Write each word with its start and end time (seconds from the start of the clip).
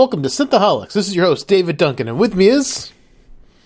Welcome 0.00 0.22
to 0.22 0.30
Synthaholics. 0.30 0.94
This 0.94 1.08
is 1.08 1.14
your 1.14 1.26
host, 1.26 1.46
David 1.46 1.76
Duncan, 1.76 2.08
and 2.08 2.18
with 2.18 2.34
me 2.34 2.48
is. 2.48 2.90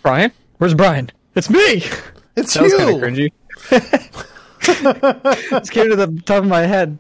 Brian? 0.03 0.33
Where's 0.59 0.75
Brian? 0.75 1.13
It's 1.37 1.49
me! 1.49 1.85
It's 2.35 2.55
That 2.55 2.63
was 2.65 2.73
you! 2.73 2.79
kind 2.79 2.91
of 2.91 3.31
cringy. 4.61 5.41
Just 5.51 5.71
came 5.71 5.91
to 5.91 5.95
the 5.95 6.21
top 6.27 6.43
of 6.43 6.49
my 6.49 6.63
head. 6.63 6.99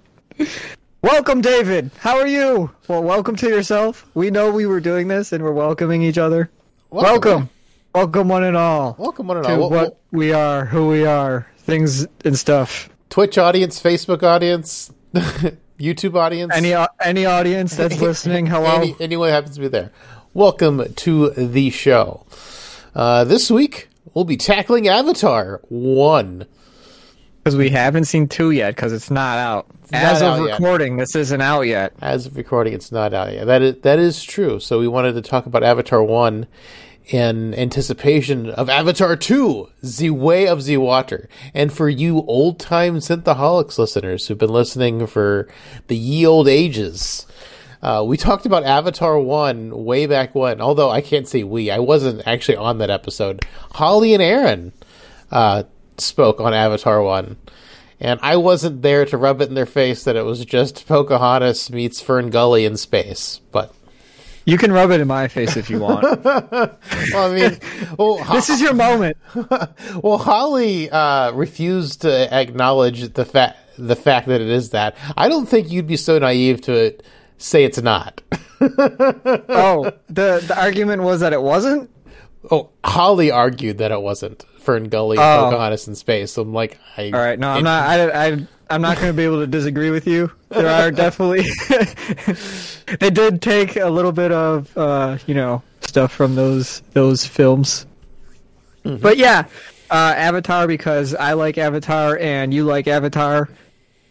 Welcome, 1.02 1.40
David. 1.40 1.90
How 1.98 2.18
are 2.18 2.28
you? 2.28 2.70
Well, 2.86 3.02
welcome 3.02 3.34
to 3.34 3.48
yourself. 3.48 4.08
We 4.14 4.30
know 4.30 4.52
we 4.52 4.66
were 4.66 4.78
doing 4.78 5.08
this, 5.08 5.32
and 5.32 5.42
we're 5.42 5.50
welcoming 5.50 6.04
each 6.04 6.16
other. 6.16 6.48
Welcome, 6.90 7.50
welcome, 7.92 8.28
one 8.28 8.44
and 8.44 8.56
all, 8.56 8.94
Welcome, 9.00 9.26
one 9.26 9.38
and 9.38 9.46
to 9.46 9.52
all. 9.54 9.58
Well, 9.58 9.70
what 9.70 9.82
well, 9.82 9.98
we 10.12 10.32
are, 10.32 10.64
who 10.64 10.86
we 10.86 11.04
are, 11.06 11.48
things 11.58 12.06
and 12.24 12.38
stuff. 12.38 12.88
Twitch 13.10 13.36
audience, 13.36 13.82
Facebook 13.82 14.22
audience, 14.22 14.92
YouTube 15.78 16.16
audience. 16.16 16.52
Any 16.54 16.74
any 17.00 17.26
audience 17.26 17.76
that's 17.76 18.00
listening, 18.00 18.46
hello. 18.46 18.76
Any, 18.76 18.96
anyone 19.00 19.30
happens 19.30 19.56
to 19.56 19.60
be 19.60 19.68
there. 19.68 19.90
Welcome 20.32 20.92
to 20.94 21.30
the 21.30 21.70
show. 21.70 22.24
Uh, 22.94 23.24
this 23.24 23.50
week, 23.50 23.88
we'll 24.14 24.24
be 24.24 24.36
tackling 24.36 24.88
Avatar 24.88 25.60
1. 25.68 26.46
Because 27.42 27.56
we 27.56 27.68
haven't 27.68 28.04
seen 28.04 28.26
two 28.26 28.52
yet, 28.52 28.74
because 28.74 28.92
it's 28.92 29.10
not 29.10 29.36
out. 29.38 29.66
not 29.92 30.02
As 30.02 30.22
of 30.22 30.40
out 30.40 30.44
yet. 30.46 30.52
recording, 30.58 30.96
this 30.96 31.14
isn't 31.14 31.42
out 31.42 31.62
yet. 31.62 31.92
As 32.00 32.24
of 32.24 32.36
recording, 32.36 32.72
it's 32.72 32.90
not 32.90 33.12
out 33.12 33.32
yet. 33.32 33.46
That 33.46 33.60
is, 33.60 33.76
that 33.82 33.98
is 33.98 34.22
true. 34.22 34.58
So 34.60 34.80
we 34.80 34.88
wanted 34.88 35.12
to 35.14 35.22
talk 35.22 35.44
about 35.44 35.62
Avatar 35.62 36.02
1 36.02 36.46
in 37.06 37.54
anticipation 37.54 38.50
of 38.50 38.68
Avatar 38.68 39.16
2, 39.16 39.68
The 39.82 40.10
Way 40.10 40.46
of 40.46 40.64
the 40.64 40.78
Water. 40.78 41.28
And 41.52 41.72
for 41.72 41.88
you 41.88 42.22
old 42.22 42.58
time 42.58 42.96
Synthaholics 42.96 43.78
listeners 43.78 44.26
who've 44.26 44.38
been 44.38 44.50
listening 44.50 45.06
for 45.06 45.48
the 45.88 45.96
ye 45.96 46.26
old 46.26 46.48
ages, 46.48 47.26
uh, 47.82 48.02
we 48.06 48.16
talked 48.16 48.46
about 48.46 48.64
Avatar 48.64 49.18
1 49.18 49.84
way 49.84 50.06
back 50.06 50.34
when, 50.34 50.60
although 50.60 50.90
I 50.90 51.02
can't 51.02 51.28
say 51.28 51.42
we. 51.42 51.70
I 51.70 51.78
wasn't 51.78 52.26
actually 52.26 52.56
on 52.56 52.78
that 52.78 52.88
episode. 52.88 53.44
Holly 53.72 54.14
and 54.14 54.22
Aaron 54.22 54.72
uh, 55.30 55.64
spoke 55.98 56.40
on 56.40 56.54
Avatar 56.54 57.02
1. 57.02 57.36
And 58.00 58.18
I 58.22 58.36
wasn't 58.36 58.82
there 58.82 59.04
to 59.06 59.16
rub 59.16 59.40
it 59.40 59.48
in 59.48 59.54
their 59.54 59.66
face 59.66 60.04
that 60.04 60.16
it 60.16 60.24
was 60.24 60.44
just 60.44 60.86
Pocahontas 60.86 61.70
meets 61.70 62.00
Fern 62.00 62.30
Gully 62.30 62.64
in 62.64 62.76
space. 62.76 63.40
But, 63.52 63.72
You 64.46 64.58
can 64.58 64.72
rub 64.72 64.90
it 64.90 65.00
in 65.00 65.08
my 65.08 65.28
face 65.28 65.56
if 65.56 65.70
you 65.70 65.78
want. 65.80 66.02
well, 66.24 66.78
I 67.14 67.34
mean, 67.34 67.58
well, 67.98 68.18
Ho- 68.22 68.34
this 68.34 68.50
is 68.50 68.60
your 68.60 68.74
moment. 68.74 69.16
well 70.02 70.18
Holly 70.18 70.90
uh, 70.90 71.32
refused 71.32 72.02
to 72.02 72.32
acknowledge 72.34 73.14
the 73.14 73.24
fact 73.24 73.58
the 73.78 73.96
fact 73.96 74.28
that 74.28 74.40
it 74.40 74.48
is 74.48 74.70
that. 74.70 74.96
I 75.16 75.28
don't 75.28 75.46
think 75.46 75.70
you'd 75.70 75.86
be 75.86 75.96
so 75.96 76.18
naive 76.18 76.60
to 76.62 76.94
say 77.38 77.64
it's 77.64 77.80
not. 77.80 78.20
Oh, 78.60 79.90
the 80.08 80.42
the 80.46 80.54
argument 80.56 81.02
was 81.02 81.20
that 81.20 81.32
it 81.32 81.42
wasn't. 81.42 81.90
oh, 82.50 82.70
Holly 82.84 83.30
argued 83.30 83.78
that 83.78 83.90
it 83.92 84.00
wasn't 84.02 84.44
Fern 84.58 84.88
Gully 84.88 85.16
and 85.18 85.24
Oh. 85.26 85.44
Pocahontas 85.50 85.88
in 85.88 85.94
space. 85.94 86.32
So 86.32 86.42
I'm 86.42 86.52
like, 86.52 86.78
I, 86.96 87.06
All 87.06 87.20
right, 87.20 87.38
no, 87.38 87.48
I'm 87.48 87.64
not. 87.64 87.88
I, 87.88 88.26
I 88.28 88.46
I'm 88.70 88.82
not 88.82 88.96
going 88.96 89.08
to 89.08 89.12
be 89.16 89.24
able 89.24 89.40
to 89.40 89.46
disagree 89.46 89.90
with 89.90 90.06
you. 90.06 90.30
There 90.48 90.68
are 90.68 90.90
definitely 90.90 91.44
they 93.00 93.10
did 93.10 93.42
take 93.42 93.76
a 93.76 93.88
little 93.88 94.12
bit 94.12 94.32
of 94.32 94.76
uh, 94.76 95.18
you 95.26 95.34
know 95.34 95.62
stuff 95.80 96.12
from 96.12 96.34
those 96.34 96.80
those 96.92 97.26
films, 97.26 97.86
but 98.84 99.16
yeah, 99.16 99.46
uh, 99.90 100.14
Avatar 100.16 100.66
because 100.66 101.14
I 101.14 101.32
like 101.34 101.58
Avatar 101.58 102.16
and 102.18 102.52
you 102.54 102.64
like 102.64 102.88
Avatar. 102.88 103.48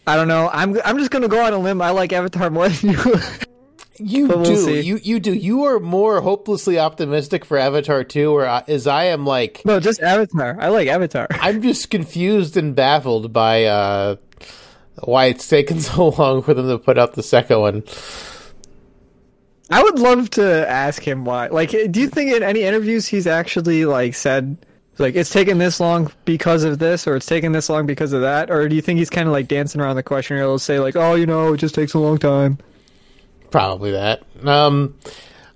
I 0.06 0.16
don't 0.16 0.28
know. 0.28 0.50
I'm 0.52 0.78
I'm 0.84 0.98
just 0.98 1.12
gonna 1.12 1.28
go 1.28 1.44
on 1.44 1.54
a 1.54 1.58
limb. 1.58 1.82
I 1.82 1.92
like 1.92 2.14
Avatar 2.14 2.50
more 2.50 2.70
than 2.70 2.92
you. 2.92 3.16
You 3.98 4.26
we'll 4.26 4.44
do. 4.44 4.56
see. 4.58 4.82
You 4.82 5.00
you 5.04 5.20
do. 5.20 5.32
You 5.34 5.66
are 5.66 5.80
more 5.80 6.20
hopelessly 6.20 6.80
optimistic 6.80 7.46
for 7.46 7.58
Avatar 7.58 8.04
2, 8.04 8.32
or 8.32 8.44
as 8.68 8.88
I 8.88 9.06
am 9.06 9.24
like 9.24 9.62
no, 9.66 9.80
just 9.80 10.02
Avatar. 10.02 10.58
I 10.60 10.70
like 10.70 10.88
Avatar. 10.88 11.28
I'm 11.30 11.62
just 11.62 11.92
confused 11.92 12.58
and 12.58 12.76
baffled 12.76 13.32
by 13.32 13.66
uh, 13.66 14.16
why 15.00 15.26
it's 15.26 15.48
taken 15.48 15.80
so 15.82 16.10
long 16.10 16.42
for 16.42 16.54
them 16.54 16.68
to 16.68 16.78
put 16.78 16.98
out 16.98 17.14
the 17.14 17.24
second 17.24 17.60
one. 17.60 17.84
I 19.70 19.82
would 19.82 19.98
love 19.98 20.30
to 20.32 20.70
ask 20.70 21.02
him 21.02 21.26
why. 21.26 21.48
Like, 21.48 21.72
do 21.72 22.00
you 22.00 22.08
think 22.08 22.32
in 22.32 22.44
any 22.44 22.62
interviews 22.62 23.08
he's 23.08 23.26
actually 23.26 23.86
like 23.86 24.14
said 24.14 24.58
like 25.00 25.16
it's 25.16 25.32
taken 25.32 25.58
this 25.58 25.80
long 25.80 26.12
because 26.26 26.64
of 26.64 26.80
this, 26.80 27.08
or 27.08 27.16
it's 27.16 27.26
taken 27.26 27.52
this 27.52 27.70
long 27.70 27.86
because 27.88 28.14
of 28.14 28.22
that, 28.22 28.52
or 28.52 28.70
do 28.70 28.76
you 28.76 28.82
think 28.82 29.00
he's 29.00 29.10
kind 29.10 29.28
of 29.28 29.34
like 29.34 29.48
dancing 29.48 29.82
around 29.82 29.96
the 29.96 30.04
question? 30.04 30.38
Or 30.38 30.42
he'll 30.42 30.60
say 30.60 30.80
like, 30.80 30.96
"Oh, 30.96 31.16
you 31.16 31.26
know, 31.26 31.54
it 31.54 31.58
just 31.58 31.74
takes 31.74 31.94
a 31.94 32.00
long 32.00 32.20
time." 32.20 32.60
Probably 33.50 33.92
that. 33.92 34.24
Um, 34.46 34.96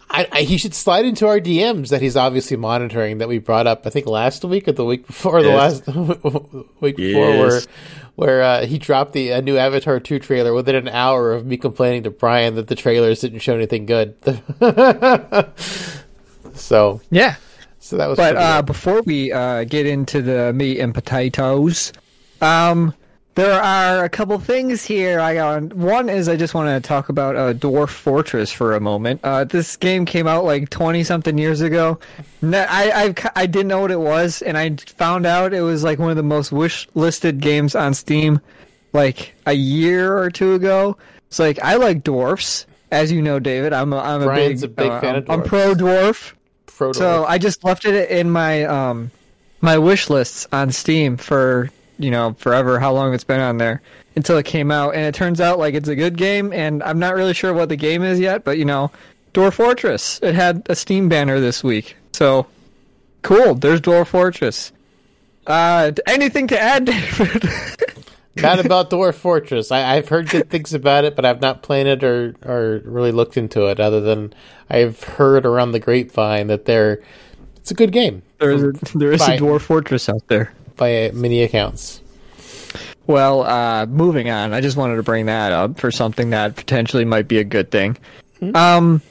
I, 0.09 0.27
I, 0.31 0.41
he 0.43 0.57
should 0.57 0.73
slide 0.73 1.05
into 1.05 1.27
our 1.27 1.39
DMs 1.39 1.89
that 1.89 2.01
he's 2.01 2.15
obviously 2.15 2.55
monitoring 2.57 3.17
that 3.17 3.27
we 3.27 3.39
brought 3.39 3.67
up. 3.67 3.85
I 3.85 3.89
think 3.89 4.05
last 4.07 4.43
week 4.45 4.67
or 4.67 4.71
the 4.71 4.85
week 4.85 5.05
before, 5.05 5.41
Yes. 5.41 5.81
the 5.81 5.91
last 5.91 6.71
week 6.81 6.95
before, 6.95 7.21
where 7.29 7.51
Yes. 7.55 7.67
where 8.15 8.41
uh, 8.41 8.65
he 8.65 8.77
dropped 8.77 9.13
the 9.13 9.31
a 9.31 9.41
new 9.41 9.57
Avatar 9.57 9.99
two 9.99 10.17
trailer 10.19 10.53
within 10.53 10.75
an 10.75 10.87
hour 10.87 11.33
of 11.33 11.45
me 11.45 11.57
complaining 11.57 12.03
to 12.03 12.09
Brian 12.09 12.55
that 12.55 12.67
the 12.67 12.75
trailers 12.75 13.19
didn't 13.21 13.39
show 13.39 13.53
anything 13.55 13.85
good. 13.85 14.15
so 16.53 17.01
Yeah. 17.11 17.35
so 17.79 17.97
that 17.97 18.07
was. 18.07 18.17
But 18.17 18.35
uh, 18.37 18.61
before 18.61 19.01
we 19.01 19.31
uh, 19.31 19.65
get 19.65 19.85
into 19.85 20.21
the 20.21 20.53
meat 20.53 20.79
and 20.79 20.93
potatoes, 20.93 21.93
um, 22.41 22.93
there 23.37 23.61
are 23.61 24.03
a 24.03 24.09
couple 24.09 24.39
things 24.39 24.83
here. 24.83 25.19
I 25.19 25.35
got 25.35 25.71
one 25.71 26.09
is 26.09 26.27
I 26.27 26.35
just 26.35 26.55
want 26.55 26.69
to 26.69 26.85
talk 26.85 27.09
about 27.09 27.35
uh, 27.35 27.53
Dwarf 27.53 27.89
Fortress 27.89 28.51
for 28.51 28.73
a 28.73 28.79
moment. 28.79 29.21
Uh, 29.23 29.43
this 29.43 29.77
game 29.77 30.05
came 30.05 30.25
out 30.25 30.43
like 30.43 30.71
twenty 30.71 31.03
something 31.03 31.37
years 31.37 31.61
ago. 31.61 31.99
I, 32.41 33.13
I 33.15 33.31
I 33.35 33.45
didn't 33.45 33.67
know 33.67 33.79
what 33.79 33.91
it 33.91 33.99
was, 33.99 34.41
and 34.41 34.57
I 34.57 34.75
found 34.75 35.27
out 35.27 35.53
it 35.53 35.61
was 35.61 35.83
like 35.83 35.99
one 35.99 36.09
of 36.09 36.15
the 36.15 36.23
most 36.23 36.51
wish 36.51 36.87
listed 36.95 37.39
games 37.39 37.75
on 37.75 37.93
Steam, 37.93 38.41
like 38.91 39.35
a 39.45 39.53
year 39.53 40.17
or 40.17 40.31
two 40.31 40.55
ago. 40.55 40.97
It's 41.27 41.37
like 41.37 41.59
I 41.59 41.75
like 41.75 42.03
dwarfs, 42.03 42.65
as 42.91 43.11
you 43.11 43.21
know, 43.21 43.37
David. 43.37 43.71
I'm 43.71 43.93
a, 43.93 43.99
I'm 43.99 44.23
Brian's 44.23 44.63
a 44.63 44.65
a 44.65 44.69
big, 44.69 44.77
big 44.77 44.91
uh, 44.91 44.99
fan 44.99 45.15
I'm, 45.15 45.21
of 45.21 45.29
I'm 45.29 45.39
dwarfs. 45.43 46.33
pro 46.65 46.87
dwarf. 46.89 46.95
So 46.95 47.23
I 47.25 47.37
just 47.37 47.63
left 47.63 47.85
it 47.85 48.09
in 48.09 48.31
my 48.31 48.63
um 48.63 49.11
my 49.61 49.77
wish 49.77 50.09
lists 50.09 50.47
on 50.51 50.71
Steam 50.71 51.17
for 51.17 51.69
you 51.97 52.11
know 52.11 52.33
forever 52.33 52.79
how 52.79 52.93
long 52.93 53.13
it's 53.13 53.23
been 53.23 53.39
on 53.39 53.57
there 53.57 53.81
until 54.15 54.37
it 54.37 54.45
came 54.45 54.71
out. 54.71 54.95
And 54.95 55.05
it 55.05 55.15
turns 55.15 55.41
out 55.41 55.59
like 55.59 55.73
it's 55.73 55.87
a 55.87 55.95
good 55.95 56.17
game 56.17 56.53
and 56.53 56.83
I'm 56.83 56.99
not 56.99 57.15
really 57.15 57.33
sure 57.33 57.53
what 57.53 57.69
the 57.69 57.75
game 57.75 58.03
is 58.03 58.19
yet 58.19 58.43
but 58.43 58.57
you 58.57 58.65
know 58.65 58.91
Dwarf 59.33 59.53
Fortress. 59.53 60.19
It 60.21 60.35
had 60.35 60.65
a 60.69 60.75
Steam 60.75 61.09
banner 61.09 61.39
this 61.39 61.63
week. 61.63 61.95
So 62.13 62.47
cool. 63.21 63.55
There's 63.55 63.81
Dwarf 63.81 64.07
Fortress. 64.07 64.71
Uh 65.45 65.91
anything 66.07 66.47
to 66.47 66.59
add 66.59 66.85
David? 66.85 67.43
Not 68.35 68.63
about 68.63 68.89
Dwarf 68.91 69.15
Fortress. 69.15 69.71
I, 69.71 69.95
I've 69.95 70.09
heard 70.09 70.29
good 70.29 70.49
things 70.49 70.73
about 70.73 71.05
it, 71.05 71.15
but 71.15 71.25
I've 71.25 71.41
not 71.41 71.63
played 71.63 71.87
it 71.87 72.03
or, 72.03 72.35
or 72.45 72.81
really 72.85 73.11
looked 73.11 73.35
into 73.35 73.65
it. 73.65 73.79
Other 73.79 73.99
than 73.99 74.33
I've 74.69 75.01
heard 75.03 75.45
around 75.45 75.71
the 75.71 75.79
grapevine 75.79 76.47
that 76.47 76.65
they're 76.65 77.01
it's 77.57 77.71
a 77.71 77.73
good 77.73 77.91
game. 77.91 78.21
There's 78.39 78.63
a, 78.63 78.71
there 78.97 79.11
is 79.11 79.19
Bye. 79.19 79.33
a 79.35 79.39
Dwarf 79.39 79.61
Fortress 79.61 80.07
out 80.07 80.27
there 80.27 80.53
by 80.77 81.11
many 81.13 81.43
accounts. 81.43 82.01
Well, 83.07 83.43
uh, 83.43 83.85
moving 83.85 84.29
on, 84.29 84.53
I 84.53 84.61
just 84.61 84.77
wanted 84.77 84.97
to 84.97 85.03
bring 85.03 85.27
that 85.27 85.51
up 85.51 85.79
for 85.79 85.91
something 85.91 86.31
that 86.31 86.55
potentially 86.55 87.05
might 87.05 87.27
be 87.27 87.39
a 87.39 87.43
good 87.43 87.71
thing. 87.71 87.97
Um, 88.53 89.01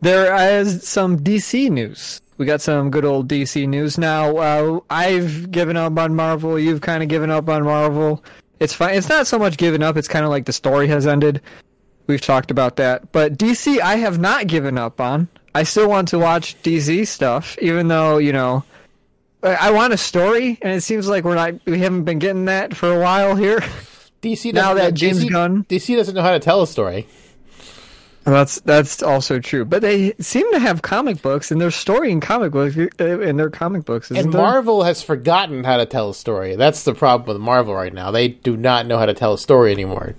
there 0.00 0.60
is 0.60 0.86
some 0.88 1.18
DC 1.18 1.70
news. 1.70 2.20
We 2.38 2.46
got 2.46 2.60
some 2.60 2.90
good 2.90 3.04
old 3.04 3.28
DC 3.28 3.68
news 3.68 3.98
now. 3.98 4.36
Uh, 4.36 4.80
I've 4.88 5.50
given 5.50 5.76
up 5.76 5.98
on 5.98 6.14
Marvel. 6.14 6.58
You've 6.58 6.80
kind 6.80 7.02
of 7.02 7.08
given 7.08 7.30
up 7.30 7.48
on 7.48 7.64
Marvel. 7.64 8.24
It's 8.60 8.72
fine. 8.72 8.94
It's 8.94 9.08
not 9.08 9.26
so 9.26 9.38
much 9.38 9.56
given 9.56 9.82
up. 9.82 9.96
It's 9.96 10.08
kind 10.08 10.24
of 10.24 10.30
like 10.30 10.46
the 10.46 10.52
story 10.52 10.88
has 10.88 11.06
ended. 11.06 11.40
We've 12.06 12.20
talked 12.20 12.50
about 12.50 12.76
that. 12.76 13.12
But 13.12 13.36
DC, 13.36 13.80
I 13.80 13.96
have 13.96 14.18
not 14.18 14.46
given 14.46 14.78
up 14.78 15.00
on. 15.00 15.28
I 15.54 15.64
still 15.64 15.88
want 15.88 16.08
to 16.08 16.18
watch 16.18 16.60
DC 16.62 17.06
stuff, 17.06 17.58
even 17.60 17.88
though 17.88 18.18
you 18.18 18.32
know 18.32 18.64
I 19.42 19.70
want 19.70 19.92
a 19.92 19.96
story, 19.96 20.58
and 20.62 20.72
it 20.72 20.82
seems 20.82 21.08
like 21.08 21.24
we're 21.24 21.36
not. 21.36 21.54
We 21.64 21.78
haven't 21.78 22.04
been 22.04 22.18
getting 22.18 22.46
that 22.46 22.74
for 22.76 22.92
a 22.92 22.98
while 23.00 23.36
here. 23.36 23.60
DC 24.22 24.52
Now 24.52 24.74
that 24.74 24.94
James 24.94 25.24
DC, 25.24 25.30
Gunn- 25.30 25.64
DC 25.64 25.94
doesn't 25.96 26.14
know 26.14 26.22
how 26.22 26.32
to 26.32 26.40
tell 26.40 26.62
a 26.62 26.66
story. 26.66 27.06
That's 28.24 28.60
that's 28.60 29.02
also 29.02 29.38
true. 29.38 29.64
But 29.64 29.80
they 29.80 30.12
seem 30.18 30.50
to 30.52 30.58
have 30.58 30.82
comic 30.82 31.22
books, 31.22 31.50
and 31.50 31.60
their 31.60 31.70
story 31.70 32.10
in 32.10 32.20
comic 32.20 32.52
books 32.52 32.76
uh, 32.76 33.20
in 33.20 33.36
their 33.36 33.48
comic 33.48 33.84
books. 33.84 34.10
Isn't 34.10 34.24
And 34.24 34.34
there? 34.34 34.42
Marvel 34.42 34.82
has 34.82 35.02
forgotten 35.02 35.64
how 35.64 35.76
to 35.78 35.86
tell 35.86 36.10
a 36.10 36.14
story. 36.14 36.56
That's 36.56 36.82
the 36.82 36.94
problem 36.94 37.28
with 37.28 37.40
Marvel 37.40 37.74
right 37.74 37.92
now. 37.94 38.10
They 38.10 38.28
do 38.28 38.56
not 38.56 38.86
know 38.86 38.98
how 38.98 39.06
to 39.06 39.14
tell 39.14 39.34
a 39.34 39.38
story 39.38 39.72
anymore. 39.72 40.14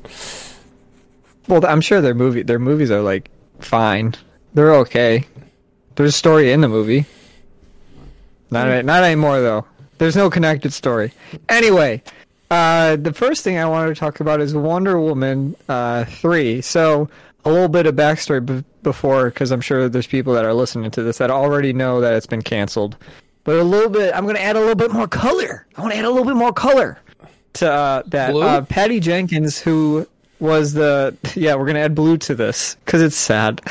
well, 1.47 1.63
I'm 1.65 1.81
sure 1.81 2.01
their 2.01 2.15
movie 2.15 2.41
their 2.41 2.57
movies 2.57 2.89
are 2.89 3.01
like 3.01 3.29
fine. 3.59 4.15
They're 4.53 4.75
okay. 4.77 5.25
There's 5.95 6.09
a 6.09 6.17
story 6.17 6.51
in 6.51 6.61
the 6.61 6.69
movie. 6.69 7.05
Not 8.51 8.85
not 8.85 9.03
anymore 9.03 9.41
though. 9.41 9.65
There's 9.97 10.15
no 10.15 10.29
connected 10.29 10.71
story. 10.73 11.11
Anyway, 11.49 12.01
uh, 12.49 12.95
the 12.95 13.13
first 13.13 13.43
thing 13.43 13.57
I 13.57 13.65
wanted 13.65 13.93
to 13.93 13.99
talk 13.99 14.19
about 14.19 14.41
is 14.41 14.55
Wonder 14.55 14.99
Woman 14.99 15.55
uh, 15.67 16.05
three. 16.05 16.61
So 16.61 17.09
a 17.45 17.51
little 17.51 17.67
bit 17.67 17.85
of 17.85 17.95
backstory 17.95 18.45
b- 18.45 18.63
before, 18.83 19.25
because 19.25 19.51
I'm 19.51 19.61
sure 19.61 19.89
there's 19.89 20.07
people 20.07 20.33
that 20.33 20.45
are 20.45 20.53
listening 20.53 20.91
to 20.91 21.03
this 21.03 21.17
that 21.17 21.31
already 21.31 21.73
know 21.73 22.01
that 22.01 22.13
it's 22.13 22.25
been 22.25 22.41
canceled. 22.41 22.97
But 23.43 23.57
a 23.57 23.63
little 23.63 23.89
bit, 23.89 24.13
I'm 24.13 24.23
going 24.23 24.35
to 24.35 24.41
add 24.41 24.55
a 24.55 24.59
little 24.59 24.75
bit 24.75 24.91
more 24.91 25.07
color. 25.07 25.65
I 25.75 25.81
want 25.81 25.93
to 25.93 25.99
add 25.99 26.05
a 26.05 26.09
little 26.09 26.25
bit 26.25 26.35
more 26.35 26.53
color 26.53 26.99
to 27.53 27.71
uh, 27.71 28.03
that. 28.07 28.31
Blue? 28.31 28.43
Uh, 28.43 28.61
Patty 28.61 28.99
Jenkins, 28.99 29.59
who 29.59 30.07
was 30.39 30.73
the 30.73 31.15
yeah, 31.35 31.55
we're 31.55 31.65
going 31.65 31.75
to 31.75 31.81
add 31.81 31.95
blue 31.95 32.17
to 32.17 32.35
this 32.35 32.75
because 32.85 33.01
it's 33.01 33.15
sad. 33.15 33.61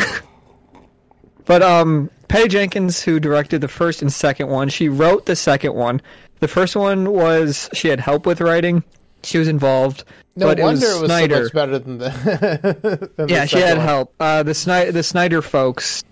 but 1.44 1.62
um, 1.62 2.10
Patty 2.28 2.48
Jenkins, 2.48 3.02
who 3.02 3.18
directed 3.18 3.60
the 3.60 3.68
first 3.68 4.02
and 4.02 4.12
second 4.12 4.48
one, 4.48 4.68
she 4.68 4.88
wrote 4.88 5.26
the 5.26 5.36
second 5.36 5.74
one. 5.74 6.00
The 6.40 6.48
first 6.48 6.76
one 6.76 7.10
was 7.12 7.68
she 7.72 7.88
had 7.88 8.00
help 8.00 8.26
with 8.26 8.40
writing. 8.40 8.84
She 9.22 9.38
was 9.38 9.48
involved. 9.48 10.04
No 10.36 10.46
but 10.46 10.60
wonder 10.60 10.86
it 10.86 10.88
was, 10.88 10.98
it 10.98 11.00
was 11.02 11.08
Snyder. 11.10 11.34
so 11.36 11.42
much 11.42 11.52
better 11.52 11.78
than 11.78 11.98
the. 11.98 13.08
than 13.16 13.26
the 13.26 13.32
Yeah, 13.32 13.44
she 13.46 13.58
had 13.58 13.78
one. 13.78 13.86
help. 13.86 14.14
Uh, 14.20 14.42
the 14.44 14.54
Snyder, 14.54 14.92
the 14.92 15.02
Snyder 15.02 15.42
folks 15.42 16.04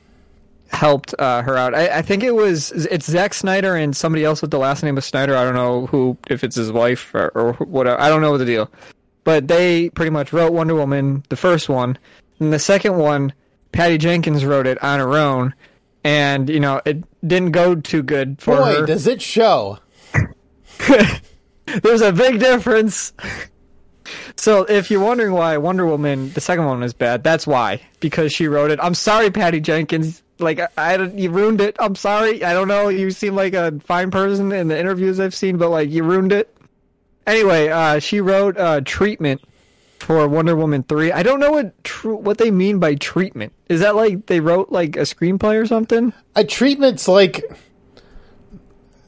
helped 0.70 1.14
uh, 1.18 1.42
her 1.42 1.56
out. 1.56 1.74
I, 1.74 1.98
I 1.98 2.02
think 2.02 2.24
it 2.24 2.34
was 2.34 2.72
it's 2.72 3.06
Zack 3.06 3.34
Snyder 3.34 3.76
and 3.76 3.96
somebody 3.96 4.24
else 4.24 4.42
with 4.42 4.50
the 4.50 4.58
last 4.58 4.82
name 4.82 4.98
of 4.98 5.04
Snyder. 5.04 5.36
I 5.36 5.44
don't 5.44 5.54
know 5.54 5.86
who, 5.86 6.18
if 6.28 6.42
it's 6.42 6.56
his 6.56 6.72
wife 6.72 7.14
or, 7.14 7.28
or 7.28 7.52
whatever. 7.54 8.00
I 8.00 8.08
don't 8.08 8.20
know 8.20 8.36
the 8.36 8.44
deal. 8.44 8.70
But 9.22 9.46
they 9.48 9.90
pretty 9.90 10.10
much 10.10 10.32
wrote 10.32 10.52
Wonder 10.52 10.74
Woman, 10.74 11.22
the 11.28 11.36
first 11.36 11.68
one, 11.68 11.96
and 12.40 12.52
the 12.52 12.58
second 12.58 12.96
one, 12.96 13.32
Patty 13.72 13.98
Jenkins 13.98 14.44
wrote 14.44 14.66
it 14.66 14.82
on 14.82 14.98
her 15.00 15.16
own, 15.16 15.54
and 16.06 16.48
you 16.48 16.60
know 16.60 16.80
it 16.84 17.02
didn't 17.26 17.50
go 17.50 17.74
too 17.74 18.00
good 18.00 18.40
for 18.40 18.56
Boy, 18.56 18.76
her. 18.76 18.86
does 18.86 19.08
it 19.08 19.20
show? 19.20 19.80
There's 21.82 22.00
a 22.00 22.12
big 22.12 22.38
difference. 22.38 23.12
So 24.36 24.62
if 24.62 24.88
you're 24.88 25.02
wondering 25.02 25.32
why 25.32 25.56
Wonder 25.56 25.84
Woman, 25.84 26.30
the 26.30 26.40
second 26.40 26.64
one 26.66 26.84
is 26.84 26.92
bad, 26.92 27.24
that's 27.24 27.44
why. 27.44 27.80
Because 27.98 28.32
she 28.32 28.46
wrote 28.46 28.70
it. 28.70 28.78
I'm 28.80 28.94
sorry, 28.94 29.32
Patty 29.32 29.58
Jenkins. 29.58 30.22
Like 30.38 30.60
I, 30.60 30.68
I 30.78 30.96
you 31.02 31.30
ruined 31.30 31.60
it. 31.60 31.74
I'm 31.80 31.96
sorry. 31.96 32.44
I 32.44 32.52
don't 32.52 32.68
know. 32.68 32.88
You 32.88 33.10
seem 33.10 33.34
like 33.34 33.54
a 33.54 33.80
fine 33.80 34.12
person 34.12 34.52
in 34.52 34.68
the 34.68 34.78
interviews 34.78 35.18
I've 35.18 35.34
seen, 35.34 35.56
but 35.56 35.70
like 35.70 35.90
you 35.90 36.04
ruined 36.04 36.30
it. 36.30 36.56
Anyway, 37.26 37.66
uh, 37.66 37.98
she 37.98 38.20
wrote 38.20 38.56
uh, 38.56 38.80
treatment 38.84 39.42
for 40.06 40.26
Wonder 40.28 40.54
Woman 40.54 40.84
three. 40.84 41.10
I 41.10 41.22
don't 41.24 41.40
know 41.40 41.50
what 41.50 41.82
tr- 41.84 42.10
what 42.12 42.38
they 42.38 42.50
mean 42.52 42.78
by 42.78 42.94
treatment. 42.94 43.52
Is 43.68 43.80
that 43.80 43.96
like 43.96 44.26
they 44.26 44.38
wrote 44.40 44.70
like 44.70 44.96
a 44.96 45.00
screenplay 45.00 45.60
or 45.60 45.66
something? 45.66 46.12
A 46.36 46.44
treatment's 46.44 47.08
like 47.08 47.42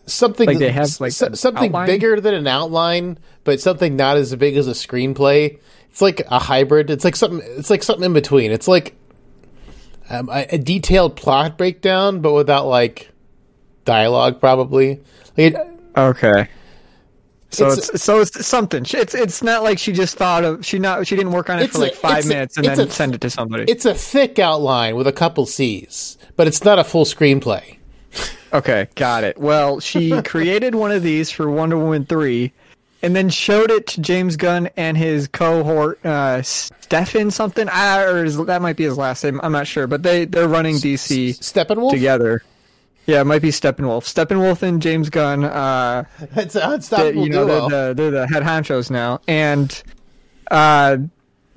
something 0.06 0.46
Like 0.46 0.58
they 0.58 0.70
have, 0.72 1.00
like, 1.00 1.10
s- 1.10 1.38
something 1.40 1.68
outline? 1.68 1.86
bigger 1.86 2.20
than 2.20 2.34
an 2.34 2.46
outline, 2.46 3.18
but 3.44 3.60
something 3.60 3.94
not 3.96 4.16
as 4.16 4.34
big 4.36 4.56
as 4.56 4.66
a 4.66 4.72
screenplay. 4.72 5.58
It's 5.90 6.02
like 6.02 6.22
a 6.30 6.38
hybrid. 6.38 6.90
It's 6.90 7.04
like 7.04 7.16
something. 7.16 7.40
It's 7.56 7.70
like 7.70 7.82
something 7.82 8.04
in 8.06 8.12
between. 8.12 8.50
It's 8.50 8.68
like 8.68 8.96
um, 10.10 10.28
a, 10.30 10.46
a 10.54 10.58
detailed 10.58 11.16
plot 11.16 11.56
breakdown, 11.58 12.20
but 12.20 12.32
without 12.32 12.66
like 12.66 13.10
dialogue. 13.84 14.40
Probably. 14.40 14.96
Like, 15.36 15.54
it- 15.54 15.56
Okay. 15.96 16.48
So 17.50 17.68
It's- 17.68 17.88
it's, 17.90 18.02
so 18.04 18.20
it's 18.20 18.46
something. 18.46 18.84
It's 18.90 19.14
it's 19.14 19.42
not 19.42 19.62
like 19.62 19.78
she 19.78 19.92
just 19.92 20.16
thought 20.16 20.44
of 20.44 20.66
she 20.66 20.78
not 20.78 21.06
she 21.06 21.16
didn't 21.16 21.32
work 21.32 21.48
on 21.48 21.58
it 21.60 21.70
for 21.70 21.78
like 21.78 21.94
five 21.94 22.24
a- 22.26 22.28
minutes 22.28 22.56
and 22.58 22.66
then 22.66 22.78
a- 22.80 22.90
send 22.90 23.14
it 23.14 23.20
to 23.22 23.30
somebody. 23.30 23.64
it's 23.70 23.84
a 23.86 23.94
thick 23.94 24.38
outline 24.38 24.96
with 24.96 25.06
a 25.06 25.12
couple 25.12 25.46
C's, 25.46 26.18
but 26.36 26.46
it's 26.46 26.62
not 26.64 26.78
a 26.78 26.84
full 26.84 27.04
screenplay. 27.06 27.76
Okay, 28.52 28.88
got 28.94 29.24
it. 29.24 29.38
Well, 29.38 29.80
she 29.80 30.20
created 30.24 30.74
one 30.74 30.90
of 30.90 31.02
these 31.02 31.30
for 31.30 31.50
Wonder 31.50 31.78
Woman 31.78 32.04
3 32.06 32.52
and 33.02 33.14
then 33.14 33.28
showed 33.28 33.70
it 33.70 33.86
to 33.88 34.00
James 34.00 34.36
Gunn 34.36 34.68
and 34.76 34.96
his 34.96 35.28
cohort, 35.28 36.04
uh, 36.04 36.42
Stefan 36.42 37.30
something. 37.30 37.68
I, 37.68 38.02
or 38.02 38.24
his, 38.24 38.36
that 38.46 38.60
might 38.62 38.76
be 38.76 38.84
his 38.84 38.96
last 38.98 39.22
name. 39.22 39.38
I'm 39.42 39.52
not 39.52 39.66
sure. 39.66 39.86
But 39.86 40.02
they, 40.02 40.24
they're 40.24 40.48
running 40.48 40.76
DC 40.76 41.30
Steppenwolf. 41.38 41.90
together. 41.92 42.42
Yeah, 43.08 43.22
it 43.22 43.24
might 43.24 43.40
be 43.40 43.48
Steppenwolf. 43.48 44.04
Steppenwolf 44.04 44.62
and 44.62 44.82
James 44.82 45.08
Gunn, 45.08 45.42
uh, 45.42 46.04
It's 46.36 46.54
an 46.54 46.68
they- 46.68 46.74
unstoppable 46.74 47.24
you 47.24 47.30
know, 47.30 47.46
duo. 47.46 47.68
they're 47.70 47.88
the, 47.88 47.94
they're 47.94 48.10
the 48.10 48.26
head 48.28 48.42
honchos 48.42 48.90
now. 48.90 49.20
And 49.26 49.82
uh, 50.50 50.98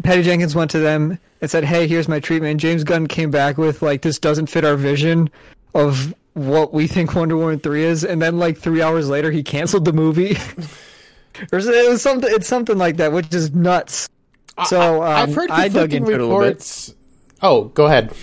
Patty 0.01 0.23
Jenkins 0.23 0.55
went 0.55 0.71
to 0.71 0.79
them 0.79 1.19
and 1.41 1.51
said, 1.51 1.65
"Hey, 1.65 1.87
here's 1.87 2.07
my 2.07 2.21
treatment." 2.21 2.51
And 2.51 2.59
James 2.59 2.85
Gunn 2.85 3.05
came 3.07 3.31
back 3.31 3.57
with 3.57 3.81
like, 3.81 4.01
"This 4.01 4.17
doesn't 4.17 4.45
fit 4.47 4.63
our 4.63 4.77
vision 4.77 5.29
of 5.75 6.15
what 6.35 6.73
we 6.73 6.87
think 6.87 7.13
Wonder 7.15 7.35
Woman 7.35 7.59
three 7.59 7.83
is." 7.83 8.05
And 8.05 8.21
then 8.21 8.39
like 8.39 8.57
three 8.57 8.81
hours 8.81 9.09
later, 9.09 9.29
he 9.29 9.43
canceled 9.43 9.83
the 9.83 9.93
movie. 9.93 10.37
or 11.51 11.59
it 11.59 11.89
was 11.89 12.01
something. 12.01 12.29
It's 12.33 12.47
something 12.47 12.77
like 12.77 12.95
that, 12.97 13.11
which 13.11 13.33
is 13.33 13.53
nuts. 13.53 14.07
So 14.67 15.03
um, 15.03 15.29
I've 15.29 15.35
heard 15.35 15.51
I 15.51 15.67
dug 15.67 15.93
into 15.93 16.11
it 16.11 16.21
a 16.21 16.25
little 16.25 16.39
bit. 16.39 16.93
Oh, 17.41 17.65
go 17.65 17.87
ahead. 17.87 18.13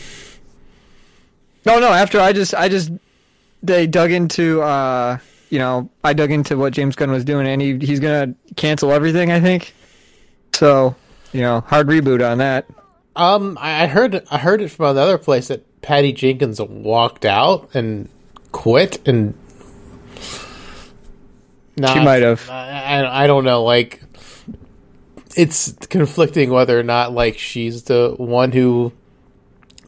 No, 1.67 1.79
no. 1.81 1.89
After 1.93 2.21
I 2.21 2.33
just, 2.33 2.55
I 2.55 2.69
just, 2.69 2.91
they 3.63 3.87
dug 3.87 4.11
into, 4.11 4.63
uh, 4.63 5.19
you 5.51 5.59
know, 5.59 5.91
I 6.05 6.13
dug 6.13 6.31
into 6.31 6.57
what 6.57 6.73
James 6.73 6.97
Gunn 6.97 7.11
was 7.11 7.25
doing, 7.25 7.47
and 7.47 7.61
he 7.61 7.79
he's 7.79 8.01
gonna 8.01 8.35
cancel 8.57 8.93
everything. 8.93 9.33
I 9.33 9.41
think. 9.41 9.75
So, 10.55 10.97
you 11.33 11.41
know, 11.41 11.61
hard 11.61 11.89
reboot 11.89 12.29
on 12.29 12.39
that. 12.39 12.67
Um, 13.17 13.59
I 13.61 13.87
heard 13.87 14.23
I 14.31 14.39
heard 14.39 14.61
it 14.61 14.71
from 14.71 14.87
another 14.87 15.19
place 15.19 15.49
that 15.49 15.81
Patty 15.83 16.13
Jenkins 16.13 16.61
walked 16.61 17.25
out 17.25 17.75
and 17.75 18.09
quit, 18.53 19.07
and 19.07 19.35
She 21.95 22.01
might 22.01 22.23
have. 22.23 22.49
I, 22.51 22.71
I 22.71 23.25
I 23.25 23.27
don't 23.27 23.45
know. 23.45 23.63
Like, 23.63 24.03
it's 25.37 25.73
conflicting 25.89 26.51
whether 26.51 26.79
or 26.79 26.83
not 26.83 27.13
like 27.13 27.39
she's 27.39 27.85
the 27.85 28.15
one 28.17 28.53
who 28.53 28.93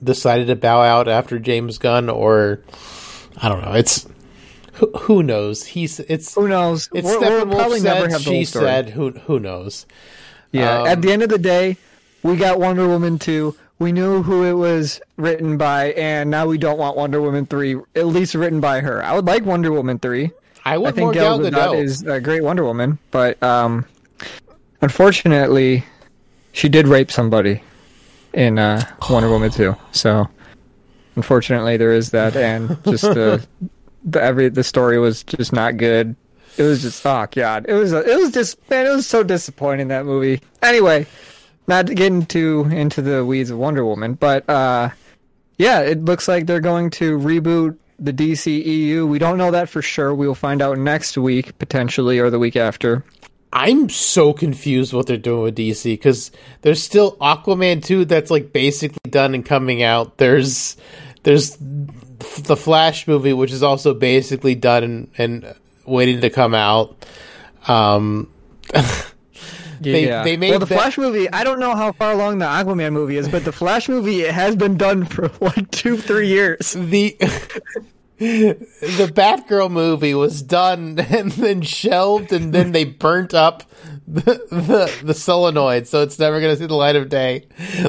decided 0.02 0.46
to 0.46 0.56
bow 0.56 0.80
out 0.82 1.08
after 1.08 1.38
James 1.38 1.78
Gunn, 1.78 2.08
or 2.08 2.60
I 3.38 3.48
don't 3.48 3.62
know. 3.62 3.72
It's 3.72 4.06
who, 4.74 4.90
who 4.92 5.22
knows. 5.22 5.64
He's 5.64 6.00
it's 6.00 6.34
Who 6.34 6.48
knows? 6.48 6.88
it's 6.94 7.06
We're- 7.06 7.20
Steppenwolf 7.24 7.56
probably 7.56 7.80
said, 7.80 7.94
never 7.94 8.08
have 8.08 8.22
she 8.22 8.44
said. 8.44 8.90
Who 8.90 9.10
who 9.10 9.38
knows? 9.40 9.86
Yeah. 10.52 10.80
Um, 10.82 10.86
At 10.88 11.02
the 11.02 11.12
end 11.12 11.22
of 11.22 11.28
the 11.28 11.38
day, 11.38 11.76
we 12.22 12.36
got 12.36 12.58
Wonder 12.58 12.86
Woman 12.88 13.18
two. 13.18 13.54
We 13.78 13.92
knew 13.92 14.22
who 14.22 14.44
it 14.44 14.52
was 14.52 15.00
written 15.16 15.56
by, 15.56 15.92
and 15.92 16.30
now 16.30 16.46
we 16.46 16.58
don't 16.58 16.78
want 16.78 16.96
Wonder 16.96 17.20
Woman 17.22 17.46
three, 17.46 17.76
at 17.94 18.06
least 18.06 18.34
written 18.34 18.60
by 18.60 18.80
her. 18.80 19.02
I 19.02 19.14
would 19.14 19.24
like 19.26 19.44
Wonder 19.46 19.72
Woman 19.72 19.98
three. 19.98 20.30
I 20.66 20.76
I 20.76 20.90
think 20.92 21.14
Gal 21.14 21.38
Gadot 21.38 21.50
Gadot. 21.52 21.82
is 21.82 22.02
a 22.02 22.20
great 22.20 22.42
Wonder 22.44 22.64
Woman, 22.64 22.98
but 23.10 23.42
um, 23.42 23.86
unfortunately, 24.82 25.84
she 26.52 26.68
did 26.68 26.86
rape 26.88 27.10
somebody 27.10 27.62
in 28.34 28.58
uh, 28.58 28.82
Wonder 29.08 29.30
Woman 29.30 29.50
2. 29.50 29.74
So, 29.92 30.28
unfortunately, 31.20 31.76
there 31.76 31.92
is 31.92 32.10
that, 32.12 32.34
and 32.50 32.82
just 32.84 33.02
the 33.02 33.46
the 34.04 34.22
every 34.22 34.48
the 34.48 34.64
story 34.64 34.98
was 34.98 35.22
just 35.22 35.52
not 35.52 35.76
good. 35.76 36.16
It 36.56 36.62
was 36.62 36.82
just 36.82 37.04
oh 37.04 37.26
god, 37.30 37.66
it 37.68 37.74
was 37.74 37.92
it 37.92 38.18
was 38.18 38.32
just 38.32 38.58
man, 38.70 38.86
it 38.86 38.90
was 38.90 39.06
so 39.06 39.22
disappointing 39.22 39.88
that 39.88 40.06
movie. 40.06 40.40
Anyway, 40.62 41.06
not 41.66 41.86
getting 41.86 42.24
too 42.26 42.64
into 42.70 43.02
the 43.02 43.24
weeds 43.24 43.50
of 43.50 43.58
Wonder 43.58 43.84
Woman, 43.84 44.14
but 44.14 44.48
uh, 44.48 44.90
yeah, 45.58 45.80
it 45.80 46.04
looks 46.04 46.26
like 46.26 46.46
they're 46.46 46.60
going 46.60 46.90
to 46.90 47.18
reboot 47.18 47.76
the 47.98 48.12
DCEU. 48.12 49.06
We 49.06 49.18
don't 49.18 49.36
know 49.36 49.50
that 49.50 49.68
for 49.68 49.82
sure. 49.82 50.14
We 50.14 50.26
will 50.26 50.34
find 50.34 50.62
out 50.62 50.78
next 50.78 51.18
week, 51.18 51.58
potentially, 51.58 52.18
or 52.18 52.30
the 52.30 52.38
week 52.38 52.56
after. 52.56 53.04
I'm 53.52 53.88
so 53.88 54.32
confused 54.32 54.92
what 54.92 55.06
they're 55.06 55.16
doing 55.16 55.42
with 55.42 55.56
DC 55.56 55.84
because 55.84 56.30
there's 56.62 56.82
still 56.82 57.16
Aquaman 57.16 57.84
2 57.84 58.04
that's 58.04 58.30
like 58.30 58.52
basically 58.52 59.10
done 59.10 59.34
and 59.34 59.44
coming 59.44 59.82
out. 59.82 60.18
There's 60.18 60.76
there's 61.22 61.56
the 61.58 62.56
Flash 62.56 63.06
movie 63.08 63.32
which 63.32 63.52
is 63.52 63.62
also 63.62 63.94
basically 63.94 64.54
done 64.54 64.82
and, 64.84 65.10
and 65.18 65.54
waiting 65.86 66.20
to 66.22 66.30
come 66.30 66.54
out. 66.54 67.04
Um, 67.68 68.30
They- 69.82 70.06
yeah. 70.06 70.24
they 70.24 70.36
made 70.36 70.50
well, 70.50 70.58
the 70.58 70.66
that- 70.66 70.74
Flash 70.74 70.98
movie. 70.98 71.30
I 71.30 71.42
don't 71.42 71.58
know 71.58 71.74
how 71.74 71.92
far 71.92 72.12
along 72.12 72.36
the 72.38 72.44
Aquaman 72.44 72.92
movie 72.92 73.16
is, 73.16 73.30
but 73.30 73.46
the 73.46 73.52
Flash 73.52 73.88
movie 73.88 74.20
it 74.20 74.34
has 74.34 74.54
been 74.54 74.76
done 74.76 75.06
for 75.06 75.30
like 75.40 75.70
two, 75.70 75.96
three 75.96 76.28
years. 76.28 76.72
the 76.74 77.16
the 78.18 79.10
Batgirl 79.14 79.70
movie 79.70 80.12
was 80.14 80.42
done 80.42 80.98
and 81.00 81.32
then 81.32 81.62
shelved 81.62 82.30
and 82.32 82.52
then 82.52 82.72
they 82.72 82.84
burnt 82.84 83.32
up 83.32 83.62
the 84.06 84.20
the, 84.50 85.00
the 85.06 85.14
celluloid, 85.14 85.86
so 85.86 86.02
it's 86.02 86.18
never 86.18 86.40
gonna 86.42 86.56
see 86.56 86.66
the 86.66 86.74
light 86.74 86.96
of 86.96 87.08
day. 87.08 87.46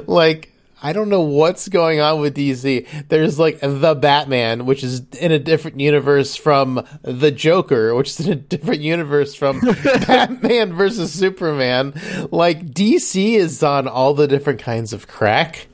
Like 0.07 0.50
I 0.83 0.93
don't 0.93 1.09
know 1.09 1.21
what's 1.21 1.69
going 1.69 1.99
on 1.99 2.21
with 2.21 2.35
DC. 2.35 2.87
There's 3.07 3.37
like 3.37 3.59
the 3.59 3.93
Batman, 3.93 4.65
which 4.65 4.83
is 4.83 5.03
in 5.19 5.31
a 5.31 5.37
different 5.37 5.79
universe 5.79 6.35
from 6.35 6.85
the 7.03 7.31
Joker, 7.31 7.93
which 7.93 8.09
is 8.09 8.25
in 8.25 8.33
a 8.33 8.35
different 8.35 8.81
universe 8.81 9.35
from 9.35 9.59
Batman 10.07 10.73
versus 10.73 11.13
Superman. 11.13 11.93
Like 12.31 12.65
DC 12.65 13.35
is 13.35 13.61
on 13.61 13.87
all 13.87 14.15
the 14.15 14.27
different 14.27 14.59
kinds 14.59 14.91
of 14.91 15.07
crack. 15.07 15.67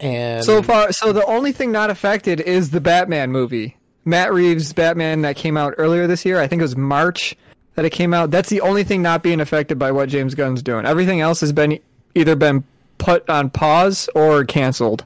And 0.00 0.44
So 0.44 0.62
far, 0.62 0.92
so 0.92 1.12
the 1.12 1.24
only 1.26 1.52
thing 1.52 1.70
not 1.70 1.90
affected 1.90 2.40
is 2.40 2.70
the 2.70 2.80
Batman 2.80 3.30
movie. 3.30 3.76
Matt 4.04 4.32
Reeves' 4.32 4.72
Batman 4.72 5.22
that 5.22 5.36
came 5.36 5.56
out 5.56 5.74
earlier 5.78 6.06
this 6.06 6.24
year. 6.24 6.40
I 6.40 6.48
think 6.48 6.60
it 6.60 6.64
was 6.64 6.76
March 6.76 7.36
that 7.74 7.84
it 7.84 7.90
came 7.90 8.14
out. 8.14 8.30
That's 8.30 8.48
the 8.48 8.62
only 8.62 8.82
thing 8.82 9.02
not 9.02 9.22
being 9.22 9.40
affected 9.40 9.78
by 9.78 9.92
what 9.92 10.08
James 10.08 10.34
Gunn's 10.34 10.62
doing. 10.62 10.86
Everything 10.86 11.20
else 11.20 11.40
has 11.40 11.52
been 11.52 11.78
either 12.14 12.34
been 12.34 12.64
put 13.00 13.28
on 13.28 13.50
pause 13.50 14.08
or 14.14 14.44
canceled. 14.44 15.02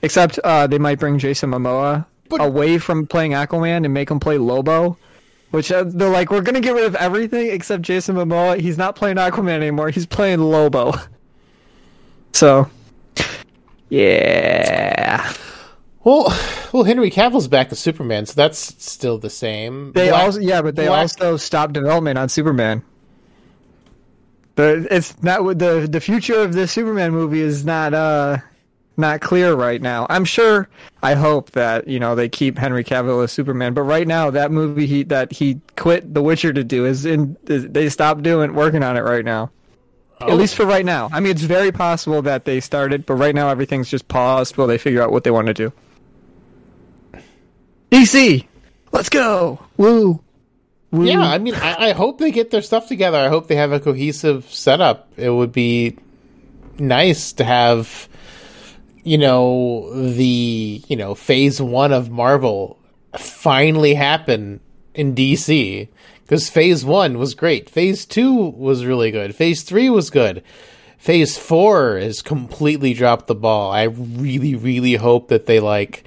Except 0.00 0.38
uh, 0.38 0.66
they 0.66 0.78
might 0.78 0.98
bring 0.98 1.18
Jason 1.18 1.50
Momoa 1.50 2.06
But- 2.30 2.40
away 2.40 2.78
from 2.78 3.06
playing 3.06 3.32
Aquaman 3.32 3.84
and 3.84 3.92
make 3.92 4.10
him 4.10 4.18
play 4.20 4.38
Lobo. 4.38 4.96
Which 5.50 5.70
uh, 5.72 5.82
they're 5.84 6.08
like, 6.08 6.30
we're 6.30 6.42
gonna 6.42 6.60
get 6.60 6.74
rid 6.74 6.84
of 6.84 6.94
everything 6.94 7.48
except 7.50 7.82
Jason 7.82 8.14
Momoa. 8.16 8.58
He's 8.60 8.78
not 8.78 8.94
playing 8.96 9.16
Aquaman 9.16 9.48
anymore. 9.50 9.90
He's 9.90 10.06
playing 10.06 10.40
Lobo. 10.40 10.94
So, 12.32 12.70
yeah. 13.88 15.32
Well, 16.04 16.32
well, 16.72 16.84
Henry 16.84 17.10
Cavill's 17.10 17.48
back 17.48 17.70
as 17.72 17.78
Superman, 17.78 18.24
so 18.24 18.34
that's 18.34 18.58
still 18.82 19.18
the 19.18 19.28
same. 19.28 19.92
They 19.92 20.08
Black- 20.10 20.22
also 20.22 20.40
yeah, 20.40 20.62
but 20.62 20.76
they 20.76 20.86
Black- 20.86 21.00
also 21.00 21.36
stopped 21.36 21.72
development 21.74 22.18
on 22.18 22.28
Superman. 22.28 22.82
It's 24.62 25.22
not 25.22 25.58
the 25.58 25.88
the 25.90 26.00
future 26.00 26.40
of 26.40 26.52
the 26.52 26.66
Superman 26.66 27.12
movie 27.12 27.40
is 27.40 27.64
not 27.64 27.94
uh 27.94 28.38
not 28.96 29.20
clear 29.20 29.54
right 29.54 29.80
now. 29.80 30.06
I'm 30.10 30.24
sure 30.24 30.68
I 31.02 31.14
hope 31.14 31.52
that, 31.52 31.88
you 31.88 31.98
know, 31.98 32.14
they 32.14 32.28
keep 32.28 32.58
Henry 32.58 32.84
Cavill 32.84 33.24
as 33.24 33.32
Superman, 33.32 33.74
but 33.74 33.82
right 33.82 34.06
now 34.06 34.30
that 34.30 34.52
movie 34.52 34.86
he 34.86 35.02
that 35.04 35.32
he 35.32 35.60
quit 35.76 36.12
The 36.14 36.22
Witcher 36.22 36.52
to 36.52 36.62
do 36.62 36.86
is 36.86 37.04
in 37.06 37.36
they 37.44 37.88
stopped 37.88 38.22
doing 38.22 38.54
working 38.54 38.82
on 38.82 38.96
it 38.96 39.00
right 39.00 39.24
now. 39.24 39.50
Oh. 40.20 40.30
At 40.30 40.36
least 40.36 40.54
for 40.54 40.66
right 40.66 40.84
now. 40.84 41.08
I 41.12 41.20
mean, 41.20 41.30
it's 41.30 41.42
very 41.42 41.72
possible 41.72 42.20
that 42.22 42.44
they 42.44 42.60
started, 42.60 43.06
but 43.06 43.14
right 43.14 43.34
now 43.34 43.48
everything's 43.48 43.88
just 43.88 44.06
paused 44.06 44.58
while 44.58 44.66
they 44.66 44.76
figure 44.76 45.02
out 45.02 45.12
what 45.12 45.24
they 45.24 45.30
want 45.30 45.46
to 45.46 45.54
do. 45.54 45.72
DC, 47.90 48.46
let's 48.92 49.08
go! 49.08 49.58
Woo! 49.78 50.20
Yeah, 50.92 51.20
I 51.20 51.38
mean, 51.38 51.54
I, 51.54 51.90
I 51.90 51.92
hope 51.92 52.18
they 52.18 52.32
get 52.32 52.50
their 52.50 52.62
stuff 52.62 52.88
together. 52.88 53.18
I 53.18 53.28
hope 53.28 53.46
they 53.46 53.56
have 53.56 53.70
a 53.70 53.78
cohesive 53.78 54.44
setup. 54.52 55.08
It 55.16 55.30
would 55.30 55.52
be 55.52 55.96
nice 56.78 57.32
to 57.34 57.44
have, 57.44 58.08
you 59.04 59.18
know, 59.18 59.90
the 59.94 60.82
you 60.88 60.96
know 60.96 61.14
phase 61.14 61.60
one 61.60 61.92
of 61.92 62.10
Marvel 62.10 62.78
finally 63.16 63.94
happen 63.94 64.60
in 64.94 65.14
DC 65.14 65.88
because 66.22 66.50
phase 66.50 66.84
one 66.84 67.18
was 67.18 67.34
great. 67.34 67.70
Phase 67.70 68.04
two 68.04 68.34
was 68.34 68.84
really 68.84 69.12
good. 69.12 69.34
Phase 69.34 69.62
three 69.62 69.90
was 69.90 70.10
good. 70.10 70.42
Phase 70.98 71.38
four 71.38 71.98
has 71.98 72.20
completely 72.20 72.94
dropped 72.94 73.26
the 73.26 73.34
ball. 73.34 73.70
I 73.72 73.84
really, 73.84 74.54
really 74.54 74.94
hope 74.94 75.28
that 75.28 75.46
they 75.46 75.60
like 75.60 76.04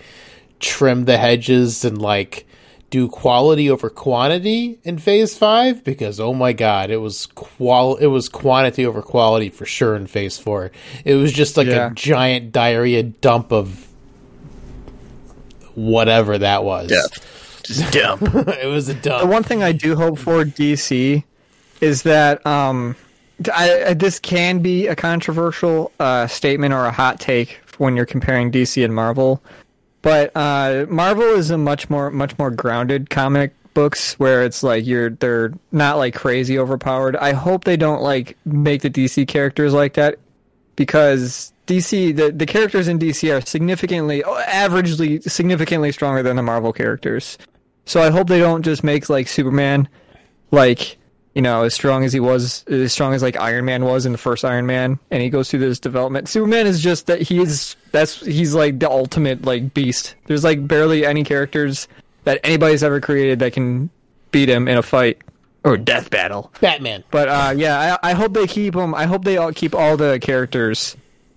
trim 0.60 1.06
the 1.06 1.18
hedges 1.18 1.84
and 1.84 2.02
like 2.02 2.46
do 2.94 3.08
quality 3.08 3.72
over 3.72 3.90
quantity 3.90 4.78
in 4.84 5.00
phase 5.00 5.36
five 5.36 5.84
because 5.84 6.20
oh 6.20 6.32
my 6.32 6.54
god 6.54 6.92
it 6.92 6.98
was 6.98 7.26
qual 7.34 7.96
it 7.96 8.06
was 8.06 8.30
quantity 8.30 8.86
over 8.86 9.02
quality 9.02 9.50
for 9.50 9.66
sure 9.66 9.96
in 9.96 10.06
phase 10.06 10.38
four 10.38 10.70
it 11.04 11.16
was 11.16 11.34
just 11.34 11.58
like 11.58 11.66
Yeah. 11.66 11.88
a 11.90 11.94
giant 11.96 12.52
diarrhea 12.52 13.02
dump 13.02 13.52
of 13.52 13.88
whatever 15.74 16.38
that 16.38 16.64
was 16.64 16.92
Just 17.64 17.92
dump. 17.94 18.22
it 18.62 18.68
was 18.68 18.90
a 18.90 18.94
dump. 18.94 19.24
the 19.24 19.28
one 19.28 19.42
thing 19.42 19.64
I 19.64 19.72
do 19.72 19.96
hope 19.96 20.20
for 20.20 20.44
DC 20.46 21.24
is 21.82 22.04
that 22.04 22.46
um, 22.46 22.96
I, 23.56 23.86
I, 23.86 23.94
this 23.96 24.20
can 24.20 24.60
be 24.60 24.86
a 24.86 24.96
controversial 24.96 25.92
uh, 26.00 26.28
statement 26.28 26.76
or 26.76 26.86
a 26.86 26.92
hot 26.92 27.20
take 27.20 27.60
when 27.80 27.96
you're 27.96 28.06
comparing 28.06 28.52
DC 28.52 28.86
and 28.86 28.94
Marvel, 28.94 29.42
but 30.04 30.36
uh, 30.36 30.86
Marvel 30.90 31.24
is 31.24 31.50
a 31.50 31.58
much 31.58 31.90
more 31.90 32.12
much 32.12 32.38
more 32.38 32.52
grounded 32.52 33.10
comic 33.10 33.56
books 33.74 34.20
where 34.20 34.44
it's 34.44 34.62
like 34.62 34.86
you're 34.86 35.10
they're 35.10 35.54
not 35.72 35.98
like 35.98 36.14
crazy 36.14 36.60
overpowered. 36.60 37.16
I 37.16 37.32
hope 37.32 37.64
they 37.64 37.78
don't 37.78 38.04
like 38.04 38.38
make 38.46 38.82
the 38.84 38.90
DC 38.90 39.28
characters 39.28 39.74
like 39.74 39.94
that 39.94 40.20
because 40.76 41.54
DC 41.68 42.16
the, 42.16 42.32
the 42.32 42.46
characters 42.46 42.88
in 42.88 43.00
DC 43.00 43.36
are 43.36 43.42
significantly 43.42 44.22
averagely 44.22 45.24
significantly 45.24 45.92
stronger 45.92 46.22
than 46.22 46.36
the 46.36 46.44
Marvel 46.44 46.74
characters. 46.74 47.38
So 47.86 48.02
I 48.02 48.12
hope 48.12 48.28
they 48.28 48.40
don't 48.40 48.64
just 48.64 48.84
make 48.84 49.10
like 49.10 49.28
Superman 49.30 49.88
like 50.52 50.98
you 51.34 51.42
know 51.42 51.64
as 51.64 51.74
strong 51.74 52.04
as 52.04 52.14
he 52.14 52.20
was 52.20 52.64
as 52.68 52.92
strong 52.94 53.14
as 53.14 53.22
like 53.22 53.38
Iron 53.38 53.66
Man 53.66 53.86
was 53.86 54.06
in 54.06 54.12
the 54.12 54.18
first 54.18 54.46
Iron 54.46 54.66
Man 54.66 55.00
and 55.12 55.22
he 55.22 55.30
goes 55.30 55.50
through 55.50 55.60
this 55.62 55.80
development. 55.80 56.28
Superman 56.30 56.68
is 56.68 56.82
just 56.82 57.08
that 57.08 57.22
he 57.22 57.40
is 57.40 57.76
that's 57.92 58.20
he's 58.26 58.54
like 58.54 58.80
the 58.80 58.90
ultimate 58.90 59.44
like 59.44 59.74
beast. 59.74 60.16
There's 60.26 60.44
like 60.44 60.68
barely 60.68 61.06
any 61.06 61.24
characters 61.24 61.88
that 62.24 62.40
anybody's 62.44 62.84
ever 62.84 63.02
created 63.02 63.40
that 63.40 63.54
can 63.54 63.90
beat 64.32 64.50
him 64.50 64.68
in 64.68 64.78
a 64.78 64.84
fight 64.84 65.18
or 65.64 65.78
death 65.78 66.10
battle. 66.10 66.52
batman 66.62 67.04
But 67.12 67.30
uh, 67.30 67.54
yeah, 67.56 67.98
I, 68.04 68.12
I 68.12 68.14
hope 68.14 68.34
they 68.34 68.48
keep 68.48 68.74
them. 68.74 68.94
I 68.94 69.06
hope 69.06 69.24
they 69.24 69.38
all 69.38 69.52
keep 69.54 69.74
all 69.76 69.96
the 69.98 70.20
characters 70.20 70.96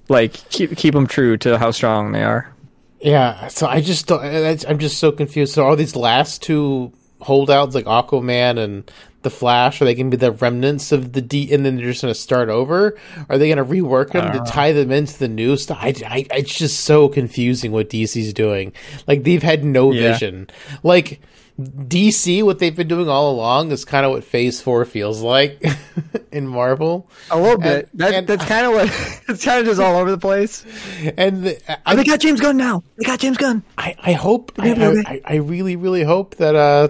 like 0.08 0.32
keep 0.50 0.76
keep 0.76 0.94
them 0.94 1.06
true 1.06 1.36
to 1.38 1.58
how 1.58 1.70
strong 1.72 2.12
they 2.12 2.22
are. 2.22 2.52
yeah 3.00 3.48
so 3.48 3.66
i 3.66 3.80
just 3.80 4.06
don't 4.06 4.22
i'm 4.68 4.78
just 4.78 4.98
so 4.98 5.10
confused 5.12 5.52
so 5.54 5.66
all 5.66 5.74
these 5.76 5.96
last 5.96 6.42
two 6.42 6.92
holdouts 7.20 7.74
like 7.74 7.84
aquaman 7.86 8.58
and 8.58 8.90
the 9.22 9.30
flash 9.30 9.80
are 9.82 9.84
they 9.86 9.94
going 9.94 10.10
to 10.10 10.16
be 10.16 10.20
the 10.20 10.30
remnants 10.32 10.92
of 10.92 11.12
the 11.12 11.20
d 11.22 11.52
and 11.52 11.64
then 11.66 11.76
they're 11.76 11.86
just 11.86 12.02
going 12.02 12.12
to 12.14 12.18
start 12.20 12.48
over 12.48 12.96
are 13.28 13.38
they 13.38 13.48
going 13.52 13.56
to 13.58 13.64
rework 13.64 14.12
them 14.12 14.30
to 14.32 14.50
tie 14.50 14.70
them 14.72 14.92
into 14.92 15.18
the 15.18 15.26
new 15.28 15.56
stuff 15.56 15.78
I, 15.80 15.94
I, 16.06 16.26
it's 16.30 16.54
just 16.54 16.80
so 16.80 17.08
confusing 17.08 17.72
what 17.72 17.88
dc's 17.90 18.32
doing 18.32 18.72
like 19.08 19.24
they've 19.24 19.42
had 19.42 19.64
no 19.64 19.90
Yeah. 19.92 20.12
vision 20.12 20.48
like 20.84 21.20
dc 21.58 22.42
what 22.44 22.58
they've 22.58 22.76
been 22.76 22.86
doing 22.86 23.08
all 23.08 23.30
along 23.32 23.72
is 23.72 23.84
kind 23.84 24.04
of 24.04 24.12
what 24.12 24.22
phase 24.22 24.60
four 24.60 24.84
feels 24.84 25.22
like 25.22 25.64
in 26.30 26.46
marvel 26.46 27.08
A 27.30 27.40
little 27.40 27.56
bit. 27.58 27.88
And- 27.92 28.00
that, 28.00 28.14
and- 28.14 28.26
that's 28.26 28.44
kind 28.44 28.66
of 28.66 28.72
what 28.74 29.22
it's 29.28 29.44
kind 29.44 29.60
of 29.60 29.66
just 29.66 29.80
all 29.80 29.96
over 29.96 30.10
the 30.10 30.18
place. 30.18 30.64
and 31.16 31.44
the, 31.44 31.78
Oh, 31.86 31.96
they 31.96 32.04
got 32.04 32.20
James 32.20 32.40
Gunn 32.40 32.56
now. 32.58 32.84
They 32.96 33.04
got 33.04 33.20
James 33.20 33.38
Gunn. 33.38 33.62
I, 33.78 33.96
I 34.02 34.12
hope 34.12 34.52
I. 34.58 34.70
I, 34.72 34.90
I, 35.06 35.20
I 35.24 35.34
really 35.36 35.76
really 35.76 36.02
hope 36.02 36.36
that 36.36 36.54
uh 36.54 36.88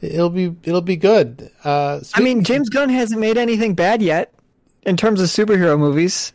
it'll 0.00 0.30
be 0.30 0.54
it'll 0.64 0.80
be 0.80 0.96
good. 0.96 1.50
Uh, 1.64 2.00
I 2.14 2.20
mean, 2.20 2.44
James 2.44 2.68
Gunn 2.68 2.88
hasn't 2.88 3.20
made 3.20 3.36
anything 3.38 3.74
bad 3.74 4.02
yet 4.02 4.32
in 4.82 4.96
terms 4.96 5.20
of 5.20 5.28
superhero 5.28 5.78
movies. 5.78 6.32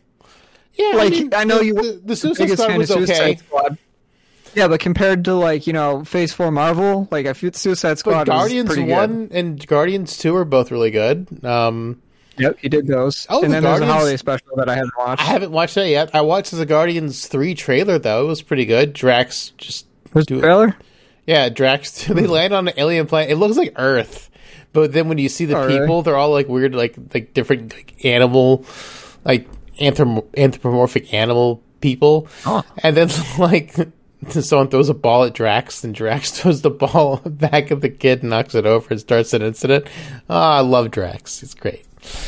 yeah, 0.74 0.92
like, 0.94 1.12
mean, 1.12 1.34
I 1.34 1.44
know 1.44 1.58
the, 1.58 1.66
you 1.66 1.74
the, 1.74 2.00
the 2.04 2.16
Suicide 2.16 2.50
Squad 2.50 2.76
was 2.78 2.90
of 2.90 3.02
okay, 3.02 3.36
Squad. 3.36 3.78
Yeah, 4.54 4.68
but 4.68 4.80
compared 4.80 5.24
to 5.24 5.34
like 5.34 5.66
you 5.66 5.72
know 5.72 6.04
Phase 6.04 6.32
Four 6.32 6.50
Marvel, 6.50 7.08
like 7.10 7.26
I 7.26 7.32
feel 7.32 7.52
Suicide 7.52 7.90
but 7.90 7.98
Squad 7.98 8.26
Guardians 8.26 8.68
was 8.68 8.76
pretty 8.76 8.92
one 8.92 9.28
and 9.32 9.66
Guardians 9.66 10.18
two 10.18 10.36
are 10.36 10.44
both 10.44 10.70
really 10.70 10.90
good. 10.90 11.44
Um. 11.44 12.02
Yep, 12.38 12.58
he 12.60 12.68
did 12.70 12.86
those. 12.86 13.26
Oh, 13.28 13.42
and 13.42 13.50
the 13.52 13.56
then 13.56 13.62
there's 13.62 13.76
a 13.76 13.80
Guardians- 13.80 13.92
holiday 13.92 14.16
special 14.16 14.56
that 14.56 14.68
I 14.68 14.74
haven't 14.74 14.96
watched. 14.96 15.20
I 15.22 15.24
haven't 15.26 15.52
watched 15.52 15.74
that 15.74 15.88
yet. 15.88 16.14
I 16.14 16.22
watched 16.22 16.50
the 16.50 16.64
Guardians 16.64 17.26
three 17.26 17.54
trailer 17.54 17.98
though; 17.98 18.24
it 18.24 18.26
was 18.26 18.40
pretty 18.40 18.64
good. 18.64 18.94
Drax 18.94 19.50
just 19.58 19.86
Was 20.14 20.24
do 20.24 20.40
the 20.40 20.46
it. 20.46 20.74
Yeah, 21.26 21.48
Drax. 21.48 22.08
They 22.08 22.24
hmm. 22.24 22.30
land 22.30 22.52
on 22.52 22.68
an 22.68 22.74
alien 22.76 23.06
planet. 23.06 23.30
It 23.30 23.36
looks 23.36 23.56
like 23.56 23.74
Earth, 23.76 24.30
but 24.72 24.92
then 24.92 25.08
when 25.08 25.18
you 25.18 25.28
see 25.28 25.44
the 25.44 25.56
really? 25.56 25.78
people, 25.78 26.02
they're 26.02 26.16
all 26.16 26.30
like 26.30 26.48
weird, 26.48 26.74
like 26.74 26.96
like 27.14 27.34
different 27.34 27.72
like 27.72 28.04
animal, 28.04 28.64
like 29.24 29.48
anthrop- 29.78 30.26
anthropomorphic 30.36 31.12
animal 31.14 31.62
people. 31.80 32.28
Oh. 32.46 32.62
And 32.78 32.96
then 32.96 33.10
like 33.38 33.74
someone 34.28 34.68
throws 34.68 34.88
a 34.88 34.94
ball 34.94 35.24
at 35.24 35.34
Drax, 35.34 35.84
and 35.84 35.94
Drax 35.94 36.30
throws 36.40 36.62
the 36.62 36.70
ball 36.70 37.18
back 37.24 37.70
at 37.70 37.80
the 37.80 37.90
kid, 37.90 38.22
knocks 38.22 38.54
it 38.54 38.66
over, 38.66 38.88
and 38.90 39.00
starts 39.00 39.32
an 39.32 39.42
incident. 39.42 39.86
Oh, 40.28 40.36
I 40.36 40.60
love 40.60 40.90
Drax. 40.90 41.40
He's 41.40 41.54
great. 41.54 41.84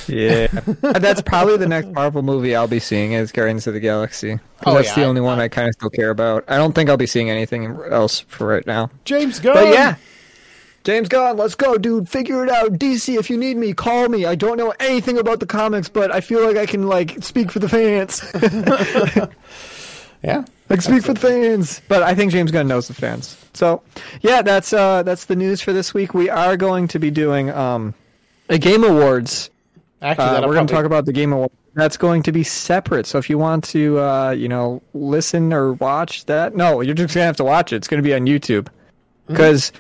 Yeah, 0.07 0.47
that's 0.81 1.23
probably 1.23 1.57
the 1.57 1.67
next 1.67 1.89
Marvel 1.89 2.23
movie 2.23 2.55
I'll 2.55 2.69
be 2.69 2.79
seeing 2.81 3.13
is 3.13 3.33
Guardians 3.33 3.67
of 3.67 3.75
the 3.75 3.81
Galaxy. 3.81 4.39
Oh, 4.67 4.75
that's 4.75 4.89
yeah, 4.89 4.95
the 4.97 5.01
I- 5.03 5.05
only 5.07 5.21
one 5.21 5.41
I 5.41 5.49
kind 5.49 5.69
of 5.69 5.75
still 5.75 5.91
care 5.91 6.11
about. 6.11 6.45
I 6.49 6.57
don't 6.57 6.75
think 6.75 6.89
I'll 6.91 6.97
be 6.97 7.07
seeing 7.07 7.29
anything 7.31 7.67
else 7.91 8.21
for 8.21 8.47
right 8.47 8.67
now. 8.67 8.91
James 9.05 9.41
Gunn. 9.41 9.55
But 9.55 9.73
yeah, 9.73 9.97
James 10.85 11.09
Gunn, 11.09 11.37
let's 11.39 11.55
go, 11.55 11.77
dude. 11.79 12.09
Figure 12.09 12.45
it 12.45 12.51
out. 12.51 12.73
DC, 12.75 13.19
if 13.19 13.31
you 13.31 13.37
need 13.37 13.57
me, 13.57 13.73
call 13.73 14.09
me. 14.09 14.27
I 14.27 14.35
don't 14.35 14.57
know 14.59 14.73
anything 14.79 15.19
about 15.19 15.41
the 15.41 15.47
comics, 15.47 15.89
but 15.89 16.13
I 16.13 16.21
feel 16.21 16.45
like 16.45 16.57
I 16.57 16.67
can 16.67 16.87
like 16.87 17.25
speak 17.25 17.51
for 17.51 17.59
the 17.59 17.69
fans. 17.69 18.23
yeah. 20.23 20.45
like 20.69 20.83
speak 20.83 21.03
for 21.03 21.15
the 21.15 21.21
fans. 21.21 21.81
But 21.89 22.03
I 22.03 22.15
think 22.15 22.33
James 22.33 22.51
Gunn 22.51 22.69
knows 22.69 22.89
the 22.89 22.95
fans. 22.95 23.37
So 23.55 23.83
yeah, 24.21 24.43
that's 24.43 24.73
uh 24.73 25.03
that's 25.03 25.25
the 25.25 25.37
news 25.37 25.61
for 25.63 25.73
this 25.73 25.95
week. 25.95 26.15
We 26.15 26.29
are 26.31 26.57
going 26.57 26.89
to 26.89 26.99
be 26.99 27.11
doing 27.11 27.51
um 27.51 27.95
a 28.49 28.59
Game 28.59 28.85
Awards. 28.85 29.51
Actually, 30.05 30.25
Uh, 30.27 30.33
we're 30.47 30.55
going 30.55 30.67
to 30.67 30.73
probably- 30.73 30.75
talk 30.77 30.85
about 30.85 31.07
the 31.07 31.13
Game 31.13 31.33
Awards. 31.33 31.55
That's 31.75 31.97
going 31.97 32.23
to 32.25 32.31
be 32.31 32.45
separate. 32.45 33.07
So 33.07 33.19
if 33.19 33.29
you 33.29 33.37
want 33.39 33.65
to, 33.65 33.99
uh, 33.99 34.31
you 34.31 34.47
know, 34.49 34.81
listen 34.93 35.53
or 35.53 35.73
watch 35.73 36.27
that, 36.27 36.55
no, 36.55 36.81
you're 36.83 36.95
just 36.95 37.13
gonna 37.15 37.27
have 37.27 37.37
to 37.39 37.45
watch 37.45 37.73
it. 37.73 37.77
It's 37.77 37.89
going 37.89 38.01
to 38.03 38.07
be 38.07 38.15
on 38.15 38.27
YouTube 38.27 38.69
because 39.27 39.73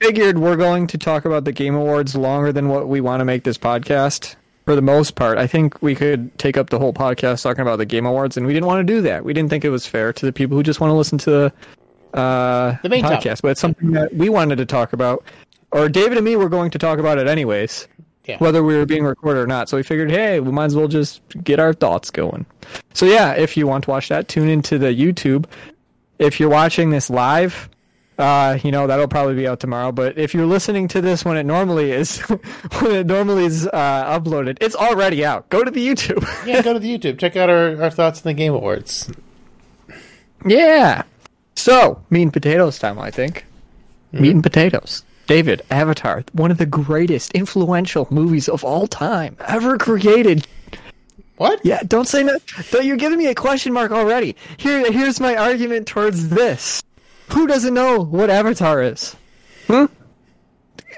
figured 0.00 0.38
we're 0.38 0.56
going 0.56 0.86
to 0.86 0.96
talk 0.96 1.24
about 1.26 1.44
the 1.44 1.52
Game 1.52 1.74
Awards 1.74 2.14
longer 2.14 2.50
than 2.52 2.68
what 2.70 2.88
we 2.88 3.00
want 3.02 3.20
to 3.20 3.24
make 3.26 3.44
this 3.44 3.58
podcast. 3.58 4.36
For 4.64 4.74
the 4.74 4.80
most 4.82 5.14
part, 5.16 5.36
I 5.36 5.46
think 5.46 5.82
we 5.82 5.94
could 5.94 6.38
take 6.38 6.56
up 6.56 6.70
the 6.70 6.78
whole 6.78 6.94
podcast 6.94 7.42
talking 7.42 7.60
about 7.60 7.76
the 7.76 7.84
Game 7.84 8.06
Awards, 8.06 8.38
and 8.38 8.46
we 8.46 8.54
didn't 8.54 8.66
want 8.66 8.86
to 8.86 8.90
do 8.94 9.02
that. 9.02 9.22
We 9.22 9.34
didn't 9.34 9.50
think 9.50 9.62
it 9.66 9.68
was 9.68 9.86
fair 9.86 10.10
to 10.14 10.24
the 10.24 10.32
people 10.32 10.56
who 10.56 10.62
just 10.62 10.80
want 10.80 10.90
to 10.90 10.94
listen 10.94 11.18
to 11.18 11.30
the, 11.30 12.18
uh, 12.18 12.76
The 12.82 12.88
main 12.88 13.04
podcast. 13.04 13.24
topic. 13.24 13.42
But 13.42 13.48
it's 13.50 13.60
something 13.60 13.90
that 13.92 14.14
we 14.14 14.30
wanted 14.30 14.56
to 14.56 14.64
talk 14.64 14.94
about, 14.94 15.22
or 15.70 15.90
David 15.90 16.16
and 16.16 16.24
me 16.24 16.36
were 16.36 16.48
going 16.48 16.70
to 16.70 16.78
talk 16.78 16.98
about 16.98 17.18
it 17.18 17.26
anyways. 17.26 17.86
Yeah. 18.26 18.38
whether 18.38 18.62
we 18.62 18.74
were 18.76 18.86
being 18.86 19.04
recorded 19.04 19.40
or 19.40 19.46
not. 19.46 19.68
So 19.68 19.76
we 19.76 19.82
figured, 19.82 20.10
hey, 20.10 20.40
we 20.40 20.50
might 20.50 20.66
as 20.66 20.76
well 20.76 20.88
just 20.88 21.20
get 21.42 21.60
our 21.60 21.74
thoughts 21.74 22.10
going. 22.10 22.46
So 22.94 23.04
yeah, 23.06 23.32
if 23.32 23.56
you 23.56 23.66
want 23.66 23.84
to 23.84 23.90
watch 23.90 24.08
that, 24.08 24.28
tune 24.28 24.48
into 24.48 24.78
the 24.78 24.86
YouTube. 24.94 25.44
If 26.18 26.40
you're 26.40 26.48
watching 26.48 26.88
this 26.90 27.10
live, 27.10 27.68
uh, 28.18 28.58
you 28.62 28.70
know 28.70 28.86
that'll 28.86 29.08
probably 29.08 29.34
be 29.34 29.46
out 29.46 29.60
tomorrow. 29.60 29.92
But 29.92 30.16
if 30.16 30.32
you're 30.34 30.46
listening 30.46 30.88
to 30.88 31.00
this 31.00 31.24
when 31.24 31.36
it 31.36 31.44
normally 31.44 31.90
is, 31.90 32.20
when 32.80 32.92
it 32.92 33.06
normally 33.06 33.44
is 33.44 33.66
uh, 33.66 34.18
uploaded, 34.20 34.58
it's 34.60 34.76
already 34.76 35.24
out. 35.24 35.48
Go 35.50 35.64
to 35.64 35.70
the 35.70 35.86
YouTube. 35.86 36.24
yeah, 36.46 36.62
go 36.62 36.72
to 36.72 36.78
the 36.78 36.98
YouTube. 36.98 37.18
Check 37.18 37.36
out 37.36 37.50
our, 37.50 37.82
our 37.82 37.90
thoughts 37.90 38.20
on 38.20 38.30
the 38.30 38.34
Game 38.34 38.54
Awards. 38.54 39.10
yeah. 40.46 41.02
So 41.56 42.02
meat 42.10 42.22
and 42.22 42.32
potatoes 42.32 42.78
time, 42.78 42.98
I 42.98 43.10
think. 43.10 43.44
Meat 44.12 44.30
and 44.30 44.42
potatoes. 44.42 45.04
David, 45.26 45.62
Avatar, 45.70 46.24
one 46.32 46.50
of 46.50 46.58
the 46.58 46.66
greatest 46.66 47.32
influential 47.32 48.06
movies 48.10 48.48
of 48.48 48.64
all 48.64 48.86
time 48.86 49.36
ever 49.46 49.78
created. 49.78 50.46
What? 51.36 51.60
Yeah, 51.64 51.82
don't 51.86 52.06
say 52.06 52.22
no. 52.22 52.38
Don't, 52.70 52.84
you're 52.84 52.96
giving 52.96 53.18
me 53.18 53.26
a 53.26 53.34
question 53.34 53.72
mark 53.72 53.90
already. 53.90 54.36
Here, 54.56 54.90
here's 54.92 55.20
my 55.20 55.34
argument 55.34 55.86
towards 55.86 56.28
this. 56.28 56.82
Who 57.30 57.46
doesn't 57.46 57.74
know 57.74 58.00
what 58.00 58.30
Avatar 58.30 58.82
is? 58.82 59.16
Hmm. 59.66 59.86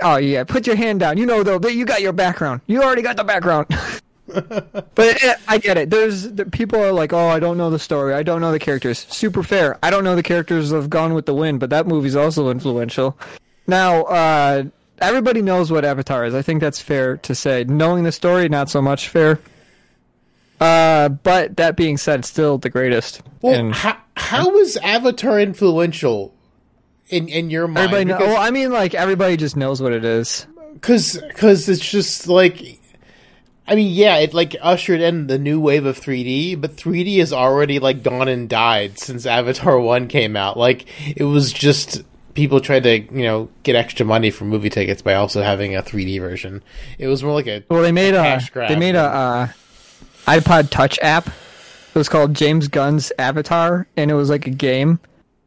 Oh 0.02 0.16
yeah, 0.16 0.45
put 0.45 0.66
your 0.66 0.76
hand 0.76 1.00
down. 1.00 1.16
You 1.16 1.25
know 1.25 1.42
though 1.42 1.68
you 1.68 1.87
got 1.87 2.02
your 2.02 2.12
background. 2.12 2.61
You 2.66 2.83
already 2.83 3.02
got 3.02 3.16
the 3.16 3.25
background. 3.25 3.68
but 4.26 5.23
eh, 5.23 5.35
I 5.49 5.59
get 5.59 5.78
it. 5.78 5.88
There's 5.88 6.33
the, 6.33 6.45
people 6.45 6.83
are 6.83 6.92
like, 6.92 7.12
oh, 7.12 7.28
I 7.28 7.38
don't 7.38 7.56
know 7.56 7.71
the 7.71 7.78
story. 7.78 8.12
I 8.12 8.23
don't 8.23 8.40
know 8.40 8.52
the 8.52 8.59
characters. 8.59 9.06
Super 9.09 9.42
fair. 9.42 9.78
I 9.83 9.90
don't 9.90 10.04
know 10.04 10.16
the 10.16 10.23
characters 10.23 10.73
of 10.73 10.90
Gone 10.90 11.14
with 11.14 11.26
the 11.26 11.35
Wind, 11.35 11.61
but 11.61 11.71
that 11.71 11.87
movie's 11.87 12.16
also 12.16 12.50
influential. 12.50 13.16
Now, 13.67 14.03
uh, 14.05 14.65
everybody 14.99 15.43
knows 15.43 15.71
what 15.71 15.85
Avatar 15.85 16.25
is. 16.25 16.35
I 16.35 16.43
think 16.43 16.61
that's 16.61 16.81
fair 16.81 17.17
to 17.19 17.35
say. 17.35 17.65
Knowing 17.65 18.05
the 18.05 18.13
story, 18.13 18.49
not 18.49 18.71
so 18.71 18.81
much 18.81 19.09
fair. 19.09 19.41
Uh, 20.61 21.09
but 21.11 21.57
that 21.57 21.77
being 21.77 21.97
said, 21.97 22.25
still 22.25 22.59
the 22.59 22.71
greatest. 22.71 23.21
Well, 23.43 23.55
And 23.55 23.75
how, 23.75 24.51
was 24.51 24.77
Avatar 24.79 25.39
influential 25.39 26.35
in, 27.09 27.29
in 27.29 27.51
your 27.51 27.69
mind? 27.69 27.93
everybody 27.93 28.05
know, 28.07 28.19
well, 28.19 28.41
I 28.41 28.51
mean, 28.51 28.71
like 28.73 28.95
everybody 28.95 29.37
just 29.37 29.57
knows 29.57 29.83
what 29.83 29.93
it 29.93 30.05
is. 30.05 30.47
Cause, 30.81 31.23
cause 31.35 31.69
it's 31.69 31.87
just 31.87 32.27
like, 32.29 32.81
I 33.67 33.75
mean, 33.75 33.93
yeah, 33.93 34.17
it 34.19 34.33
like 34.33 34.57
ushered 34.61 35.01
in 35.01 35.27
the 35.27 35.39
new 35.39 35.61
wave 35.61 35.85
of 35.85 35.99
3D, 36.01 36.61
but 36.61 36.77
3D 36.77 37.19
has 37.19 37.33
already 37.33 37.79
like 37.79 38.03
gone 38.03 38.29
and 38.29 38.49
died 38.49 38.99
since 38.99 39.27
Avatar 39.27 39.79
1 39.79 40.09
came 40.09 40.37
out. 40.37 40.57
Like, 40.57 40.87
it 41.17 41.25
was 41.25 41.53
just 41.53 42.03
people 42.37 42.61
tried 42.61 42.85
to, 42.85 43.00
you 43.00 43.25
know, 43.25 43.49
get 43.64 43.75
extra 43.75 44.07
money 44.07 44.31
for 44.31 44.45
movie 44.45 44.71
tickets 44.71 45.02
by 45.02 45.14
also 45.14 45.43
having 45.43 45.75
a 45.75 45.83
3D 45.83 46.21
version. 46.21 46.62
It 46.99 47.09
was 47.09 47.25
more 47.25 47.33
like 47.33 47.49
a, 47.49 47.64
Well, 47.69 47.83
they 47.83 47.90
made 47.90 48.14
a 48.14 48.23
cash 48.23 48.50
grab. 48.50 48.69
they 48.69 48.76
made 48.76 48.95
a 48.95 49.00
uh, 49.02 49.49
iPod 50.26 50.71
Touch 50.71 50.99
app. 51.02 51.26
It 51.26 51.99
was 51.99 52.09
called 52.09 52.35
James 52.35 52.69
Gunn's 52.69 53.11
Avatar, 53.19 53.88
and 53.97 54.11
it 54.11 54.14
was 54.14 54.28
like 54.31 54.47
a 54.47 54.50
game. 54.50 55.00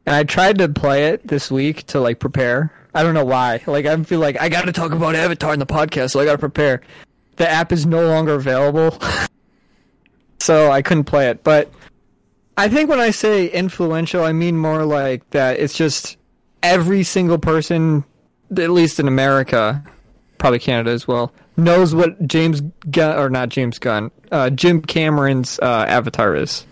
And 0.06 0.16
I 0.16 0.24
tried 0.24 0.58
to 0.58 0.68
play 0.68 1.10
it 1.10 1.26
this 1.28 1.52
week 1.52 1.86
to 1.88 2.00
like 2.02 2.20
prepare. 2.20 2.74
I 2.94 3.04
don't 3.04 3.14
know 3.14 3.26
why. 3.26 3.62
Like 3.68 3.86
I 3.86 3.96
feel 4.04 4.20
like 4.20 4.42
I 4.42 4.50
got 4.50 4.66
to 4.66 4.72
talk 4.72 4.92
about 4.92 5.14
Avatar 5.16 5.54
in 5.54 5.60
the 5.60 5.68
podcast, 5.68 6.12
so 6.12 6.20
I 6.20 6.26
got 6.26 6.32
to 6.34 6.38
prepare. 6.40 6.82
The 7.36 7.48
app 7.48 7.72
is 7.72 7.86
no 7.86 8.08
longer 8.08 8.34
available, 8.34 8.98
so 10.40 10.72
I 10.72 10.82
couldn't 10.82 11.04
play 11.06 11.30
it. 11.30 11.44
But 11.44 11.72
I 12.58 12.68
think 12.68 12.90
when 12.90 13.00
I 13.00 13.12
say 13.12 13.48
influential, 13.48 14.24
I 14.24 14.32
mean 14.34 14.58
more 14.58 14.86
like 14.86 15.30
that. 15.30 15.60
It's 15.60 15.78
just 15.78 16.18
every 16.64 17.04
single 17.04 17.38
person, 17.38 18.04
at 18.52 18.70
least 18.70 19.00
in 19.00 19.08
America, 19.08 19.84
probably 20.38 20.60
Canada 20.60 20.92
as 20.92 21.08
well, 21.08 21.34
knows 21.58 21.94
what 21.94 22.26
James 22.28 22.62
Gunn 22.90 23.18
or 23.18 23.30
not 23.30 23.50
James 23.50 23.80
Gunn, 23.80 24.12
uh, 24.32 24.50
Jim 24.50 24.82
Cameron's 24.82 25.60
uh, 25.60 25.86
Avatar 25.88 26.36
is. 26.36 26.66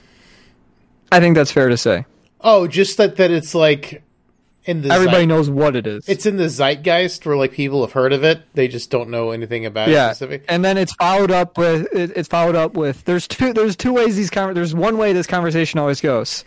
I 1.11 1.19
think 1.19 1.35
that's 1.35 1.51
fair 1.51 1.69
to 1.69 1.77
say. 1.77 2.05
oh, 2.41 2.67
just 2.67 2.97
that, 2.97 3.15
that 3.17 3.31
it's 3.31 3.55
like 3.55 4.03
in 4.65 4.81
the, 4.81 4.91
Everybody 4.91 5.19
zeit- 5.23 5.27
knows 5.29 5.49
what 5.49 5.75
it 5.77 5.87
is. 5.87 6.07
it's 6.09 6.25
in 6.25 6.35
the 6.35 6.49
zeitgeist 6.49 7.25
where 7.25 7.37
like 7.37 7.53
people 7.53 7.81
have 7.85 7.93
heard 7.93 8.11
of 8.11 8.25
it. 8.25 8.41
They 8.53 8.67
just 8.67 8.89
don't 8.91 9.09
know 9.09 9.31
anything 9.31 9.65
about 9.65 9.87
yeah, 9.87 10.07
it 10.11 10.15
specific. 10.15 10.43
and 10.49 10.63
then 10.65 10.77
it's 10.77 10.93
followed 10.95 11.31
up 11.31 11.57
with 11.57 11.87
it, 11.93 12.11
it's 12.15 12.27
followed 12.27 12.55
up 12.55 12.73
with 12.73 13.05
there's 13.05 13.27
two 13.27 13.53
there's 13.53 13.77
two 13.77 13.93
ways 13.93 14.17
these 14.17 14.29
conver- 14.29 14.53
there's 14.53 14.75
one 14.75 14.97
way 14.97 15.13
this 15.13 15.27
conversation 15.27 15.79
always 15.79 16.01
goes. 16.01 16.43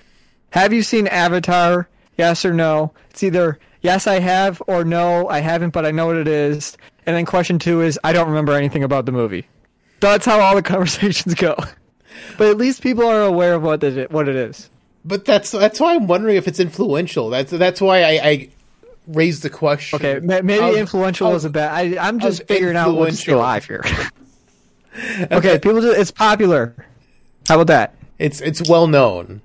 Have 0.51 0.73
you 0.75 0.83
seen 0.83 1.07
Avatar? 1.07 1.89
Yes 2.21 2.45
or 2.45 2.53
no? 2.53 2.93
It's 3.09 3.23
either 3.23 3.59
yes 3.81 4.07
I 4.07 4.21
have 4.21 4.63
or 4.67 4.85
no 4.85 5.27
I 5.27 5.41
haven't, 5.41 5.71
but 5.71 5.87
I 5.87 5.91
know 5.91 6.05
what 6.05 6.17
it 6.17 6.29
is. 6.29 6.77
And 7.07 7.17
then 7.17 7.25
question 7.25 7.59
two 7.59 7.81
is 7.81 7.99
I 8.05 8.13
don't 8.13 8.29
remember 8.29 8.53
anything 8.53 8.85
about 8.85 9.07
the 9.07 9.13
movie. 9.13 9.49
That's 10.01 10.27
how 10.27 10.39
all 10.39 10.55
the 10.55 10.63
conversations 10.75 11.33
go. 11.33 11.57
But 12.37 12.49
at 12.49 12.59
least 12.59 12.83
people 12.83 13.07
are 13.07 13.23
aware 13.23 13.55
of 13.55 13.63
what 13.63 13.83
it 13.83 14.11
what 14.11 14.29
it 14.29 14.37
is. 14.37 14.69
But 15.03 15.25
that's 15.25 15.51
that's 15.51 15.81
why 15.81 15.95
I'm 15.95 16.07
wondering 16.09 16.37
if 16.37 16.47
it's 16.47 16.61
influential. 16.61 17.31
That's 17.31 17.53
that's 17.53 17.81
why 17.81 18.03
I, 18.03 18.11
I 18.23 18.49
raised 19.09 19.43
the 19.43 19.49
question. 19.49 19.97
Okay, 19.97 20.21
maybe 20.21 20.59
of- 20.59 20.77
influential 20.77 21.33
was 21.33 21.47
a 21.47 21.51
bad. 21.51 21.73
I, 21.73 22.07
I'm 22.07 22.21
just 22.21 22.47
figuring 22.47 22.77
out 22.77 22.95
what's 22.95 23.27
influential. 23.27 23.41
alive 23.41 23.65
here. 23.65 23.83
okay, 25.33 25.59
people. 25.59 25.81
Just, 25.81 25.99
it's 25.99 26.11
popular. 26.11 26.75
How 27.49 27.55
about 27.55 27.69
that? 27.69 27.95
It's 28.19 28.43
it's 28.43 28.69
well 28.69 28.87
known. 28.87 29.41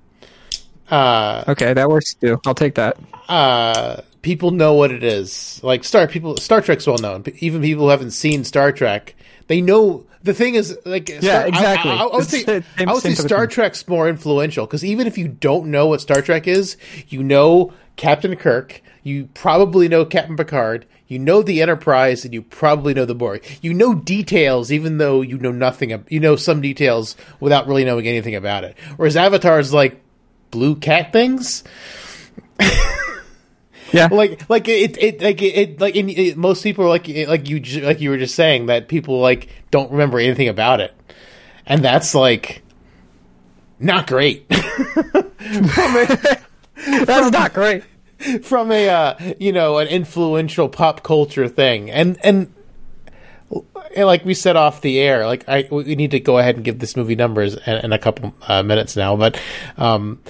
Uh, 0.90 1.44
Okay, 1.48 1.74
that 1.74 1.88
works 1.88 2.14
too. 2.14 2.40
I'll 2.46 2.54
take 2.54 2.74
that. 2.76 2.96
uh, 3.28 4.00
people 4.22 4.50
know 4.50 4.74
what 4.74 4.90
it 4.92 5.02
is. 5.04 5.60
Like 5.62 5.84
Star 5.84 6.06
people, 6.08 6.36
Star 6.36 6.60
Trek's 6.60 6.86
well 6.86 6.98
known. 6.98 7.24
Even 7.40 7.62
people 7.62 7.84
who 7.84 7.90
haven't 7.90 8.10
seen 8.12 8.44
Star 8.44 8.72
Trek, 8.72 9.14
they 9.48 9.60
know. 9.60 10.04
The 10.22 10.34
thing 10.34 10.56
is, 10.56 10.76
like, 10.84 11.08
Yeah, 11.08 11.20
Star- 11.20 11.46
exactly. 11.46 11.90
I, 11.92 11.96
I, 11.98 12.02
I 12.06 12.16
would 12.16 12.24
say, 12.26 12.42
same- 12.42 12.64
I 12.78 12.92
would 12.92 13.02
say 13.02 13.10
same 13.10 13.16
type 13.16 13.24
of 13.24 13.30
Star. 13.30 13.46
Trek's 13.46 13.86
more 13.86 14.08
influential 14.08 14.66
because 14.66 14.84
even 14.84 15.06
if 15.06 15.16
you 15.16 15.28
don't 15.28 15.66
know 15.70 15.86
what 15.86 16.00
Star 16.00 16.20
Trek 16.20 16.48
is, 16.48 16.76
you 17.08 17.22
know 17.22 17.72
Captain 17.96 18.34
Kirk. 18.36 18.82
You 19.04 19.28
probably 19.34 19.86
know 19.86 20.04
Captain 20.04 20.36
Picard. 20.36 20.84
You 21.06 21.20
know 21.20 21.40
the 21.42 21.62
Enterprise, 21.62 22.24
and 22.24 22.34
you 22.34 22.42
probably 22.42 22.92
know 22.92 23.04
the 23.04 23.14
Borg. 23.14 23.44
You 23.62 23.72
know 23.72 23.94
details, 23.94 24.72
even 24.72 24.98
though 24.98 25.20
you 25.20 25.38
know 25.38 25.52
nothing. 25.52 26.04
You 26.08 26.18
know 26.18 26.34
some 26.34 26.60
details 26.60 27.14
without 27.38 27.68
really 27.68 27.84
knowing 27.84 28.08
anything 28.08 28.34
about 28.34 28.64
it. 28.64 28.76
Whereas 28.96 29.16
Avatar 29.16 29.60
is 29.60 29.72
like 29.72 30.02
blue 30.50 30.76
cat 30.76 31.12
things. 31.12 31.64
Yeah. 33.92 34.08
like 34.10 34.50
like 34.50 34.66
it 34.68 35.00
it 35.00 35.22
like 35.22 35.40
it, 35.40 35.54
it 35.56 35.80
like 35.80 35.94
in, 35.94 36.08
it, 36.08 36.36
most 36.36 36.64
people 36.64 36.84
are 36.84 36.88
like 36.88 37.08
it, 37.08 37.28
like 37.28 37.48
you 37.48 37.60
ju- 37.60 37.82
like 37.82 38.00
you 38.00 38.10
were 38.10 38.18
just 38.18 38.34
saying 38.34 38.66
that 38.66 38.88
people 38.88 39.20
like 39.20 39.48
don't 39.70 39.92
remember 39.92 40.18
anything 40.18 40.48
about 40.48 40.80
it 40.80 40.92
and 41.66 41.84
that's 41.84 42.12
like 42.12 42.62
not 43.78 44.08
great 44.08 44.44
That's 46.74 47.30
not 47.32 47.54
great. 47.54 47.84
from 48.42 48.72
a 48.72 48.88
uh, 48.88 49.34
you 49.38 49.52
know 49.52 49.78
an 49.78 49.86
influential 49.86 50.68
pop 50.68 51.04
culture 51.04 51.46
thing 51.48 51.88
and 51.90 52.18
and 52.24 52.52
and 52.55 52.55
like 53.96 54.24
we 54.24 54.34
said 54.34 54.56
off 54.56 54.80
the 54.80 54.98
air 54.98 55.26
like 55.26 55.48
i 55.48 55.66
we 55.70 55.94
need 55.94 56.10
to 56.10 56.20
go 56.20 56.38
ahead 56.38 56.56
and 56.56 56.64
give 56.64 56.80
this 56.80 56.96
movie 56.96 57.14
numbers 57.14 57.54
in, 57.66 57.74
in 57.84 57.92
a 57.92 57.98
couple 57.98 58.34
uh, 58.48 58.62
minutes 58.62 58.96
now 58.96 59.16
but 59.16 59.40
um 59.78 60.20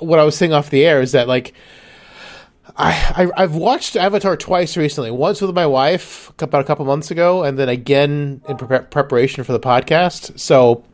what 0.00 0.18
i 0.18 0.24
was 0.24 0.36
saying 0.36 0.52
off 0.52 0.70
the 0.70 0.84
air 0.84 1.00
is 1.00 1.12
that 1.12 1.28
like 1.28 1.54
I, 2.76 3.30
I 3.36 3.42
I've 3.42 3.54
watched 3.54 3.96
Avatar 3.96 4.36
twice 4.36 4.76
recently. 4.76 5.10
Once 5.10 5.40
with 5.40 5.54
my 5.54 5.66
wife 5.66 6.30
about 6.40 6.60
a 6.60 6.64
couple 6.64 6.84
months 6.84 7.10
ago, 7.10 7.42
and 7.42 7.58
then 7.58 7.68
again 7.68 8.42
in 8.48 8.56
pre- 8.56 8.80
preparation 8.80 9.44
for 9.44 9.52
the 9.52 9.60
podcast. 9.60 10.38
So, 10.38 10.84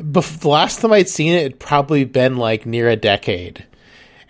bef- 0.00 0.40
the 0.40 0.48
last 0.48 0.80
time 0.80 0.92
I'd 0.92 1.08
seen 1.08 1.32
it, 1.32 1.44
it'd 1.44 1.60
probably 1.60 2.04
been 2.04 2.36
like 2.36 2.66
near 2.66 2.88
a 2.88 2.96
decade, 2.96 3.66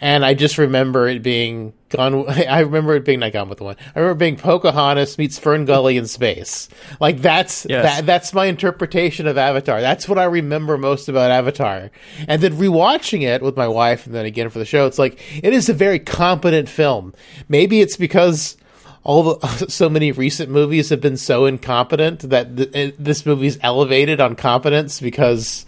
and 0.01 0.25
I 0.25 0.35
just 0.35 0.59
remember 0.59 1.09
it 1.09 1.23
being 1.23 1.73
gone. 1.89 2.29
I 2.31 2.61
remember 2.61 2.95
it 2.95 3.05
being 3.05 3.21
not 3.21 3.33
Gone 3.33 3.49
with 3.49 3.59
the 3.59 3.65
One. 3.65 3.77
I 3.95 4.01
remember 4.01 4.19
being 4.19 4.37
Pocahontas 4.37 5.19
meets 5.19 5.39
Fern 5.39 5.65
Gully 5.65 5.97
in 5.97 6.07
space. 6.07 6.69
Like 7.01 7.23
that's 7.23 7.67
Yes. 7.69 7.85
that 7.85 8.07
that's 8.07 8.33
my 8.35 8.47
interpretation 8.47 9.27
of 9.27 9.39
Avatar. 9.39 9.81
That's 9.81 10.09
what 10.09 10.19
I 10.19 10.25
remember 10.25 10.77
most 10.79 11.09
about 11.09 11.31
Avatar. 11.31 11.91
And 12.29 12.43
then 12.43 12.55
rewatching 12.55 13.23
it 13.23 13.43
with 13.43 13.57
my 13.57 13.69
wife, 13.69 14.07
and 14.07 14.15
then 14.15 14.27
again 14.27 14.51
for 14.51 14.59
the 14.59 14.65
show, 14.65 14.87
it's 14.87 14.99
like 14.99 15.21
it 15.43 15.53
is 15.53 15.69
a 15.69 15.75
very 15.75 15.99
competent 15.99 16.69
film. 16.69 17.15
Maybe 17.49 17.81
it's 17.81 17.97
because 17.97 18.57
all 19.03 19.23
the 19.39 19.67
so 19.69 19.89
many 19.89 20.11
recent 20.13 20.51
movies 20.51 20.89
have 20.89 21.01
been 21.01 21.17
so 21.17 21.47
incompetent 21.47 22.21
that 22.29 22.57
th- 22.57 22.95
this 22.99 23.25
movie's 23.25 23.57
elevated 23.63 24.21
on 24.21 24.35
competence 24.35 25.01
because 25.01 25.65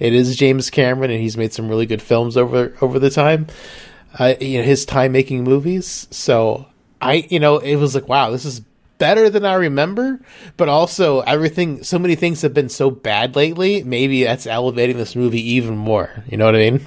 it 0.00 0.12
is 0.12 0.34
James 0.36 0.70
Cameron 0.70 1.10
and 1.12 1.20
he's 1.20 1.36
made 1.36 1.52
some 1.52 1.68
really 1.68 1.86
good 1.86 2.02
films 2.02 2.36
over 2.36 2.76
over 2.80 2.98
the 2.98 3.10
time. 3.10 3.46
Uh, 4.18 4.34
you 4.40 4.58
know 4.58 4.64
his 4.64 4.84
time 4.84 5.12
making 5.12 5.44
movies. 5.44 6.08
So 6.10 6.66
I, 7.00 7.26
you 7.30 7.38
know, 7.38 7.58
it 7.58 7.76
was 7.76 7.94
like, 7.94 8.08
wow, 8.08 8.30
this 8.30 8.44
is 8.44 8.60
better 8.98 9.30
than 9.30 9.44
I 9.44 9.54
remember. 9.54 10.20
But 10.56 10.68
also, 10.68 11.20
everything, 11.20 11.82
so 11.84 11.98
many 11.98 12.16
things 12.16 12.42
have 12.42 12.52
been 12.52 12.68
so 12.68 12.90
bad 12.90 13.36
lately. 13.36 13.82
Maybe 13.84 14.24
that's 14.24 14.46
elevating 14.46 14.96
this 14.98 15.14
movie 15.16 15.52
even 15.52 15.76
more. 15.76 16.24
You 16.28 16.36
know 16.36 16.44
what 16.46 16.56
I 16.56 16.58
mean? 16.70 16.86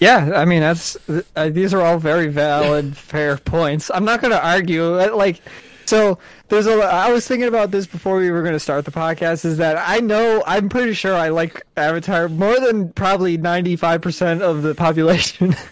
Yeah, 0.00 0.32
I 0.34 0.44
mean 0.46 0.60
that's 0.60 0.96
uh, 1.36 1.50
these 1.50 1.72
are 1.72 1.80
all 1.80 1.98
very 1.98 2.26
valid, 2.26 2.96
fair 2.96 3.36
points. 3.36 3.90
I'm 3.94 4.04
not 4.04 4.20
going 4.20 4.32
to 4.32 4.44
argue. 4.44 4.98
uh, 4.98 5.14
Like 5.14 5.40
So 5.86 6.18
there's 6.52 6.66
a. 6.66 6.72
I 6.82 7.10
was 7.10 7.26
thinking 7.26 7.48
about 7.48 7.70
this 7.70 7.86
before 7.86 8.18
we 8.18 8.30
were 8.30 8.42
going 8.42 8.52
to 8.52 8.60
start 8.60 8.84
the 8.84 8.90
podcast. 8.90 9.44
Is 9.46 9.56
that 9.56 9.76
I 9.78 10.00
know 10.00 10.42
I'm 10.46 10.68
pretty 10.68 10.92
sure 10.92 11.14
I 11.14 11.30
like 11.30 11.62
Avatar 11.78 12.28
more 12.28 12.60
than 12.60 12.92
probably 12.92 13.38
95 13.38 14.02
percent 14.02 14.42
of 14.42 14.62
the 14.62 14.74
population. 14.74 15.54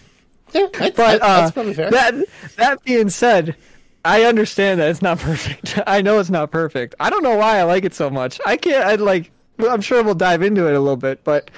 Yeah, 0.53 0.67
that, 0.73 0.95
but 0.97 0.97
that- 0.97 1.21
uh, 1.21 1.41
that's 1.41 1.51
probably 1.51 1.73
fair. 1.73 1.91
that 1.91 2.13
that 2.57 2.83
being 2.83 3.09
said, 3.09 3.55
I 4.03 4.23
understand 4.25 4.81
that 4.81 4.89
it's 4.89 5.01
not 5.01 5.17
perfect. 5.19 5.79
I 5.87 6.01
know 6.01 6.19
it's 6.19 6.29
not 6.29 6.51
perfect. 6.51 6.93
I 6.99 7.09
don't 7.09 7.23
know 7.23 7.37
why 7.37 7.59
I 7.59 7.63
like 7.63 7.85
it 7.85 7.93
so 7.93 8.09
much. 8.09 8.41
I 8.45 8.57
can't. 8.57 8.83
I 8.85 8.95
like. 8.95 9.31
I'm 9.59 9.79
sure 9.79 10.03
we'll 10.03 10.13
dive 10.13 10.41
into 10.41 10.67
it 10.67 10.73
a 10.73 10.79
little 10.81 10.97
bit, 10.97 11.23
but 11.23 11.49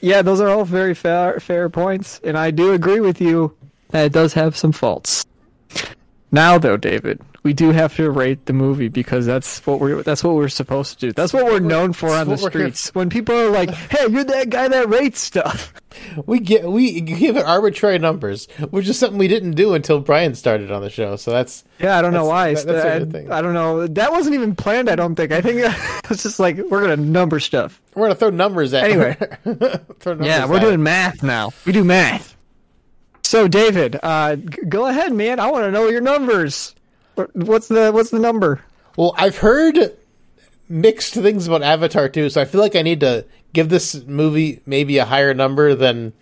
yeah, 0.00 0.22
those 0.22 0.40
are 0.40 0.48
all 0.48 0.64
very 0.64 0.94
fair 0.94 1.40
fair 1.40 1.68
points, 1.68 2.20
and 2.22 2.38
I 2.38 2.52
do 2.52 2.72
agree 2.72 3.00
with 3.00 3.20
you 3.20 3.56
that 3.88 4.04
it 4.04 4.12
does 4.12 4.32
have 4.34 4.56
some 4.56 4.70
faults. 4.70 5.26
Now, 6.30 6.56
though, 6.56 6.76
David, 6.76 7.20
we 7.42 7.52
do 7.54 7.70
have 7.72 7.96
to 7.96 8.10
rate 8.10 8.44
the 8.46 8.52
movie 8.52 8.88
because 8.88 9.24
that's 9.26 9.64
what 9.66 9.80
we're 9.80 10.02
that's 10.02 10.22
what 10.22 10.34
we're 10.34 10.48
supposed 10.48 11.00
to 11.00 11.06
do. 11.06 11.12
That's 11.12 11.32
what 11.32 11.44
we're 11.46 11.58
known 11.58 11.92
for 11.94 12.10
on 12.10 12.26
the 12.28 12.32
what 12.36 12.42
we're 12.42 12.50
here 12.50 12.60
streets. 12.68 12.94
When 12.94 13.08
people 13.08 13.34
are 13.34 13.50
like, 13.50 13.70
"Hey, 13.90 14.06
you're 14.10 14.24
that 14.24 14.50
guy 14.50 14.68
that 14.68 14.88
rates 14.88 15.20
stuff." 15.20 15.72
we 16.26 16.38
get 16.38 16.64
we 16.70 17.00
give 17.00 17.36
it 17.36 17.44
arbitrary 17.44 17.98
numbers, 17.98 18.46
which 18.70 18.88
is 18.88 18.98
something 18.98 19.18
we 19.18 19.26
didn't 19.28 19.52
do 19.52 19.74
until 19.74 20.00
Brian 20.00 20.34
started 20.34 20.70
on 20.70 20.82
the 20.82 20.90
show. 20.90 21.16
So 21.16 21.30
that's 21.30 21.64
Yeah, 21.78 21.98
I 21.98 22.02
don't 22.02 22.12
know 22.12 22.26
why. 22.26 22.54
that- 22.54 22.66
that's 22.66 22.84
a 22.84 22.98
good 23.00 23.12
thing. 23.12 23.32
I 23.32 23.40
don't 23.42 23.54
know. 23.54 23.86
That 23.86 24.12
wasn't 24.12 24.34
even 24.34 24.54
planned. 24.54 24.88
I 24.90 24.94
don't 24.96 25.14
think. 25.14 25.32
I 25.32 25.40
think 25.40 25.60
it's 26.10 26.22
just 26.22 26.38
like 26.40 26.58
we're 26.58 26.82
gonna 26.82 26.96
number 26.96 27.40
stuff. 27.40 27.80
we're 27.94 28.04
gonna 28.04 28.14
throw 28.16 28.30
numbers 28.30 28.74
at. 28.74 28.84
Anyway. 28.84 29.16
numbers 29.44 30.26
Yeah, 30.26 30.46
we're 30.46 30.56
at 30.56 30.60
doing 30.62 30.82
math 30.82 31.22
now. 31.22 31.52
We 31.64 31.72
do 31.72 31.84
math. 31.84 32.36
So, 33.22 33.46
David, 33.46 33.96
uh, 34.02 34.36
g- 34.36 34.62
go 34.68 34.86
ahead, 34.86 35.12
man. 35.12 35.38
I 35.38 35.50
want 35.50 35.64
to 35.64 35.70
know 35.70 35.88
your 35.88 36.00
numbers. 36.00 36.74
What- 37.20 37.36
What's 37.36 37.68
the 37.68 37.90
what's 37.92 38.10
the 38.10 38.18
number? 38.18 38.60
Well, 38.96 39.14
I've 39.16 39.38
heard 39.38 39.78
mixed 40.68 41.14
things 41.14 41.46
about 41.46 41.62
Avatar 41.62 42.08
too, 42.08 42.28
so 42.30 42.40
I 42.40 42.44
feel 42.44 42.60
like 42.60 42.76
I 42.76 42.82
need 42.82 43.00
to 43.00 43.24
give 43.52 43.68
this 43.68 44.04
movie 44.06 44.60
maybe 44.66 44.98
a 44.98 45.04
higher 45.04 45.34
number 45.34 45.74
than 45.74 46.12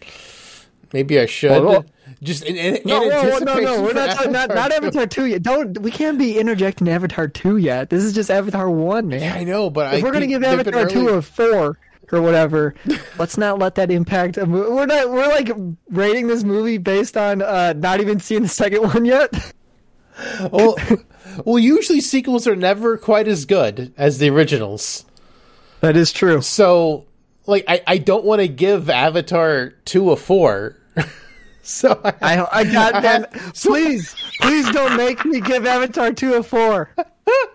maybe 0.92 1.18
I 1.20 1.26
should. 1.26 1.50
Well, 1.50 1.64
well- 1.64 1.84
Just 2.22 2.42
in, 2.44 2.56
in, 2.56 2.80
No, 2.84 3.02
in 3.02 3.10
whoa, 3.10 3.16
whoa, 3.16 3.22
no, 3.22 3.30
anticipation 3.52 3.64
no, 3.64 3.82
we're 3.82 3.92
not 3.92 4.10
talking, 4.16 4.32
not, 4.32 4.48
not 4.54 4.72
Avatar 4.72 5.06
two 5.06 5.26
yet. 5.26 5.42
Don't 5.42 5.78
we 5.80 5.90
can't 5.90 6.18
be 6.18 6.38
interjecting 6.38 6.88
Avatar 6.88 7.28
two 7.28 7.58
yet. 7.58 7.90
This 7.90 8.02
is 8.02 8.12
just 8.12 8.30
Avatar 8.30 8.68
one, 8.70 9.08
man. 9.08 9.20
Yeah, 9.20 9.34
I 9.34 9.44
know, 9.44 9.70
but 9.70 9.94
if 9.94 10.00
I 10.00 10.06
we're 10.06 10.12
gonna 10.12 10.26
give 10.26 10.42
Avatar 10.42 10.86
two 10.88 11.08
early. 11.08 11.18
a 11.18 11.22
four 11.22 11.78
or 12.10 12.22
whatever, 12.22 12.74
let's 13.18 13.36
not 13.36 13.58
let 13.58 13.74
that 13.76 13.90
impact. 13.90 14.36
A 14.38 14.46
mo- 14.46 14.74
we're 14.74 14.86
not. 14.86 15.10
We're 15.10 15.28
like 15.28 15.50
rating 15.90 16.26
this 16.26 16.42
movie 16.42 16.78
based 16.78 17.16
on 17.16 17.42
uh, 17.42 17.74
not 17.76 18.00
even 18.00 18.18
seeing 18.18 18.42
the 18.42 18.48
second 18.48 18.82
one 18.94 19.04
yet. 19.04 19.52
well, 20.52 20.76
well, 21.44 21.58
usually 21.58 22.00
sequels 22.00 22.46
are 22.46 22.56
never 22.56 22.96
quite 22.98 23.28
as 23.28 23.44
good 23.44 23.92
as 23.96 24.18
the 24.18 24.30
originals. 24.30 25.04
That 25.80 25.96
is 25.96 26.12
true. 26.12 26.42
So, 26.42 27.06
like, 27.46 27.64
I, 27.68 27.82
I 27.86 27.98
don't 27.98 28.24
want 28.24 28.40
to 28.40 28.48
give 28.48 28.90
Avatar 28.90 29.70
two 29.84 30.10
a 30.10 30.16
four. 30.16 30.76
so 31.62 32.00
I, 32.04 32.14
I 32.20 32.60
I 32.60 32.64
got 32.72 33.02
that. 33.02 33.32
Please, 33.54 34.14
please 34.40 34.70
don't 34.70 34.96
make 34.96 35.24
me 35.24 35.40
give 35.40 35.66
Avatar 35.66 36.12
two 36.12 36.34
a 36.34 36.42
four. 36.42 36.90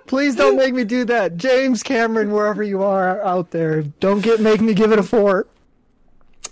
Please 0.06 0.36
don't 0.36 0.56
make 0.56 0.73
me 0.73 0.84
do 0.84 1.04
that, 1.06 1.36
James 1.38 1.82
Cameron, 1.82 2.32
wherever 2.32 2.62
you 2.62 2.84
are 2.84 3.21
out 3.23 3.52
there. 3.52 3.82
Don't 3.82 4.21
get 4.21 4.39
make 4.39 4.62
me 4.62 4.73
give 4.73 4.91
it 4.91 4.99
a 4.99 5.04
four. 5.04 5.47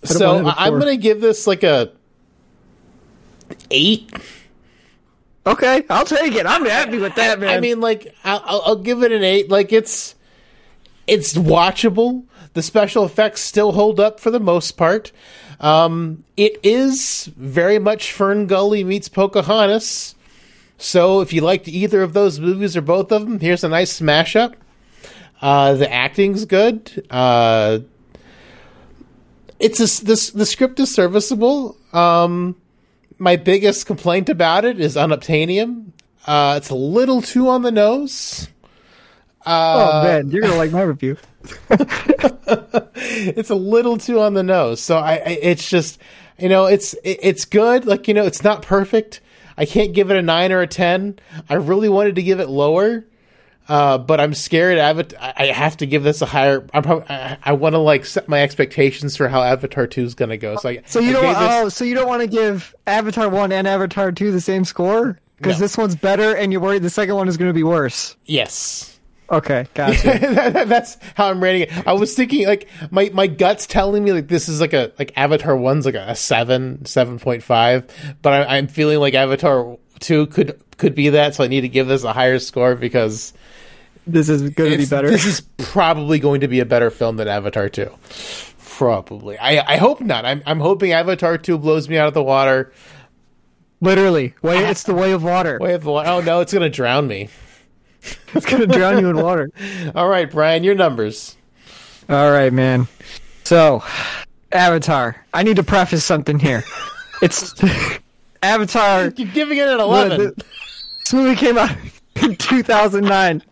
so 0.04 0.36
want 0.36 0.47
it 0.47 0.50
a 0.50 0.60
I'm 0.60 0.80
gonna 0.80 0.97
give 0.97 1.21
this 1.21 1.45
like 1.45 1.63
a 1.63 1.91
eight. 3.69 4.12
Okay, 5.45 5.84
I'll 5.89 6.06
take 6.06 6.36
it. 6.36 6.45
I'm 6.45 6.65
happy 6.65 6.99
with 6.99 7.15
that, 7.15 7.39
man. 7.39 7.49
I 7.49 7.60
mean, 7.60 7.80
like 7.82 8.13
I'll, 8.23 8.62
I'll- 8.65 8.75
give 8.75 9.01
it 9.04 9.12
an 9.12 9.23
eight. 9.23 9.49
Like 9.49 9.73
it's 9.73 10.15
it's 11.08 11.34
watchable. 11.34 12.25
The 12.54 12.62
special 12.62 13.06
effects 13.06 13.41
still 13.41 13.71
hold 13.71 13.99
up 13.99 14.19
for 14.19 14.30
the 14.30 14.39
most 14.39 14.73
part. 14.73 15.12
Um, 15.60 16.23
it 16.38 16.60
is 16.63 17.25
very 17.38 17.80
much 17.80 18.12
Fern 18.12 18.45
Gully 18.47 18.84
meets 18.84 19.08
Pocahontas. 19.08 20.15
So 20.77 21.21
if 21.21 21.32
you 21.32 21.41
liked 21.41 21.67
either 21.67 22.01
of 22.01 22.13
those 22.13 22.39
movies 22.39 22.75
or 22.75 22.82
both 22.82 23.12
of 23.12 23.23
them, 23.25 23.39
here's 23.39 23.63
a 23.63 23.69
nice 23.69 23.91
smash 23.91 24.36
up. 24.36 24.56
Uh, 25.41 25.73
the 25.73 25.91
acting's 25.91 26.45
good. 26.45 27.06
Uh, 27.10 27.80
it's 29.60 29.80
a, 29.80 30.04
this 30.06 30.32
the 30.32 30.45
script 30.45 30.80
is 30.80 30.93
serviceable. 30.93 31.77
Um, 31.93 32.56
my 33.21 33.36
biggest 33.36 33.86
complaint 33.86 34.29
about 34.29 34.65
it 34.65 34.79
is 34.79 34.95
unobtainium. 34.95 35.91
Uh, 36.25 36.55
it's 36.57 36.71
a 36.71 36.75
little 36.75 37.21
too 37.21 37.49
on 37.49 37.62
the 37.62 37.71
nose. 37.71 38.49
oh 39.45 40.03
man, 40.03 40.31
you're 40.31 40.41
gonna 40.41 40.55
like 40.55 40.71
my 40.71 40.81
review. 40.81 41.17
It's 43.03 43.49
a 43.49 43.55
little 43.55 43.97
too 43.97 44.19
on 44.19 44.36
the 44.36 44.43
nose. 44.43 44.79
So 44.79 44.97
I, 44.97 45.13
I 45.13 45.39
it's 45.41 45.67
just, 45.67 45.99
you 46.38 46.49
know, 46.49 46.65
it's 46.65 46.93
it, 47.03 47.19
it's 47.21 47.45
good. 47.45 47.86
Like 47.86 48.07
you 48.07 48.13
know, 48.13 48.25
it's 48.25 48.43
not 48.43 48.62
perfect. 48.62 49.21
I 49.57 49.65
can't 49.65 49.93
give 49.93 50.10
it 50.12 50.17
a 50.17 50.21
nine 50.21 50.51
or 50.51 50.62
a 50.62 50.67
ten. 50.67 51.19
I 51.49 51.55
really 51.55 51.89
wanted 51.89 52.15
to 52.15 52.23
give 52.23 52.39
it 52.39 52.49
lower, 52.49 53.05
uh, 53.67 53.97
but 53.97 54.19
I'm 54.19 54.34
scared. 54.34 54.78
Avatar. 54.78 55.34
I 55.38 55.47
have 55.47 55.78
to 55.78 55.86
give 55.86 56.04
this 56.04 56.21
a 56.21 56.26
higher. 56.26 56.65
I'm 56.74 56.84
probably, 56.84 57.06
I, 57.10 57.38
I 57.43 57.54
want 57.54 57.74
to 57.74 57.80
like 57.80 58.06
set 58.06 58.28
my 58.28 58.41
expectations 58.41 59.15
for 59.15 59.28
how 59.28 59.41
Avatar 59.43 59.88
Two 59.88 60.04
is 60.04 60.15
going 60.15 60.30
to 60.30 60.38
go. 60.38 60.58
So 60.58 60.69
I, 60.69 60.82
So 60.86 61.00
you 61.00 61.10
I 61.10 61.13
don't. 61.13 61.24
this- 61.34 61.38
oh, 61.39 61.69
so 61.69 61.86
you 61.86 61.95
don't 61.95 62.08
want 62.08 62.21
to 62.21 62.28
give 62.28 62.76
Avatar 62.88 63.30
one 63.30 63.52
and 63.52 63.67
Avatar 63.67 64.12
two 64.12 64.32
the 64.32 64.41
same 64.41 64.65
score 64.65 65.19
because 65.38 65.58
No. 65.60 65.63
this 65.65 65.78
one's 65.78 65.95
better, 65.95 66.36
and 66.36 66.52
you're 66.52 66.62
worried 66.62 66.84
the 66.84 66.89
second 66.89 67.15
one 67.15 67.28
is 67.28 67.38
going 67.38 67.50
to 67.50 67.54
be 67.54 67.63
worse. 67.63 68.15
yes. 68.26 68.88
Okay, 69.32 69.65
gotcha. 69.76 70.19
That's 70.67 70.97
how 71.15 71.30
I'm 71.30 71.41
rating 71.41 71.62
it. 71.69 71.88
I 71.88 71.93
was 71.93 72.13
thinking 72.13 72.45
like 72.47 72.67
my 72.89 73.10
my 73.13 73.28
guts 73.28 73.65
telling 73.65 74.04
me 74.04 74.12
like 74.12 74.28
this 74.28 74.50
is 74.50 74.60
like 74.60 74.74
a 74.74 74.91
like 75.00 75.13
Avatar 75.15 75.56
one's 75.56 75.86
like 75.86 75.95
a, 75.95 76.06
a 76.10 76.15
seven 76.17 76.84
seven 76.84 77.17
point 77.17 77.41
five, 77.41 77.88
but 78.21 78.34
I, 78.34 78.58
I'm 78.58 78.67
feeling 78.67 79.00
like 79.00 79.13
Avatar 79.13 79.78
two 80.02 80.28
could 80.28 80.62
could 80.76 80.95
be 80.95 81.08
that. 81.12 81.34
So 81.36 81.45
I 81.45 81.47
need 81.47 81.62
to 81.62 81.69
give 81.69 81.88
this 81.88 82.04
a 82.04 82.12
higher 82.12 82.39
score 82.39 82.76
because 82.76 83.32
this 84.07 84.29
is 84.29 84.49
going 84.51 84.71
to 84.71 84.77
be 84.77 84.85
better. 84.85 85.09
This 85.09 85.25
is 85.25 85.41
probably 85.57 86.19
going 86.19 86.41
to 86.41 86.47
be 86.47 86.59
a 86.59 86.65
better 86.65 86.89
film 86.89 87.17
than 87.17 87.27
Avatar 87.27 87.69
two. 87.69 87.91
Probably. 88.59 89.37
I 89.37 89.73
I 89.73 89.77
hope 89.77 90.01
not. 90.01 90.25
I'm 90.25 90.41
I'm 90.45 90.59
hoping 90.59 90.91
Avatar 90.91 91.37
two 91.37 91.57
blows 91.57 91.87
me 91.87 91.97
out 91.97 92.07
of 92.07 92.13
the 92.13 92.23
water. 92.23 92.73
Literally, 93.79 94.33
way 94.41 94.65
it's 94.65 94.83
the 94.83 94.93
way 94.93 95.11
of 95.11 95.23
water. 95.23 95.57
Way 95.59 95.73
of 95.73 95.83
the 95.83 95.91
wa- 95.91 96.03
Oh 96.05 96.21
no, 96.21 96.39
it's 96.41 96.53
gonna 96.53 96.69
drown 96.69 97.07
me. 97.07 97.29
It's 98.33 98.45
going 98.47 98.61
to 98.61 98.67
drown 98.67 98.97
you 98.99 99.09
in 99.11 99.17
water. 99.21 99.51
All 99.93 100.07
right, 100.07 100.31
Brian, 100.31 100.63
your 100.63 100.73
numbers. 100.73 101.35
All 102.09 102.31
right, 102.31 102.51
man. 102.51 102.87
So, 103.43 103.83
Avatar. 104.51 105.23
I 105.35 105.43
need 105.43 105.57
to 105.57 105.63
preface 105.63 106.03
something 106.03 106.39
here. 106.39 106.63
It's 107.21 107.53
Avatar. 108.41 109.11
You're 109.15 109.27
giving 109.27 109.59
it 109.59 109.67
an 109.67 109.79
eleven. 109.79 110.17
the- 110.35 110.45
This 110.99 111.13
movie 111.13 111.35
came 111.35 111.57
out 111.59 111.75
in 112.23 112.35
2009. 112.37 113.43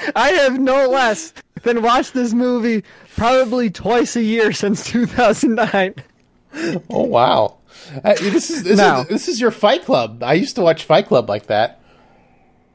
I 0.16 0.28
have 0.30 0.58
no 0.58 0.88
less 0.88 1.32
than 1.62 1.82
watched 1.82 2.14
this 2.14 2.32
movie 2.32 2.84
probably 3.16 3.70
twice 3.70 4.16
a 4.16 4.22
year 4.22 4.52
since 4.52 4.84
2009. 4.86 5.94
Oh 6.90 7.02
wow! 7.04 7.58
Uh, 8.04 8.14
this 8.14 8.50
is 8.50 8.62
this, 8.64 8.78
Now- 8.78 9.02
is 9.02 9.08
this 9.08 9.28
is 9.28 9.40
your 9.40 9.50
Fight 9.50 9.84
Club. 9.84 10.22
I 10.22 10.34
used 10.34 10.56
to 10.56 10.62
watch 10.62 10.84
Fight 10.84 11.06
Club 11.06 11.28
like 11.28 11.46
that. 11.46 11.80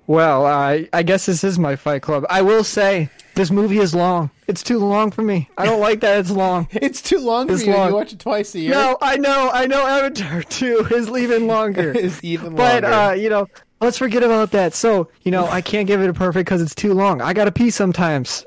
Well, 0.05 0.45
uh, 0.45 0.79
I 0.91 1.03
guess 1.03 1.25
this 1.25 1.43
is 1.45 1.57
my 1.57 1.75
Fight 1.77 2.01
Club. 2.01 2.25
I 2.29 2.41
will 2.41 2.65
say 2.65 3.09
this 3.36 3.49
movie 3.49 3.77
is 3.79 3.95
long. 3.95 4.31
It's 4.47 4.62
too 4.62 4.77
long 4.79 5.12
for 5.12 5.21
me. 5.21 5.49
I 5.57 5.65
don't 5.65 5.79
like 5.79 6.01
that 6.01 6.19
it's 6.19 6.29
long. 6.29 6.67
It's 6.73 7.01
too 7.01 7.19
long 7.19 7.47
for 7.47 7.53
It's 7.53 7.65
you. 7.65 7.73
long. 7.73 7.88
You 7.89 7.95
watch 7.95 8.12
it 8.12 8.19
twice 8.19 8.53
a 8.53 8.59
year. 8.59 8.71
No, 8.71 8.97
I 9.01 9.15
know, 9.15 9.49
I 9.53 9.65
know. 9.65 9.88
Avatar 9.88 10.43
2 10.43 10.88
is 10.91 11.09
even 11.09 11.47
longer. 11.47 11.91
it's 11.95 12.21
even 12.21 12.53
But 12.53 12.83
longer. 12.83 12.95
uh, 12.97 13.13
you 13.13 13.29
know, 13.29 13.47
let's 13.84 13.98
forget 13.98 14.24
about 14.24 14.52
that. 14.52 14.74
So, 14.74 15.10
you 15.22 15.32
know, 15.32 15.46
I 15.46 15.62
can't 15.62 15.88
give 15.88 16.02
it 16.02 16.10
a 16.10 16.13
perfect 16.13 16.46
because 16.48 16.62
it's 16.62 16.76
too 16.76 16.93
long. 16.93 17.22
I 17.22 17.34
gotta 17.34 17.52
pee 17.52 17.69
sometimes, 17.69 18.46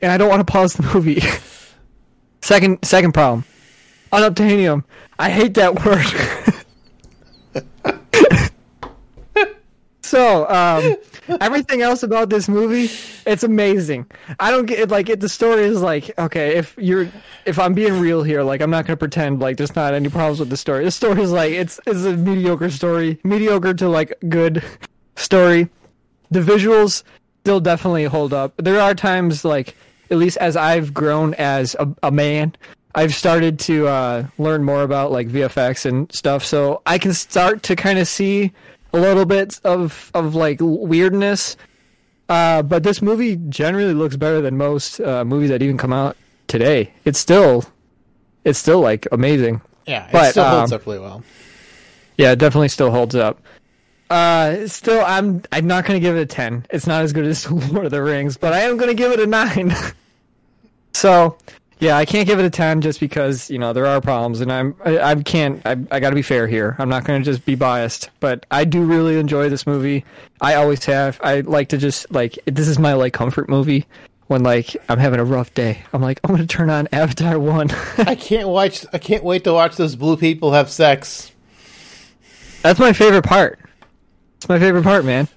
and 0.00 0.10
I 0.12 0.16
don't 0.16 0.28
want 0.28 0.46
to 0.46 0.50
pause 0.50 0.74
the 0.74 0.82
movie. 0.94 1.22
second, 2.42 2.78
second 2.84 3.12
problem, 3.12 3.44
unobtainium. 4.12 4.84
I 5.18 5.30
hate 5.30 5.54
that 5.54 5.84
word. 5.84 6.04
so, 10.02 10.48
um, 10.48 10.96
everything 11.40 11.82
else 11.82 12.02
about 12.02 12.30
this 12.30 12.48
movie, 12.48 12.90
it's 13.26 13.42
amazing. 13.42 14.06
I 14.38 14.50
don't 14.50 14.66
get 14.66 14.90
like 14.90 15.08
it. 15.08 15.20
The 15.20 15.28
story 15.28 15.64
is 15.64 15.82
like 15.82 16.16
okay. 16.18 16.56
If 16.56 16.74
you're, 16.78 17.08
if 17.44 17.58
I'm 17.58 17.74
being 17.74 18.00
real 18.00 18.22
here, 18.22 18.42
like 18.42 18.60
I'm 18.60 18.70
not 18.70 18.86
gonna 18.86 18.96
pretend 18.96 19.40
like 19.40 19.56
there's 19.56 19.74
not 19.74 19.94
any 19.94 20.08
problems 20.08 20.40
with 20.40 20.50
the 20.50 20.56
story. 20.56 20.84
The 20.84 20.90
story 20.90 21.22
is 21.22 21.32
like 21.32 21.52
it's 21.52 21.80
it's 21.86 22.04
a 22.04 22.16
mediocre 22.16 22.70
story, 22.70 23.18
mediocre 23.24 23.74
to 23.74 23.88
like 23.88 24.14
good 24.28 24.62
story. 25.16 25.68
The 26.30 26.40
visuals 26.40 27.02
still 27.42 27.60
definitely 27.60 28.04
hold 28.04 28.32
up. 28.32 28.54
There 28.56 28.80
are 28.80 28.94
times 28.94 29.44
like 29.44 29.76
at 30.10 30.18
least 30.18 30.36
as 30.38 30.56
I've 30.56 30.94
grown 30.94 31.34
as 31.34 31.74
a, 31.78 31.88
a 32.02 32.10
man, 32.10 32.54
I've 32.94 33.14
started 33.14 33.58
to 33.60 33.88
uh, 33.88 34.26
learn 34.38 34.64
more 34.64 34.82
about 34.82 35.12
like 35.12 35.28
VFX 35.28 35.84
and 35.84 36.10
stuff. 36.12 36.44
So 36.44 36.82
I 36.86 36.98
can 36.98 37.12
start 37.12 37.62
to 37.64 37.76
kind 37.76 37.98
of 37.98 38.08
see 38.08 38.52
a 38.96 39.00
little 39.00 39.26
bit 39.26 39.60
of 39.64 40.10
of 40.14 40.34
like 40.34 40.58
weirdness. 40.60 41.56
Uh, 42.28 42.62
but 42.62 42.82
this 42.82 43.00
movie 43.02 43.36
generally 43.48 43.94
looks 43.94 44.16
better 44.16 44.40
than 44.40 44.56
most 44.56 45.00
uh, 45.00 45.24
movies 45.24 45.50
that 45.50 45.62
even 45.62 45.76
come 45.76 45.92
out 45.92 46.16
today. 46.48 46.92
It's 47.04 47.20
still, 47.20 47.64
it's 48.44 48.58
still 48.58 48.80
like 48.80 49.06
amazing. 49.12 49.60
Yeah, 49.86 50.06
it 50.06 50.12
But, 50.12 50.30
still 50.32 50.44
holds 50.44 50.72
um, 50.72 50.76
up 50.76 50.86
really 50.86 50.98
well. 50.98 51.22
Yeah, 52.18 52.32
it 52.32 52.40
definitely 52.40 52.68
still 52.68 52.90
holds 52.90 53.14
up. 53.14 53.40
Uh, 54.10 54.66
still, 54.66 55.04
I'm 55.04 55.42
I'm 55.52 55.66
not 55.66 55.84
gonna 55.84 56.00
give 56.00 56.16
it 56.16 56.20
a 56.20 56.26
ten. 56.26 56.66
It's 56.70 56.86
not 56.86 57.02
as 57.02 57.12
good 57.12 57.26
as 57.26 57.48
Lord 57.72 57.86
of 57.86 57.90
the 57.90 58.02
Rings, 58.02 58.36
but 58.36 58.52
I 58.52 58.60
am 58.60 58.76
gonna 58.76 58.94
give 58.94 59.12
it 59.12 59.20
a 59.20 59.26
nine. 59.26 59.74
so, 60.94 61.36
yeah, 61.78 61.96
I 61.96 62.06
can't 62.06 62.26
give 62.26 62.38
it 62.38 62.44
a 62.44 62.50
ten 62.50 62.80
just 62.80 63.00
because 63.00 63.50
you 63.50 63.58
know 63.58 63.72
there 63.72 63.86
are 63.86 64.00
problems, 64.00 64.40
and 64.40 64.50
I'm 64.50 64.74
I, 64.84 64.98
I 64.98 65.14
can't 65.16 65.60
I 65.66 65.72
I 65.90 66.00
got 66.00 66.10
to 66.10 66.14
be 66.14 66.22
fair 66.22 66.46
here. 66.46 66.74
I'm 66.78 66.88
not 66.88 67.04
gonna 67.04 67.22
just 67.22 67.44
be 67.44 67.54
biased, 67.54 68.10
but 68.20 68.46
I 68.50 68.64
do 68.64 68.82
really 68.84 69.18
enjoy 69.18 69.48
this 69.48 69.66
movie. 69.66 70.04
I 70.40 70.54
always 70.54 70.84
have. 70.86 71.20
I 71.22 71.40
like 71.40 71.68
to 71.70 71.78
just 71.78 72.10
like 72.10 72.38
this 72.46 72.68
is 72.68 72.78
my 72.78 72.94
like 72.94 73.12
comfort 73.12 73.48
movie. 73.48 73.86
When 74.28 74.42
like 74.42 74.76
I'm 74.88 74.98
having 74.98 75.20
a 75.20 75.24
rough 75.24 75.54
day, 75.54 75.82
I'm 75.92 76.02
like 76.02 76.18
I'm 76.24 76.34
gonna 76.34 76.46
turn 76.46 76.70
on 76.70 76.88
Avatar 76.92 77.38
one. 77.38 77.70
I 77.98 78.14
can't 78.14 78.48
watch. 78.48 78.84
I 78.92 78.98
can't 78.98 79.22
wait 79.22 79.44
to 79.44 79.52
watch 79.52 79.76
those 79.76 79.96
blue 79.96 80.16
people 80.16 80.52
have 80.52 80.70
sex. 80.70 81.30
That's 82.62 82.80
my 82.80 82.92
favorite 82.92 83.24
part. 83.24 83.60
It's 84.38 84.48
my 84.48 84.58
favorite 84.58 84.82
part, 84.82 85.04
man. 85.04 85.28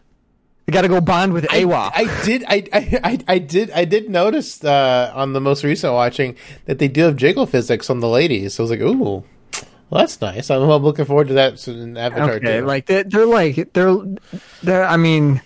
You 0.70 0.72
got 0.72 0.82
to 0.84 0.88
go 0.88 1.02
bond 1.02 1.34
with 1.34 1.52
I, 1.52 1.64
Eywa. 1.64 1.92
I 1.96 2.24
did. 2.24 2.44
I, 2.48 2.64
I, 2.72 3.00
I, 3.04 3.20
I 3.28 3.40
did. 3.40 3.72
I 3.72 3.86
did 3.86 4.08
notice 4.08 4.64
uh, 4.64 5.12
on 5.16 5.34
the 5.34 5.42
most 5.42 5.64
recent 5.64 5.94
watching 5.94 6.36
that 6.66 6.78
they 6.78 6.88
do 6.88 7.02
have 7.06 7.16
jiggle 7.16 7.48
physics 7.48 7.90
on 7.90 8.02
the 8.02 8.08
ladies. 8.08 8.54
So 8.54 8.62
I 8.62 8.64
was 8.66 8.70
like, 8.70 8.82
ooh, 8.82 8.94
well, 8.94 9.26
that's 9.90 10.22
nice. 10.22 10.52
I'm, 10.52 10.62
I'm 10.62 10.84
looking 10.84 11.06
forward 11.06 11.30
to 11.30 11.34
that 11.34 11.68
in 11.68 11.98
Avatar. 11.98 12.34
okay, 12.34 12.60
too. 12.60 12.68
like 12.68 12.86
they're, 12.86 13.04
they're 13.04 13.26
like 13.26 13.74
they're 13.74 13.96
they're. 14.62 14.86
I 14.86 14.96
mean, 14.98 15.42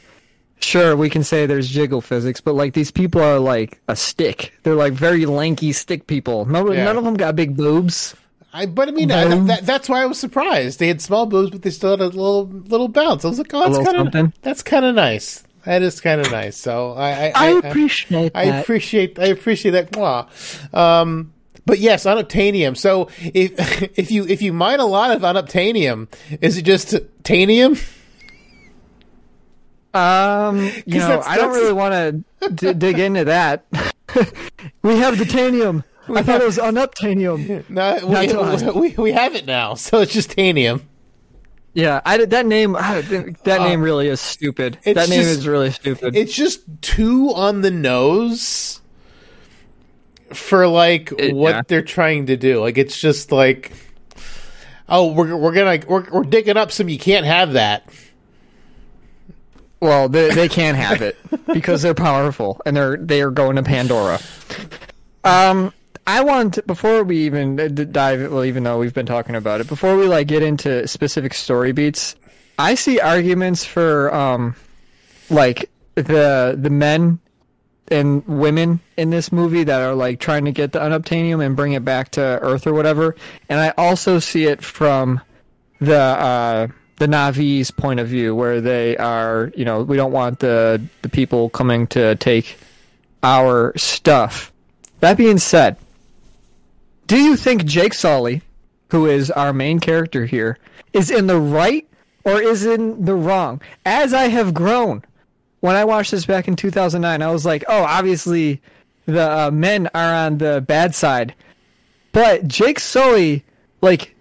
sure 0.59 0.97
we 0.97 1.09
can 1.09 1.23
say 1.23 1.45
there's 1.45 1.69
jiggle 1.69 2.01
physics, 2.01 2.41
but 2.41 2.55
like 2.55 2.73
these 2.73 2.91
people 2.91 3.21
are 3.21 3.39
like 3.39 3.79
a 3.87 3.95
stick. 3.95 4.51
They're 4.63 4.75
like 4.75 4.91
very 4.91 5.25
lanky 5.25 5.71
stick 5.71 6.05
people. 6.05 6.43
No, 6.43 6.69
Yeah. 6.69 6.83
None 6.83 6.97
of 6.97 7.05
them 7.05 7.13
got 7.13 7.37
big 7.37 7.55
boobs. 7.55 8.13
I, 8.55 8.67
but 8.67 8.87
I 8.87 8.91
mean, 8.91 9.11
I, 9.11 9.35
that, 9.45 9.65
that's 9.65 9.89
why 9.89 10.03
I 10.03 10.05
was 10.05 10.19
surprised. 10.19 10.77
They 10.77 10.87
had 10.87 11.01
small 11.01 11.25
boobs, 11.25 11.49
but 11.49 11.63
they 11.63 11.71
still 11.71 11.91
had 11.91 12.01
a 12.01 12.05
little 12.05 12.45
little 12.45 12.87
bounce. 12.87 13.25
I 13.25 13.29
was 13.29 13.39
like, 13.39 13.51
oh, 13.53 13.73
that's 13.73 13.91
kind 13.91 14.15
of 14.15 14.33
that's 14.41 14.61
kind 14.61 14.85
of 14.85 14.93
nice. 14.93 15.43
That 15.65 15.81
is 15.81 15.99
kind 16.01 16.21
of 16.21 16.29
nice. 16.29 16.55
So 16.57 16.91
I, 16.93 17.09
I, 17.09 17.15
I, 17.15 17.31
I, 17.35 17.49
appreciate 17.51 18.31
I 18.35 18.45
that. 18.45 18.63
appreciate 18.63 19.17
I 19.17 19.25
appreciate 19.25 19.71
that. 19.71 20.29
Um, 20.73 21.33
but 21.65 21.79
yes, 21.79 22.05
unobtainium. 22.05 22.77
So 22.77 23.09
if 23.21 23.81
if 23.97 24.11
you 24.11 24.27
if 24.27 24.41
you 24.41 24.53
mine 24.53 24.79
a 24.79 24.85
lot 24.85 25.11
of 25.11 25.21
unobtainium, 25.23 26.07
is 26.41 26.57
it 26.57 26.63
just 26.63 26.93
tanium? 27.23 27.81
um, 29.93 30.57
you 30.85 30.99
know, 30.99 31.07
that's- 31.07 31.27
I 31.27 31.37
don't 31.37 31.53
really 31.53 31.73
want 31.73 32.25
to 32.39 32.49
d- 32.49 32.73
dig 32.73 32.99
into 32.99 33.25
that. 33.25 33.65
we 34.83 34.97
have 34.97 35.17
the 35.17 35.25
tanium. 36.07 36.17
I 36.17 36.23
thought 36.23 36.41
it 36.41 36.45
was 36.45 36.57
unobtainium. 36.57 37.63
No, 37.69 37.99
to 38.61 38.71
we, 38.73 38.89
we 38.89 38.95
we 38.95 39.11
have 39.11 39.35
it 39.35 39.45
now. 39.45 39.73
So 39.75 40.01
it's 40.01 40.13
just 40.13 40.35
tanium. 40.35 40.81
Yeah, 41.73 42.01
I 42.05 42.23
that 42.25 42.45
name. 42.45 42.73
That 42.73 43.61
name 43.61 43.81
really 43.81 44.07
is 44.07 44.21
stupid. 44.21 44.77
Uh, 44.85 44.93
That 44.93 45.09
name 45.09 45.21
just- 45.21 45.39
is 45.39 45.47
really 45.47 45.71
stupid. 45.71 46.15
It's 46.15 46.33
just 46.33 46.61
too 46.81 47.31
on 47.33 47.61
the 47.61 47.71
nose 47.71 48.79
for 50.31 50.67
like 50.67 51.11
It- 51.17 51.33
what 51.35 51.55
yeah. 51.55 51.61
they're 51.67 51.81
trying 51.81 52.27
to 52.27 52.37
do. 52.37 52.59
Like 52.61 52.77
it's 52.77 52.99
just 52.99 53.31
like, 53.31 53.71
oh, 54.87 55.11
we're 55.13 55.35
we're 55.35 55.53
gonna 55.53 55.79
we're 55.87 56.07
we're 56.11 56.23
digging 56.23 56.57
up 56.57 56.71
some. 56.71 56.89
You 56.89 56.99
can't 56.99 57.25
have 57.25 57.53
that. 57.53 57.89
Well, 59.79 60.07
they 60.09 60.29
they 60.29 60.47
can 60.47 60.75
have 60.75 61.01
it 61.01 61.17
because 61.53 61.81
they're 61.81 61.93
powerful 61.95 62.61
and 62.65 62.75
they're 62.77 62.97
they 62.97 63.21
are 63.21 63.31
going 63.31 63.55
to 63.55 63.63
Pandora. 63.63 64.19
Um, 65.25 65.73
I 66.05 66.21
want 66.23 66.65
before 66.67 67.03
we 67.03 67.25
even 67.25 67.59
uh, 67.59 67.67
dive. 67.67 68.31
Well, 68.31 68.45
even 68.45 68.63
though 68.63 68.79
we've 68.79 68.93
been 68.93 69.05
talking 69.05 69.35
about 69.35 69.61
it, 69.61 69.67
before 69.67 69.95
we 69.97 70.05
like 70.05 70.27
get 70.27 70.43
into 70.43 70.87
specific 70.87 71.33
story 71.33 71.71
beats, 71.71 72.15
I 72.59 72.75
see 72.75 72.99
arguments 72.99 73.63
for 73.63 74.13
um, 74.13 74.55
like 75.29 75.69
the 75.95 76.57
the 76.57 76.69
men 76.69 77.19
and 77.89 78.25
women 78.27 78.79
in 78.97 79.09
this 79.09 79.31
movie 79.31 79.63
that 79.63 79.81
are 79.81 79.95
like 79.95 80.19
trying 80.19 80.45
to 80.45 80.51
get 80.51 80.71
the 80.71 80.79
unobtainium 80.79 81.45
and 81.45 81.55
bring 81.55 81.73
it 81.73 81.85
back 81.85 82.11
to 82.11 82.21
Earth 82.21 82.67
or 82.67 82.73
whatever, 82.73 83.15
and 83.49 83.59
I 83.59 83.73
also 83.77 84.19
see 84.19 84.45
it 84.45 84.61
from 84.61 85.21
the 85.79 85.99
uh, 85.99 86.67
the 86.97 87.07
Na'vi's 87.07 87.71
point 87.71 87.99
of 87.99 88.07
view, 88.07 88.35
where 88.35 88.61
they 88.61 88.97
are, 88.97 89.51
you 89.55 89.65
know, 89.65 89.83
we 89.83 89.95
don't 89.95 90.11
want 90.11 90.39
the 90.39 90.81
the 91.01 91.09
people 91.09 91.49
coming 91.49 91.87
to 91.87 92.15
take 92.15 92.57
our 93.23 93.73
stuff. 93.77 94.51
That 94.99 95.17
being 95.17 95.37
said, 95.37 95.77
do 97.07 97.17
you 97.17 97.35
think 97.35 97.65
Jake 97.65 97.93
Sully, 97.93 98.41
who 98.89 99.05
is 99.05 99.31
our 99.31 99.53
main 99.53 99.79
character 99.79 100.25
here, 100.25 100.57
is 100.93 101.11
in 101.11 101.27
the 101.27 101.39
right 101.39 101.87
or 102.23 102.41
is 102.41 102.65
in 102.65 103.05
the 103.05 103.15
wrong? 103.15 103.61
As 103.85 104.13
I 104.13 104.27
have 104.27 104.53
grown, 104.53 105.03
when 105.59 105.75
I 105.75 105.85
watched 105.85 106.11
this 106.11 106.25
back 106.25 106.47
in 106.47 106.55
2009, 106.55 107.21
I 107.21 107.31
was 107.31 107.45
like, 107.45 107.63
oh, 107.67 107.83
obviously 107.83 108.61
the 109.05 109.47
uh, 109.47 109.51
men 109.51 109.89
are 109.93 110.27
on 110.27 110.37
the 110.37 110.61
bad 110.61 110.95
side. 110.95 111.35
But 112.11 112.47
Jake 112.47 112.79
Sully, 112.79 113.43
like, 113.81 114.15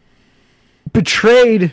betrayed 0.93 1.73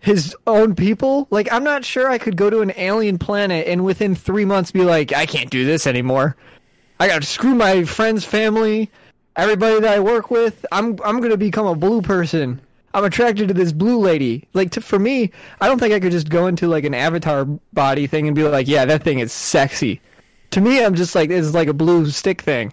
his 0.00 0.34
own 0.46 0.74
people. 0.74 1.28
Like, 1.30 1.52
I'm 1.52 1.64
not 1.64 1.84
sure 1.84 2.10
I 2.10 2.18
could 2.18 2.36
go 2.36 2.50
to 2.50 2.60
an 2.60 2.72
alien 2.76 3.18
planet 3.18 3.66
and 3.68 3.84
within 3.84 4.14
three 4.14 4.44
months 4.44 4.72
be 4.72 4.82
like, 4.82 5.12
I 5.12 5.26
can't 5.26 5.50
do 5.50 5.64
this 5.64 5.86
anymore. 5.86 6.36
I 6.98 7.08
got 7.08 7.22
to 7.22 7.28
screw 7.28 7.54
my 7.54 7.84
friends, 7.84 8.24
family, 8.24 8.90
everybody 9.36 9.80
that 9.80 9.94
I 9.96 10.00
work 10.00 10.30
with. 10.30 10.64
I'm 10.72 10.98
I'm 11.04 11.20
gonna 11.20 11.36
become 11.36 11.66
a 11.66 11.74
blue 11.74 12.02
person. 12.02 12.60
I'm 12.94 13.04
attracted 13.04 13.48
to 13.48 13.54
this 13.54 13.72
blue 13.72 13.98
lady. 13.98 14.46
Like 14.52 14.70
to, 14.72 14.80
for 14.80 14.98
me, 14.98 15.30
I 15.60 15.66
don't 15.66 15.78
think 15.78 15.94
I 15.94 16.00
could 16.00 16.12
just 16.12 16.28
go 16.28 16.46
into 16.46 16.68
like 16.68 16.84
an 16.84 16.94
avatar 16.94 17.46
body 17.72 18.06
thing 18.06 18.26
and 18.26 18.36
be 18.36 18.42
like, 18.42 18.68
yeah, 18.68 18.84
that 18.84 19.02
thing 19.02 19.20
is 19.20 19.32
sexy. 19.32 20.00
To 20.50 20.60
me, 20.60 20.84
I'm 20.84 20.94
just 20.94 21.14
like 21.14 21.30
it's 21.30 21.54
like 21.54 21.68
a 21.68 21.74
blue 21.74 22.10
stick 22.10 22.42
thing. 22.42 22.72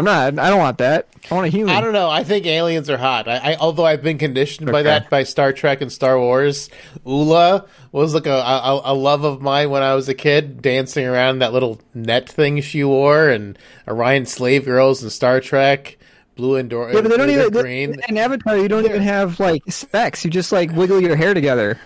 I'm 0.00 0.34
not. 0.34 0.44
I 0.44 0.50
don't 0.50 0.58
want 0.58 0.78
that. 0.78 1.08
I 1.30 1.34
want 1.34 1.46
a 1.46 1.50
human. 1.50 1.74
I 1.74 1.80
don't 1.80 1.92
know. 1.92 2.08
I 2.08 2.24
think 2.24 2.46
aliens 2.46 2.88
are 2.88 2.96
hot. 2.96 3.28
I, 3.28 3.52
I 3.52 3.56
although 3.56 3.84
I've 3.84 4.02
been 4.02 4.18
conditioned 4.18 4.70
by 4.72 4.82
that 4.82 5.10
by 5.10 5.22
Star 5.24 5.52
Trek 5.52 5.80
and 5.80 5.92
Star 5.92 6.18
Wars. 6.18 6.70
Oola 7.06 7.66
was 7.92 8.14
like 8.14 8.26
a, 8.26 8.30
a 8.32 8.80
a 8.84 8.94
love 8.94 9.24
of 9.24 9.40
mine 9.42 9.70
when 9.70 9.82
I 9.82 9.94
was 9.94 10.08
a 10.08 10.14
kid, 10.14 10.62
dancing 10.62 11.06
around 11.06 11.40
that 11.40 11.52
little 11.52 11.80
net 11.94 12.28
thing 12.28 12.60
she 12.62 12.82
wore, 12.84 13.28
and 13.28 13.58
Orion 13.86 14.26
slave 14.26 14.64
girls 14.64 15.02
in 15.02 15.10
Star 15.10 15.40
Trek, 15.40 15.98
blue 16.34 16.56
and 16.56 16.70
Dor- 16.70 16.88
yeah, 16.92 17.00
but 17.02 17.10
they 17.10 17.16
don't 17.16 17.30
even. 17.30 17.44
and 17.44 17.52
green. 17.52 18.00
In 18.08 18.16
Avatar, 18.16 18.56
you 18.56 18.68
don't 18.68 18.84
even 18.84 19.02
have 19.02 19.38
like 19.38 19.62
specs. 19.68 20.24
You 20.24 20.30
just 20.30 20.52
like 20.52 20.72
wiggle 20.72 21.00
your 21.00 21.16
hair 21.16 21.34
together. 21.34 21.78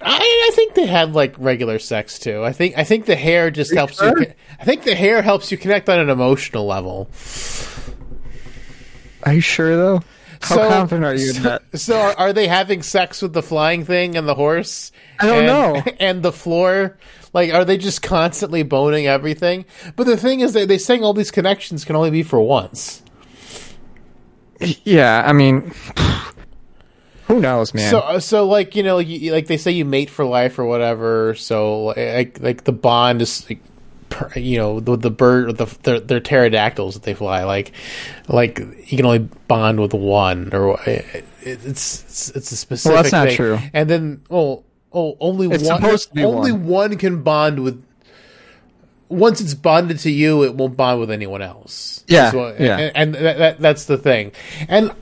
I, 0.00 0.48
I 0.50 0.50
think 0.54 0.74
they 0.74 0.86
had 0.86 1.14
like 1.14 1.34
regular 1.38 1.78
sex 1.78 2.18
too. 2.18 2.44
I 2.44 2.52
think 2.52 2.76
I 2.76 2.84
think 2.84 3.06
the 3.06 3.16
hair 3.16 3.50
just 3.50 3.70
you 3.70 3.76
helps 3.76 3.98
sure? 3.98 4.20
you. 4.20 4.32
I 4.58 4.64
think 4.64 4.84
the 4.84 4.94
hair 4.94 5.22
helps 5.22 5.50
you 5.52 5.58
connect 5.58 5.88
on 5.88 5.98
an 5.98 6.10
emotional 6.10 6.66
level. 6.66 7.10
Are 9.22 9.34
you 9.34 9.40
sure 9.40 9.76
though? 9.76 10.02
How 10.40 10.56
So- 10.56 10.68
confident 10.68 11.04
are 11.06 11.14
you 11.14 11.28
in 11.28 11.34
so, 11.34 11.42
that? 11.42 11.62
So 11.78 11.98
are, 11.98 12.14
are 12.18 12.32
they 12.32 12.46
having 12.46 12.82
sex 12.82 13.22
with 13.22 13.32
the 13.32 13.42
flying 13.42 13.84
thing 13.84 14.16
and 14.16 14.28
the 14.28 14.34
horse? 14.34 14.92
I 15.18 15.26
don't 15.26 15.38
and, 15.38 15.46
know. 15.46 15.82
And 16.00 16.22
the 16.22 16.32
floor? 16.32 16.98
Like, 17.32 17.52
are 17.52 17.64
they 17.64 17.78
just 17.78 18.02
constantly 18.02 18.62
boning 18.62 19.06
everything? 19.06 19.64
But 19.96 20.04
the 20.06 20.16
thing 20.16 20.40
is 20.40 20.52
that 20.52 20.68
they 20.68 20.78
saying 20.78 21.02
all 21.02 21.14
these 21.14 21.32
connections 21.32 21.84
can 21.84 21.96
only 21.96 22.10
be 22.10 22.22
for 22.22 22.40
once. 22.40 23.02
Yeah, 24.84 25.24
I 25.26 25.32
mean, 25.32 25.72
who 27.26 27.40
knows, 27.40 27.72
man? 27.72 27.90
So, 27.90 28.18
so 28.18 28.46
like 28.46 28.76
you 28.76 28.82
know, 28.82 28.96
like, 28.96 29.08
you, 29.08 29.32
like 29.32 29.46
they 29.46 29.56
say 29.56 29.70
you 29.70 29.84
mate 29.84 30.10
for 30.10 30.24
life 30.24 30.58
or 30.58 30.64
whatever. 30.64 31.34
So 31.34 31.86
like, 31.96 32.38
like 32.40 32.64
the 32.64 32.72
bond 32.72 33.22
is, 33.22 33.48
like, 33.48 33.60
per, 34.10 34.30
you 34.38 34.58
know, 34.58 34.80
the 34.80 34.96
the 34.96 35.10
bird, 35.10 35.56
the 35.56 36.02
they're 36.04 36.20
pterodactyls 36.20 36.94
that 36.94 37.02
they 37.02 37.14
fly. 37.14 37.44
Like, 37.44 37.72
like 38.28 38.58
you 38.58 38.96
can 38.96 39.06
only 39.06 39.20
bond 39.48 39.80
with 39.80 39.94
one, 39.94 40.50
or 40.52 40.78
uh, 40.78 40.82
it, 40.86 41.24
it's 41.42 41.64
it's, 42.04 42.30
it's 42.30 42.52
a 42.52 42.56
specific. 42.56 42.96
that's 42.96 43.12
not 43.12 43.28
thing. 43.28 43.36
true. 43.36 43.58
And 43.72 43.88
then, 43.88 44.22
oh, 44.30 44.64
oh, 44.92 45.16
only 45.20 45.48
It's 45.48 45.64
one. 45.64 45.80
supposed 45.80 46.08
to 46.10 46.14
be 46.14 46.24
only 46.24 46.52
one. 46.52 46.66
one 46.66 46.98
can 46.98 47.22
bond 47.22 47.62
with. 47.62 47.84
Once 49.08 49.40
it's 49.40 49.54
bonded 49.54 49.98
to 50.00 50.10
you, 50.10 50.42
it 50.44 50.54
won't 50.54 50.76
bond 50.76 50.98
with 50.98 51.10
anyone 51.10 51.42
else. 51.42 52.04
Yeah, 52.08 52.32
yeah. 52.58 52.78
and, 52.78 52.92
and 52.96 53.14
that, 53.14 53.38
that, 53.38 53.58
that's 53.60 53.84
the 53.84 53.98
thing. 53.98 54.32
And 54.66 54.92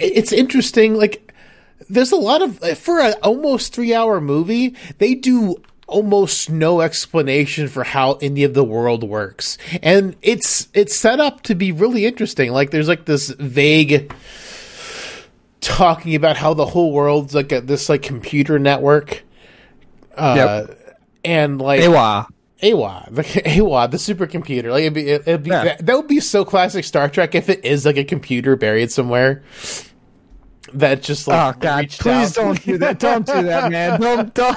it's 0.00 0.32
interesting 0.32 0.94
like 0.94 1.32
there's 1.88 2.12
a 2.12 2.16
lot 2.16 2.42
of 2.42 2.58
for 2.78 3.00
an 3.00 3.14
almost 3.22 3.74
three 3.74 3.94
hour 3.94 4.20
movie 4.20 4.74
they 4.98 5.14
do 5.14 5.56
almost 5.86 6.48
no 6.48 6.80
explanation 6.80 7.68
for 7.68 7.84
how 7.84 8.14
any 8.14 8.42
of 8.42 8.54
the 8.54 8.64
world 8.64 9.04
works 9.04 9.58
and 9.82 10.16
it's 10.22 10.68
it's 10.72 10.96
set 10.96 11.20
up 11.20 11.42
to 11.42 11.54
be 11.54 11.70
really 11.70 12.06
interesting 12.06 12.50
like 12.52 12.70
there's 12.70 12.88
like 12.88 13.04
this 13.04 13.28
vague 13.30 14.10
talking 15.64 16.14
about 16.14 16.36
how 16.36 16.54
the 16.54 16.66
whole 16.66 16.92
world's 16.92 17.34
like 17.34 17.50
a, 17.50 17.60
this 17.60 17.88
like 17.88 18.02
computer 18.02 18.58
network. 18.58 19.24
Uh, 20.14 20.66
and 21.24 21.60
like 21.60 21.80
Eywa. 21.80 22.28
Eywa, 22.62 23.12
the 23.14 23.22
Eywa, 23.22 23.90
the 23.90 23.96
supercomputer. 23.96 24.70
Like 24.70 24.82
it'd 24.82 24.94
be, 24.94 25.08
it'd 25.08 25.42
be 25.42 25.50
Yeah. 25.50 25.64
that, 25.64 25.86
that 25.86 25.96
would 25.96 26.08
be 26.08 26.20
so 26.20 26.44
classic 26.44 26.84
Star 26.84 27.08
Trek 27.08 27.34
if 27.34 27.48
it 27.48 27.64
is 27.64 27.84
like 27.84 27.96
a 27.96 28.04
computer 28.04 28.56
buried 28.56 28.90
somewhere. 28.92 29.42
That 30.72 31.02
just 31.02 31.28
like 31.28 31.56
Oh 31.56 31.58
God! 31.60 31.88
Please 31.90 32.36
out. 32.38 32.44
don't 32.44 32.64
do 32.64 32.78
that. 32.78 32.98
Don't 32.98 33.26
do 33.26 33.42
that, 33.44 33.70
man. 33.70 34.00
Don't 34.00 34.34
don't 34.34 34.56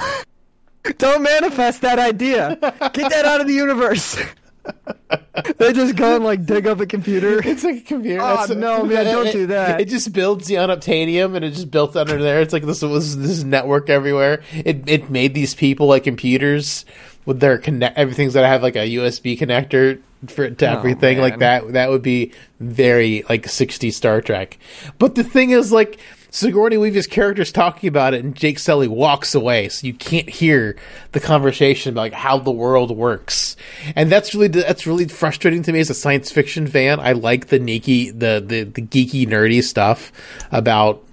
don't 0.96 1.22
manifest 1.22 1.82
that 1.82 1.98
idea. 1.98 2.56
Get 2.60 3.10
that 3.10 3.24
out 3.24 3.40
of 3.40 3.46
the 3.46 3.52
universe. 3.52 4.18
they 5.58 5.72
just 5.72 5.96
go 5.96 6.16
and 6.16 6.24
like 6.24 6.44
dig 6.46 6.66
up 6.66 6.80
a 6.80 6.86
computer. 6.86 7.40
It's 7.46 7.62
like 7.64 7.76
a 7.78 7.80
computer. 7.82 8.20
Oh, 8.22 8.28
That's- 8.28 8.50
no, 8.50 8.84
man, 8.84 9.04
don't 9.06 9.26
it- 9.26 9.32
do 9.32 9.46
that. 9.48 9.80
It 9.80 9.88
just 9.88 10.12
builds 10.12 10.46
the 10.46 10.54
unobtainium, 10.56 11.34
and 11.36 11.44
it 11.44 11.50
just 11.50 11.70
built 11.70 11.94
under 11.96 12.20
there. 12.20 12.40
It's 12.40 12.52
like 12.52 12.64
this 12.64 12.82
was 12.82 13.16
this 13.18 13.42
network 13.44 13.88
everywhere. 13.90 14.42
It 14.52 14.88
it 14.88 15.10
made 15.10 15.34
these 15.34 15.54
people 15.54 15.86
like 15.86 16.04
computers 16.04 16.84
with 17.28 17.40
their 17.40 17.58
connect. 17.58 17.98
Everything's 17.98 18.32
to 18.32 18.48
have 18.48 18.62
like 18.62 18.74
a 18.74 18.88
USB 18.88 19.38
connector 19.38 20.00
for 20.28 20.48
to 20.48 20.66
Oh, 20.66 20.78
everything 20.78 21.18
like 21.20 21.38
that. 21.40 21.74
That 21.74 21.90
would 21.90 22.00
be 22.00 22.32
very 22.58 23.22
like 23.28 23.46
60 23.46 23.90
Star 23.90 24.22
Trek. 24.22 24.58
But 24.98 25.14
the 25.14 25.22
thing 25.22 25.50
is, 25.50 25.70
like 25.70 26.00
Sigourney 26.30 26.78
Weaver's 26.78 27.06
character's 27.06 27.52
talking 27.52 27.86
about 27.86 28.14
it, 28.14 28.24
and 28.24 28.34
Jake 28.34 28.58
Sully 28.58 28.88
walks 28.88 29.34
away, 29.34 29.68
so 29.68 29.86
you 29.86 29.92
can't 29.92 30.28
hear 30.30 30.76
the 31.12 31.20
conversation 31.20 31.92
about 31.92 32.00
like 32.00 32.12
how 32.14 32.38
the 32.38 32.50
world 32.50 32.96
works. 32.96 33.56
And 33.94 34.10
that's 34.10 34.34
really 34.34 34.48
that's 34.48 34.86
really 34.86 35.06
frustrating 35.06 35.62
to 35.64 35.72
me 35.72 35.80
as 35.80 35.90
a 35.90 35.94
science 35.94 36.32
fiction 36.32 36.66
fan. 36.66 36.98
I 36.98 37.12
like 37.12 37.48
the 37.48 37.58
geeky, 37.60 38.08
the 38.10 38.42
the, 38.44 38.62
the 38.64 38.80
geeky, 38.82 39.26
nerdy 39.28 39.62
stuff 39.62 40.12
about 40.50 41.04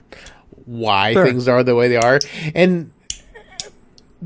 why 0.66 1.12
Sure. 1.14 1.26
things 1.26 1.48
are 1.50 1.62
the 1.64 1.76
way 1.76 1.90
they 1.90 1.98
are, 1.98 2.20
and 2.56 2.90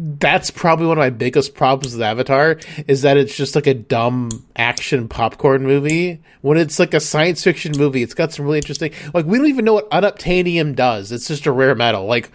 that's 0.02 0.50
probably 0.50 0.86
one 0.88 0.98
of 0.98 1.02
my 1.02 1.10
biggest 1.10 1.56
problems 1.56 1.94
with 1.94 2.02
Avatar 2.02 2.58
is 2.88 3.02
that 3.02 3.18
it's 3.18 3.36
just 3.36 3.54
like 3.56 3.68
a 3.68 3.74
dumb 3.74 4.30
action 4.56 5.08
popcorn 5.10 5.64
movie. 5.64 6.22
When 6.42 6.58
it's 6.58 6.80
like 6.80 6.94
a 6.94 7.00
science 7.00 7.44
fiction 7.44 7.74
movie, 7.78 8.02
it's 8.02 8.14
got 8.14 8.32
some 8.32 8.46
really 8.46 8.60
interesting. 8.60 8.92
Like 9.14 9.26
we 9.26 9.38
don't 9.38 9.48
even 9.48 9.66
know 9.66 9.74
what 9.74 9.90
unobtainium 9.92 10.76
does. 10.76 11.12
It's 11.12 11.28
just 11.28 11.46
a 11.46 11.52
rare 11.52 11.76
metal. 11.76 12.06
Like, 12.06 12.32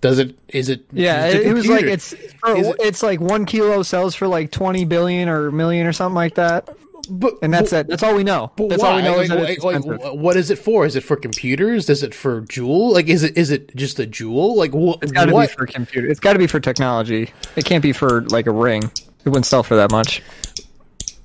does 0.00 0.18
it? 0.18 0.38
Is 0.48 0.68
it? 0.70 0.86
Yeah, 0.92 1.26
it, 1.26 1.46
it 1.48 1.52
was 1.52 1.66
like 1.68 1.84
it's 1.84 2.14
for, 2.40 2.56
it- 2.56 2.76
it's 2.80 3.02
like 3.02 3.20
one 3.20 3.44
kilo 3.44 3.82
sells 3.82 4.14
for 4.14 4.26
like 4.28 4.50
twenty 4.50 4.84
billion 4.84 5.28
or 5.28 5.50
million 5.50 5.86
or 5.86 5.92
something 5.92 6.14
like 6.14 6.36
that, 6.36 6.68
But, 7.08 7.34
and 7.42 7.52
that's 7.52 7.70
but, 7.70 7.80
it. 7.80 7.88
That's 7.88 8.02
all 8.02 8.14
we 8.14 8.24
know. 8.24 8.52
But 8.56 8.68
That's 8.68 8.82
why? 8.82 8.90
all 8.90 8.96
we 8.96 9.02
know 9.02 9.12
like, 9.16 9.22
is 9.22 9.28
that 9.28 9.50
it's 9.50 9.64
like- 9.64 9.84
like, 9.84 10.14
what 10.14 10.36
is 10.36 10.50
it 10.50 10.58
for? 10.58 10.86
Is 10.86 10.96
it 10.96 11.02
for 11.02 11.16
computers? 11.16 11.88
Is 11.88 12.02
it 12.02 12.14
for 12.14 12.40
Jewel? 12.42 12.92
Like, 12.92 13.06
is 13.08 13.22
it 13.22 13.36
is 13.36 13.50
it 13.50 13.74
just 13.76 13.98
a 13.98 14.06
Jewel? 14.06 14.56
Like, 14.56 14.72
wh- 14.72 14.98
It's 15.02 15.12
got 15.12 15.26
to 15.26 15.38
be 15.38 15.46
for 15.46 15.66
computer. 15.66 16.08
It's 16.08 16.20
got 16.20 16.32
to 16.34 16.38
be 16.38 16.46
for 16.46 16.60
technology. 16.60 17.30
It 17.56 17.64
can't 17.64 17.82
be 17.82 17.92
for 17.92 18.22
like 18.22 18.46
a 18.46 18.52
ring. 18.52 18.82
It 19.24 19.28
wouldn't 19.28 19.46
sell 19.46 19.62
for 19.62 19.76
that 19.76 19.90
much. 19.90 20.22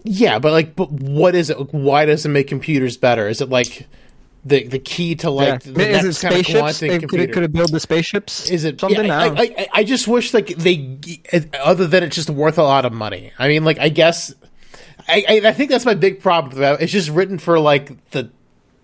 Yeah, 0.04 0.40
but 0.40 0.52
like, 0.52 0.76
but 0.76 0.92
what 0.92 1.36
is 1.36 1.50
it? 1.50 1.60
Like, 1.60 1.70
why 1.72 2.06
does 2.06 2.26
it 2.26 2.30
make 2.30 2.48
computers 2.48 2.98
better? 2.98 3.28
Is 3.28 3.42
it 3.42 3.50
like 3.50 3.88
the 4.44 4.68
the 4.68 4.80
key 4.80 5.14
to 5.16 5.30
like 5.30 5.64
yeah. 5.66 5.72
the 5.72 5.90
Is 5.90 6.00
it 6.00 6.04
next 6.06 6.22
kind 6.22 6.34
of 6.36 6.46
spaceships? 6.46 6.80
They 6.80 7.00
computer? 7.00 7.26
could, 7.26 7.34
could 7.34 7.44
have 7.44 7.54
built 7.54 7.72
the 7.72 7.80
spaceships. 7.80 8.50
Is 8.50 8.64
it 8.64 8.80
something? 8.80 9.06
Yeah, 9.06 9.20
I 9.20 9.26
I, 9.26 9.30
I, 9.30 9.42
I, 9.58 9.68
I 9.74 9.84
just 9.84 10.08
wish 10.08 10.34
like 10.34 10.48
they, 10.48 10.98
other 11.60 11.86
than 11.86 12.04
it's 12.04 12.16
just 12.16 12.30
worth 12.32 12.58
a 12.58 12.64
lot 12.64 12.86
of 12.86 12.94
money. 12.94 13.32
I 13.38 13.48
mean, 13.48 13.64
like 13.64 13.78
I 13.78 13.90
guess, 13.90 14.34
I, 15.12 15.42
I, 15.46 15.54
think 15.54 15.70
that's 15.70 15.86
my 15.86 15.94
big 15.94 16.22
problem. 16.22 16.50
With 16.52 16.60
that. 16.60 16.82
It's 16.82 16.92
just 16.92 17.10
written 17.10 17.38
for 17.38 17.60
like 17.60 18.10
the 18.12 18.32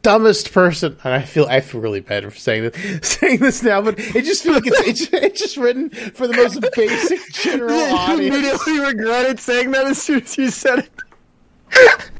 dumbest 0.02 0.54
person, 0.54 0.98
and 1.04 1.14
I 1.14 1.22
feel 1.22 1.46
I 1.46 1.62
feel 1.62 1.82
really 1.82 2.00
bad 2.00 2.24
for 2.24 2.38
saying 2.38 2.64
this, 2.64 3.00
saying 3.08 3.40
this 3.40 3.64
now, 3.64 3.82
but 3.82 4.00
it 4.00 4.26
just 4.26 4.44
feels 4.44 4.56
like 4.56 4.68
it's, 4.68 5.02
it's, 5.02 5.14
it's 5.14 5.40
just 5.40 5.58
written 5.58 5.90
for 5.90 6.28
the 6.28 6.36
most 6.36 6.60
basic 6.76 7.20
general 7.34 7.78
you 7.88 7.96
audience. 7.96 8.36
immediately 8.36 8.80
regretted 8.80 9.40
saying 9.40 9.72
that 9.72 9.86
as 9.86 10.02
soon 10.02 10.22
as 10.22 10.38
you 10.38 10.50
said 10.50 10.80
it. 10.80 12.12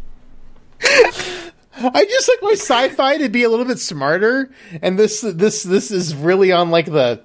I 1.80 2.06
just 2.06 2.30
like 2.30 2.40
my 2.42 2.54
sci-fi 2.54 3.18
to 3.18 3.30
be 3.30 3.44
a 3.44 3.50
little 3.50 3.66
bit 3.66 3.80
smarter, 3.80 4.52
and 4.82 4.98
this 4.98 5.22
this 5.22 5.64
this 5.64 5.92
is 5.92 6.16
really 6.16 6.52
on 6.52 6.72
like 6.72 6.88
the 6.88 7.22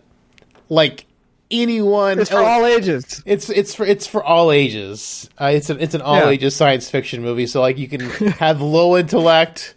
like 0.68 1.06
anyone. 1.52 2.18
It's 2.18 2.30
for 2.30 2.38
all 2.42 2.66
ages. 2.66 3.22
It's 3.26 3.48
it's 3.50 3.74
for 3.74 3.84
it's 3.86 4.06
for 4.06 4.24
all 4.24 4.50
ages. 4.50 5.28
Uh, 5.40 5.52
it's 5.54 5.70
an 5.70 5.78
it's 5.80 5.94
an 5.94 6.00
all 6.02 6.16
Yeah. 6.16 6.28
ages 6.30 6.56
science 6.56 6.90
fiction 6.90 7.22
movie. 7.22 7.46
So 7.46 7.60
like 7.60 7.78
you 7.78 7.86
can 7.88 8.00
have 8.00 8.60
low 8.60 8.96
intellect 8.96 9.74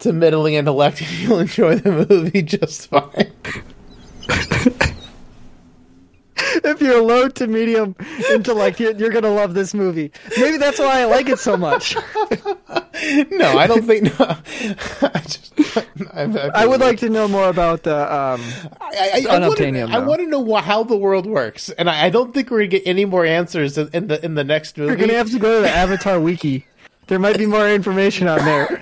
to 0.00 0.12
middling 0.12 0.54
intellect, 0.54 1.00
and 1.00 1.10
you'll 1.18 1.38
enjoy 1.40 1.76
the 1.76 2.06
movie 2.08 2.42
just 2.42 2.88
fine. 2.88 3.32
If 6.64 6.80
you're 6.80 7.02
low 7.02 7.28
to 7.28 7.46
medium 7.46 7.96
intellect, 8.30 8.78
you're, 8.80 8.92
you're 8.92 9.10
gonna 9.10 9.30
love 9.32 9.54
this 9.54 9.74
movie. 9.74 10.12
Maybe 10.38 10.58
that's 10.58 10.78
why 10.78 11.00
I 11.00 11.04
like 11.06 11.28
it 11.28 11.38
so 11.38 11.56
much. 11.56 11.96
No, 13.30 13.58
I 13.58 13.66
don't 13.66 13.82
think. 13.82 14.04
No, 14.04 14.12
I 14.20 15.20
just 15.24 15.52
I, 16.12 16.22
I, 16.22 16.50
I 16.62 16.66
would 16.66 16.80
like 16.80 16.98
to 16.98 17.08
know 17.08 17.26
more 17.26 17.48
about 17.48 17.82
the. 17.82 17.96
Um, 17.96 18.40
I, 18.80 19.24
I, 19.26 19.26
I, 19.28 19.38
want 19.40 19.56
to, 19.56 19.64
unobtainium, 19.64 19.90
I 19.90 19.98
want 19.98 20.20
to 20.20 20.26
know 20.26 20.54
how 20.56 20.84
the 20.84 20.96
world 20.96 21.26
works, 21.26 21.70
and 21.70 21.90
I, 21.90 22.10
don't 22.10 22.32
think 22.32 22.50
we're 22.50 22.58
gonna 22.58 22.68
get 22.68 22.82
any 22.86 23.04
more 23.04 23.24
answers 23.24 23.76
in, 23.78 23.88
in 23.92 24.06
the 24.08 24.24
in 24.24 24.34
the 24.34 24.44
next 24.44 24.78
movie. 24.78 24.90
you're 24.90 24.96
gonna 24.96 25.18
have 25.18 25.30
to 25.30 25.38
go 25.38 25.56
to 25.56 25.62
the 25.62 25.70
Avatar 25.70 26.20
wiki. 26.28 26.66
There 27.08 27.18
might 27.18 27.38
be 27.38 27.46
more 27.46 27.68
information 27.68 28.28
on 28.28 28.44
there. 28.44 28.80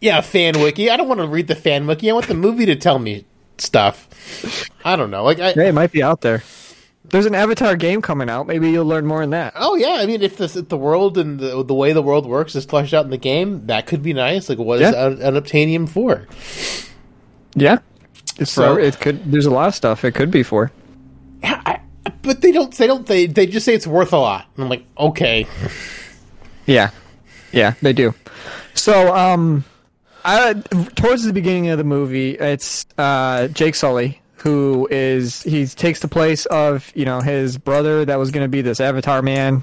Yeah, 0.00 0.20
fan 0.20 0.60
wiki. 0.60 0.90
I 0.90 0.96
don't 0.96 1.08
want 1.08 1.20
to 1.20 1.26
read 1.26 1.48
the 1.48 1.54
fan 1.54 1.86
wiki. 1.86 2.10
I 2.10 2.12
want 2.12 2.26
the 2.26 2.34
movie 2.34 2.66
to 2.66 2.76
tell 2.76 2.98
me 2.98 3.24
stuff. 3.58 4.68
I 4.84 4.96
don't 4.96 5.10
know. 5.10 5.24
Like, 5.24 5.40
I, 5.40 5.52
Hey, 5.52 5.68
it 5.68 5.74
might 5.74 5.92
be 5.92 6.02
out 6.02 6.20
there. 6.20 6.42
There's 7.10 7.26
an 7.26 7.34
Avatar 7.34 7.76
game 7.76 8.02
coming 8.02 8.30
out. 8.30 8.46
Maybe 8.46 8.70
you'll 8.70 8.86
learn 8.86 9.04
more 9.06 9.22
in 9.22 9.30
that. 9.30 9.52
oh 9.56 9.74
yeah. 9.76 9.98
I 10.00 10.06
mean, 10.06 10.22
if, 10.22 10.36
this, 10.36 10.54
if 10.56 10.68
the 10.68 10.76
world 10.76 11.18
and 11.18 11.38
the, 11.40 11.62
the 11.64 11.74
way 11.74 11.92
the 11.92 12.02
world 12.02 12.24
works 12.26 12.54
is 12.54 12.64
fleshed 12.64 12.94
out 12.94 13.04
in 13.04 13.10
the 13.10 13.16
game, 13.18 13.66
that 13.66 13.86
could 13.86 14.02
be 14.02 14.12
nice. 14.12 14.48
Like, 14.48 14.58
what 14.58 14.80
is 14.80 14.92
Yeah. 14.92 15.04
un- 15.06 15.16
unobtainium 15.18 15.88
for? 15.88 16.26
Yeah. 17.54 17.78
It's 18.38 18.52
So- 18.52 18.74
for, 18.74 18.80
it 18.80 19.00
could. 19.00 19.30
There's 19.30 19.46
a 19.46 19.50
lot 19.50 19.68
of 19.68 19.74
stuff 19.74 20.04
it 20.04 20.12
could 20.14 20.30
be 20.30 20.42
for. 20.42 20.70
Yeah, 21.42 21.60
I, 21.66 21.80
but 22.22 22.42
they 22.42 22.52
don't. 22.52 22.72
They 22.74 22.86
don't. 22.86 23.06
They 23.06 23.26
they 23.26 23.46
just 23.46 23.64
say 23.66 23.74
it's 23.74 23.86
worth 23.86 24.12
a 24.12 24.18
lot. 24.18 24.46
And 24.56 24.64
I'm 24.64 24.70
like, 24.70 24.84
okay. 24.98 25.46
Yeah, 26.66 26.90
yeah, 27.52 27.74
they 27.82 27.92
do. 27.92 28.14
So, 28.74 29.14
um, 29.14 29.64
I, 30.24 30.52
towards 30.94 31.24
the 31.24 31.32
beginning 31.32 31.68
of 31.70 31.78
the 31.78 31.84
movie, 31.84 32.32
it's 32.32 32.86
uh, 32.98 33.48
Jake 33.48 33.74
Sully 33.74 34.19
who 34.42 34.88
is 34.90 35.42
he 35.42 35.66
takes 35.66 36.00
the 36.00 36.08
place 36.08 36.46
of 36.46 36.90
you 36.94 37.04
know 37.04 37.20
his 37.20 37.58
brother 37.58 38.04
that 38.04 38.18
was 38.18 38.30
going 38.30 38.44
to 38.44 38.48
be 38.48 38.62
this 38.62 38.80
Avatar 38.80 39.20
man, 39.22 39.62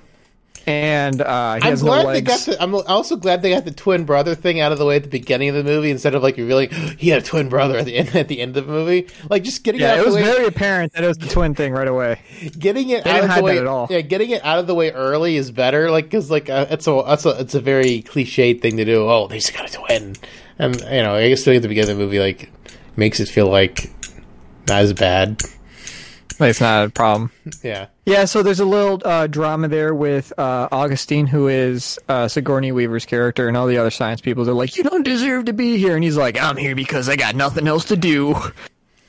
and 0.68 1.22
uh, 1.22 1.56
he 1.56 1.62
I'm 1.62 1.70
has 1.72 1.84
no 1.84 2.02
glad 2.04 2.16
they 2.16 2.22
got 2.22 2.40
the. 2.42 2.62
I'm 2.62 2.76
also 2.76 3.16
glad 3.16 3.42
they 3.42 3.50
got 3.52 3.66
the 3.66 3.72
twin 3.72 4.06
brother 4.06 4.36
thing 4.36 4.60
out 4.60 4.72
of 4.72 4.78
the 4.78 4.86
way 4.86 4.98
at 4.98 5.04
the 5.04 5.10
beginning 5.10 5.50
of 5.50 5.56
the 5.56 5.64
movie 5.64 5.90
instead 5.90 6.14
of 6.14 6.22
like 6.22 6.38
revealing 6.38 6.70
he 6.98 7.10
had 7.10 7.24
a 7.24 7.26
twin 7.26 7.50
brother 7.50 7.78
at 7.78 7.86
the 7.86 7.96
end 7.96 8.16
at 8.16 8.28
the 8.28 8.40
end 8.40 8.56
of 8.58 8.68
the 8.68 8.72
movie. 8.72 9.08
Like 9.30 9.44
just 9.44 9.64
getting 9.64 9.82
it 9.82 9.86
yeah, 9.86 9.94
out 9.94 9.98
it 9.98 10.00
of 10.02 10.06
was 10.08 10.16
the 10.16 10.22
way. 10.22 10.28
very 10.28 10.46
apparent 10.46 10.94
that 10.94 11.04
it 11.04 11.08
was 11.08 11.18
the 11.18 11.28
twin 11.30 11.56
thing 11.56 11.74
right 11.74 11.88
away. 11.88 12.22
getting 12.60 12.90
it 12.90 13.04
They 13.04 13.10
out 13.12 13.24
of 13.30 13.36
the 13.36 13.44
way 13.44 13.58
at 13.58 13.66
all. 13.68 13.88
yeah 13.90 14.02
getting 14.02 14.30
it 14.32 14.44
out 14.46 14.60
of 14.60 14.68
the 14.68 14.76
way 14.76 14.92
early 14.92 15.38
is 15.38 15.52
better 15.52 15.90
like 15.90 16.06
because 16.06 16.30
like 16.30 16.50
uh, 16.50 16.68
it's 16.70 16.86
a 16.88 17.04
it's 17.08 17.26
a 17.26 17.30
it's 17.40 17.56
a 17.56 17.62
very 17.62 18.02
cliched 18.04 18.62
thing 18.62 18.78
to 18.78 18.86
do 18.86 19.08
oh 19.10 19.28
they 19.28 19.38
just 19.40 19.54
got 19.56 19.70
a 19.70 19.74
twin, 19.74 20.16
and 20.60 20.76
you 20.82 21.02
know 21.02 21.16
i 21.16 21.30
guess 21.30 21.44
doing 21.44 21.56
it 21.56 21.58
at 21.58 21.62
the 21.64 21.68
beginning 21.70 21.92
of 21.92 21.98
the 21.98 22.04
movie 22.04 22.20
like 22.20 22.52
makes 22.96 23.20
it 23.20 23.28
feel 23.30 23.48
like 23.48 23.92
not 24.68 24.82
as 24.82 24.94
bad 24.94 25.42
Like, 26.40 26.52
it's 26.52 26.62
not 26.62 26.86
a 26.86 26.90
problem. 26.90 27.32
yeah 27.64 27.88
Yeah, 28.06 28.26
so 28.26 28.44
there's 28.44 28.60
a 28.60 28.66
little 28.66 29.02
uh, 29.04 29.28
drama 29.28 29.68
there 29.68 29.94
with 29.94 30.32
uh, 30.38 30.68
Augustine, 30.72 31.26
who 31.28 31.48
is 31.48 31.98
uh, 32.08 32.28
Sigourney 32.28 32.72
Weaver's 32.72 33.06
character, 33.06 33.48
and 33.48 33.58
all 33.58 33.68
the 33.68 33.78
other 33.78 33.92
science 33.92 34.22
people. 34.22 34.46
They're 34.46 34.54
like, 34.54 34.78
"You 34.78 34.84
don't 34.84 35.04
deserve 35.04 35.46
to 35.46 35.54
be 35.54 35.78
here," 35.78 35.96
and 35.96 36.04
he's 36.04 36.18
like, 36.18 36.40
"I'm 36.40 36.58
here 36.58 36.76
because 36.76 37.10
I 37.10 37.16
got 37.16 37.36
nothing 37.36 37.68
else 37.68 37.86
to 37.86 37.96
do." 37.98 38.36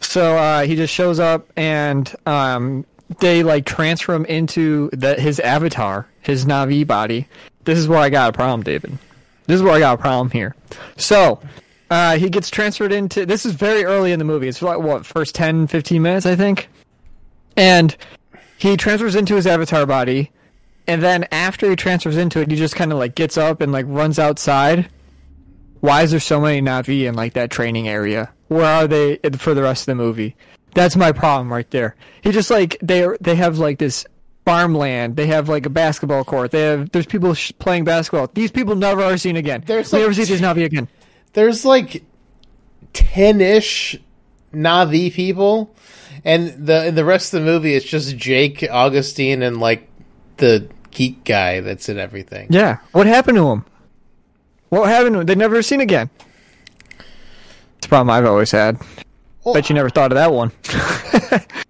So 0.01 0.37
uh, 0.37 0.63
he 0.63 0.77
just 0.77 0.95
shows 0.95 1.19
up, 1.19 1.51
and 1.57 2.15
um, 2.25 2.87
they 3.19 3.43
like 3.43 3.67
transfer 3.67 4.15
him 4.15 4.25
into 4.27 4.91
the, 4.93 5.17
his 5.17 5.41
avatar, 5.41 6.07
his 6.21 6.47
Na'vi 6.47 6.87
body. 6.87 7.27
This 7.65 7.79
is 7.79 7.89
where 7.89 7.99
I 7.99 8.09
got 8.09 8.31
a 8.31 8.33
problem, 8.33 8.63
David. 8.63 8.97
This 9.47 9.57
is 9.57 9.63
where 9.63 9.73
I 9.73 9.81
got 9.81 9.99
a 9.99 10.01
problem 10.01 10.31
here. 10.31 10.55
So 10.97 11.41
uh, 11.91 12.19
he 12.19 12.29
gets 12.29 12.51
transferred 12.51 12.93
into. 12.93 13.25
This 13.27 13.47
is 13.47 13.53
very 13.55 13.85
early 13.85 14.13
in 14.13 14.19
the 14.19 14.25
movie. 14.25 14.49
It's 14.49 14.63
like 14.63 14.79
what 14.79 15.07
first 15.07 15.35
10, 15.35 15.67
15 15.67 16.03
minutes, 16.03 16.27
I 16.27 16.37
think. 16.37 16.69
And 17.57 17.97
he 18.59 18.77
transfers 18.77 19.15
into 19.15 19.35
his 19.35 19.47
avatar 19.47 19.87
body, 19.87 20.31
and 20.87 21.03
then 21.03 21.27
after 21.33 21.69
he 21.69 21.77
transfers 21.77 22.17
into 22.17 22.41
it, 22.41 22.51
he 22.51 22.57
just 22.57 22.77
kind 22.77 22.93
of 22.93 22.99
like 22.99 23.15
gets 23.15 23.37
up 23.37 23.61
and 23.61 23.73
like 23.73 23.87
runs 23.89 24.19
outside. 24.19 24.89
Why 25.81 26.03
is 26.03 26.11
there 26.11 26.21
so 26.21 26.41
many 26.41 26.61
Na'vi 26.61 27.05
in 27.07 27.15
like 27.15 27.35
that 27.35 27.51
training 27.51 27.89
area? 27.89 28.33
Where 28.49 28.65
are 28.65 28.87
they 28.87 29.19
for 29.37 29.55
the 29.55 29.63
rest 29.63 29.83
of 29.83 29.87
the 29.87 29.95
movie? 29.95 30.37
That's 30.75 30.97
my 30.97 31.13
problem 31.13 31.53
right 31.53 31.71
there. 31.71 31.97
He 32.23 32.33
just 32.33 32.51
like 32.51 32.77
they 32.83 33.07
they 33.21 33.37
have 33.37 33.59
like 33.59 33.79
this 33.79 34.05
farmland. 34.45 35.17
They 35.17 35.27
have 35.27 35.49
like 35.49 35.67
a 35.67 35.71
basketball 35.71 36.25
court. 36.25 36.51
They 36.51 36.63
have 36.63 36.91
there's 36.91 37.07
people 37.07 37.35
sh- 37.35 37.53
playing 37.59 37.85
basketball. 37.85 38.29
These 38.35 38.51
people 38.51 38.75
never 38.75 39.03
are 39.03 39.17
seen 39.19 39.37
again. 39.37 39.63
There's, 39.67 39.93
we 39.93 39.99
like, 39.99 40.05
never 40.05 40.15
see 40.15 40.25
these 40.25 40.41
Na'vi 40.41 40.65
again. 40.65 40.89
There's 41.33 41.65
like 41.65 42.05
10ish 42.95 44.01
Na'vi 44.53 45.13
people, 45.13 45.75
and 46.25 46.67
the 46.67 46.87
in 46.87 46.95
the 46.95 47.05
rest 47.05 47.35
of 47.35 47.41
the 47.41 47.47
movie 47.47 47.75
it's 47.75 47.85
just 47.85 48.17
Jake, 48.17 48.67
Augustine, 48.71 49.43
and 49.43 49.61
like 49.61 49.89
the 50.39 50.69
geek 50.91 51.25
guy 51.25 51.61
that's 51.61 51.89
in 51.89 51.99
everything. 51.99 52.49
Yeah. 52.51 52.79
What 52.93 53.07
happened 53.07 53.37
to 53.37 53.49
him? 53.49 53.65
What 54.71 54.89
happened 54.89 55.15
to 55.15 55.21
him? 55.21 55.27
They 55.27 55.35
never 55.35 55.63
seen 55.63 55.81
again. 55.81 56.11
It's 57.77 57.87
a 57.87 57.89
problem 57.89 58.11
I've 58.11 58.25
always 58.25 58.51
had. 58.51 58.81
Well, 59.45 59.55
Bet 59.55 59.69
you 59.69 59.75
never 59.75 59.91
thought 59.91 60.13
of 60.13 60.17
that 60.17 60.33
one. 60.33 60.53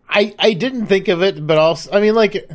I 0.08 0.34
I 0.38 0.54
didn't 0.54 0.86
think 0.86 1.08
of 1.08 1.22
it, 1.22 1.46
but 1.46 1.58
also 1.58 1.92
I 1.92 2.00
mean 2.00 2.14
like 2.14 2.50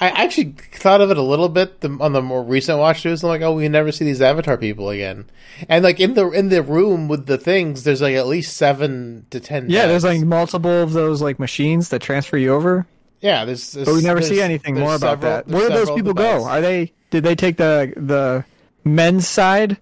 I 0.00 0.10
actually 0.10 0.52
thought 0.72 1.00
of 1.00 1.10
it 1.10 1.16
a 1.16 1.22
little 1.22 1.48
bit 1.48 1.80
the, 1.80 1.96
on 2.00 2.12
the 2.12 2.22
more 2.22 2.42
recent 2.44 2.78
watch 2.78 3.02
throughs. 3.02 3.24
I'm 3.24 3.30
like, 3.30 3.42
oh, 3.42 3.54
we 3.54 3.68
never 3.68 3.90
see 3.90 4.04
these 4.04 4.22
Avatar 4.22 4.56
people 4.56 4.90
again. 4.90 5.28
And 5.68 5.82
like 5.82 5.98
in 5.98 6.14
the 6.14 6.30
in 6.30 6.50
the 6.50 6.62
room 6.62 7.08
with 7.08 7.26
the 7.26 7.36
things, 7.38 7.82
there's 7.82 8.00
like 8.00 8.14
at 8.14 8.26
least 8.28 8.56
seven 8.56 9.26
to 9.30 9.40
ten. 9.40 9.68
yeah, 9.68 9.86
there's 9.86 10.04
like 10.04 10.20
multiple 10.20 10.70
of 10.82 10.92
those 10.92 11.20
like 11.20 11.38
machines 11.40 11.88
that 11.88 12.00
transfer 12.00 12.36
you 12.36 12.54
over, 12.54 12.86
yeah, 13.20 13.44
there's, 13.44 13.72
there's 13.72 13.86
but 13.88 13.94
we 13.94 14.02
never 14.02 14.22
see 14.22 14.40
anything 14.40 14.78
more 14.78 14.94
about 14.94 15.20
several- 15.20 15.32
that. 15.32 15.48
Where 15.48 15.68
do 15.68 15.74
those 15.74 15.90
people 15.90 16.14
devices. 16.14 16.44
go? 16.44 16.48
Are 16.48 16.60
they 16.60 16.92
did 17.10 17.24
they 17.24 17.34
take 17.34 17.56
the 17.56 17.92
the 17.96 18.44
men's 18.84 19.26
side 19.26 19.78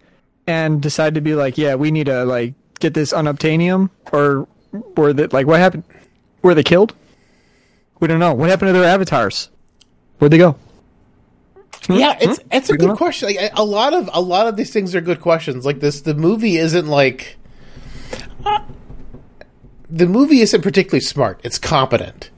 and 0.47 0.81
decide 0.81 1.15
to 1.17 1.21
be 1.21 1.35
like, 1.35 1.59
yeah, 1.59 1.75
we 1.75 1.91
need 1.91 2.07
to 2.07 2.25
like 2.25 2.55
get 2.81 2.95
this 2.95 3.13
unobtainium, 3.13 3.91
or 4.13 4.49
were 4.97 5.13
they 5.13 5.27
like 5.27 5.47
what 5.47 5.61
happened? 5.61 5.85
Were 6.41 6.55
they 6.55 6.63
killed? 6.63 6.95
We 8.01 8.09
don't 8.09 8.19
know. 8.21 8.33
What 8.33 8.49
happened 8.49 8.69
to 8.69 8.73
their 8.73 8.89
avatars? 8.89 9.51
Where'd 10.19 10.33
they 10.33 10.39
go? 10.39 10.57
Yeah, 11.89 12.17
it's 12.21 12.41
it's 12.51 12.71
a 12.71 12.77
good 12.77 12.89
know. 12.89 12.97
question. 12.97 13.29
Like, 13.29 13.53
a 13.55 13.65
lot 13.65 13.95
of 13.95 14.11
a 14.13 14.21
lot 14.21 14.49
of 14.49 14.57
these 14.57 14.73
things 14.73 14.95
are 14.95 15.01
good 15.01 15.21
questions. 15.21 15.65
Like 15.65 15.81
this, 15.81 16.01
the 16.01 16.15
movie 16.15 16.57
isn't 16.57 16.87
like 16.89 17.37
uh, 18.45 18.61
the 19.89 20.07
movie 20.07 20.41
isn't 20.41 20.63
particularly 20.63 21.01
smart. 21.01 21.41
It's 21.45 21.59
competent, 21.59 22.31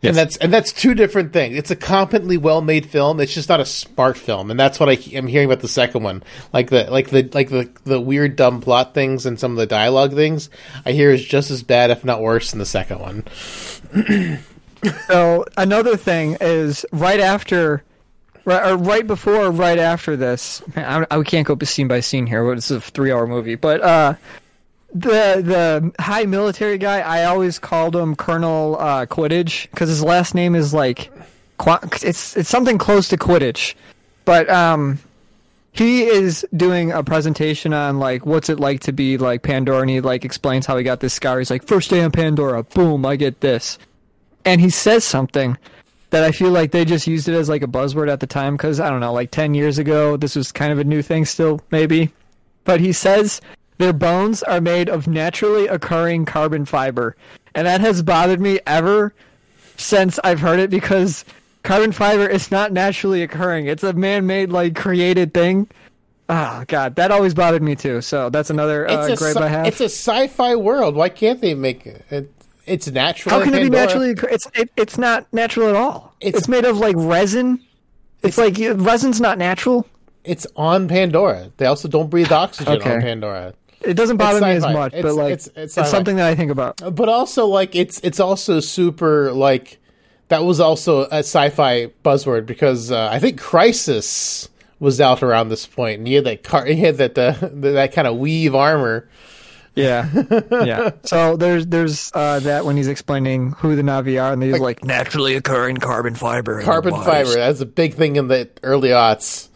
Yes. 0.00 0.10
and 0.10 0.16
that's 0.16 0.36
and 0.36 0.52
that's 0.52 0.72
two 0.72 0.94
different 0.94 1.32
things. 1.32 1.56
It's 1.56 1.72
a 1.72 1.76
competently 1.76 2.36
well 2.36 2.62
made 2.62 2.86
film. 2.86 3.18
It's 3.18 3.34
just 3.34 3.48
not 3.48 3.58
a 3.58 3.66
smart 3.66 4.16
film, 4.16 4.50
and 4.50 4.60
that's 4.60 4.78
what 4.78 4.88
I, 4.88 4.92
am 5.12 5.26
hearing 5.26 5.46
about 5.46 5.60
the 5.60 5.68
second 5.68 6.04
one. 6.04 6.22
Like 6.52 6.70
the 6.70 6.88
like 6.88 7.10
the 7.10 7.28
like 7.34 7.48
the 7.48 7.68
the 7.84 8.00
weird 8.00 8.36
dumb 8.36 8.60
plot 8.60 8.94
things 8.94 9.26
and 9.26 9.40
some 9.40 9.50
of 9.50 9.56
the 9.58 9.66
dialogue 9.66 10.14
things 10.14 10.50
I 10.86 10.92
hear 10.92 11.10
is 11.10 11.24
just 11.24 11.50
as 11.50 11.64
bad, 11.64 11.90
if 11.90 12.04
not 12.04 12.20
worse, 12.22 12.50
than 12.50 12.60
the 12.60 12.66
second 12.66 13.00
one. 13.00 13.24
So 15.06 15.44
another 15.56 15.96
thing 15.96 16.36
is 16.40 16.86
right 16.92 17.20
after, 17.20 17.82
right, 18.44 18.70
or 18.70 18.76
right 18.76 19.06
before, 19.06 19.36
or 19.46 19.50
right 19.50 19.78
after 19.78 20.16
this. 20.16 20.62
Man, 20.74 21.06
I, 21.10 21.18
I 21.18 21.22
can't 21.22 21.46
go 21.46 21.56
scene 21.64 21.88
by 21.88 22.00
scene 22.00 22.26
here. 22.26 22.44
but 22.44 22.58
It's 22.58 22.70
a 22.70 22.80
three-hour 22.80 23.26
movie, 23.26 23.56
but 23.56 23.82
uh, 23.82 24.14
the 24.94 25.42
the 25.42 26.02
high 26.02 26.24
military 26.24 26.78
guy, 26.78 27.00
I 27.00 27.24
always 27.24 27.58
called 27.58 27.94
him 27.94 28.16
Colonel 28.16 28.76
uh, 28.78 29.06
Quidditch 29.06 29.70
because 29.70 29.88
his 29.88 30.02
last 30.02 30.34
name 30.34 30.54
is 30.54 30.72
like, 30.72 31.12
it's 32.02 32.36
it's 32.36 32.48
something 32.48 32.78
close 32.78 33.08
to 33.08 33.16
Quidditch, 33.16 33.74
but 34.24 34.48
um. 34.48 34.98
He 35.72 36.02
is 36.02 36.44
doing 36.56 36.90
a 36.90 37.04
presentation 37.04 37.72
on 37.72 38.00
like 38.00 38.26
what's 38.26 38.48
it 38.48 38.58
like 38.58 38.80
to 38.80 38.92
be 38.92 39.18
like 39.18 39.42
Pandora, 39.42 39.82
and 39.82 39.88
he 39.88 40.00
like 40.00 40.24
explains 40.24 40.66
how 40.66 40.76
he 40.76 40.82
got 40.82 40.98
this 40.98 41.14
scar. 41.14 41.38
He's 41.38 41.48
like, 41.48 41.62
first 41.62 41.90
day 41.90 42.02
on 42.02 42.10
Pandora, 42.10 42.64
boom, 42.64 43.06
I 43.06 43.14
get 43.14 43.40
this 43.40 43.78
and 44.44 44.60
he 44.60 44.70
says 44.70 45.04
something 45.04 45.56
that 46.10 46.24
I 46.24 46.32
feel 46.32 46.50
like 46.50 46.72
they 46.72 46.84
just 46.84 47.06
used 47.06 47.28
it 47.28 47.34
as 47.34 47.48
like 47.48 47.62
a 47.62 47.68
buzzword 47.68 48.10
at 48.10 48.20
the 48.20 48.26
time 48.26 48.56
because 48.56 48.80
I 48.80 48.90
don't 48.90 49.00
know, 49.00 49.12
like 49.12 49.30
10 49.30 49.54
years 49.54 49.78
ago, 49.78 50.16
this 50.16 50.34
was 50.36 50.52
kind 50.52 50.72
of 50.72 50.78
a 50.78 50.84
new 50.84 51.02
thing 51.02 51.24
still, 51.24 51.60
maybe. 51.70 52.12
But 52.64 52.80
he 52.80 52.92
says 52.92 53.40
their 53.78 53.92
bones 53.92 54.42
are 54.42 54.60
made 54.60 54.88
of 54.88 55.06
naturally 55.06 55.66
occurring 55.66 56.24
carbon 56.24 56.64
fiber. 56.64 57.16
And 57.54 57.66
that 57.66 57.80
has 57.80 58.02
bothered 58.02 58.40
me 58.40 58.60
ever 58.66 59.14
since 59.76 60.18
I've 60.22 60.40
heard 60.40 60.58
it 60.58 60.70
because 60.70 61.24
carbon 61.62 61.92
fiber 61.92 62.26
is 62.26 62.50
not 62.50 62.72
naturally 62.72 63.22
occurring. 63.22 63.66
It's 63.66 63.82
a 63.82 63.92
man 63.92 64.26
made, 64.26 64.50
like, 64.50 64.76
created 64.76 65.32
thing. 65.32 65.68
Oh, 66.28 66.64
God, 66.68 66.96
that 66.96 67.10
always 67.10 67.34
bothered 67.34 67.62
me 67.62 67.74
too. 67.74 68.00
So 68.02 68.30
that's 68.30 68.50
another 68.50 68.88
uh, 68.88 69.16
gripe 69.16 69.36
sci- 69.36 69.40
I 69.40 69.48
have. 69.48 69.66
it's 69.66 69.80
a 69.80 69.86
sci-fi 69.86 70.54
world. 70.56 70.94
Why 70.94 71.08
can't 71.08 71.40
they 71.40 71.54
make 71.54 71.86
it? 71.86 72.30
It's 72.66 72.88
natural. 72.88 73.34
How 73.38 73.44
can 73.44 73.54
it 73.54 73.62
be 73.62 73.70
naturally? 73.70 74.14
It's 74.30 74.46
it, 74.54 74.70
it's 74.76 74.98
not 74.98 75.26
natural 75.32 75.68
at 75.68 75.76
all. 75.76 76.14
It's- 76.20 76.40
It's, 76.40 76.48
made 76.48 76.64
of 76.64 76.78
like 76.78 76.94
resin. 76.98 77.60
It's, 78.22 78.36
like 78.38 78.60
uh, 78.60 78.74
resin's 78.76 79.20
not 79.20 79.38
natural. 79.38 79.86
It's 80.24 80.46
on 80.56 80.86
Pandora. 80.88 81.50
They 81.56 81.66
also 81.66 81.88
don't 81.88 82.10
breathe 82.10 82.30
oxygen 82.30 82.74
Okay. 82.74 82.94
on 82.96 83.00
Pandora. 83.00 83.54
It 83.82 83.94
doesn't 83.94 84.18
bother 84.18 84.40
me 84.42 84.50
as 84.50 84.62
much, 84.62 84.92
It's- 84.92 85.02
but 85.02 85.14
like 85.14 85.32
it's- 85.32 85.48
it's, 85.56 85.78
it's 85.78 85.90
something 85.90 86.16
that 86.16 86.26
I 86.26 86.34
think 86.34 86.50
about. 86.50 86.76
But 86.94 87.08
also, 87.08 87.46
like 87.46 87.74
it's 87.74 87.98
it's 88.00 88.20
also 88.20 88.60
super 88.60 89.32
like 89.32 89.78
that 90.28 90.44
was 90.44 90.60
also 90.60 91.04
a 91.06 91.18
sci-fi 91.24 91.86
buzzword 92.04 92.46
because 92.46 92.92
uh, 92.92 93.08
I 93.10 93.18
think 93.18 93.40
Crysis 93.40 94.48
was 94.78 95.00
out 95.00 95.22
around 95.22 95.48
this 95.48 95.66
point, 95.66 95.98
and 95.98 96.06
he 96.06 96.14
had 96.14 96.24
that 96.24 96.42
car, 96.44 96.64
he 96.66 96.76
had 96.76 96.98
that 96.98 97.16
uh, 97.18 97.34
that 97.52 97.92
kind 97.92 98.06
of 98.06 98.16
weave 98.18 98.54
armor. 98.54 99.08
Yeah, 99.74 100.08
yeah. 100.50 100.90
So 101.04 101.36
there's 101.36 101.66
there's 101.66 102.10
uh, 102.14 102.40
that 102.40 102.64
when 102.64 102.76
he's 102.76 102.88
explaining 102.88 103.52
who 103.52 103.76
the 103.76 103.82
Na'vi 103.82 104.22
are, 104.22 104.32
and 104.32 104.42
he's 104.42 104.58
like, 104.58 104.84
naturally 104.84 105.36
occurring 105.36 105.76
carbon 105.76 106.14
fiber. 106.14 106.62
Carbon 106.62 106.92
fiber. 106.92 107.04
bodies." 107.04 107.34
That's 107.34 107.60
a 107.60 107.66
big 107.66 107.94
thing 107.94 108.16
in 108.16 108.28
the 108.28 108.48
early 108.62 108.90
aughts. 108.90 109.48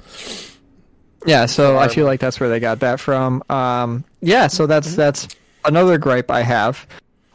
Yeah, 1.26 1.46
so 1.46 1.78
I 1.78 1.88
feel 1.88 2.06
like 2.06 2.20
that's 2.20 2.38
where 2.38 2.48
they 2.48 2.60
got 2.60 2.80
that 2.80 3.00
from. 3.00 3.42
Um, 3.48 4.04
yeah, 4.20 4.46
so 4.46 4.66
that's 4.66 4.94
that's 4.94 5.28
another 5.64 5.98
gripe 5.98 6.30
I 6.30 6.42
have. 6.42 6.86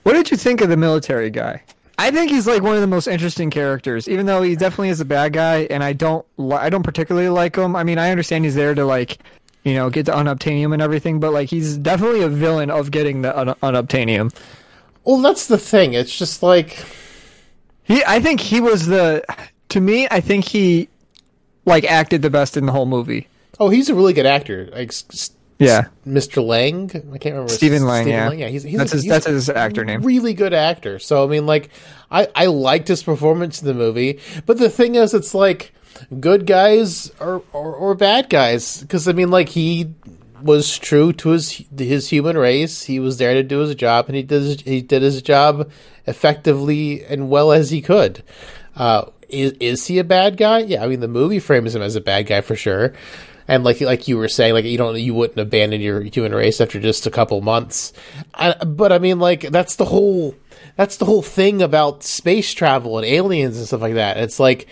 What 0.03 0.13
did 0.13 0.31
you 0.31 0.37
think 0.37 0.61
of 0.61 0.69
the 0.69 0.77
military 0.77 1.29
guy? 1.29 1.63
I 1.97 2.11
think 2.11 2.31
he's 2.31 2.47
like 2.47 2.61
one 2.63 2.75
of 2.75 2.81
the 2.81 2.87
most 2.87 3.07
interesting 3.07 3.49
characters, 3.49 4.07
even 4.07 4.25
though 4.25 4.41
he 4.41 4.55
definitely 4.55 4.89
is 4.89 5.01
a 5.01 5.05
bad 5.05 5.33
guy, 5.33 5.67
and 5.69 5.83
I 5.83 5.91
don't 5.91 6.25
li- 6.37 6.55
I 6.55 6.69
don't 6.69 6.83
particularly 6.83 7.27
like 7.27 7.57
him. 7.57 7.75
I 7.75 7.83
mean, 7.83 7.97
I 7.97 8.11
understand 8.11 8.45
he's 8.45 8.55
there 8.55 8.73
to 8.73 8.85
like, 8.85 9.17
you 9.63 9.73
know, 9.73 9.89
get 9.89 10.05
the 10.05 10.11
unobtainium 10.13 10.73
and 10.73 10.81
everything, 10.81 11.19
but 11.19 11.33
like 11.33 11.49
he's 11.49 11.77
definitely 11.77 12.21
a 12.21 12.29
villain 12.29 12.69
of 12.71 12.91
getting 12.91 13.21
the 13.21 13.37
un- 13.37 13.55
unobtainium. 13.61 14.33
Well, 15.03 15.17
that's 15.21 15.47
the 15.47 15.57
thing. 15.57 15.93
It's 15.93 16.15
just 16.17 16.43
like 16.43 16.83
He, 17.83 18.03
I 18.05 18.19
think 18.19 18.39
he 18.39 18.61
was 18.61 18.85
the, 18.87 19.23
to 19.69 19.81
me, 19.81 20.07
I 20.11 20.21
think 20.21 20.45
he, 20.45 20.87
like, 21.65 21.83
acted 21.85 22.21
the 22.21 22.29
best 22.29 22.55
in 22.57 22.65
the 22.67 22.71
whole 22.71 22.85
movie. 22.85 23.27
oh, 23.59 23.69
he's 23.69 23.89
a 23.89 23.95
really 23.95 24.13
good 24.13 24.25
actor. 24.27 24.69
Like 24.71 24.89
s- 24.89 25.31
Yeah. 25.57 25.87
Mr. 26.07 26.45
Lang. 26.45 26.89
I 27.13 27.17
can't 27.17 27.33
remember. 27.33 27.49
Stephen 27.51 27.85
Lang, 27.85 28.03
Stephen 28.05 28.37
yeah. 28.39 28.45
Yeah, 28.45 28.47
he's, 28.47 28.63
he's 28.63 28.77
That's 28.77 28.93
a, 28.93 28.95
his- 28.97 29.05
that's 29.05 29.25
his 29.25 29.49
actor 29.49 29.83
name. 29.83 30.01
Really 30.03 30.33
good 30.33 30.53
actor. 30.53 30.99
So 30.99 31.23
I 31.23 31.27
mean, 31.27 31.45
like, 31.45 31.69
I 32.11 32.27
I 32.35 32.45
liked 32.45 32.87
his 32.87 33.03
performance 33.03 33.61
in 33.61 33.67
the 33.67 33.73
movie. 33.73 34.19
But 34.45 34.57
the 34.59 34.69
thing 34.69 34.95
is, 34.95 35.13
it's 35.13 35.33
like 35.33 35.73
good 36.19 36.45
guys 36.45 37.11
or 37.19 37.43
or, 37.53 37.73
or 37.73 37.95
bad 37.95 38.29
guys. 38.29 38.81
Because 38.81 39.07
I 39.07 39.13
mean, 39.13 39.29
like 39.29 39.49
he 39.49 39.93
was 40.41 40.77
true 40.77 41.13
to 41.13 41.29
his 41.29 41.63
his 41.77 42.09
human 42.09 42.37
race. 42.37 42.83
He 42.83 42.99
was 42.99 43.17
there 43.17 43.33
to 43.33 43.43
do 43.43 43.59
his 43.59 43.75
job, 43.75 44.07
and 44.07 44.15
he 44.15 44.23
did 44.23 44.41
his, 44.41 44.61
he 44.61 44.81
did 44.81 45.01
his 45.01 45.21
job 45.21 45.69
effectively 46.05 47.03
and 47.05 47.29
well 47.29 47.51
as 47.51 47.69
he 47.69 47.81
could. 47.81 48.23
Uh, 48.75 49.05
is 49.27 49.53
is 49.59 49.87
he 49.87 49.99
a 49.99 50.03
bad 50.03 50.37
guy? 50.37 50.59
Yeah, 50.59 50.83
I 50.83 50.87
mean, 50.87 50.99
the 50.99 51.07
movie 51.07 51.39
frames 51.39 51.75
him 51.75 51.81
as 51.81 51.95
a 51.95 52.01
bad 52.01 52.27
guy 52.27 52.41
for 52.41 52.55
sure. 52.55 52.93
And 53.47 53.63
like 53.63 53.81
like 53.81 54.07
you 54.07 54.17
were 54.17 54.27
saying, 54.27 54.53
like 54.53 54.65
you 54.65 54.77
don't 54.77 54.99
you 54.99 55.13
wouldn't 55.13 55.39
abandon 55.39 55.81
your 55.81 56.01
human 56.01 56.33
race 56.33 56.61
after 56.61 56.79
just 56.79 57.07
a 57.07 57.11
couple 57.11 57.41
months. 57.41 57.93
I, 58.33 58.53
but 58.63 58.91
I 58.91 58.99
mean, 58.99 59.19
like 59.19 59.41
that's 59.41 59.75
the 59.75 59.85
whole 59.85 60.35
that's 60.75 60.97
the 60.97 61.05
whole 61.05 61.21
thing 61.21 61.61
about 61.61 62.03
space 62.03 62.53
travel 62.53 62.97
and 62.97 63.05
aliens 63.05 63.57
and 63.57 63.67
stuff 63.67 63.81
like 63.81 63.95
that. 63.95 64.17
It's 64.17 64.39
like, 64.39 64.67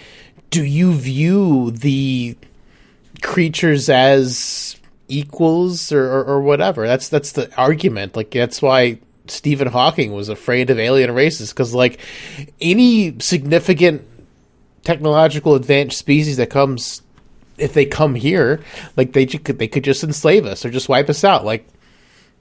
do 0.50 0.64
you 0.64 0.94
view 0.94 1.72
the 1.72 2.38
creatures 3.22 3.90
as 3.90 4.78
equals 5.08 5.92
or, 5.92 6.06
or, 6.06 6.24
or 6.24 6.42
whatever? 6.42 6.88
That's 6.88 7.10
that's 7.10 7.34
the 7.34 7.54
argument. 7.56 8.16
Like 8.16 8.32
that's 8.32 8.62
why 8.62 9.00
Stephen 9.28 9.68
Hawking 9.68 10.14
was 10.14 10.30
afraid 10.30 10.70
of 10.70 10.80
alien 10.80 11.12
races 11.14 11.52
because 11.52 11.74
like 11.74 12.00
any 12.62 13.20
significant 13.20 14.08
technological 14.84 15.56
advanced 15.56 15.98
species 15.98 16.38
that 16.38 16.50
comes 16.50 17.02
if 17.58 17.74
they 17.74 17.86
come 17.86 18.16
here 18.16 18.62
like 18.96 19.14
they 19.14 19.26
could 19.26 19.60
they 19.60 19.68
could 19.68 19.84
just 19.84 20.04
enslave 20.04 20.46
us 20.46 20.64
or 20.64 20.70
just 20.70 20.88
wipe 20.88 21.10
us 21.10 21.24
out 21.24 21.44
like 21.44 21.68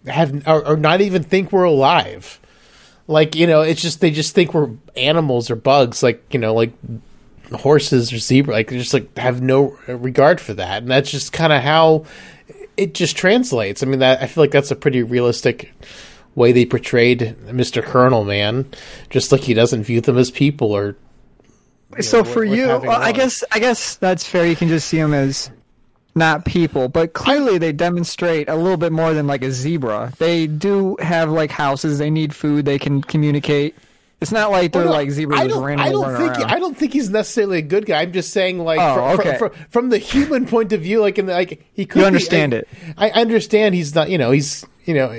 have 0.07 0.47
or, 0.47 0.65
or 0.65 0.77
not 0.77 1.01
even 1.01 1.23
think 1.23 1.51
we're 1.51 1.65
alive 1.65 2.39
like 3.09 3.35
you 3.35 3.47
know 3.47 3.63
it's 3.63 3.81
just 3.81 4.01
they 4.01 4.11
just 4.11 4.35
think 4.35 4.55
we're 4.55 4.71
animals 4.97 5.51
or 5.51 5.57
bugs 5.57 6.03
like 6.03 6.23
you 6.33 6.39
know 6.39 6.55
like 6.55 6.73
horses 7.53 8.13
or 8.13 8.19
zebra 8.19 8.55
like 8.55 8.71
they 8.71 8.79
just 8.79 8.95
like 8.95 9.17
have 9.17 9.41
no 9.41 9.77
regard 9.87 10.41
for 10.41 10.55
that 10.55 10.83
and 10.83 10.91
that's 10.91 11.11
just 11.11 11.33
kind 11.33 11.53
of 11.53 11.63
how 11.63 12.05
it 12.77 12.95
just 12.95 13.17
translates 13.17 13.83
i 13.83 13.87
mean 13.87 14.01
that 14.01 14.21
i 14.23 14.27
feel 14.27 14.43
like 14.43 14.51
that's 14.51 14.71
a 14.71 14.77
pretty 14.77 15.03
realistic 15.03 15.73
way 16.35 16.53
they 16.53 16.67
portrayed 16.67 17.37
mr 17.47 17.83
colonel 17.83 18.25
man 18.25 18.69
just 19.11 19.31
like 19.31 19.43
he 19.43 19.55
doesn't 19.55 19.85
view 19.85 20.01
them 20.01 20.19
as 20.19 20.31
people 20.31 20.73
or 20.73 20.97
so 22.01 22.19
know, 22.19 22.25
for 22.25 22.45
you, 22.45 22.67
well, 22.67 22.91
I 22.91 23.13
guess 23.13 23.45
I 23.53 23.59
guess 23.59 23.97
that's 23.97 24.27
fair. 24.27 24.47
You 24.47 24.57
can 24.57 24.69
just 24.69 24.89
see 24.89 24.99
them 24.99 25.15
as 25.15 25.51
not 26.15 26.45
people, 26.45 26.89
but 26.89 27.13
clearly 27.13 27.59
they 27.59 27.73
demonstrate 27.73 28.49
a 28.49 28.57
little 28.57 28.77
bit 28.77 28.93
more 28.93 29.13
than 29.13 29.27
like 29.27 29.43
a 29.43 29.51
zebra. 29.51 30.13
They 30.19 30.47
do 30.47 30.97
have 31.01 31.31
like 31.31 31.51
houses. 31.51 31.99
They 31.99 32.11
need 32.11 32.35
food. 32.35 32.65
They 32.65 32.79
can 32.79 33.03
communicate. 33.03 33.77
It's 34.21 34.33
not 34.33 34.51
like 34.51 34.73
they're 34.73 34.83
Well, 34.83 34.93
no, 34.93 34.97
like 34.99 35.11
zebras 35.11 35.39
I 35.41 35.47
don't, 35.47 35.63
randomly 35.63 35.91
I 35.91 35.93
don't 35.93 36.17
think 36.17 36.39
around. 36.39 36.51
I 36.51 36.59
don't 36.59 36.77
think 36.77 36.93
he's 36.95 37.11
necessarily 37.11 37.59
a 37.59 37.63
good 37.63 37.85
guy. 37.85 38.01
I'm 38.01 38.13
just 38.13 38.33
saying, 38.33 38.59
like, 38.59 38.81
Oh, 38.81 39.15
fr- 39.17 39.23
fr- 39.23 39.29
okay. 39.29 39.39
fr- 39.39 39.65
from 39.69 39.91
the 39.91 39.99
human 39.99 40.47
point 40.55 40.73
of 40.73 40.81
view, 40.81 41.01
like, 41.01 41.19
in 41.19 41.27
the, 41.27 41.33
like 41.35 41.67
he 41.75 41.85
could 41.85 41.99
You 41.99 42.03
be- 42.05 42.07
understand 42.07 42.55
I, 42.55 42.57
it. 42.57 42.69
I 42.97 43.11
understand 43.11 43.75
he's 43.75 43.95
not. 43.95 44.09
You 44.09 44.17
know, 44.17 44.31
he's 44.31 44.65
you 44.87 44.95
know, 44.95 45.13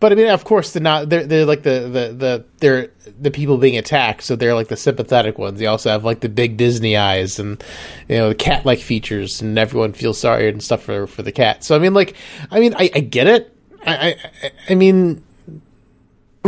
but 0.00 0.12
I 0.12 0.16
mean, 0.16 0.28
of 0.28 0.44
course, 0.44 0.72
they're 0.72 0.82
not. 0.82 1.08
They're 1.08 1.24
they're 1.26 1.46
like 1.46 1.62
the 1.62 1.80
the 1.80 2.12
the 2.14 2.44
they're 2.58 2.90
the 3.20 3.30
people 3.30 3.56
being 3.56 3.78
attacked, 3.78 4.22
so 4.22 4.36
they're 4.36 4.54
like 4.54 4.68
the 4.68 4.76
sympathetic 4.76 5.38
ones. 5.38 5.58
They 5.58 5.66
also 5.66 5.88
have 5.88 6.04
like 6.04 6.20
the 6.20 6.28
big 6.28 6.58
Disney 6.58 6.94
eyes 6.96 7.38
and 7.38 7.62
you 8.08 8.16
know 8.18 8.28
the 8.28 8.34
cat 8.34 8.66
like 8.66 8.80
features, 8.80 9.40
and 9.40 9.58
everyone 9.58 9.94
feels 9.94 10.20
sorry 10.20 10.48
and 10.50 10.62
stuff 10.62 10.82
for 10.82 11.06
for 11.06 11.22
the 11.22 11.32
cat. 11.32 11.64
So 11.64 11.74
I 11.74 11.78
mean, 11.78 11.94
like, 11.94 12.14
I 12.50 12.60
mean, 12.60 12.74
I, 12.74 12.90
I 12.94 13.00
get 13.00 13.26
it. 13.28 13.54
I, 13.86 14.16
I 14.42 14.50
I 14.70 14.74
mean, 14.74 15.24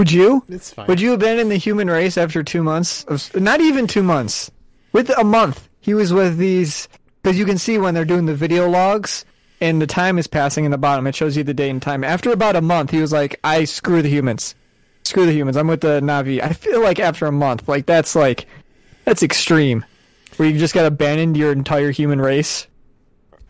Would 0.01 0.11
you? 0.11 0.43
It's 0.49 0.73
fine. 0.73 0.87
Would 0.87 0.99
you 0.99 1.13
abandon 1.13 1.51
the 1.51 1.59
human 1.59 1.91
race 1.91 2.17
after 2.17 2.43
two 2.43 2.63
months? 2.63 3.05
Of, 3.05 3.39
not 3.39 3.61
even 3.61 3.87
two 3.87 4.03
months. 4.03 4.51
With 4.95 5.11
a 5.11 5.25
month, 5.25 5.69
he 5.81 5.93
was 5.93 6.11
with 6.11 6.39
these 6.39 6.89
because 7.23 7.39
you 7.39 7.45
can 7.45 7.59
see 7.59 7.77
when 7.77 7.93
they're 7.93 8.07
doing 8.07 8.25
the 8.25 8.35
video 8.35 8.67
logs 8.67 9.27
and 9.61 9.83
the 9.83 9.87
time 9.87 10.19
is 10.19 10.27
passing 10.27 10.65
in 10.65 10.71
the 10.71 10.79
bottom. 10.79 11.07
It 11.07 11.15
shows 11.15 11.37
you 11.37 11.45
the 11.45 11.53
date 11.53 11.69
and 11.69 11.83
time. 11.83 12.03
After 12.03 12.33
about 12.33 12.57
a 12.57 12.63
month, 12.63 12.93
he 12.93 13.01
was 13.03 13.13
like, 13.13 13.39
"I 13.45 13.65
screw 13.65 14.01
the 14.01 14.09
humans. 14.09 14.55
Screw 15.03 15.27
the 15.27 15.35
humans. 15.35 15.59
I'm 15.59 15.67
with 15.67 15.83
the 15.83 16.01
Na'vi." 16.01 16.43
I 16.43 16.55
feel 16.55 16.83
like 16.83 16.99
after 16.99 17.27
a 17.27 17.33
month, 17.33 17.69
like 17.69 17.85
that's 17.85 18.17
like 18.17 18.47
that's 19.05 19.23
extreme. 19.23 19.85
Where 20.39 20.49
you 20.49 20.59
just 20.59 20.73
got 20.73 20.87
abandoned 20.87 21.37
your 21.37 21.53
entire 21.53 21.91
human 21.91 22.23
race. 22.23 22.67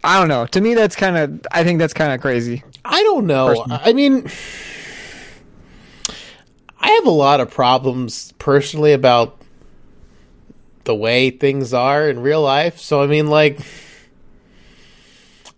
I 0.03 0.19
don't 0.19 0.29
know. 0.29 0.47
To 0.47 0.61
me, 0.61 0.75
that's 0.75 0.97
kind 0.97 1.17
of. 1.17 1.47
I 1.53 1.63
think 1.63 1.79
that's 1.79 1.95
kind 1.95 2.13
of 2.13 2.21
crazy. 2.21 2.65
I 2.85 3.05
don't 3.05 3.27
know. 3.27 3.49
Personally. 3.49 3.81
I 3.85 3.93
mean, 3.93 4.27
I 4.27 4.31
have 7.01 7.07
a 7.07 7.11
lot 7.11 7.41
of 7.41 7.51
problems 7.51 8.33
personally 8.39 8.93
about 8.93 9.41
the 10.85 10.95
way 10.95 11.31
things 11.31 11.75
are 11.75 12.09
in 12.09 12.21
real 12.21 12.43
life. 12.43 12.79
So 12.79 13.03
I 13.03 13.07
mean, 13.07 13.29
like, 13.29 13.61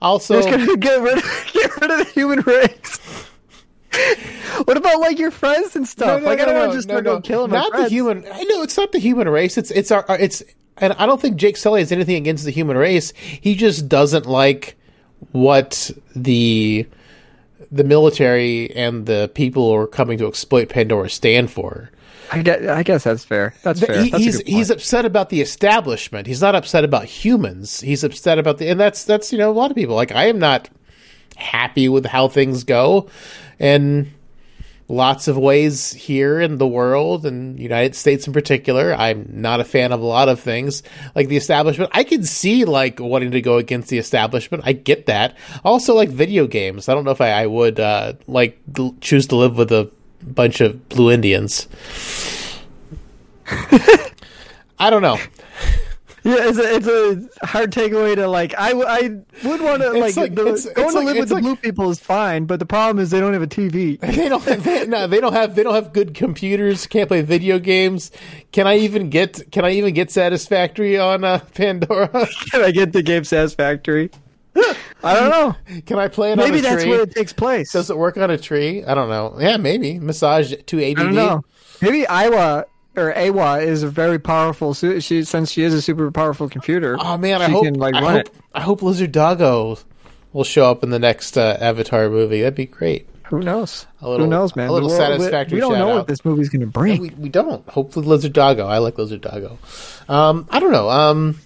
also, 0.01 0.43
gonna 0.43 0.76
get 0.76 1.01
rid 1.01 1.18
of, 1.18 1.24
get 1.53 1.80
rid 1.80 1.90
of 1.90 1.99
the 1.99 2.12
human 2.12 2.40
race. 2.40 2.99
what 4.64 4.76
about 4.76 5.01
like 5.01 5.18
your 5.18 5.30
friends 5.30 5.76
and 5.76 5.86
stuff? 5.86 6.22
like 6.22 6.40
I 6.40 6.45
don't 6.45 6.57
want 6.57 6.72
to 6.72 6.78
just 6.78 6.88
go 6.88 7.20
kill 7.20 7.47
my 7.49 7.59
not 7.59 7.70
friends. 7.70 7.84
the 7.84 7.90
human. 7.90 8.24
I 8.32 8.43
know 8.45 8.62
it's 8.62 8.76
not 8.76 8.93
the 8.93 8.99
human 8.99 9.28
race. 9.28 9.59
It's 9.59 9.70
it's 9.70 9.90
our, 9.90 10.05
our 10.09 10.18
it's. 10.18 10.43
And 10.78 10.95
I 10.95 11.05
don't 11.05 11.20
think 11.20 11.36
Jake 11.36 11.59
Sully 11.59 11.80
has 11.80 11.93
anything 11.93 12.16
against 12.16 12.45
the 12.45 12.51
human 12.51 12.78
race. 12.78 13.12
He 13.16 13.55
just 13.55 13.88
doesn't 13.88 14.26
like 14.26 14.76
what 15.30 15.90
the 16.16 16.86
the 17.72 17.84
military 17.84 18.70
and 18.76 19.06
the 19.06 19.30
people 19.34 19.70
who 19.70 19.74
are 19.80 19.86
coming 19.86 20.18
to 20.18 20.28
exploit 20.28 20.68
Pandora 20.68 21.08
stand 21.10 21.50
for. 21.50 21.90
I 22.30 22.40
guess, 22.42 22.66
I 22.68 22.82
guess 22.82 23.04
that's 23.04 23.24
fair. 23.24 23.54
That's 23.62 23.80
Th- 23.80 23.90
fair. 23.90 24.02
he- 24.04 24.10
That's 24.10 24.22
he's 24.24 24.40
he's 24.42 24.70
upset 24.70 25.04
about 25.04 25.30
the 25.30 25.40
establishment. 25.40 26.26
He's 26.26 26.40
not 26.40 26.54
upset 26.54 26.84
about 26.84 27.04
humans. 27.06 27.80
He's 27.80 28.04
upset 28.04 28.38
about 28.38 28.58
the 28.58 28.68
and 28.68 28.78
that's 28.78 29.04
that's 29.04 29.32
you 29.32 29.38
know 29.38 29.50
a 29.50 29.52
lot 29.52 29.70
of 29.70 29.74
people 29.76 29.94
like 29.96 30.12
I 30.12 30.26
am 30.26 30.38
not 30.38 30.68
happy 31.36 31.88
with 31.88 32.06
how 32.06 32.28
things 32.28 32.64
go, 32.64 33.08
and 33.58 34.10
lots 34.89 35.28
of 35.28 35.37
ways 35.37 35.93
here 35.93 36.41
in 36.41 36.59
the 36.59 36.66
world 36.66 37.24
and 37.24 37.59
United 37.59 37.95
States 37.95 38.26
in 38.26 38.33
particular. 38.33 38.95
I'm 38.95 39.26
not 39.28 39.61
a 39.61 39.64
fan 39.64 39.93
of 39.93 40.01
a 40.01 40.05
lot 40.05 40.28
of 40.28 40.41
things 40.41 40.83
like 41.14 41.28
the 41.28 41.37
establishment. 41.37 41.91
I 41.95 42.05
can 42.05 42.24
see 42.24 42.64
like 42.64 43.01
wanting 43.01 43.33
to 43.33 43.41
go 43.41 43.59
against 43.59 43.89
the 43.89 43.99
establishment. 43.99 44.64
I 44.66 44.72
get 44.72 45.07
that. 45.07 45.37
Also, 45.64 45.95
like 45.95 46.09
video 46.09 46.47
games. 46.47 46.89
I 46.89 46.95
don't 46.95 47.05
know 47.05 47.11
if 47.11 47.20
I, 47.20 47.30
I 47.30 47.47
would 47.47 47.80
uh, 47.80 48.14
like 48.26 48.61
choose 49.01 49.26
to 49.28 49.37
live 49.37 49.57
with 49.57 49.72
a 49.72 49.91
bunch 50.22 50.61
of 50.61 50.89
blue 50.89 51.11
Indians. 51.11 51.68
I 54.78 54.91
don't 54.91 55.03
know. 55.03 55.18
Yeah, 56.24 56.36
it's 56.48 56.58
a, 56.58 56.74
it's 56.76 56.86
a 57.42 57.46
hard 57.46 57.72
takeaway 57.72 58.14
to 58.14 58.28
like. 58.28 58.54
I, 58.56 58.70
I 58.70 59.00
would 59.44 59.60
want 59.60 59.82
to 59.82 59.90
like, 59.90 60.16
like- 60.16 60.34
the, 60.36 60.42
it's- 60.42 60.66
going 60.66 60.86
it's 60.86 60.92
to 60.94 60.98
like- 61.00 61.06
live 61.06 61.14
with 61.16 61.22
it's 61.24 61.30
the 61.32 61.40
blue 61.40 61.56
people 61.56 61.90
is 61.90 61.98
fine, 61.98 62.44
but 62.44 62.60
the 62.60 62.66
problem 62.66 63.00
is 63.02 63.10
they 63.10 63.18
don't 63.18 63.32
have 63.32 63.42
a 63.42 63.46
TV. 63.48 63.98
They 64.22 64.28
don't. 64.28 64.44
They, 64.44 64.86
no, 64.86 65.06
they 65.08 65.20
don't 65.20 65.32
have. 65.32 65.54
They 65.56 65.62
don't 65.64 65.74
have 65.74 65.92
good 65.92 66.14
computers. 66.14 66.86
Can't 66.86 67.08
play 67.08 67.22
video 67.22 67.58
games. 67.58 68.12
Can 68.52 68.66
I 68.68 68.76
even 68.78 69.10
get? 69.10 69.50
Can 69.50 69.64
I 69.64 69.72
even 69.72 69.94
get 69.94 70.10
Satisfactory 70.12 70.96
on 70.98 71.24
uh, 71.24 71.40
Pandora? 71.54 72.08
Can 72.52 72.62
I 72.62 72.70
get 72.70 72.92
the 72.92 73.02
game 73.02 73.24
Satisfactory? 73.24 74.10
I 75.04 75.14
don't 75.14 75.30
know. 75.30 75.80
Can 75.86 75.98
I 75.98 76.06
play 76.08 76.32
it 76.32 76.36
Maybe 76.36 76.58
on 76.58 76.64
a 76.66 76.68
that's 76.68 76.84
where 76.84 77.00
it 77.00 77.12
takes 77.12 77.32
place. 77.32 77.72
Does 77.72 77.90
it 77.90 77.96
work 77.98 78.16
on 78.16 78.30
a 78.30 78.38
tree? 78.38 78.84
I 78.84 78.94
don't 78.94 79.08
know. 79.08 79.34
Yeah, 79.40 79.56
maybe 79.56 79.98
massage 79.98 80.54
to 80.66 80.76
ABD. 80.84 81.00
I 81.00 81.02
don't 81.02 81.14
know. 81.14 81.42
Maybe 81.80 82.02
Eywa 82.02 82.64
or 82.97 83.12
Eywa 83.14 83.64
is 83.64 83.82
a 83.82 83.88
very 83.88 84.18
powerful. 84.18 84.74
Su- 84.74 85.01
she 85.01 85.24
since 85.24 85.51
she 85.51 85.62
is 85.62 85.72
a 85.74 85.80
super 85.82 86.11
powerful 86.11 86.49
computer. 86.49 86.97
Oh 87.01 87.16
man, 87.16 87.40
I 87.43 87.49
hope. 87.49 87.64
can, 87.64 87.74
like, 87.74 87.95
I 87.95 88.12
hope. 88.18 88.28
I 88.55 88.61
hope 88.61 88.82
Lizard 88.82 89.12
Doggo 89.12 89.78
will 90.32 90.45
show 90.45 90.70
up 90.70 90.82
in 90.82 90.90
the 90.90 90.99
next 90.99 91.36
uh, 91.38 91.57
Avatar 91.61 92.09
movie. 92.09 92.40
That'd 92.43 92.55
be 92.55 92.66
great. 92.66 93.09
Who 93.28 93.40
knows? 93.40 93.86
A 94.03 94.09
little- 94.11 94.26
Who 94.26 94.30
knows, 94.30 94.55
man? 94.55 94.68
a 94.68 94.72
little 94.72 94.90
satisfactory 94.90 95.57
We, 95.57 95.61
don't 95.61 95.72
know 95.72 95.78
shout-out. 95.78 95.97
what 95.97 96.07
this 96.07 96.22
movie's 96.22 96.51
going 96.51 96.61
to 96.61 96.66
bring. 96.66 97.01
We, 97.01 97.11
we 97.11 97.28
don't. 97.30 97.66
Hopefully, 97.66 98.05
Lizard 98.07 98.34
Doggo. 98.34 98.66
I 98.66 98.76
like 98.78 98.99
Lizard 98.99 99.22
Doggo. 99.22 99.59
Um, 100.09 100.47
I 100.51 100.61
don't 100.61 100.70
know. 100.72 100.90
Um, 100.90 101.40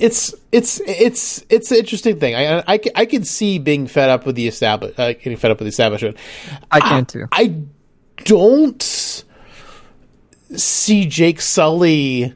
it's 0.00 0.32
it's 0.52 0.80
it's 0.86 1.44
it's 1.48 1.72
an 1.72 1.78
interesting 1.78 2.20
thing. 2.20 2.36
I 2.36 2.58
I, 2.74 2.80
I 2.94 3.06
could 3.06 3.26
see 3.26 3.58
being 3.58 3.88
fed 3.88 4.08
up 4.10 4.24
with 4.26 4.36
the 4.36 4.46
establish, 4.46 4.94
uh, 4.98 5.14
getting 5.14 5.36
fed 5.36 5.50
up 5.50 5.58
with 5.58 5.66
the 5.66 5.70
establishment. 5.70 6.16
I 6.70 6.78
can 6.80 7.04
too. 7.06 7.26
I 7.32 7.54
don't 8.24 9.24
see 10.56 11.06
Jake 11.06 11.40
Sully 11.40 12.34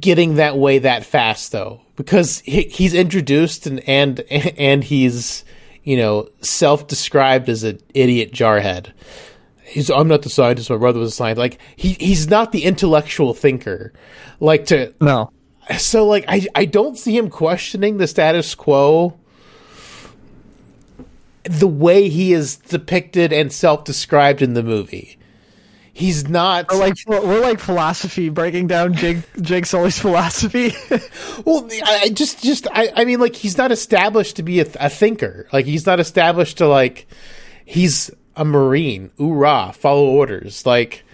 getting 0.00 0.34
that 0.34 0.56
way 0.56 0.78
that 0.78 1.04
fast 1.04 1.52
though, 1.52 1.80
because 1.96 2.40
he, 2.40 2.62
he's 2.62 2.94
introduced 2.94 3.66
and 3.66 3.80
and 3.88 4.20
and 4.30 4.84
he's 4.84 5.44
you 5.84 5.96
know 5.96 6.28
self-described 6.40 7.48
as 7.48 7.62
an 7.62 7.80
idiot 7.94 8.32
jarhead. 8.32 8.92
He's 9.64 9.90
I'm 9.90 10.08
not 10.08 10.22
the 10.22 10.30
scientist. 10.30 10.70
My 10.70 10.76
brother 10.76 10.98
was 10.98 11.12
a 11.12 11.14
scientist. 11.14 11.38
Like 11.38 11.58
he 11.76 11.92
he's 11.94 12.28
not 12.28 12.52
the 12.52 12.64
intellectual 12.64 13.34
thinker. 13.34 13.92
Like 14.40 14.66
to 14.66 14.92
No. 15.00 15.30
so 15.78 16.06
like 16.06 16.24
I 16.26 16.46
I 16.54 16.64
don't 16.64 16.98
see 16.98 17.16
him 17.16 17.30
questioning 17.30 17.98
the 17.98 18.08
status 18.08 18.54
quo 18.54 19.16
the 21.44 21.68
way 21.68 22.08
he 22.08 22.32
is 22.32 22.56
depicted 22.56 23.32
and 23.32 23.52
self-described 23.52 24.42
in 24.42 24.54
the 24.54 24.62
movie. 24.62 25.16
He's 26.00 26.26
not 26.30 26.72
We're 26.72 26.78
like 26.78 26.96
we're 27.06 27.40
like 27.40 27.60
philosophy 27.60 28.30
breaking 28.30 28.68
down 28.68 28.94
Jake 28.94 29.18
Jake 29.42 29.66
Sully's 29.66 29.98
philosophy. 29.98 30.72
well 31.44 31.68
I 31.84 32.08
just 32.08 32.42
just 32.42 32.66
I 32.72 32.90
I 32.96 33.04
mean 33.04 33.20
like 33.20 33.36
he's 33.36 33.58
not 33.58 33.70
established 33.70 34.36
to 34.36 34.42
be 34.42 34.60
a, 34.60 34.66
a 34.80 34.88
thinker. 34.88 35.46
Like 35.52 35.66
he's 35.66 35.84
not 35.84 36.00
established 36.00 36.56
to 36.58 36.66
like 36.66 37.06
he's 37.66 38.10
a 38.34 38.46
marine. 38.46 39.10
Oorah, 39.18 39.74
follow 39.74 40.06
orders. 40.06 40.64
Like 40.64 41.04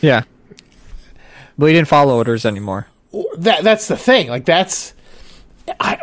yeah. 0.00 0.24
But 1.56 1.66
he 1.66 1.74
didn't 1.74 1.86
follow 1.86 2.16
orders 2.16 2.44
anymore. 2.44 2.88
that 3.38 3.62
that's 3.62 3.86
the 3.86 3.96
thing. 3.96 4.28
Like 4.28 4.44
that's 4.44 4.92
I 5.78 6.00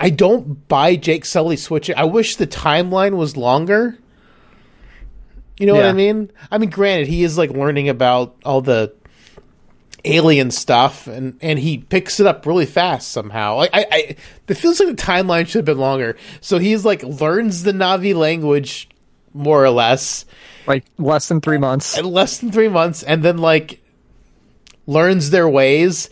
I 0.00 0.10
don't 0.10 0.66
buy 0.66 0.96
Jake 0.96 1.24
Sully 1.24 1.56
switching. 1.56 1.94
I 1.96 2.04
wish 2.04 2.34
the 2.34 2.48
timeline 2.48 3.16
was 3.16 3.36
longer. 3.36 3.96
You 5.58 5.66
know 5.66 5.74
what 5.74 5.84
I 5.86 5.92
mean? 5.92 6.30
I 6.50 6.58
mean, 6.58 6.70
granted, 6.70 7.08
he 7.08 7.22
is 7.24 7.38
like 7.38 7.50
learning 7.50 7.88
about 7.88 8.36
all 8.44 8.60
the 8.60 8.92
alien 10.04 10.50
stuff, 10.50 11.06
and 11.06 11.38
and 11.40 11.58
he 11.58 11.78
picks 11.78 12.20
it 12.20 12.26
up 12.26 12.46
really 12.46 12.66
fast 12.66 13.10
somehow. 13.10 13.56
Like 13.56 13.70
I, 13.72 13.86
I 13.90 14.16
it 14.48 14.54
feels 14.54 14.78
like 14.80 14.88
the 14.88 15.02
timeline 15.02 15.46
should 15.46 15.60
have 15.60 15.64
been 15.64 15.78
longer. 15.78 16.16
So 16.40 16.58
he's 16.58 16.84
like 16.84 17.02
learns 17.02 17.62
the 17.62 17.72
Na'vi 17.72 18.14
language 18.14 18.88
more 19.32 19.62
or 19.64 19.70
less 19.70 20.24
Like 20.66 20.84
less 20.98 21.28
than 21.28 21.40
three 21.40 21.58
months. 21.58 21.96
in 21.98 22.04
less 22.06 22.38
than 22.38 22.52
three 22.52 22.68
months, 22.68 23.02
and 23.02 23.22
then 23.22 23.38
like 23.38 23.82
learns 24.86 25.30
their 25.30 25.48
ways, 25.48 26.08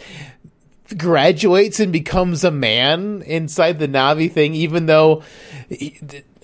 graduates 0.96 1.80
and 1.80 1.92
becomes 1.92 2.44
a 2.44 2.50
man 2.50 3.22
inside 3.22 3.78
the 3.78 3.88
Na'vi 3.88 4.30
thing, 4.30 4.54
even 4.54 4.86
though 4.86 5.22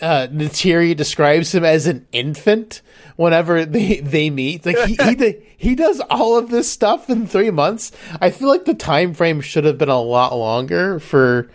uh, 0.00 0.28
Neytiri 0.28 0.96
describes 0.96 1.54
him 1.54 1.64
as 1.64 1.86
an 1.86 2.06
infant 2.12 2.80
whenever 3.16 3.64
they 3.66 4.00
they 4.00 4.30
meet. 4.30 4.64
Like 4.64 4.78
he 4.86 4.96
he, 4.96 5.36
he 5.56 5.74
does 5.74 6.00
all 6.10 6.38
of 6.38 6.50
this 6.50 6.70
stuff 6.70 7.10
in 7.10 7.26
three 7.26 7.50
months. 7.50 7.92
I 8.20 8.30
feel 8.30 8.48
like 8.48 8.64
the 8.64 8.74
time 8.74 9.12
frame 9.14 9.40
should 9.40 9.64
have 9.64 9.76
been 9.78 9.88
a 9.90 10.00
lot 10.00 10.34
longer 10.36 10.98
for 11.00 11.50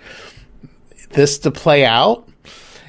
this 1.11 1.37
to 1.39 1.51
play 1.51 1.85
out 1.85 2.27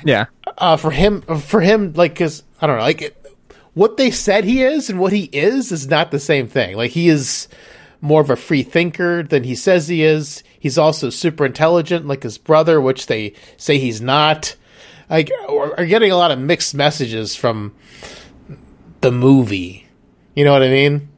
Yeah. 0.04 0.26
uh, 0.58 0.76
for 0.76 0.90
him 0.90 1.22
for 1.22 1.60
him 1.60 1.92
like 1.94 2.12
because 2.12 2.42
i 2.60 2.66
don't 2.66 2.76
know 2.78 2.82
like 2.82 3.02
it, 3.02 3.26
what 3.74 3.96
they 3.98 4.10
said 4.10 4.42
he 4.44 4.62
is 4.64 4.90
and 4.90 4.98
what 4.98 5.12
he 5.12 5.24
is 5.32 5.70
is 5.70 5.86
not 5.86 6.10
the 6.10 6.18
same 6.18 6.48
thing 6.48 6.76
like 6.76 6.90
he 6.90 7.08
is 7.08 7.46
more 8.00 8.20
of 8.20 8.30
a 8.30 8.36
free 8.36 8.62
thinker 8.62 9.22
than 9.22 9.44
he 9.44 9.54
says 9.54 9.88
he 9.88 10.02
is. 10.02 10.42
He's 10.58 10.78
also 10.78 11.10
super 11.10 11.46
intelligent, 11.46 12.06
like 12.06 12.22
his 12.22 12.38
brother, 12.38 12.80
which 12.80 13.06
they 13.06 13.34
say 13.56 13.78
he's 13.78 14.00
not. 14.00 14.56
Like, 15.08 15.30
are 15.48 15.86
getting 15.86 16.10
a 16.10 16.16
lot 16.16 16.32
of 16.32 16.38
mixed 16.38 16.74
messages 16.74 17.36
from 17.36 17.74
the 19.00 19.12
movie. 19.12 19.86
You 20.34 20.44
know 20.44 20.52
what 20.52 20.62
I 20.62 20.68
mean? 20.68 21.08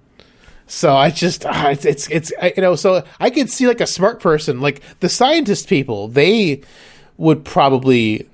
So 0.69 0.95
I 0.95 1.11
just 1.11 1.47
ah, 1.47 1.71
it's 1.71 1.87
it's, 1.87 2.09
it's 2.11 2.33
I, 2.41 2.53
you 2.55 2.63
know 2.63 2.77
so 2.77 3.03
I 3.19 3.31
could 3.31 3.51
see 3.51 3.67
like 3.67 3.81
a 3.81 3.87
smart 3.87 4.21
person 4.21 4.61
like 4.61 4.83
the 5.01 5.09
scientist 5.09 5.67
people 5.67 6.09
they 6.09 6.61
would 7.17 7.43
probably 7.45 8.29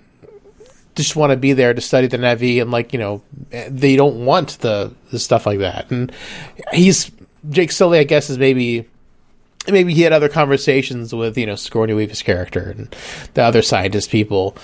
just 0.96 1.14
want 1.14 1.30
to 1.30 1.36
be 1.36 1.52
there 1.52 1.72
to 1.72 1.80
study 1.80 2.08
the 2.08 2.16
Na'vi 2.16 2.60
and 2.60 2.72
like 2.72 2.92
you 2.92 2.98
know 2.98 3.22
they 3.68 3.94
don't 3.94 4.24
want 4.24 4.58
the 4.60 4.92
the 5.12 5.20
stuff 5.20 5.46
like 5.46 5.60
that 5.60 5.88
and 5.92 6.10
he's 6.72 7.10
Jake 7.50 7.72
Sully 7.72 7.98
I 7.98 8.04
guess 8.04 8.30
is 8.30 8.38
maybe 8.38 8.86
maybe 9.68 9.94
he 9.94 10.02
had 10.02 10.12
other 10.12 10.28
conversations 10.28 11.14
with 11.14 11.36
you 11.38 11.46
know 11.46 11.54
Sigourney 11.56 11.94
Weaver's 11.94 12.22
character 12.22 12.70
and 12.76 12.96
the 13.34 13.42
other 13.42 13.62
scientist 13.62 14.10
people 14.10 14.56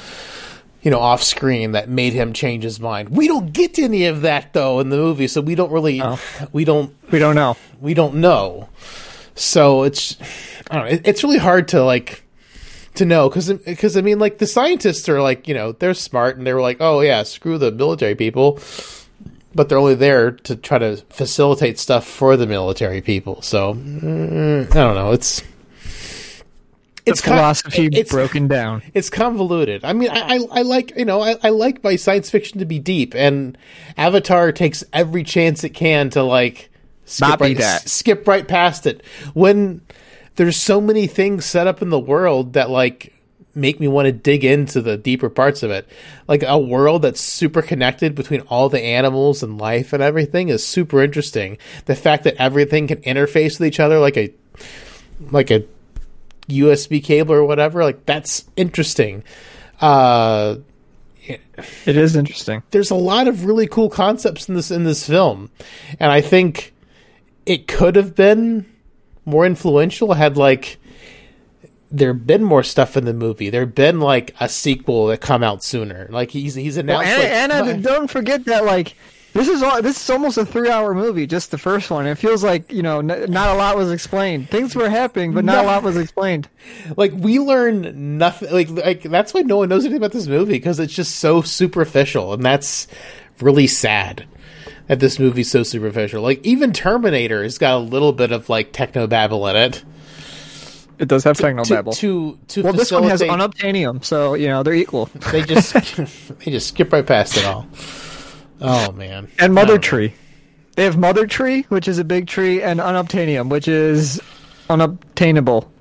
you 0.83 0.91
know 0.91 0.99
off 1.01 1.23
screen 1.23 1.73
that 1.73 1.89
made 1.89 2.13
him 2.15 2.33
change 2.33 2.65
his 2.65 2.81
mind. 2.81 3.11
We 3.11 3.29
don't 3.29 3.53
get 3.53 3.79
any 3.79 4.07
of 4.07 4.23
that 4.23 4.53
though 4.53 4.81
in 4.81 4.89
the 4.91 4.97
movie 4.97 5.29
so 5.29 5.41
we 5.41 5.55
don't 5.55 5.71
really 5.73 6.01
Oh. 6.03 6.19
we 6.53 6.65
don't 6.65 6.95
We 7.11 7.19
don't 7.19 7.35
know. 7.35 7.57
we 7.81 7.95
don't 7.95 8.17
know. 8.17 8.69
So 9.35 9.83
it's 9.85 10.17
I 10.71 10.77
don't 10.77 10.85
know. 10.87 10.91
It, 10.93 11.03
it's 11.07 11.23
really 11.23 11.39
hard 11.39 11.69
to 11.69 11.83
like 11.85 12.25
to 12.95 13.05
know 13.05 13.29
because 13.29 13.53
because 13.53 13.97
I 13.97 14.01
mean 14.01 14.19
like 14.19 14.39
the 14.39 14.47
scientists 14.47 15.09
are 15.09 15.23
like 15.23 15.49
you 15.49 15.55
know 15.55 15.73
they're 15.73 15.95
smart 15.95 16.37
and 16.37 16.47
they 16.47 16.53
were 16.53 16.61
like 16.61 16.79
oh 16.81 17.01
yeah 17.01 17.23
screw 17.23 17.57
the 17.57 17.71
military 17.71 18.15
people, 18.15 18.59
but 19.55 19.69
they're 19.69 19.79
only 19.79 19.95
there 19.95 20.31
to 20.31 20.57
try 20.57 20.79
to 20.79 20.97
facilitate 21.11 21.79
stuff 21.79 22.07
for 22.07 22.37
the 22.37 22.47
military 22.47 23.01
people. 23.01 23.43
So 23.43 23.75
mm, 23.75 24.71
I 24.71 24.75
don't 24.75 24.95
know. 24.95 25.13
It's 25.13 25.43
it's 27.07 27.21
con- 27.21 27.37
philosophy 27.37 27.89
it's 27.93 28.11
broken 28.11 28.47
down. 28.49 28.83
it's 28.95 29.11
convoluted. 29.11 29.85
I 29.85 29.93
mean, 29.93 30.11
I, 30.11 30.37
I, 30.37 30.41
I 30.53 30.63
like 30.63 30.97
you 30.97 31.05
know 31.05 31.21
I, 31.21 31.37
I 31.43 31.49
like 31.49 31.83
my 31.83 31.97
science 31.97 32.31
fiction 32.31 32.59
to 32.61 32.65
be 32.65 32.79
deep, 32.79 33.15
and 33.15 33.57
Avatar 33.97 34.53
takes 34.53 34.85
every 34.93 35.25
chance 35.25 35.65
it 35.65 35.71
can 35.71 36.11
to 36.11 36.23
like 36.23 36.71
skip 37.05 37.41
right, 37.41 37.57
that. 37.57 37.87
s- 37.87 37.93
skip 37.93 38.29
right 38.29 38.47
past 38.47 38.87
it. 38.87 39.05
When 39.35 39.81
there's 40.37 40.57
so 40.57 40.81
many 40.81 41.07
things 41.07 41.45
set 41.45 41.67
up 41.67 41.83
in 41.83 41.91
the 41.91 41.99
world 41.99 42.53
that 42.53 42.71
like 42.71 43.13
make 43.61 43.79
me 43.79 43.89
want 43.89 44.07
to 44.07 44.13
dig 44.13 44.45
into 44.45 44.81
the 44.81 44.97
deeper 44.97 45.29
parts 45.29 45.63
of 45.63 45.71
it. 45.71 45.89
Like 46.27 46.43
a 46.43 46.59
world 46.59 47.03
that's 47.03 47.21
super 47.21 47.63
connected 47.63 48.15
between 48.15 48.41
all 48.43 48.69
the 48.69 48.83
animals 48.83 49.43
and 49.43 49.59
life 49.59 49.93
and 49.93 50.03
everything 50.03 50.49
is 50.49 50.67
super 50.67 51.03
interesting. 51.03 51.59
The 51.85 51.95
fact 51.95 52.25
that 52.25 52.37
everything 52.37 52.89
can 52.89 52.99
interface 53.03 53.59
with 53.59 53.69
each 53.69 53.81
other 53.81 53.99
like 53.99 54.17
a 54.17 54.33
like 55.31 55.51
a 55.51 55.65
USB 56.49 57.03
cable 57.05 57.35
or 57.35 57.45
whatever, 57.45 57.85
like 57.85 58.07
that's 58.07 58.45
interesting. 58.57 59.23
Uh 59.81 60.57
It 61.29 61.97
is 61.97 62.17
interesting. 62.17 62.63
there's 62.71 62.91
a 62.91 62.97
lot 62.97 63.29
of 63.29 63.45
really 63.45 63.67
cool 63.67 63.89
concepts 63.91 64.49
in 64.49 64.55
this 64.55 64.71
in 64.71 64.85
this 64.85 65.07
film, 65.07 65.51
and 66.01 66.11
I 66.11 66.21
think 66.21 66.73
it 67.47 67.69
could 67.69 67.95
have 67.97 68.15
been 68.17 68.67
more 69.25 69.47
influential 69.47 70.15
had 70.15 70.37
like 70.37 70.79
there 71.91 72.15
been 72.15 72.45
more 72.45 72.63
stuff 72.63 72.97
in 72.97 73.05
the 73.05 73.15
movie. 73.15 73.51
There 73.51 73.67
been 73.67 74.01
like 74.01 74.35
a 74.41 74.49
sequel 74.49 75.07
that 75.09 75.21
come 75.21 75.43
out 75.43 75.63
sooner. 75.65 76.07
Like 76.11 76.31
he's 76.31 76.55
he's 76.55 76.77
Well, 76.77 77.01
announced. 77.01 77.09
and, 77.11 77.53
like, 77.53 77.75
and 77.75 77.83
don't 77.85 78.09
forget 78.09 78.45
that 78.47 78.65
like 78.65 78.95
this 79.33 79.47
is 79.49 79.63
all 79.63 79.81
this 79.81 80.03
is 80.03 80.11
almost 80.11 80.39
a 80.39 80.45
three-hour 80.45 80.93
movie, 80.95 81.27
just 81.27 81.51
the 81.53 81.59
first 81.59 81.91
one. 81.91 82.07
It 82.07 82.17
feels 82.17 82.43
like 82.43 82.73
you 82.73 82.83
know 82.83 82.99
n- 82.99 83.31
not 83.31 83.55
a 83.55 83.59
lot 83.59 83.77
was 83.77 83.93
explained. 83.93 84.49
Things 84.51 84.75
were 84.75 84.91
happening, 84.91 85.33
but 85.33 85.45
not 85.45 85.65
a 85.65 85.67
lot 85.67 85.83
was 85.83 85.97
explained. 85.97 86.49
like 86.97 87.13
we 87.13 87.39
learn 87.39 88.19
nothing. 88.19 88.51
Like 88.53 88.71
like 88.71 89.03
that's 89.03 89.33
why 89.35 89.43
no 89.43 89.59
one 89.59 89.69
knows 89.69 89.85
anything 89.85 89.99
about 89.99 90.13
this 90.13 90.27
movie 90.27 90.53
because 90.55 90.81
it's 90.81 90.95
just 90.95 91.17
so 91.17 91.43
superficial, 91.43 92.33
and 92.33 92.45
that's 92.45 92.87
really 93.41 93.67
sad. 93.67 94.27
That 94.89 94.99
this 94.99 95.21
movie's 95.21 95.49
so 95.49 95.63
superficial. 95.63 96.21
Like 96.21 96.45
even 96.45 96.73
Terminator 96.73 97.45
has 97.45 97.59
got 97.59 97.77
a 97.77 97.79
little 97.79 98.13
bit 98.13 98.33
of 98.33 98.49
like 98.49 98.73
techno 98.73 99.07
babble 99.07 99.47
in 99.47 99.55
it. 99.55 99.85
It 101.01 101.09
does 101.09 101.25
have 101.25 101.39
to, 101.39 101.43
technobabble. 101.43 101.97
to 101.97 102.39
to 102.49 102.63
well, 102.63 102.75
this 102.75 102.93
one 102.93 103.05
has 103.05 103.23
unobtainium, 103.23 104.05
so 104.05 104.35
you 104.35 104.49
know 104.49 104.63
they're 104.63 104.75
equal. 104.75 105.07
they 105.33 105.41
just 105.43 105.73
they 106.39 106.51
just 106.51 106.69
skip 106.69 106.93
right 106.93 107.07
past 107.07 107.39
it 107.39 107.45
all. 107.47 107.67
Oh 108.61 108.93
man. 108.93 109.29
And 109.39 109.55
mother 109.55 109.69
don't 109.69 109.77
know. 109.77 109.81
tree. 109.81 110.15
They 110.77 110.85
have 110.85 110.99
mother 110.99 111.27
tree, 111.27 111.63
which 111.71 111.89
is 111.89 111.99
a 111.99 112.05
big 112.05 112.27
tree, 112.27 112.63
and 112.63 112.81
unobtainium, 112.81 113.49
which 113.49 113.67
is 113.67 114.21
unobtainable 114.69 115.73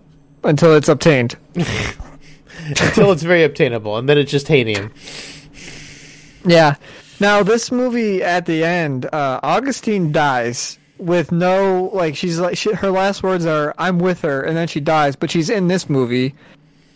until 0.45 0.73
it's 0.73 0.87
obtained. 0.87 1.35
until 1.55 3.11
it's 3.11 3.23
very 3.23 3.43
obtainable, 3.43 3.97
and 3.97 4.07
then 4.07 4.17
it's 4.17 4.31
just 4.31 4.47
hanium. 4.47 4.91
Yeah. 6.45 6.75
Now 7.19 7.43
this 7.43 7.73
movie 7.73 8.23
at 8.23 8.45
the 8.45 8.63
end, 8.63 9.05
uh, 9.07 9.41
Augustine 9.43 10.13
dies 10.13 10.79
with 10.99 11.31
no 11.31 11.89
like 11.93 12.15
she's 12.15 12.39
like 12.39 12.57
she, 12.57 12.73
her 12.73 12.91
last 12.91 13.23
words 13.23 13.45
are 13.45 13.73
"I'm 13.77 13.99
with 13.99 14.21
her," 14.21 14.41
and 14.41 14.55
then 14.55 14.67
she 14.67 14.79
dies. 14.79 15.15
But 15.15 15.31
she's 15.31 15.49
in 15.49 15.67
this 15.67 15.89
movie, 15.89 16.35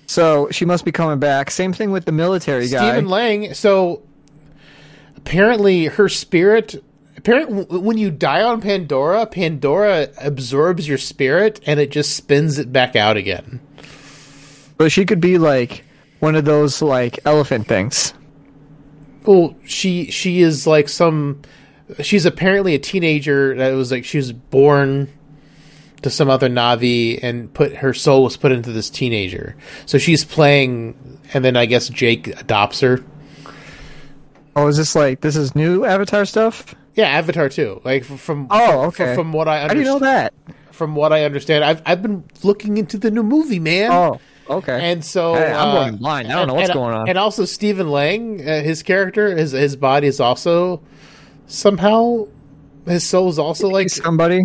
so 0.05 0.49
she 0.51 0.65
must 0.65 0.85
be 0.85 0.91
coming 0.91 1.19
back. 1.19 1.49
Same 1.49 1.73
thing 1.73 1.91
with 1.91 2.05
the 2.05 2.11
military 2.11 2.67
guy. 2.67 2.91
Stephen 2.91 3.07
Lang. 3.09 3.53
So 3.53 4.03
apparently, 5.17 5.85
her 5.85 6.09
spirit. 6.09 6.83
Apparently, 7.15 7.79
when 7.79 7.97
you 7.97 8.11
die 8.11 8.41
on 8.41 8.59
Pandora, 8.59 9.25
Pandora 9.25 10.09
absorbs 10.19 10.87
your 10.87 10.97
spirit 10.97 11.61
and 11.65 11.79
it 11.79 11.89
just 11.89 12.17
spins 12.17 12.57
it 12.59 12.73
back 12.73 12.95
out 12.97 13.15
again. 13.15 13.61
But 14.77 14.91
she 14.91 15.05
could 15.05 15.21
be 15.21 15.37
like 15.37 15.85
one 16.19 16.35
of 16.35 16.43
those 16.43 16.81
like 16.81 17.19
elephant 17.25 17.67
things. 17.67 18.13
Well, 19.25 19.55
she 19.63 20.11
she 20.11 20.41
is 20.41 20.67
like 20.67 20.89
some. 20.89 21.41
She's 22.01 22.25
apparently 22.25 22.73
a 22.75 22.79
teenager 22.79 23.55
that 23.55 23.71
was 23.71 23.91
like 23.91 24.05
she 24.05 24.17
was 24.17 24.31
born 24.31 25.07
to 26.01 26.09
some 26.09 26.29
other 26.29 26.49
Na'vi 26.49 27.19
and 27.23 27.53
put 27.53 27.75
her 27.75 27.93
soul 27.93 28.23
was 28.23 28.35
put 28.37 28.51
into 28.51 28.71
this 28.71 28.89
teenager. 28.89 29.55
So 29.85 29.97
she's 29.97 30.25
playing, 30.25 30.95
and 31.33 31.45
then 31.45 31.55
I 31.55 31.65
guess 31.65 31.87
Jake 31.89 32.27
adopts 32.39 32.81
her. 32.81 33.03
Oh, 34.55 34.67
is 34.67 34.77
this 34.77 34.95
like 34.95 35.21
this 35.21 35.35
is 35.35 35.55
new 35.55 35.83
Avatar 35.85 36.25
stuff? 36.25 36.75
Yeah, 36.95 37.07
Avatar 37.07 37.49
too. 37.49 37.81
Like 37.83 38.03
from 38.03 38.47
Oh, 38.51 38.67
from- 38.67 38.79
okay. 38.89 39.15
From 39.15 39.33
what 39.33 39.47
I 39.47 39.61
How 39.61 39.67
do 39.69 39.79
you 39.79 39.85
know 39.85 39.95
understand, 39.95 40.31
that? 40.47 40.55
from 40.73 40.95
what 40.95 41.11
I 41.11 41.23
understand, 41.23 41.63
I've 41.63 41.81
I've 41.85 42.01
been 42.01 42.23
looking 42.43 42.77
into 42.77 42.97
the 42.97 43.09
new 43.09 43.23
movie, 43.23 43.59
man. 43.59 43.91
Oh, 43.91 44.19
okay. 44.49 44.91
And 44.91 45.03
so 45.03 45.33
Hey, 45.33 45.51
I'm 45.51 45.69
uh, 45.69 45.73
going 45.85 45.95
blind. 45.97 46.31
I 46.31 46.35
don't 46.35 46.47
know 46.47 46.53
what's 46.53 46.69
and- 46.69 46.77
going 46.77 46.93
on. 46.93 47.09
And 47.09 47.17
also 47.17 47.45
Stephen 47.45 47.89
Lang, 47.89 48.41
uh, 48.47 48.61
his 48.61 48.83
character, 48.83 49.35
his 49.35 49.53
his 49.53 49.75
body 49.75 50.05
is 50.07 50.19
also 50.19 50.83
somehow 51.53 52.27
his 52.85 53.07
soul 53.07 53.29
is 53.29 53.39
also 53.39 53.69
like 53.69 53.89
somebody. 53.89 54.43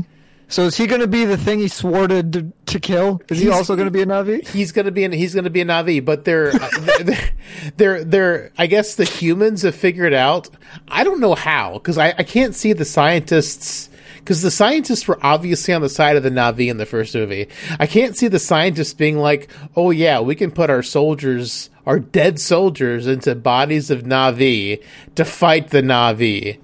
So 0.51 0.63
is 0.63 0.77
he 0.77 0.87
going 0.87 1.03
to 1.03 1.07
be 1.09 1.27
the 1.27 1.37
thing 1.37 1.59
he 1.59 1.69
swore 1.69 2.09
to 2.09 2.23
to, 2.23 2.53
to 2.67 2.81
kill? 2.81 3.21
Is 3.29 3.39
he 3.39 3.51
also 3.51 3.77
going 3.77 3.87
to 3.87 3.93
be 3.93 4.01
a 4.01 4.07
Na'vi? 4.07 4.47
he's 4.49 4.73
gonna 4.73 4.91
be 4.91 5.05
an, 5.05 5.13
he's 5.13 5.35
gonna 5.35 5.51
be 5.51 5.61
a 5.61 5.65
Na'vi, 5.65 6.03
but 6.03 6.25
they're 6.25 6.55
uh, 6.55 6.71
they're, 6.81 7.31
they're 7.77 8.05
they're 8.05 8.53
I 8.57 8.67
guess 8.67 8.95
the 8.95 9.05
humans 9.05 9.63
have 9.63 9.75
figured 9.75 10.15
out. 10.15 10.49
I 10.89 11.05
don't 11.05 11.21
know 11.21 11.35
how 11.35 11.75
because 11.75 11.99
I, 11.99 12.09
I 12.17 12.23
can't 12.23 12.55
see 12.55 12.73
the 12.73 12.87
scientists 12.87 13.91
because 14.17 14.41
the 14.41 14.51
scientists 14.51 15.07
were 15.07 15.19
obviously 15.23 15.75
on 15.75 15.83
the 15.83 15.89
side 15.89 16.17
of 16.17 16.23
the 16.23 16.31
Na'vi 16.31 16.71
in 16.71 16.79
the 16.79 16.87
first 16.87 17.15
movie. 17.15 17.49
I 17.79 17.87
can't 17.87 18.17
see 18.17 18.29
the 18.29 18.39
scientists 18.39 18.95
being 18.95 19.19
like, 19.19 19.51
oh 19.77 19.91
yeah, 19.91 20.21
we 20.21 20.35
can 20.35 20.51
put 20.51 20.71
our 20.71 20.83
soldiers, 20.83 21.69
our 21.85 21.99
dead 21.99 22.41
soldiers, 22.41 23.07
into 23.07 23.35
bodies 23.35 23.91
of 23.91 24.03
Na'vi 24.03 24.83
to 25.15 25.25
fight 25.27 25.71
the 25.71 25.83
Na'vi. 25.83 26.59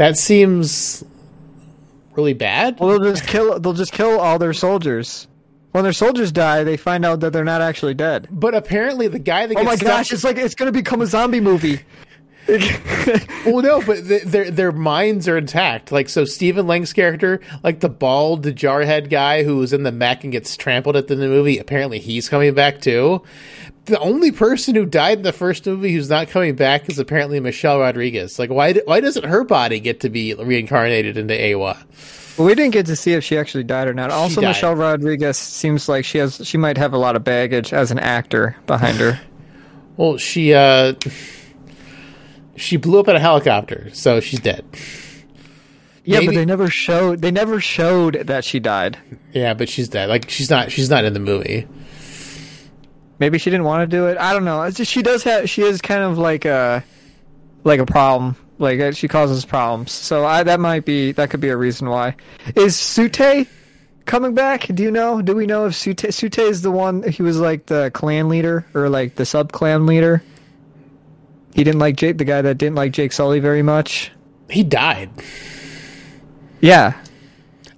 That 0.00 0.16
seems 0.16 1.04
really 2.16 2.32
bad. 2.32 2.80
Well, 2.80 2.98
they'll 2.98 3.10
just 3.12 3.26
kill. 3.26 3.60
They'll 3.60 3.74
just 3.74 3.92
kill 3.92 4.18
all 4.18 4.38
their 4.38 4.54
soldiers. 4.54 5.28
When 5.72 5.84
their 5.84 5.92
soldiers 5.92 6.32
die, 6.32 6.64
they 6.64 6.78
find 6.78 7.04
out 7.04 7.20
that 7.20 7.34
they're 7.34 7.44
not 7.44 7.60
actually 7.60 7.92
dead. 7.92 8.26
But 8.30 8.54
apparently, 8.54 9.08
the 9.08 9.18
guy 9.18 9.44
that 9.46 9.54
Oh 9.58 9.60
gets 9.60 9.66
my 9.66 9.76
stuck- 9.76 9.86
gosh! 9.88 10.12
It's 10.14 10.24
like 10.24 10.38
it's 10.38 10.54
going 10.54 10.72
to 10.72 10.72
become 10.72 11.02
a 11.02 11.06
zombie 11.06 11.40
movie. 11.40 11.80
Well, 13.46 13.62
no, 13.62 13.80
but 13.82 14.06
th- 14.08 14.22
their 14.24 14.50
their 14.50 14.72
minds 14.72 15.28
are 15.28 15.36
intact. 15.36 15.92
Like 15.92 16.08
so, 16.08 16.24
Stephen 16.24 16.66
Lang's 16.66 16.92
character, 16.94 17.40
like 17.62 17.80
the 17.80 17.88
bald 17.90 18.44
jarhead 18.46 19.10
guy 19.10 19.44
who 19.44 19.56
was 19.58 19.72
in 19.74 19.82
the 19.82 19.92
mech 19.92 20.24
and 20.24 20.32
gets 20.32 20.56
trampled 20.56 20.96
at 20.96 21.08
the 21.08 21.14
end 21.14 21.22
of 21.22 21.28
the 21.30 21.34
movie. 21.36 21.58
Apparently, 21.58 21.98
he's 21.98 22.28
coming 22.28 22.52
back 22.54 22.80
too. 22.80 23.22
The 23.90 23.98
only 23.98 24.30
person 24.30 24.76
who 24.76 24.86
died 24.86 25.18
in 25.18 25.24
the 25.24 25.32
first 25.32 25.66
movie 25.66 25.92
who's 25.92 26.08
not 26.08 26.28
coming 26.28 26.54
back 26.54 26.88
is 26.88 27.00
apparently 27.00 27.40
Michelle 27.40 27.80
Rodriguez. 27.80 28.38
Like, 28.38 28.48
why 28.48 28.72
why 28.84 29.00
doesn't 29.00 29.24
her 29.24 29.42
body 29.42 29.80
get 29.80 29.98
to 30.00 30.08
be 30.10 30.32
reincarnated 30.32 31.16
into 31.16 31.34
Eywa? 31.34 31.76
Well, 32.38 32.46
we 32.46 32.54
didn't 32.54 32.70
get 32.72 32.86
to 32.86 32.94
see 32.94 33.14
if 33.14 33.24
she 33.24 33.36
actually 33.36 33.64
died 33.64 33.88
or 33.88 33.92
not. 33.94 34.12
Also. 34.12 34.40
Michelle 34.42 34.76
Rodriguez 34.76 35.36
seems 35.36 35.88
like 35.88 36.04
she 36.04 36.18
has 36.18 36.40
she 36.46 36.56
might 36.56 36.78
have 36.78 36.92
a 36.92 36.98
lot 36.98 37.16
of 37.16 37.24
baggage 37.24 37.72
as 37.72 37.90
an 37.90 37.98
actor 37.98 38.56
behind 38.66 38.98
her. 38.98 39.20
Well, 39.96 40.16
she 40.16 40.54
uh, 40.54 40.94
she 42.56 42.76
blew 42.78 43.00
up 43.00 43.08
in 43.08 43.16
a 43.16 43.20
helicopter, 43.20 43.90
so 43.92 44.20
she's 44.20 44.40
dead. 44.40 44.64
Yeah, 46.04 46.20
Maybe- 46.20 46.26
but 46.28 46.34
they 46.36 46.44
never 46.46 46.70
showed. 46.70 47.20
They 47.20 47.30
never 47.30 47.60
showed 47.60 48.14
that 48.14 48.44
she 48.44 48.60
died. 48.60 48.96
Yeah, 49.34 49.52
but 49.52 49.68
she's 49.68 49.88
dead. 49.88 50.08
Like 50.08 50.30
she's 50.30 50.48
not. 50.48 50.72
She's 50.72 50.88
not 50.88 51.04
in 51.04 51.12
the 51.12 51.20
movie. 51.20 51.66
Maybe 53.20 53.38
she 53.38 53.50
didn't 53.50 53.64
want 53.64 53.88
to 53.88 53.96
do 53.96 54.06
it. 54.06 54.16
I 54.18 54.32
don't 54.32 54.44
know. 54.44 54.62
It's 54.62 54.78
just 54.78 54.90
she 54.90 55.02
does 55.02 55.22
have. 55.24 55.48
She 55.48 55.62
is 55.62 55.82
kind 55.82 56.02
of 56.02 56.18
like 56.18 56.46
a, 56.46 56.82
like 57.62 57.78
a 57.78 57.86
problem. 57.86 58.34
Like 58.58 58.80
uh, 58.80 58.92
she 58.92 59.08
causes 59.08 59.44
problems. 59.44 59.92
So 59.92 60.24
I 60.24 60.42
that 60.42 60.58
might 60.58 60.84
be 60.84 61.12
that 61.12 61.30
could 61.30 61.40
be 61.40 61.50
a 61.50 61.56
reason 61.56 61.88
why. 61.88 62.16
Is 62.56 62.76
Tsu'tey 62.76 63.46
coming 64.06 64.34
back? 64.34 64.66
Do 64.66 64.82
you 64.82 64.90
know? 64.90 65.20
Do 65.22 65.34
we 65.34 65.46
know 65.46 65.66
if 65.66 65.74
Tsu'tey 65.74 66.08
Tsu'tey 66.08 66.48
is 66.48 66.62
the 66.62 66.70
one? 66.70 67.02
He 67.02 67.22
was 67.22 67.38
like 67.38 67.66
the 67.66 67.90
clan 67.92 68.28
leader 68.28 68.66
or 68.74 68.88
like 68.88 69.14
the 69.16 69.26
sub 69.26 69.52
clan 69.52 69.86
leader. 69.86 70.22
He 71.54 71.64
didn't 71.64 71.80
like 71.80 71.96
Jake, 71.96 72.16
the 72.16 72.24
guy 72.24 72.42
that 72.42 72.56
didn't 72.58 72.76
like 72.76 72.92
Jake 72.92 73.12
Sully 73.12 73.40
very 73.40 73.62
much. 73.62 74.12
He 74.48 74.62
died. 74.62 75.10
Yeah, 76.60 76.94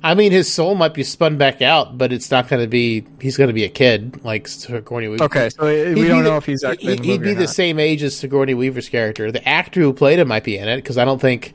I 0.04 0.14
mean, 0.14 0.32
his 0.32 0.52
soul 0.52 0.74
might 0.74 0.94
be 0.94 1.04
spun 1.04 1.36
back 1.38 1.62
out, 1.62 1.96
but 1.96 2.12
it's 2.12 2.30
not 2.30 2.48
going 2.48 2.60
to 2.60 2.66
be. 2.68 3.04
He's 3.20 3.36
going 3.36 3.48
to 3.48 3.54
be 3.54 3.62
a 3.64 3.68
kid, 3.68 4.24
like 4.24 4.48
Sigourney 4.48 5.06
Weaver. 5.08 5.24
Okay, 5.24 5.48
so 5.50 5.64
we 5.66 6.00
He'd 6.02 6.08
don't 6.08 6.24
know 6.24 6.30
the- 6.32 6.36
if 6.38 6.46
he's 6.46 6.64
actually. 6.64 6.96
He'd 6.96 7.06
movie 7.06 7.18
be 7.18 7.34
the 7.34 7.46
same 7.46 7.78
age 7.78 8.02
as 8.02 8.16
Sigourney 8.16 8.54
Weaver's 8.54 8.88
character. 8.88 9.30
The 9.30 9.46
actor 9.48 9.80
who 9.80 9.92
played 9.92 10.18
him 10.18 10.26
might 10.28 10.42
be 10.44 10.58
in 10.58 10.68
it 10.68 10.76
because 10.76 10.98
I 10.98 11.04
don't 11.04 11.20
think, 11.20 11.54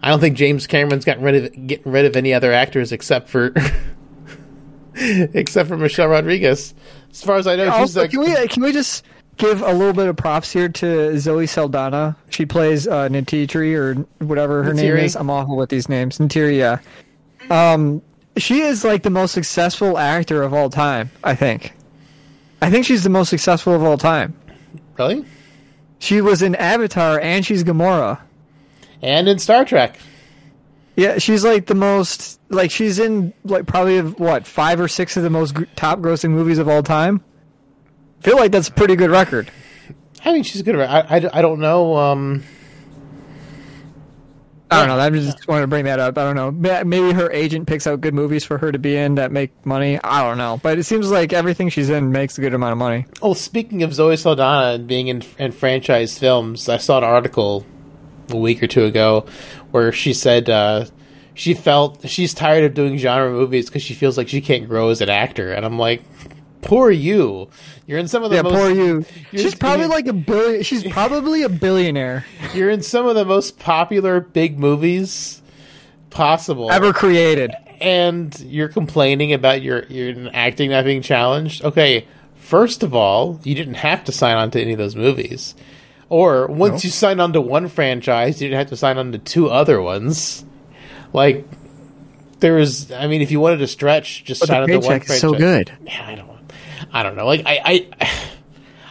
I 0.00 0.10
don't 0.10 0.20
think 0.20 0.36
James 0.36 0.66
Cameron's 0.68 1.04
gotten 1.04 1.24
rid 1.24 1.44
of 1.44 1.66
getting 1.66 1.90
rid 1.92 2.04
of 2.04 2.14
any 2.14 2.32
other 2.32 2.52
actors 2.52 2.92
except 2.92 3.28
for, 3.28 3.52
except 4.94 5.68
for 5.68 5.76
Michelle 5.76 6.08
Rodriguez. 6.08 6.74
As 7.10 7.22
far 7.22 7.36
as 7.36 7.46
I 7.46 7.56
know, 7.56 7.64
she's 7.66 7.72
Also, 7.96 8.00
like. 8.02 8.10
can 8.10 8.20
we 8.20 8.48
can 8.48 8.62
we 8.62 8.72
just 8.72 9.04
give 9.38 9.60
a 9.62 9.72
little 9.72 9.92
bit 9.92 10.06
of 10.08 10.16
props 10.16 10.52
here 10.52 10.68
to 10.68 11.18
Zoe 11.18 11.46
Saldana? 11.46 12.16
She 12.30 12.46
plays 12.46 12.86
uh, 12.86 13.08
Natitri 13.08 13.74
or 13.74 13.94
whatever 14.24 14.62
her 14.62 14.72
name 14.72 14.96
is. 14.98 15.16
I'm 15.16 15.30
awful 15.30 15.56
with 15.56 15.70
these 15.70 15.88
names. 15.88 16.18
Neytiri, 16.18 16.58
yeah. 16.58 16.78
Um, 17.50 18.02
she 18.36 18.60
is 18.60 18.84
like 18.84 19.02
the 19.02 19.10
most 19.10 19.32
successful 19.32 19.98
actor 19.98 20.42
of 20.42 20.54
all 20.54 20.70
time. 20.70 21.10
I 21.22 21.34
think. 21.34 21.72
I 22.60 22.70
think 22.70 22.86
she's 22.86 23.02
the 23.04 23.10
most 23.10 23.28
successful 23.28 23.74
of 23.74 23.82
all 23.82 23.98
time. 23.98 24.34
really? 24.98 25.24
She 25.98 26.20
was 26.20 26.42
in 26.42 26.54
Avatar 26.56 27.20
and 27.20 27.44
she's 27.46 27.62
Gamora. 27.62 28.20
And 29.02 29.28
in 29.28 29.38
Star 29.38 29.64
Trek. 29.64 29.98
Yeah, 30.96 31.18
she's 31.18 31.44
like 31.44 31.66
the 31.66 31.74
most 31.74 32.40
like 32.50 32.70
she's 32.70 32.98
in 32.98 33.32
like 33.44 33.66
probably 33.66 34.00
what 34.00 34.46
five 34.46 34.80
or 34.80 34.88
six 34.88 35.16
of 35.16 35.22
the 35.22 35.30
most 35.30 35.56
top 35.76 36.00
grossing 36.00 36.30
movies 36.30 36.58
of 36.58 36.68
all 36.68 36.82
time. 36.82 37.22
feel 38.20 38.36
like 38.36 38.52
that's 38.52 38.68
a 38.68 38.72
pretty 38.72 38.96
good 38.96 39.10
record. 39.10 39.50
I 40.24 40.32
mean, 40.32 40.42
she's 40.42 40.60
a 40.60 40.64
good. 40.64 40.78
I, 40.78 41.00
I, 41.00 41.16
I 41.38 41.42
don't 41.42 41.60
know. 41.60 41.96
Um, 41.96 42.44
I 44.72 44.86
don't 44.86 44.96
know. 44.96 45.02
I 45.02 45.10
just 45.10 45.46
wanted 45.46 45.62
to 45.62 45.66
bring 45.66 45.84
that 45.84 45.98
up. 45.98 46.18
I 46.18 46.24
don't 46.24 46.36
know. 46.36 46.50
Maybe 46.84 47.12
her 47.12 47.30
agent 47.30 47.66
picks 47.66 47.86
out 47.86 48.00
good 48.00 48.14
movies 48.14 48.44
for 48.44 48.58
her 48.58 48.72
to 48.72 48.78
be 48.78 48.96
in 48.96 49.16
that 49.16 49.32
make 49.32 49.66
money. 49.66 49.98
I 50.02 50.22
don't 50.22 50.38
know. 50.38 50.60
But 50.62 50.78
it 50.78 50.84
seems 50.84 51.10
like 51.10 51.32
everything 51.32 51.68
she's 51.68 51.90
in 51.90 52.12
makes 52.12 52.38
a 52.38 52.40
good 52.40 52.54
amount 52.54 52.72
of 52.72 52.78
money. 52.78 53.06
Oh, 53.20 53.34
speaking 53.34 53.82
of 53.82 53.94
Zoe 53.94 54.16
Saldana 54.16 54.78
being 54.78 55.08
in, 55.08 55.22
in 55.38 55.52
franchise 55.52 56.18
films, 56.18 56.68
I 56.68 56.78
saw 56.78 56.98
an 56.98 57.04
article 57.04 57.66
a 58.30 58.36
week 58.36 58.62
or 58.62 58.66
two 58.66 58.84
ago 58.84 59.26
where 59.70 59.92
she 59.92 60.12
said 60.14 60.48
uh, 60.48 60.86
she 61.34 61.54
felt 61.54 62.08
she's 62.08 62.34
tired 62.34 62.64
of 62.64 62.74
doing 62.74 62.98
genre 62.98 63.30
movies 63.30 63.66
because 63.66 63.82
she 63.82 63.94
feels 63.94 64.16
like 64.16 64.28
she 64.28 64.40
can't 64.40 64.68
grow 64.68 64.88
as 64.90 65.00
an 65.00 65.08
actor. 65.08 65.52
And 65.52 65.64
I'm 65.64 65.78
like, 65.78 66.02
poor 66.62 66.90
you. 66.90 67.50
You're 67.86 67.98
in 67.98 68.08
some 68.08 68.22
of 68.24 68.30
the 68.30 68.36
Yeah, 68.36 68.42
most 68.42 68.54
poor 68.54 68.70
you. 68.70 69.04
She's 69.32 69.54
probably 69.54 69.86
like 69.86 70.06
a 70.06 70.12
billion. 70.14 70.62
She's 70.62 70.84
probably 70.84 71.42
a 71.42 71.48
billionaire 71.50 72.24
you're 72.54 72.70
in 72.70 72.82
some 72.82 73.06
of 73.06 73.14
the 73.14 73.24
most 73.24 73.58
popular 73.58 74.20
big 74.20 74.58
movies 74.58 75.42
possible. 76.10 76.70
ever 76.72 76.92
created. 76.92 77.52
and 77.80 78.38
you're 78.40 78.68
complaining 78.68 79.32
about 79.32 79.60
your 79.62 79.84
your 79.86 80.30
acting 80.32 80.70
not 80.70 80.84
being 80.84 81.02
challenged. 81.02 81.64
Okay, 81.64 82.06
first 82.36 82.82
of 82.82 82.94
all, 82.94 83.40
you 83.44 83.54
didn't 83.54 83.74
have 83.74 84.04
to 84.04 84.12
sign 84.12 84.36
on 84.36 84.50
to 84.52 84.60
any 84.60 84.72
of 84.72 84.78
those 84.78 84.94
movies. 84.96 85.54
Or 86.08 86.46
once 86.46 86.84
you 86.84 86.90
signed 86.90 87.20
on 87.22 87.32
to 87.32 87.40
one 87.40 87.68
franchise, 87.68 88.40
you 88.40 88.48
didn't 88.48 88.58
have 88.58 88.68
to 88.68 88.76
sign 88.76 88.98
on 88.98 89.12
to 89.12 89.18
two 89.18 89.48
other 89.50 89.80
ones. 89.80 90.44
Like 91.14 91.46
there 92.40 92.54
was, 92.54 92.92
I 92.92 93.06
mean, 93.06 93.22
if 93.22 93.30
you 93.30 93.40
wanted 93.40 93.58
to 93.58 93.66
stretch, 93.66 94.24
just 94.24 94.40
But 94.40 94.48
sign 94.48 94.62
on 94.62 94.68
to 94.68 94.74
one 94.78 94.82
is 94.82 94.86
franchise. 95.06 95.20
so 95.20 95.32
good. 95.32 95.72
Yeah, 95.84 96.06
I 96.06 96.14
don't. 96.16 96.31
I 96.92 97.02
don't 97.02 97.16
know. 97.16 97.26
Like 97.26 97.42
I, 97.46 97.88
I, 98.00 98.18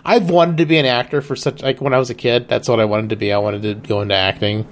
I've 0.16 0.30
wanted 0.32 0.58
to 0.58 0.66
be 0.66 0.78
an 0.78 0.86
actor 0.88 1.22
for 1.22 1.36
such 1.36 1.62
like 1.62 1.80
when 1.80 1.94
I 1.94 2.00
was 2.00 2.10
a 2.10 2.16
kid. 2.16 2.48
That's 2.48 2.68
what 2.68 2.80
I 2.80 2.86
wanted 2.86 3.12
to 3.12 3.16
be. 3.16 3.32
I 3.32 3.38
wanted 3.38 3.62
to 3.62 3.76
go 3.76 4.02
into 4.02 4.16
acting. 4.16 4.68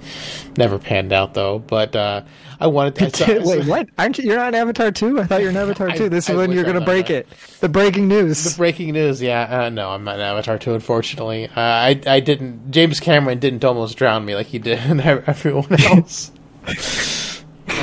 Never 0.56 0.78
panned 0.78 1.12
out 1.12 1.34
though. 1.34 1.60
But 1.60 1.94
uh, 1.94 2.22
I 2.58 2.66
wanted. 2.66 2.96
To, 3.14 3.32
I 3.32 3.36
I 3.36 3.38
Wait, 3.44 3.66
what? 3.66 3.88
Aren't 3.96 4.18
you? 4.18 4.24
You're 4.24 4.36
not 4.38 4.54
Avatar 4.56 4.90
two? 4.90 5.20
I 5.20 5.24
thought 5.26 5.40
you're 5.40 5.50
in 5.50 5.56
Avatar 5.56 5.90
I- 5.90 5.96
two. 5.96 6.08
This 6.08 6.28
I 6.28 6.32
is 6.32 6.36
when 6.38 6.50
you're 6.50 6.64
gonna 6.64 6.80
break 6.84 7.10
it. 7.10 7.28
The 7.60 7.68
breaking 7.68 8.08
news. 8.08 8.42
The 8.42 8.56
breaking 8.56 8.92
news, 8.92 9.22
yeah. 9.22 9.42
Uh, 9.66 9.68
no, 9.68 9.90
I'm 9.90 10.02
not 10.02 10.16
in 10.16 10.22
Avatar 10.22 10.58
2, 10.58 10.74
unfortunately. 10.74 11.46
Uh, 11.46 11.50
I, 11.60 12.00
I 12.06 12.18
didn't. 12.20 12.70
James 12.72 12.98
Cameron 13.00 13.38
didn't 13.38 13.64
almost 13.64 13.96
drown 13.98 14.24
me 14.24 14.34
like 14.34 14.46
he 14.48 14.58
did 14.58 14.78
everyone 15.00 15.80
else. 15.84 16.32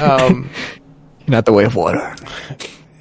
um, 0.02 0.50
not 1.28 1.46
the 1.46 1.54
way 1.54 1.64
of 1.64 1.76
water. 1.76 2.16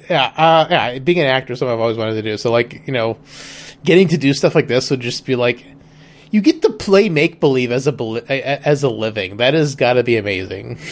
Yeah, 0.09 0.33
uh, 0.35 0.67
yeah. 0.69 0.99
Being 0.99 1.19
an 1.19 1.25
actor 1.25 1.53
is 1.53 1.59
something 1.59 1.73
I've 1.73 1.79
always 1.79 1.97
wanted 1.97 2.15
to 2.15 2.21
do. 2.21 2.37
So, 2.37 2.51
like, 2.51 2.87
you 2.87 2.93
know, 2.93 3.17
getting 3.83 4.07
to 4.09 4.17
do 4.17 4.33
stuff 4.33 4.55
like 4.55 4.67
this 4.67 4.89
would 4.89 5.01
just 5.01 5.25
be 5.25 5.35
like, 5.35 5.65
you 6.31 6.41
get 6.41 6.61
to 6.63 6.69
play 6.69 7.09
make 7.09 7.39
believe 7.39 7.71
as 7.71 7.87
a 7.87 8.67
as 8.67 8.83
a 8.83 8.89
living. 8.89 9.37
That 9.37 9.53
has 9.53 9.75
got 9.75 9.93
to 9.93 10.03
be 10.03 10.17
amazing. 10.17 10.79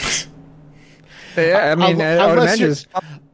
Yeah, 1.37 1.71
I 1.71 1.75
mean, 1.75 2.01
I, 2.01 2.15
I 2.15 2.31
unless 2.31 2.59
you're, 2.59 2.75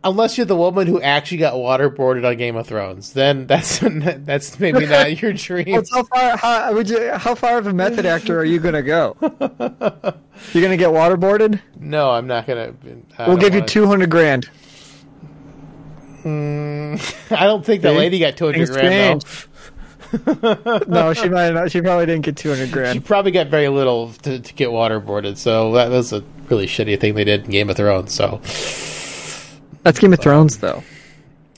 unless 0.03 0.38
you're 0.38 0.45
the 0.45 0.55
woman 0.55 0.88
who 0.88 1.01
actually 1.01 1.38
got 1.38 1.53
waterboarded 1.53 2.27
on 2.27 2.38
Game 2.38 2.55
of 2.55 2.67
Thrones, 2.67 3.13
then 3.13 3.47
that's 3.47 3.79
that's 3.79 4.59
maybe 4.59 4.86
not 4.88 5.21
your 5.21 5.34
dream. 5.34 5.67
Well, 5.67 5.84
how 5.91 6.03
far? 6.03 6.38
How 6.38 6.73
would 6.73 6.89
you? 6.89 7.11
How 7.11 7.36
far 7.36 7.57
of 7.57 7.67
a 7.67 7.73
method 7.73 8.05
actor 8.05 8.39
are 8.39 8.45
you 8.45 8.59
gonna 8.59 8.82
go? 8.82 9.15
You're 9.21 10.63
gonna 10.63 10.77
get 10.77 10.89
waterboarded? 10.89 11.61
No, 11.79 12.09
I'm 12.09 12.27
not 12.27 12.47
gonna. 12.47 12.73
I 13.17 13.27
We'll 13.27 13.38
give 13.38 13.53
you 13.53 13.61
two 13.61 13.86
hundred 13.86 14.09
grand. 14.09 14.49
I 17.32 17.45
don't 17.45 17.65
think 17.65 17.82
the 17.82 17.91
lady 17.91 18.19
got 18.19 18.38
200 18.38 18.55
Things 18.57 18.69
grand 18.69 19.22
though. 19.22 19.47
no, 20.88 21.13
she 21.13 21.30
might 21.30 21.51
not. 21.51 21.72
She 21.72 21.80
probably 21.82 22.05
didn't 22.05 22.26
get 22.26 22.36
two 22.36 22.49
hundred 22.49 22.69
grand. 22.72 22.95
She 22.95 22.99
probably 22.99 23.32
got 23.32 23.47
very 23.47 23.69
little 23.69 24.09
to, 24.24 24.39
to 24.41 24.53
get 24.53 24.67
waterboarded, 24.69 25.38
so 25.38 25.72
that 25.72 25.89
was 25.89 26.11
a 26.11 26.22
really 26.49 26.67
shitty 26.67 26.99
thing 26.99 27.15
they 27.15 27.24
did 27.24 27.45
in 27.45 27.49
Game 27.51 27.69
of 27.69 27.78
Thrones. 27.78 28.13
So 28.13 28.41
That's 29.84 29.99
Game 29.99 30.11
of 30.11 30.19
Thrones, 30.19 30.57
though. 30.57 30.84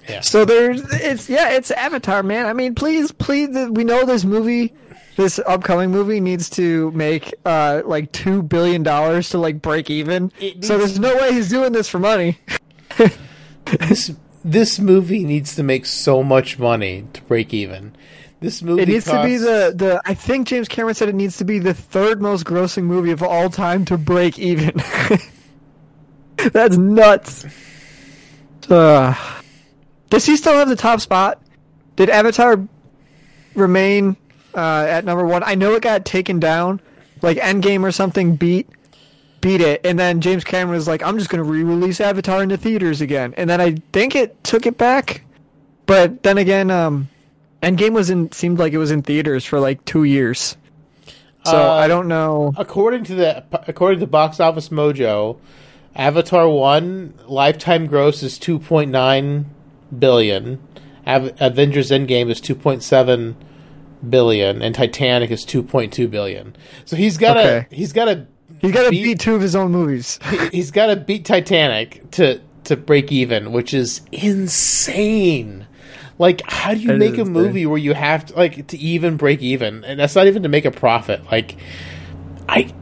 yeah, 0.08 0.22
So 0.22 0.46
there's, 0.46 0.82
it's 0.94 1.28
yeah, 1.32 1.50
it's 1.50 1.72
Avatar, 1.72 2.22
man. 2.22 2.46
I 2.46 2.54
mean, 2.54 2.76
please, 2.76 3.12
please, 3.12 3.50
we 3.72 3.84
know 3.84 4.06
this 4.06 4.24
movie, 4.24 4.72
this 5.18 5.40
upcoming 5.48 5.90
movie 5.90 6.20
needs 6.20 6.48
to 6.52 6.92
make 6.92 7.34
uh 7.46 7.82
like 7.86 8.12
two 8.12 8.44
billion 8.44 8.84
dollars 8.84 9.30
to 9.30 9.40
like 9.40 9.64
break 9.64 9.90
even. 9.90 10.32
It 10.40 10.64
So 10.64 10.78
needs- 10.78 10.98
there's 10.98 11.00
no 11.00 11.16
way 11.16 11.34
he's 11.34 11.50
doing 11.50 11.72
this 11.72 11.90
for 11.90 11.98
money. 11.98 12.38
this 13.66 14.12
this 14.44 14.80
movie 14.80 15.24
needs 15.24 15.56
to 15.56 15.64
make 15.64 15.86
so 15.86 16.24
much 16.24 16.60
money 16.60 17.06
to 17.14 17.22
break 17.24 17.54
even. 17.54 17.96
This 18.40 18.62
movie 18.62 18.82
It 18.84 18.90
needs 18.90 19.06
to 19.06 19.24
be 19.24 19.38
the 19.38 19.74
the. 19.74 20.02
I 20.04 20.14
think 20.14 20.48
James 20.48 20.68
Cameron 20.68 20.96
said 20.96 21.08
it 21.08 21.16
needs 21.16 21.38
to 21.38 21.46
be 21.46 21.60
the 21.60 21.74
third 21.74 22.22
most 22.22 22.46
grossing 22.46 22.84
movie 22.84 23.12
of 23.12 23.24
all 23.24 23.50
time 23.50 23.86
to 23.86 23.98
break 23.98 24.38
even. 24.38 24.74
That's 26.52 26.76
nuts. 26.76 27.46
Uh, 28.70 29.16
does 30.10 30.26
he 30.26 30.36
still 30.36 30.54
have 30.54 30.68
the 30.68 30.76
top 30.76 31.00
spot? 31.00 31.42
Did 31.96 32.10
Avatar 32.10 32.68
remain 33.56 34.18
uh, 34.54 34.88
at 34.90 35.06
number 35.06 35.26
one? 35.26 35.44
I 35.46 35.56
know 35.56 35.76
it 35.76 35.82
got 35.82 36.04
taken 36.04 36.40
down, 36.40 36.82
like 37.22 37.38
Endgame 37.38 37.84
or 37.84 37.94
something 37.94 38.36
beat 38.36 38.68
beat 39.44 39.62
it, 39.62 39.82
and 39.86 40.00
then 40.00 40.22
James 40.22 40.44
Cameron 40.44 40.78
was 40.78 40.88
like, 40.88 41.04
"I'm 41.04 41.18
just 41.20 41.30
going 41.30 41.44
to 41.44 41.50
re-release 41.50 42.02
Avatar 42.02 42.42
into 42.42 42.58
theaters 42.58 43.02
again," 43.02 43.34
and 43.38 43.48
then 43.50 43.62
I 43.62 43.76
think 43.92 44.16
it 44.16 44.42
took 44.44 44.66
it 44.66 44.78
back. 44.80 45.24
But 45.86 46.24
then 46.24 46.38
again, 46.40 46.72
um, 46.72 47.10
Endgame 47.62 47.92
was 47.92 48.10
in 48.10 48.32
seemed 48.32 48.58
like 48.58 48.74
it 48.74 48.78
was 48.80 48.90
in 48.90 49.04
theaters 49.04 49.46
for 49.46 49.60
like 49.60 49.84
two 49.86 50.06
years. 50.06 50.58
So 51.46 51.58
Uh, 51.58 51.74
I 51.74 51.88
don't 51.90 52.08
know. 52.08 52.54
according 52.58 53.04
to 53.06 53.16
the 53.16 53.44
according 53.68 54.00
to 54.00 54.08
Box 54.08 54.40
Office 54.40 54.70
Mojo, 54.70 55.38
Avatar 55.96 56.48
one 56.50 57.14
lifetime 57.28 57.86
gross 57.86 58.24
is 58.24 58.40
two 58.40 58.58
point 58.60 58.90
nine 58.92 59.46
billion. 60.00 60.60
Av- 61.06 61.34
Avengers 61.42 61.92
Endgame 61.92 62.30
is 62.32 62.40
two 62.40 62.56
point 62.56 62.82
seven 62.82 63.36
billion, 64.10 64.62
and 64.62 64.74
Titanic 64.74 65.32
is 65.32 65.44
two 65.44 65.62
point 65.64 65.92
two 65.92 66.08
billion. 66.08 66.56
So 66.86 66.96
he's 66.96 67.18
got 67.18 67.36
Okay. 67.38 67.68
he's 67.72 67.92
got 67.92 68.06
to 68.06 68.26
He's 68.64 68.72
got 68.72 68.86
to 68.86 68.92
beat 68.92 69.20
two 69.20 69.36
of 69.36 69.42
his 69.42 69.58
own 69.58 69.74
movies. 69.74 70.20
he's 70.54 70.72
got 70.72 70.86
to 70.86 70.96
beat 70.96 71.26
Titanic 71.26 72.10
to 72.12 72.40
to 72.64 72.78
break 72.78 73.12
even, 73.12 73.52
which 73.52 73.74
is 73.74 74.00
insane. 74.14 75.68
Like, 76.18 76.42
how 76.50 76.74
do 76.74 76.80
you 76.80 76.88
That 76.88 76.98
make 76.98 77.18
a 77.18 77.22
insane. 77.22 77.34
movie 77.34 77.66
where 77.66 77.78
you 77.78 77.94
have 77.94 78.28
to 78.28 78.36
like 78.38 78.68
to 78.68 78.78
even 78.78 79.18
break 79.18 79.42
even, 79.42 79.84
and 79.84 80.00
that's 80.00 80.16
not 80.16 80.28
even 80.28 80.44
to 80.44 80.50
make 80.50 80.64
a 80.64 80.72
profit? 80.72 81.30
Like, 81.30 81.58
I 82.48 82.74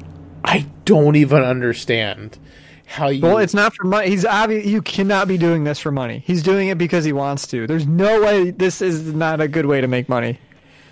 I 0.46 0.68
don't 0.86 1.16
even 1.16 1.42
understand 1.42 2.38
how 2.86 3.08
you. 3.08 3.24
Well, 3.24 3.40
it's 3.40 3.56
not 3.56 3.74
for 3.74 3.86
money. 3.86 4.10
He's 4.10 4.24
obvious. 4.24 4.68
You 4.68 4.84
cannot 4.84 5.28
be 5.28 5.40
doing 5.40 5.64
this 5.64 5.80
for 5.80 5.92
money. 5.92 6.22
He's 6.28 6.44
doing 6.44 6.68
it 6.68 6.78
because 6.78 7.06
he 7.06 7.12
wants 7.12 7.48
to. 7.48 7.66
There's 7.66 7.88
no 7.88 8.22
way. 8.22 8.52
This 8.52 8.84
is 8.84 9.16
not 9.16 9.42
a 9.42 9.48
good 9.48 9.66
way 9.66 9.82
to 9.82 9.88
make 9.88 10.08
money. 10.08 10.38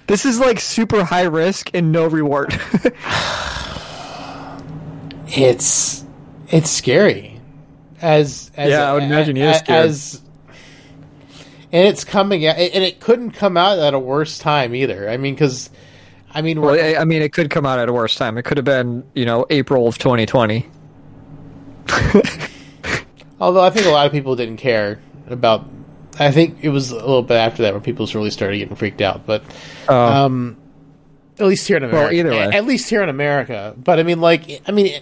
This 0.07 0.25
is 0.25 0.39
like 0.39 0.59
super 0.59 1.03
high 1.03 1.25
risk 1.25 1.69
and 1.75 1.91
no 1.91 2.07
reward. 2.07 2.59
it's 5.29 6.03
it's 6.49 6.69
scary. 6.69 7.39
As, 8.01 8.49
as 8.55 8.71
Yeah, 8.71 8.89
I 8.89 8.93
would 8.93 9.03
imagine 9.03 9.37
a- 9.37 9.53
scared. 9.53 9.85
As, 9.89 10.21
and 11.71 11.87
it's 11.87 12.03
coming 12.03 12.45
out, 12.45 12.57
and 12.57 12.83
it 12.83 12.99
couldn't 12.99 13.31
come 13.31 13.57
out 13.57 13.77
at 13.77 13.93
a 13.93 13.99
worse 13.99 14.39
time 14.39 14.73
either. 14.73 15.09
I 15.09 15.17
mean, 15.17 15.35
because 15.35 15.69
I 16.33 16.41
mean, 16.41 16.61
well, 16.61 16.73
I 16.73 17.01
I 17.01 17.05
mean, 17.05 17.21
it 17.21 17.33
could 17.33 17.49
come 17.49 17.65
out 17.65 17.77
at 17.79 17.89
a 17.89 17.93
worse 17.93 18.15
time. 18.15 18.37
It 18.37 18.43
could 18.43 18.57
have 18.57 18.65
been, 18.65 19.03
you 19.13 19.25
know, 19.25 19.45
April 19.49 19.87
of 19.87 19.97
2020. 19.97 20.65
although 23.39 23.61
I 23.63 23.69
think 23.69 23.85
a 23.85 23.89
lot 23.89 24.05
of 24.05 24.11
people 24.11 24.35
didn't 24.35 24.57
care 24.57 24.99
about. 25.29 25.65
I 26.19 26.31
think 26.31 26.57
it 26.61 26.69
was 26.69 26.91
a 26.91 26.95
little 26.95 27.23
bit 27.23 27.35
after 27.37 27.63
that 27.63 27.71
where 27.73 27.79
people 27.81 28.05
really 28.13 28.29
started 28.29 28.57
getting 28.57 28.75
freaked 28.75 29.01
out, 29.01 29.25
but 29.25 29.41
Uh, 29.87 30.25
um, 30.25 30.57
at 31.39 31.45
least 31.47 31.67
here 31.67 31.77
in 31.77 31.83
America. 31.83 32.05
Well, 32.05 32.13
either 32.13 32.29
way. 32.31 32.43
At 32.57 32.65
least 32.65 32.89
here 32.89 33.01
in 33.03 33.09
America. 33.09 33.73
But 33.77 33.99
I 33.99 34.03
mean, 34.03 34.19
like, 34.21 34.61
I 34.67 34.71
mean, 34.71 35.01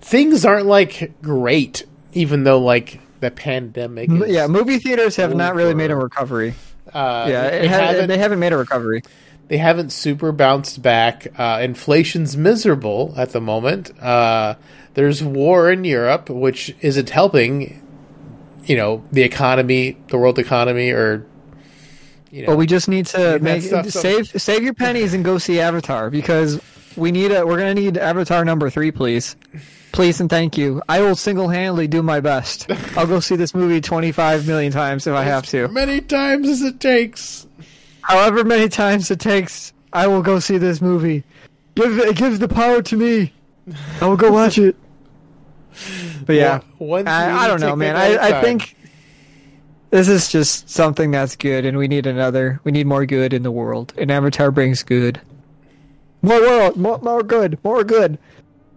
things 0.00 0.44
aren't 0.44 0.66
like 0.66 1.12
great, 1.22 1.84
even 2.12 2.44
though 2.44 2.58
like 2.60 3.00
the 3.20 3.30
pandemic. 3.30 4.10
Is, 4.10 4.28
yeah, 4.28 4.46
movie 4.46 4.78
theaters 4.78 5.16
have 5.16 5.34
not 5.34 5.54
really 5.54 5.74
made 5.74 5.90
a 5.90 5.96
recovery. 5.96 6.54
uh, 6.92 7.26
Yeah, 7.28 7.50
they, 7.50 7.68
ha- 7.68 7.74
haven't, 7.78 8.08
they 8.08 8.18
haven't 8.18 8.38
made 8.38 8.52
a 8.52 8.56
recovery. 8.56 9.02
they 9.48 9.58
haven't 9.58 9.90
super 9.90 10.32
bounced 10.32 10.80
back. 10.82 11.26
Uh, 11.38 11.60
inflation's 11.62 12.36
miserable 12.36 13.14
at 13.16 13.30
the 13.30 13.40
moment. 13.40 13.90
Uh, 14.00 14.54
there's 14.94 15.22
war 15.22 15.70
in 15.70 15.84
Europe, 15.84 16.28
which 16.30 16.74
isn't 16.80 17.10
helping. 17.10 17.86
You 18.64 18.76
know 18.76 19.04
the 19.10 19.22
economy, 19.22 19.96
the 20.08 20.18
world 20.18 20.38
economy, 20.38 20.90
or 20.90 21.26
you 22.30 22.42
know. 22.42 22.48
But 22.48 22.56
we 22.58 22.66
just 22.66 22.88
need 22.88 23.06
to 23.06 23.16
that 23.16 23.42
make 23.42 23.62
stuff 23.62 23.88
so- 23.90 24.00
save 24.00 24.28
save 24.42 24.62
your 24.62 24.74
pennies 24.74 25.14
and 25.14 25.24
go 25.24 25.38
see 25.38 25.60
Avatar 25.60 26.10
because 26.10 26.60
we 26.96 27.12
need 27.12 27.32
a 27.32 27.46
we're 27.46 27.58
gonna 27.58 27.74
need 27.74 27.96
Avatar 27.98 28.44
number 28.44 28.68
three, 28.70 28.90
please, 28.90 29.36
please 29.92 30.20
and 30.20 30.28
thank 30.30 30.58
you. 30.58 30.82
I 30.88 31.00
will 31.00 31.16
single 31.16 31.48
handedly 31.48 31.86
do 31.88 32.02
my 32.02 32.20
best. 32.20 32.70
I'll 32.96 33.06
go 33.06 33.20
see 33.20 33.36
this 33.36 33.54
movie 33.54 33.80
twenty 33.80 34.12
five 34.12 34.46
million 34.46 34.72
times 34.72 35.06
if 35.06 35.14
I 35.14 35.24
have 35.24 35.46
to. 35.46 35.68
many 35.68 36.00
times 36.00 36.48
as 36.48 36.62
it 36.62 36.80
takes. 36.80 37.46
However 38.02 38.42
many 38.44 38.68
times 38.68 39.10
it 39.10 39.20
takes, 39.20 39.72
I 39.92 40.06
will 40.08 40.22
go 40.22 40.38
see 40.40 40.58
this 40.58 40.80
movie. 40.80 41.22
Give 41.74 42.14
give 42.16 42.38
the 42.40 42.48
power 42.48 42.82
to 42.82 42.96
me. 42.96 43.32
I 44.00 44.06
will 44.06 44.16
go 44.16 44.32
watch 44.32 44.58
it. 44.58 44.76
But 46.26 46.34
yeah, 46.36 46.60
One- 46.78 47.04
one 47.04 47.08
I, 47.08 47.44
I 47.44 47.48
don't 47.48 47.60
know, 47.60 47.68
ticket 47.68 47.78
man. 47.78 47.96
I, 47.96 48.06
a 48.06 48.16
I, 48.18 48.26
I 48.26 48.30
time. 48.32 48.42
think 48.44 48.76
this 49.90 50.08
is 50.08 50.28
just 50.28 50.70
something 50.70 51.10
that's 51.10 51.36
good, 51.36 51.64
and 51.64 51.76
we 51.76 51.88
need 51.88 52.06
another. 52.06 52.60
We 52.64 52.72
need 52.72 52.86
more 52.86 53.06
good 53.06 53.32
in 53.32 53.42
the 53.42 53.50
world, 53.50 53.92
and 53.96 54.10
Avatar 54.10 54.50
brings 54.50 54.82
good. 54.82 55.20
More 56.22 56.40
world, 56.40 56.76
more, 56.76 56.98
more 56.98 57.22
good, 57.22 57.58
more 57.64 57.82
good. 57.82 58.18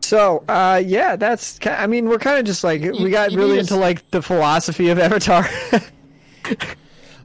So, 0.02 0.44
uh, 0.50 0.82
yeah, 0.84 1.16
that's. 1.16 1.60
I 1.66 1.88
mean, 1.88 2.08
we're 2.10 2.20
kind 2.20 2.40
of 2.40 2.46
just 2.46 2.64
like 2.64 2.82
we 2.82 3.10
got 3.10 3.32
really 3.32 3.60
into 3.60 3.76
like 3.76 4.10
the 4.12 4.22
philosophy 4.22 4.90
of 4.90 5.00
Avatar. 5.00 5.48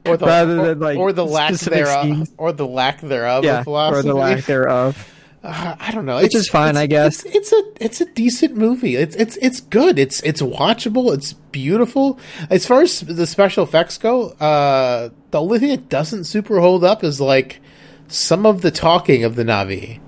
or 0.05 0.17
the, 0.17 0.25
rather 0.25 0.59
or, 0.59 0.65
than, 0.67 0.79
like, 0.79 0.97
or 0.97 1.11
the 1.11 1.25
lack 1.25 1.53
thereof, 1.55 2.05
scenes. 2.05 2.31
or 2.37 2.51
the 2.51 2.67
lack 2.67 3.01
thereof 3.01 3.43
yeah, 3.43 3.59
of 3.59 3.63
philosophy. 3.63 3.99
or 4.07 4.13
the 4.13 4.17
lack 4.17 4.45
thereof. 4.45 5.13
Uh, 5.41 5.75
I 5.79 5.91
don't 5.91 6.05
know. 6.05 6.17
Which 6.17 6.25
It's- 6.35 6.41
is 6.43 6.49
fine, 6.49 6.75
I 6.75 6.85
guess. 6.85 7.23
It's, 7.23 7.35
it's 7.35 7.53
a 7.53 7.63
it's 7.85 8.01
a 8.01 8.05
decent 8.05 8.57
movie. 8.57 8.95
It's 8.97 9.15
it's 9.15 9.37
it's 9.37 9.61
good. 9.61 9.97
It's 9.97 10.21
it's 10.23 10.41
watchable. 10.41 11.13
It's 11.13 11.31
beautiful. 11.33 12.19
As 12.49 12.65
far 12.65 12.81
as 12.81 12.99
the 12.99 13.25
special 13.25 13.63
effects 13.63 13.97
go, 13.97 14.29
uh, 14.31 15.09
the 15.31 15.41
only 15.41 15.59
thing 15.59 15.69
that 15.69 15.87
doesn't 15.87 16.25
super 16.25 16.59
hold 16.59 16.83
up 16.83 17.03
is 17.05 17.21
like 17.21 17.61
some 18.09 18.45
of 18.45 18.61
the 18.63 18.71
talking 18.71 19.23
of 19.23 19.35
the 19.35 19.43
Na'vi, 19.43 19.99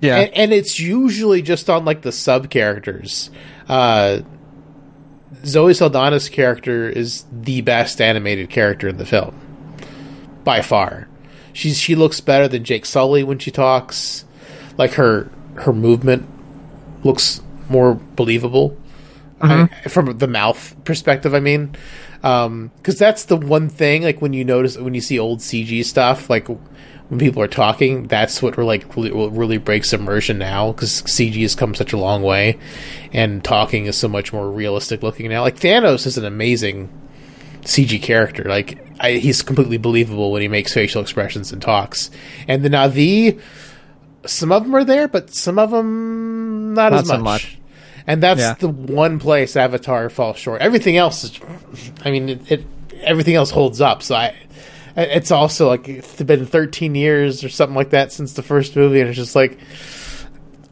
Yeah, 0.00 0.16
and, 0.18 0.34
and 0.34 0.52
it's 0.52 0.78
usually 0.78 1.40
just 1.40 1.70
on 1.70 1.84
like 1.86 2.02
the 2.02 2.12
sub 2.12 2.50
characters. 2.50 3.30
Uh, 3.68 4.20
Zoe 5.46 5.72
Saldana's 5.72 6.28
character 6.28 6.88
is 6.88 7.24
the 7.32 7.60
best 7.62 8.00
animated 8.00 8.50
character 8.50 8.88
in 8.88 8.96
the 8.98 9.06
film 9.06 9.34
by 10.44 10.60
far. 10.62 11.08
She's 11.54 11.78
she 11.78 11.94
looks 11.94 12.20
better 12.20 12.46
than 12.48 12.64
Jake 12.64 12.84
Sully 12.84 13.24
when 13.24 13.38
she 13.38 13.50
talks. 13.50 14.26
Like 14.76 14.94
her 14.94 15.30
her 15.54 15.72
movement 15.72 16.28
looks 17.04 17.40
more 17.68 17.94
believable 17.94 18.76
I- 19.40 19.62
uh-huh. 19.62 19.88
from 19.88 20.18
the 20.18 20.28
mouth 20.28 20.74
perspective. 20.84 21.34
I 21.34 21.40
mean, 21.40 21.74
um, 22.22 22.70
because 22.76 22.98
that's 22.98 23.24
the 23.24 23.36
one 23.36 23.68
thing. 23.68 24.02
Like 24.02 24.20
when 24.20 24.32
you 24.32 24.44
notice 24.44 24.76
when 24.76 24.94
you 24.94 25.00
see 25.00 25.18
old 25.18 25.38
CG 25.38 25.84
stuff, 25.84 26.28
like 26.28 26.48
when 26.48 27.18
people 27.18 27.42
are 27.42 27.48
talking, 27.48 28.08
that's 28.08 28.42
what 28.42 28.56
really 28.56 28.78
like 28.78 28.96
really, 28.96 29.12
what 29.12 29.36
really 29.36 29.58
breaks 29.58 29.92
immersion 29.92 30.38
now. 30.38 30.72
Because 30.72 31.02
CG 31.02 31.40
has 31.42 31.54
come 31.54 31.74
such 31.74 31.92
a 31.92 31.98
long 31.98 32.22
way, 32.22 32.58
and 33.12 33.44
talking 33.44 33.86
is 33.86 33.96
so 33.96 34.08
much 34.08 34.32
more 34.32 34.50
realistic 34.50 35.02
looking 35.02 35.28
now. 35.28 35.42
Like 35.42 35.56
Thanos 35.56 36.06
is 36.06 36.18
an 36.18 36.24
amazing 36.24 36.88
CG 37.62 38.02
character. 38.02 38.44
Like 38.44 38.83
I, 39.00 39.12
he's 39.12 39.42
completely 39.42 39.76
believable 39.78 40.30
when 40.30 40.42
he 40.42 40.48
makes 40.48 40.72
facial 40.72 41.02
expressions 41.02 41.52
and 41.52 41.60
talks. 41.60 42.10
And 42.48 42.62
the 42.64 42.68
Na'vi, 42.70 43.40
some 44.26 44.52
of 44.52 44.62
them 44.64 44.74
are 44.74 44.84
there, 44.84 45.08
but 45.08 45.34
some 45.34 45.58
of 45.58 45.70
them 45.70 46.74
not, 46.74 46.92
Not 46.92 47.00
as 47.02 47.08
so 47.08 47.14
much. 47.18 47.22
much. 47.24 47.58
And 48.06 48.22
that's 48.22 48.40
Yeah. 48.40 48.54
the 48.54 48.68
one 48.68 49.18
place 49.18 49.56
Avatar 49.56 50.10
falls 50.10 50.36
short. 50.38 50.60
Everything 50.60 50.96
else 50.96 51.24
is, 51.24 51.40
I 52.04 52.10
mean, 52.10 52.28
it, 52.28 52.50
it 52.52 52.66
everything 53.02 53.34
else 53.34 53.50
holds 53.50 53.80
up. 53.80 54.02
So 54.02 54.14
I, 54.14 54.34
it's 54.96 55.30
also 55.30 55.68
like 55.68 55.88
it's 55.88 56.22
been 56.22 56.46
13 56.46 56.94
years 56.94 57.42
or 57.42 57.48
something 57.48 57.74
like 57.74 57.90
that 57.90 58.12
since 58.12 58.34
the 58.34 58.42
first 58.42 58.76
movie, 58.76 59.00
and 59.00 59.08
it's 59.08 59.16
just 59.18 59.34
like 59.34 59.58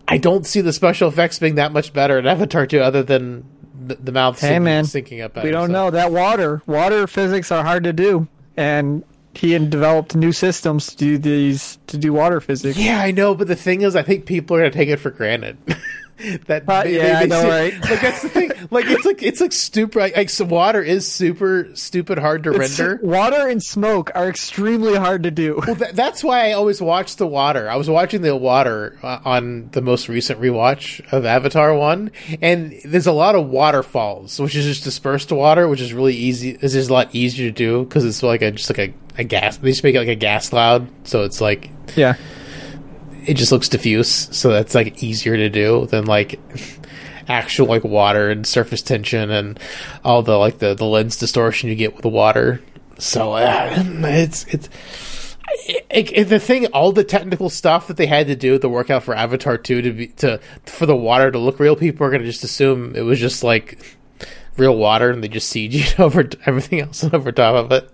I 0.08 0.18
don't 0.18 0.46
see 0.46 0.60
the 0.60 0.72
special 0.72 1.08
effects 1.08 1.38
being 1.38 1.54
that 1.56 1.72
much 1.72 1.92
better 1.92 2.18
in 2.18 2.26
Avatar 2.26 2.66
2, 2.66 2.80
other 2.80 3.02
than 3.02 3.44
the, 3.86 3.94
the 3.96 4.12
mouth 4.12 4.40
Hey, 4.40 4.56
syncing, 4.56 4.62
man. 4.62 4.84
syncing 4.84 5.22
up. 5.24 5.42
we 5.42 5.50
don't 5.50 5.72
know 5.72 5.90
that 5.90 6.12
water. 6.12 6.62
Water 6.66 7.06
physics 7.06 7.50
are 7.52 7.62
hard 7.64 7.84
to 7.84 7.92
do, 7.92 8.28
and 8.56 9.04
he 9.34 9.52
had 9.52 9.70
developed 9.70 10.14
new 10.14 10.32
systems 10.32 10.88
to 10.88 10.96
do 10.96 11.18
these 11.18 11.78
to 11.86 11.96
do 11.96 12.12
water 12.12 12.40
physics. 12.40 12.76
Yeah, 12.78 13.00
I 13.00 13.10
know, 13.12 13.34
but 13.34 13.48
the 13.48 13.56
thing 13.56 13.80
is, 13.82 13.96
I 13.96 14.02
think 14.02 14.26
people 14.26 14.56
are 14.56 14.60
gonna 14.60 14.70
take 14.70 14.88
it 14.90 14.98
for 14.98 15.10
granted. 15.10 15.56
that 16.46 16.64
Uh, 16.68 16.84
yeah, 16.86 17.18
I 17.20 17.26
know, 17.26 17.48
right? 17.48 17.72
Like 17.74 18.00
that's 18.00 18.22
the 18.22 18.28
thing. 18.28 18.50
Like 18.70 18.86
it's 18.86 19.04
like 19.04 19.22
it's 19.22 19.40
like 19.40 19.52
stupid. 19.52 19.98
Like, 19.98 20.16
like 20.16 20.30
so 20.30 20.44
water 20.44 20.82
is 20.82 21.06
super 21.10 21.68
stupid 21.74 22.18
hard 22.18 22.42
to 22.44 22.50
It's- 22.54 22.78
render. 22.78 23.00
Water 23.02 23.48
and 23.48 23.62
smoke 23.62 24.10
are 24.14 24.28
extremely 24.28 24.94
hard 24.96 25.22
to 25.24 25.30
do. 25.30 25.60
Well, 25.66 25.76
th- 25.76 25.92
that's 25.92 26.22
why 26.24 26.48
I 26.48 26.52
always 26.52 26.80
watch 26.80 27.16
the 27.16 27.26
water. 27.26 27.68
I 27.70 27.76
was 27.76 27.88
watching 27.90 28.22
the 28.22 28.36
water 28.36 28.98
uh, 29.02 29.18
on 29.24 29.68
the 29.72 29.82
most 29.82 30.08
recent 30.08 30.40
rewatch 30.40 31.00
of 31.12 31.24
Avatar 31.24 31.74
One, 31.74 32.10
and 32.40 32.74
there's 32.84 33.06
a 33.06 33.12
lot 33.12 33.34
of 33.34 33.48
waterfalls, 33.48 34.38
which 34.40 34.54
is 34.54 34.64
just 34.64 34.84
dispersed 34.84 35.32
water, 35.32 35.68
which 35.68 35.80
is 35.80 35.92
really 35.92 36.14
easy. 36.14 36.50
It's 36.60 36.74
just 36.74 36.90
a 36.90 36.92
lot 36.92 37.14
easier 37.14 37.48
to 37.48 37.52
do 37.52 37.84
because 37.84 38.04
it's 38.04 38.22
like 38.22 38.42
a 38.42 38.50
just 38.52 38.70
like 38.70 38.78
a, 38.78 38.94
a 39.20 39.24
gas. 39.24 39.56
They 39.56 39.70
just 39.70 39.82
make 39.84 39.94
it 39.94 39.98
like 39.98 40.08
a 40.08 40.14
gas 40.14 40.48
cloud, 40.50 40.88
so 41.04 41.22
it's 41.24 41.40
like 41.40 41.70
Yeah, 41.96 42.14
it 43.26 43.34
just 43.34 43.52
looks 43.52 43.68
diffuse, 43.68 44.08
so 44.36 44.50
that's 44.50 44.74
like 44.74 45.02
easier 45.02 45.36
to 45.36 45.48
do 45.48 45.86
than 45.86 46.04
like 46.06 46.38
actual 47.28 47.66
like 47.66 47.84
water 47.84 48.30
and 48.30 48.46
surface 48.46 48.82
tension 48.82 49.30
and 49.30 49.58
all 50.04 50.22
the 50.22 50.36
like 50.36 50.58
the, 50.58 50.74
the 50.74 50.84
lens 50.84 51.16
distortion 51.16 51.68
you 51.68 51.74
get 51.76 51.92
with 51.94 52.02
the 52.02 52.08
water. 52.08 52.60
So 52.98 53.32
uh, 53.32 53.72
it's 54.04 54.44
it's 54.46 54.68
it, 55.90 56.10
it- 56.12 56.24
the 56.28 56.38
thing, 56.40 56.66
all 56.68 56.92
the 56.92 57.04
technical 57.04 57.50
stuff 57.50 57.86
that 57.88 57.96
they 57.96 58.06
had 58.06 58.26
to 58.28 58.36
do 58.36 58.58
the 58.58 58.68
workout 58.68 59.02
for 59.02 59.14
Avatar 59.14 59.58
two 59.58 59.82
to 59.82 59.92
be 59.92 60.06
to 60.08 60.40
for 60.66 60.86
the 60.86 60.96
water 60.96 61.30
to 61.30 61.38
look 61.38 61.58
real. 61.60 61.76
People 61.76 62.06
are 62.06 62.10
gonna 62.10 62.24
just 62.24 62.44
assume 62.44 62.94
it 62.96 63.02
was 63.02 63.18
just 63.20 63.42
like 63.44 63.78
real 64.56 64.76
water 64.76 65.10
and 65.10 65.22
they 65.24 65.28
just 65.28 65.52
CG 65.54 65.98
over 66.00 66.28
everything 66.46 66.80
else 66.80 67.02
over 67.04 67.32
top 67.32 67.54
of 67.56 67.72
it, 67.72 67.90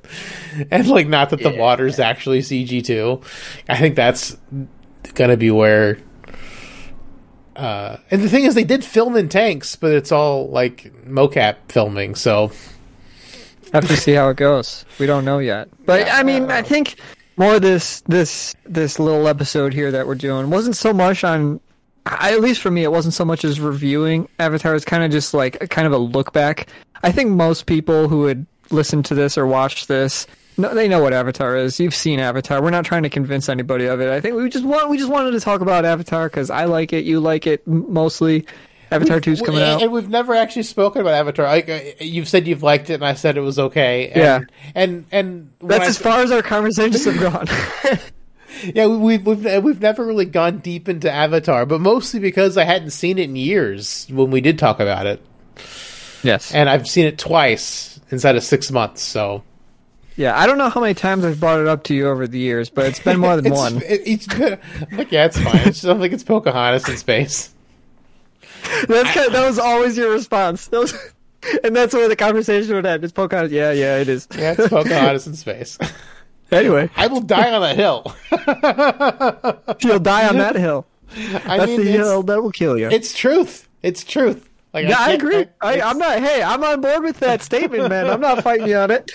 and 0.70 0.88
like 0.88 1.06
not 1.08 1.30
that 1.30 1.40
the 1.42 1.50
water's 1.50 1.98
actually 1.98 2.40
CG 2.40 2.84
too. 2.84 3.20
I 3.68 3.76
think 3.76 3.94
that's 3.96 4.36
gonna 5.12 5.36
be 5.36 5.50
where. 5.50 5.98
Uh, 7.56 7.96
and 8.10 8.22
the 8.22 8.28
thing 8.28 8.44
is, 8.44 8.54
they 8.54 8.64
did 8.64 8.84
film 8.84 9.16
in 9.16 9.28
tanks, 9.28 9.74
but 9.74 9.92
it's 9.92 10.12
all 10.12 10.48
like 10.48 10.92
mocap 11.04 11.56
filming. 11.68 12.14
So 12.14 12.52
have 13.72 13.86
to 13.88 13.96
see 13.96 14.12
how 14.12 14.28
it 14.28 14.36
goes. 14.36 14.84
We 14.98 15.06
don't 15.06 15.24
know 15.24 15.38
yet, 15.38 15.68
but 15.84 16.08
I 16.10 16.22
mean, 16.22 16.50
I 16.50 16.62
think 16.62 16.96
more 17.36 17.58
this 17.60 18.00
this 18.02 18.54
this 18.64 18.98
little 18.98 19.28
episode 19.28 19.72
here 19.72 19.90
that 19.92 20.06
we're 20.06 20.14
doing 20.14 20.50
wasn't 20.50 20.76
so 20.76 20.92
much 20.92 21.24
on. 21.24 21.60
I, 22.06 22.32
at 22.32 22.40
least 22.40 22.60
for 22.62 22.70
me, 22.70 22.84
it 22.84 22.90
wasn't 22.90 23.14
so 23.14 23.24
much 23.24 23.44
as 23.44 23.60
reviewing 23.60 24.28
Avatar. 24.38 24.74
It's 24.74 24.84
kind 24.84 25.04
of 25.04 25.10
just 25.10 25.34
like 25.34 25.62
a, 25.62 25.68
kind 25.68 25.86
of 25.86 25.92
a 25.92 25.98
look 25.98 26.32
back. 26.32 26.68
I 27.02 27.12
think 27.12 27.30
most 27.30 27.66
people 27.66 28.08
who 28.08 28.20
would 28.20 28.46
listen 28.70 29.02
to 29.04 29.14
this 29.14 29.36
or 29.36 29.46
watch 29.46 29.86
this, 29.86 30.26
no, 30.58 30.74
they 30.74 30.88
know 30.88 31.02
what 31.02 31.12
Avatar 31.12 31.56
is. 31.56 31.80
You've 31.80 31.94
seen 31.94 32.20
Avatar. 32.20 32.60
We're 32.62 32.70
not 32.70 32.84
trying 32.84 33.04
to 33.04 33.08
convince 33.10 33.48
anybody 33.48 33.86
of 33.86 34.00
it. 34.00 34.08
I 34.10 34.20
think 34.20 34.34
we 34.36 34.48
just 34.50 34.64
want 34.64 34.90
we 34.90 34.98
just 34.98 35.10
wanted 35.10 35.30
to 35.30 35.40
talk 35.40 35.60
about 35.60 35.84
Avatar 35.84 36.28
because 36.28 36.50
I 36.50 36.64
like 36.64 36.92
it, 36.92 37.04
you 37.04 37.20
like 37.20 37.46
it 37.46 37.66
mostly, 37.66 38.46
Avatar 38.90 39.20
2's 39.20 39.40
coming 39.40 39.60
and, 39.60 39.70
out. 39.70 39.82
and 39.82 39.92
we've 39.92 40.08
never 40.08 40.34
actually 40.34 40.64
spoken 40.64 41.00
about 41.00 41.14
Avatar. 41.14 41.46
Uh, 41.46 41.80
you've 42.00 42.28
said, 42.28 42.46
you've 42.46 42.62
liked 42.62 42.90
it, 42.90 42.94
and 42.94 43.04
I 43.04 43.14
said 43.14 43.36
it 43.36 43.40
was 43.42 43.58
okay. 43.58 44.08
And, 44.08 44.16
Yeah. 44.16 44.40
and 44.74 45.04
and 45.12 45.50
That's 45.60 45.84
I- 45.84 45.88
as 45.88 45.98
far 45.98 46.20
as 46.20 46.30
our 46.32 46.42
conversations 46.42 47.04
have 47.04 47.20
gone. 47.20 47.46
Yeah, 48.74 48.86
we've 48.86 49.24
we've 49.24 49.62
we've 49.62 49.80
never 49.80 50.04
really 50.04 50.24
gone 50.24 50.58
deep 50.58 50.88
into 50.88 51.08
Avatar, 51.08 51.64
but 51.64 51.80
mostly 51.80 52.18
because 52.18 52.56
I 52.56 52.64
hadn't 52.64 52.90
seen 52.90 53.18
it 53.18 53.24
in 53.24 53.36
years 53.36 54.06
when 54.10 54.32
we 54.32 54.40
did 54.40 54.58
talk 54.58 54.80
about 54.80 55.06
it, 55.06 55.24
yes. 56.24 56.52
and 56.52 56.68
I've 56.68 56.88
seen 56.88 57.06
it 57.06 57.18
twice 57.18 58.00
inside 58.10 58.34
of 58.34 58.42
six 58.42 58.72
months. 58.72 59.02
So 59.02 59.44
Yeah, 60.18 60.36
I 60.36 60.48
don't 60.48 60.58
know 60.58 60.68
how 60.68 60.80
many 60.80 60.94
times 60.94 61.24
I've 61.24 61.38
brought 61.38 61.60
it 61.60 61.68
up 61.68 61.84
to 61.84 61.94
you 61.94 62.08
over 62.08 62.26
the 62.26 62.40
years, 62.40 62.70
but 62.70 62.86
it's 62.86 62.98
been 62.98 63.20
more 63.20 63.36
than 63.36 63.46
it's, 63.52 63.56
one. 63.56 63.80
It, 63.86 64.28
been, 64.28 64.58
I'm 64.90 64.98
like, 64.98 65.12
yeah, 65.12 65.26
it's 65.26 65.38
fine. 65.38 65.68
It's 65.68 65.82
just 65.82 66.00
like 66.00 66.10
it's 66.10 66.24
Pocahontas 66.24 66.88
in 66.88 66.96
space. 66.96 67.54
That's 68.88 69.14
kind 69.14 69.28
of, 69.28 69.32
that 69.32 69.46
was 69.46 69.60
always 69.60 69.96
your 69.96 70.10
response. 70.10 70.66
That 70.66 70.80
was, 70.80 71.12
and 71.64 71.74
that's 71.74 71.94
where 71.94 72.08
the 72.08 72.16
conversation 72.16 72.74
would 72.74 72.84
end. 72.84 73.04
It's 73.04 73.12
Pocahontas. 73.12 73.52
Yeah, 73.52 73.70
yeah, 73.70 73.98
it 73.98 74.08
is. 74.08 74.26
Yeah, 74.36 74.56
it's 74.58 74.68
Pocahontas 74.68 75.28
in 75.28 75.36
space. 75.36 75.78
Anyway, 76.50 76.90
I 76.96 77.06
will 77.06 77.20
die 77.20 77.52
on 77.52 77.62
that 77.62 77.76
hill. 77.76 78.04
you'll 79.80 80.00
die 80.00 80.28
on 80.28 80.36
that 80.38 80.56
hill. 80.56 80.84
I 81.46 81.58
That's 81.58 81.70
mean, 81.70 81.84
the 81.84 81.92
hill 81.92 82.24
that 82.24 82.42
will 82.42 82.50
kill 82.50 82.76
you. 82.76 82.88
it's 82.90 83.16
truth. 83.16 83.68
It's 83.82 84.02
truth. 84.02 84.48
Like, 84.74 84.88
yeah, 84.88 84.96
I 84.98 85.10
can't- 85.10 85.22
agree. 85.22 85.46
I, 85.60 85.80
I'm 85.80 85.96
not. 85.96 86.18
Hey, 86.18 86.42
I'm 86.42 86.64
on 86.64 86.80
board 86.80 87.04
with 87.04 87.20
that 87.20 87.42
statement, 87.42 87.88
man. 87.88 88.08
I'm 88.08 88.20
not 88.20 88.42
fighting 88.42 88.66
you 88.66 88.76
on 88.76 88.90
it. 88.90 89.10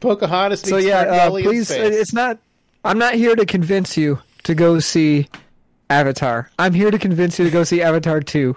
Pocahontas. 0.00 0.60
So 0.60 0.76
yeah, 0.76 1.00
uh, 1.00 1.30
please. 1.30 1.68
space. 1.68 1.94
It's 1.94 2.12
not. 2.12 2.38
I'm 2.84 2.98
not 2.98 3.14
here 3.14 3.36
to 3.36 3.46
convince 3.46 3.96
you 3.96 4.20
to 4.42 4.54
go 4.54 4.80
see 4.80 5.28
Avatar. 5.88 6.50
I'm 6.58 6.74
here 6.74 6.90
to 6.90 6.98
convince 6.98 7.38
you 7.38 7.44
to 7.44 7.50
go 7.50 7.64
see 7.64 7.80
Avatar 7.80 8.20
2. 8.20 8.56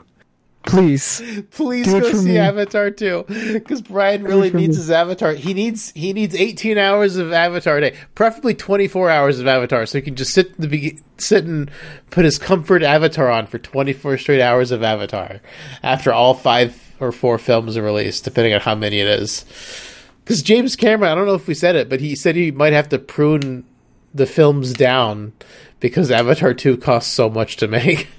Please. 0.66 1.22
Please 1.52 1.86
go 1.86 2.02
see 2.12 2.26
me. 2.26 2.38
Avatar 2.40 2.90
too, 2.90 3.24
because 3.28 3.84
Brian 3.84 4.24
really 4.24 4.50
needs 4.52 4.76
me. 4.76 4.82
his 4.82 4.90
Avatar. 4.90 5.34
He 5.34 5.54
needs 5.54 5.92
he 5.92 6.12
needs 6.12 6.34
18 6.34 6.78
hours 6.78 7.18
of 7.18 7.32
Avatar 7.32 7.78
a 7.78 7.82
day, 7.82 7.98
preferably 8.16 8.56
24 8.56 9.10
hours 9.12 9.40
of 9.40 9.46
Avatar, 9.46 9.86
so 9.86 10.00
he 10.00 10.02
can 10.02 10.16
just 10.16 10.34
sit 10.34 10.48
in 10.48 10.56
the 10.58 10.68
be- 10.68 11.00
sit 11.18 11.46
and 11.46 11.70
put 12.10 12.26
his 12.26 12.40
comfort 12.40 12.82
Avatar 12.82 13.30
on 13.30 13.46
for 13.46 13.60
24 13.60 14.18
straight 14.18 14.42
hours 14.42 14.72
of 14.72 14.82
Avatar 14.82 15.40
after 15.84 16.12
all 16.12 16.34
five 16.34 16.96
or 17.00 17.12
four 17.12 17.38
films 17.38 17.78
are 17.78 17.84
released, 17.84 18.24
depending 18.24 18.54
on 18.54 18.62
how 18.62 18.74
many 18.74 19.00
it 19.00 19.08
is. 19.08 19.46
Because 20.26 20.42
James 20.42 20.76
Cameron, 20.76 21.12
I 21.12 21.16
don't 21.16 21.28
know 21.28 21.36
if 21.36 21.48
we 21.48 21.54
said 21.54 21.76
it, 21.76 21.88
but 21.88 22.02
he 22.02 22.16
said 22.16 22.36
he 22.36 22.50
might 22.50 22.74
have 22.74 22.90
to 22.90 22.98
prune 22.98 23.64
the 24.12 24.26
films 24.26 24.74
down 24.74 25.34
because 25.80 26.10
Avatar 26.10 26.52
2 26.52 26.78
costs 26.78 27.14
so 27.14 27.30
much 27.30 27.58
to 27.58 27.68
make. 27.68 28.08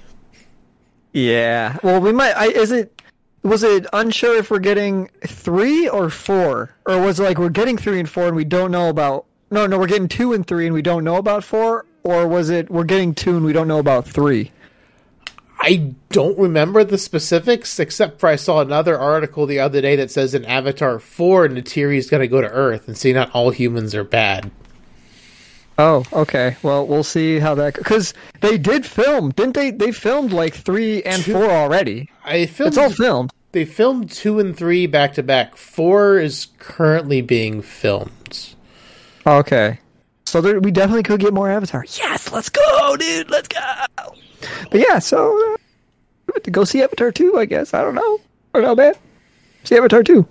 Yeah. 1.13 1.77
Well, 1.81 1.99
we 1.99 2.11
might. 2.11 2.33
I, 2.37 2.47
is 2.49 2.71
it? 2.71 3.01
Was 3.41 3.63
it 3.63 3.87
unsure 3.91 4.37
if 4.37 4.51
we're 4.51 4.59
getting 4.59 5.09
three 5.25 5.87
or 5.89 6.11
four, 6.11 6.75
or 6.85 7.01
was 7.01 7.19
it 7.19 7.23
like 7.23 7.39
we're 7.39 7.49
getting 7.49 7.75
three 7.75 7.99
and 7.99 8.07
four 8.07 8.27
and 8.27 8.35
we 8.35 8.43
don't 8.43 8.69
know 8.69 8.89
about? 8.89 9.25
No, 9.49 9.65
no, 9.65 9.79
we're 9.79 9.87
getting 9.87 10.09
two 10.09 10.33
and 10.33 10.45
three 10.45 10.67
and 10.67 10.75
we 10.75 10.83
don't 10.83 11.03
know 11.03 11.15
about 11.15 11.43
four, 11.43 11.85
or 12.03 12.27
was 12.27 12.51
it 12.51 12.69
we're 12.69 12.83
getting 12.83 13.15
two 13.15 13.35
and 13.35 13.43
we 13.43 13.53
don't 13.53 13.67
know 13.67 13.79
about 13.79 14.05
three? 14.05 14.51
I 15.59 15.93
don't 16.09 16.37
remember 16.37 16.83
the 16.83 16.97
specifics, 16.97 17.79
except 17.79 18.19
for 18.19 18.29
I 18.29 18.35
saw 18.35 18.59
another 18.61 18.97
article 18.97 19.45
the 19.45 19.59
other 19.59 19.81
day 19.81 19.95
that 19.97 20.11
says 20.11 20.33
in 20.33 20.45
Avatar 20.45 20.99
4, 20.99 21.49
Neytiri 21.49 21.97
is 21.97 22.09
going 22.09 22.21
to 22.21 22.27
go 22.27 22.41
to 22.41 22.49
Earth 22.49 22.87
and 22.87 22.97
see 22.97 23.11
not 23.11 23.31
all 23.33 23.49
humans 23.49 23.95
are 23.95 24.03
bad. 24.03 24.51
Oh, 25.79 26.03
okay. 26.13 26.57
Well, 26.63 26.85
we'll 26.87 27.03
see 27.03 27.39
how 27.39 27.53
that 27.55 27.75
because 27.75 28.13
they 28.41 28.57
did 28.57 28.85
film, 28.85 29.31
didn't 29.31 29.53
they? 29.55 29.71
They 29.71 29.91
filmed 29.91 30.31
like 30.31 30.53
three 30.55 31.03
and 31.03 31.21
Two- 31.23 31.33
four 31.33 31.49
already. 31.51 32.09
I 32.25 32.45
filmed, 32.47 32.69
It's 32.69 32.77
all 32.77 32.89
filmed. 32.89 33.31
they 33.51 33.65
filmed 33.65 34.09
2 34.11 34.39
and 34.39 34.55
3 34.57 34.87
back 34.87 35.13
to 35.15 35.23
back. 35.23 35.55
4 35.55 36.19
is 36.19 36.47
currently 36.59 37.21
being 37.21 37.61
filmed. 37.61 38.53
Okay. 39.25 39.79
So 40.25 40.41
there, 40.41 40.59
we 40.59 40.71
definitely 40.71 41.03
could 41.03 41.19
get 41.19 41.33
more 41.33 41.49
Avatar. 41.49 41.85
Yes, 41.97 42.31
let's 42.31 42.49
go, 42.49 42.97
dude. 42.97 43.29
Let's 43.29 43.47
go. 43.47 43.59
But 44.71 44.79
yeah, 44.87 44.99
so 44.99 45.55
uh, 46.33 46.39
to 46.39 46.51
go 46.51 46.63
see 46.63 46.81
Avatar 46.83 47.11
two, 47.11 47.37
I 47.37 47.45
guess. 47.45 47.73
I 47.73 47.81
don't 47.81 47.95
know. 47.95 48.19
I 48.53 48.59
don't 48.59 48.63
know, 48.63 48.75
man. 48.75 48.93
See 49.63 49.75
Avatar 49.75 50.03
two. 50.03 50.27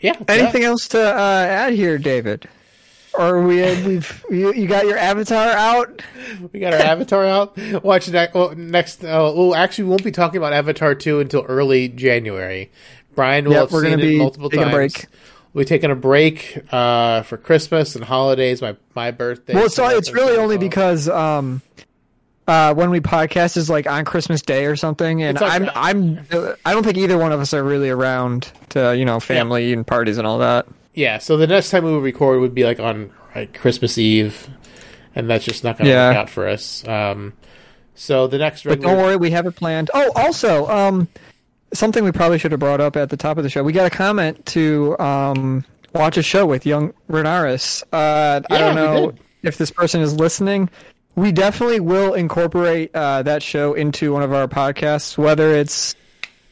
Yeah. 0.00 0.14
Anything 0.28 0.64
else 0.64 0.86
to 0.88 1.00
uh, 1.00 1.18
add 1.48 1.72
here, 1.74 1.98
David? 1.98 2.48
Or 3.14 3.42
we 3.42 3.62
we've 3.84 4.24
you, 4.30 4.52
you 4.52 4.68
got 4.68 4.86
your 4.86 4.96
Avatar 4.98 5.48
out? 5.48 6.02
We 6.52 6.60
got 6.60 6.72
our 6.74 6.80
Avatar 6.80 7.26
out. 7.26 7.58
Watch 7.82 8.08
next. 8.08 8.34
Well, 8.34 8.54
next. 8.54 9.02
Uh, 9.02 9.32
well, 9.34 9.54
actually, 9.56 9.84
we 9.84 9.90
won't 9.90 10.04
be 10.04 10.12
talking 10.12 10.36
about 10.36 10.52
Avatar 10.52 10.94
2 10.94 11.18
until 11.18 11.42
early 11.48 11.88
January. 11.88 12.70
Brian 13.16 13.46
will 13.46 13.52
Yep, 13.52 13.60
have 13.62 13.72
we're 13.72 13.82
seen 13.82 13.90
gonna 13.90 14.02
it 14.04 14.06
be 14.06 14.18
multiple 14.18 14.50
taking 14.50 14.68
a 14.68 14.70
times. 14.70 15.06
Break. 15.52 15.54
We're 15.54 15.68
taking 15.68 15.90
a 15.90 15.96
break 15.96 16.58
uh, 16.72 17.22
for 17.22 17.36
Christmas 17.36 17.94
and 17.96 18.04
holidays. 18.04 18.60
My 18.62 18.76
my 18.94 19.10
birthday. 19.10 19.54
Well, 19.54 19.68
so 19.68 19.86
it's 19.88 20.12
really 20.12 20.36
only 20.36 20.58
because. 20.58 21.06
because 21.06 21.08
um, 21.08 21.62
uh, 22.46 22.72
when 22.72 22.88
we 22.88 22.98
podcast 23.00 23.58
is 23.58 23.68
like 23.68 23.86
on 23.86 24.06
Christmas 24.06 24.40
Day 24.40 24.64
or 24.64 24.74
something, 24.74 25.22
and 25.22 25.38
like- 25.38 25.52
I'm 25.60 25.70
I'm 25.74 26.56
I 26.64 26.72
don't 26.72 26.82
think 26.82 26.96
either 26.96 27.18
one 27.18 27.30
of 27.32 27.40
us 27.40 27.52
are 27.52 27.62
really 27.62 27.90
around 27.90 28.50
to 28.70 28.96
you 28.96 29.04
know 29.04 29.20
family 29.20 29.72
and 29.74 29.86
parties 29.86 30.16
and 30.18 30.26
all 30.26 30.38
that. 30.38 30.66
Yeah, 30.94 31.18
so 31.18 31.36
the 31.36 31.46
next 31.46 31.70
time 31.70 31.84
we 31.84 31.92
would 31.92 32.02
record 32.02 32.40
would 32.40 32.54
be 32.54 32.64
like 32.64 32.80
on 32.80 33.10
like 33.36 33.58
Christmas 33.58 33.98
Eve, 33.98 34.48
and 35.14 35.28
that's 35.28 35.44
just 35.44 35.62
not 35.62 35.76
going 35.76 35.84
to 35.86 35.90
Yeah. 35.90 36.08
work 36.08 36.16
out 36.16 36.30
for 36.30 36.48
us. 36.48 36.88
Um, 36.88 37.34
so 37.94 38.26
the 38.26 38.38
next 38.38 38.64
But 38.64 38.80
don't 38.80 38.96
worry, 38.96 39.16
we 39.16 39.30
have 39.32 39.44
it 39.46 39.54
planned. 39.54 39.90
Oh, 39.92 40.10
also, 40.16 40.66
um, 40.68 41.06
something 41.72 42.04
we 42.04 42.12
probably 42.12 42.38
should 42.38 42.52
have 42.52 42.60
brought 42.60 42.80
up 42.80 42.96
at 42.96 43.10
the 43.10 43.16
top 43.16 43.38
of 43.38 43.44
the 43.44 43.50
show. 43.50 43.62
We 43.62 43.72
got 43.72 43.86
a 43.86 43.94
comment 43.94 44.44
to 44.46 44.98
um, 44.98 45.64
watch 45.94 46.16
a 46.16 46.22
show 46.22 46.46
with 46.46 46.66
young 46.66 46.92
Renaris. 47.10 47.82
Uh, 47.92 48.40
I 48.50 48.58
don't 48.58 48.74
know 48.74 49.14
if 49.42 49.58
this 49.58 49.70
person 49.70 50.00
is 50.00 50.14
listening. 50.14 50.70
We 51.14 51.32
definitely 51.32 51.80
will 51.80 52.14
incorporate 52.14 52.94
uh, 52.94 53.22
that 53.22 53.42
show 53.42 53.74
into 53.74 54.12
one 54.12 54.22
of 54.22 54.32
our 54.32 54.46
podcasts, 54.46 55.18
whether 55.18 55.50
it's 55.50 55.96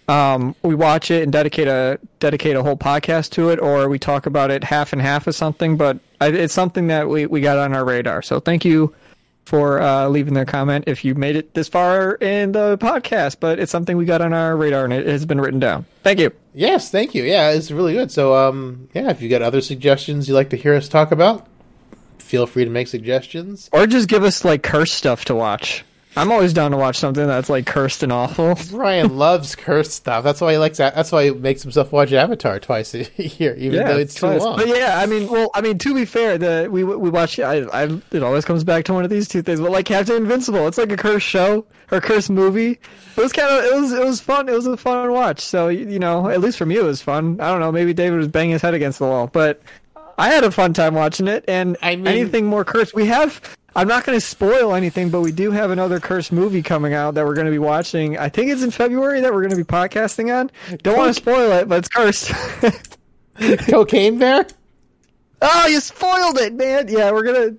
um, 0.08 0.54
we 0.62 0.74
watch 0.74 1.10
it 1.10 1.22
and 1.22 1.32
dedicate 1.32 1.68
a 1.68 1.98
dedicate 2.20 2.56
a 2.56 2.62
whole 2.62 2.76
podcast 2.76 3.30
to 3.32 3.50
it, 3.50 3.60
or 3.60 3.88
we 3.88 3.98
talk 3.98 4.26
about 4.26 4.50
it 4.50 4.64
half 4.64 4.92
and 4.92 5.02
half 5.02 5.26
or 5.26 5.32
something. 5.32 5.76
But 5.76 5.98
I, 6.20 6.28
it's 6.28 6.54
something 6.54 6.88
that 6.88 7.08
we, 7.08 7.26
we 7.26 7.40
got 7.40 7.58
on 7.58 7.74
our 7.74 7.84
radar. 7.84 8.22
So 8.22 8.40
thank 8.40 8.64
you 8.64 8.94
for 9.47 9.80
uh, 9.80 10.09
leaving 10.09 10.34
their 10.34 10.44
comment 10.44 10.84
if 10.88 11.05
you 11.05 11.14
made 11.14 11.36
it 11.36 11.55
this 11.55 11.68
far 11.68 12.16
in 12.16 12.53
the 12.53 12.76
podcast. 12.78 13.36
But 13.40 13.59
it's 13.59 13.72
something 13.72 13.97
we 13.97 14.05
got 14.05 14.20
on 14.20 14.34
our 14.34 14.57
radar 14.57 14.84
and 14.84 14.92
it 14.92 15.07
has 15.07 15.24
been 15.24 15.40
written 15.40 15.61
down. 15.61 15.86
Thank 16.03 16.18
you. 16.18 16.32
yes, 16.53 16.90
thank 16.90 17.14
you. 17.14 17.22
Yeah, 17.22 17.51
it's 17.51 17.70
really 17.70 17.94
good. 17.94 18.11
So 18.11 18.34
um, 18.34 18.88
yeah, 18.92 19.09
if 19.11 19.22
you 19.22 19.30
got 19.30 19.40
other 19.42 19.61
suggestions 19.61 20.28
you'd 20.28 20.34
like 20.34 20.51
to 20.51 20.57
hear 20.57 20.74
us 20.74 20.88
talk 20.88 21.12
about, 21.12 21.47
feel 22.18 22.47
free 22.47 22.64
to 22.64 22.70
make 22.70 22.88
suggestions. 22.88 23.70
Or 23.72 23.86
just 23.86 24.09
give 24.09 24.24
us 24.24 24.44
like 24.44 24.62
curse 24.62 24.92
stuff 24.92 25.24
to 25.26 25.34
watch. 25.34 25.84
I'm 26.16 26.32
always 26.32 26.52
down 26.52 26.70
to 26.70 26.76
watch 26.76 26.96
something 26.96 27.26
that's 27.26 27.50
like 27.50 27.66
cursed 27.66 28.02
and 28.02 28.10
awful. 28.12 28.56
Brian 28.70 29.16
loves 29.18 29.54
cursed 29.54 29.92
stuff. 29.92 30.24
That's 30.24 30.40
why 30.40 30.52
he 30.52 30.58
likes. 30.58 30.78
That. 30.78 30.94
That's 30.94 31.12
why 31.12 31.24
he 31.26 31.30
makes 31.30 31.62
himself 31.62 31.92
watch 31.92 32.12
Avatar 32.12 32.58
twice 32.58 32.94
a 32.94 33.04
year, 33.22 33.54
even 33.56 33.84
though 33.84 33.98
it's 33.98 34.14
too 34.14 34.26
long. 34.26 34.56
But 34.56 34.68
yeah, 34.68 34.98
I 34.98 35.06
mean, 35.06 35.28
well, 35.28 35.50
I 35.54 35.60
mean, 35.60 35.78
to 35.78 35.94
be 35.94 36.04
fair, 36.04 36.38
the 36.38 36.68
we 36.70 36.84
we 36.84 37.10
watch. 37.10 37.38
I, 37.38 37.64
I 37.64 38.00
it 38.12 38.22
always 38.22 38.44
comes 38.44 38.64
back 38.64 38.84
to 38.86 38.94
one 38.94 39.04
of 39.04 39.10
these 39.10 39.28
two 39.28 39.42
things. 39.42 39.60
But 39.60 39.70
like 39.70 39.86
Captain 39.86 40.16
Invincible, 40.16 40.66
it's 40.66 40.78
like 40.78 40.90
a 40.90 40.96
cursed 40.96 41.26
show 41.26 41.66
or 41.90 42.00
cursed 42.00 42.30
movie. 42.30 42.72
It 43.16 43.20
was 43.20 43.32
kind 43.32 43.48
of 43.50 43.64
it 43.64 43.80
was 43.80 43.92
it 43.92 44.04
was 44.04 44.20
fun. 44.20 44.48
It 44.48 44.52
was 44.52 44.66
a 44.66 44.76
fun 44.76 45.12
watch. 45.12 45.40
So 45.40 45.68
you 45.68 45.86
you 45.86 45.98
know, 45.98 46.28
at 46.28 46.40
least 46.40 46.56
for 46.56 46.66
me, 46.66 46.76
it 46.76 46.82
was 46.84 47.02
fun. 47.02 47.40
I 47.40 47.50
don't 47.50 47.60
know. 47.60 47.70
Maybe 47.72 47.92
David 47.92 48.16
was 48.18 48.28
banging 48.28 48.52
his 48.52 48.62
head 48.62 48.74
against 48.74 48.98
the 48.98 49.04
wall, 49.06 49.26
but 49.26 49.60
I 50.18 50.28
had 50.28 50.44
a 50.44 50.50
fun 50.50 50.72
time 50.72 50.94
watching 50.94 51.28
it. 51.28 51.44
And 51.46 51.76
I 51.82 51.96
mean- 51.96 52.06
anything 52.06 52.46
more 52.46 52.64
cursed, 52.64 52.94
we 52.94 53.06
have. 53.06 53.40
I'm 53.76 53.88
not 53.88 54.04
going 54.04 54.16
to 54.16 54.24
spoil 54.24 54.74
anything, 54.74 55.10
but 55.10 55.20
we 55.20 55.32
do 55.32 55.50
have 55.50 55.70
another 55.70 56.00
cursed 56.00 56.32
movie 56.32 56.62
coming 56.62 56.94
out 56.94 57.14
that 57.14 57.26
we're 57.26 57.34
going 57.34 57.44
to 57.44 57.52
be 57.52 57.58
watching. 57.58 58.16
I 58.16 58.30
think 58.30 58.50
it's 58.50 58.62
in 58.62 58.70
February 58.70 59.20
that 59.20 59.34
we're 59.34 59.42
going 59.42 59.50
to 59.50 59.56
be 59.56 59.64
podcasting 59.64 60.34
on. 60.34 60.50
Don't 60.78 60.96
want 60.96 61.14
to 61.14 61.14
spoil 61.14 61.52
it, 61.52 61.68
but 61.68 61.80
it's 61.80 61.88
cursed. 61.88 62.32
Cocaine 63.68 64.18
Bear. 64.18 64.46
Oh, 65.42 65.66
you 65.66 65.80
spoiled 65.80 66.38
it, 66.38 66.54
man. 66.54 66.88
Yeah, 66.88 67.10
we're 67.10 67.22
gonna 67.22 67.54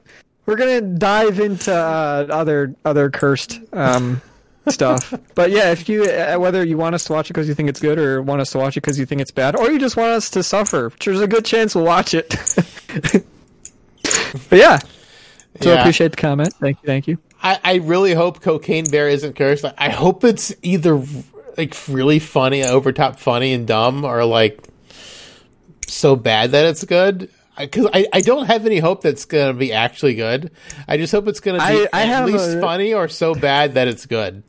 we're 0.47 0.55
gonna 0.55 0.82
dive 0.82 1.39
into 1.39 1.72
uh, 1.72 2.26
other 2.32 2.74
other 2.84 3.11
cursed 3.11 3.59
um, 3.72 4.20
stuff. 4.68 5.13
But 5.36 5.51
yeah, 5.51 5.72
if 5.72 5.88
you 5.88 6.05
uh, 6.05 6.38
whether 6.38 6.65
you 6.65 6.78
want 6.78 6.95
us 6.95 7.03
to 7.05 7.13
watch 7.13 7.30
it 7.30 7.34
because 7.34 7.47
you 7.47 7.53
think 7.53 7.70
it's 7.70 7.80
good, 7.80 7.99
or 7.99 8.24
want 8.24 8.41
us 8.41 8.49
to 8.53 8.57
watch 8.57 8.76
it 8.76 8.82
because 8.82 8.97
you 8.97 9.05
think 9.05 9.22
it's 9.22 9.30
bad, 9.30 9.55
or 9.55 9.70
you 9.70 9.78
just 9.78 9.95
want 9.95 10.13
us 10.13 10.32
to 10.32 10.41
suffer, 10.41 10.91
there's 11.05 11.22
a 11.22 11.28
good 11.28 11.45
chance 11.45 11.76
we'll 11.76 11.86
watch 11.86 12.15
it. 12.15 12.30
but 14.49 14.57
yeah, 14.57 14.80
so 15.62 15.72
I 15.72 15.74
Yeah. 15.76 15.80
appreciate 15.82 16.12
the 16.12 16.18
comment. 16.18 16.53
Thank 16.60 16.78
you, 16.82 16.88
thank 16.88 17.08
you. 17.08 17.18
I, 17.41 17.60
I 17.64 17.76
really 17.76 18.14
hope 18.14 18.41
Cocaine 18.41 18.89
Bear 18.89 19.08
isn't 19.10 19.36
cursed. 19.36 19.64
I- 19.66 19.74
I 19.78 19.89
hope 19.89 20.24
it's 20.24 20.53
either 20.64 21.01
like 21.58 21.76
really 21.88 22.20
funny, 22.20 22.64
over 22.64 22.91
top 22.91 23.20
funny 23.20 23.53
and 23.53 23.68
dumb, 23.68 24.03
or 24.05 24.26
like 24.26 24.60
so 25.88 26.16
bad 26.16 26.51
that 26.51 26.66
it's 26.66 26.84
good. 26.84 27.30
because 27.58 27.88
I, 27.93 28.05
I 28.14 28.22
don't 28.22 28.45
have 28.47 28.66
any 28.66 28.78
hope 28.80 29.01
that's 29.01 29.26
going 29.26 29.53
to 29.53 29.58
be 29.58 29.74
actually 29.74 30.16
good. 30.16 30.51
I 30.88 30.97
just 30.97 31.12
hope 31.12 31.28
it's 31.28 31.39
going 31.39 31.60
to 31.60 31.66
be 31.68 31.88
I- 31.93 32.03
I 32.03 32.12
at 32.14 32.26
least 32.26 32.49
a- 32.58 32.62
funny 32.62 32.93
or 32.93 33.08
so 33.08 33.34
bad 33.34 33.76
that 33.76 33.88
it's 33.88 34.05
good. 34.05 34.43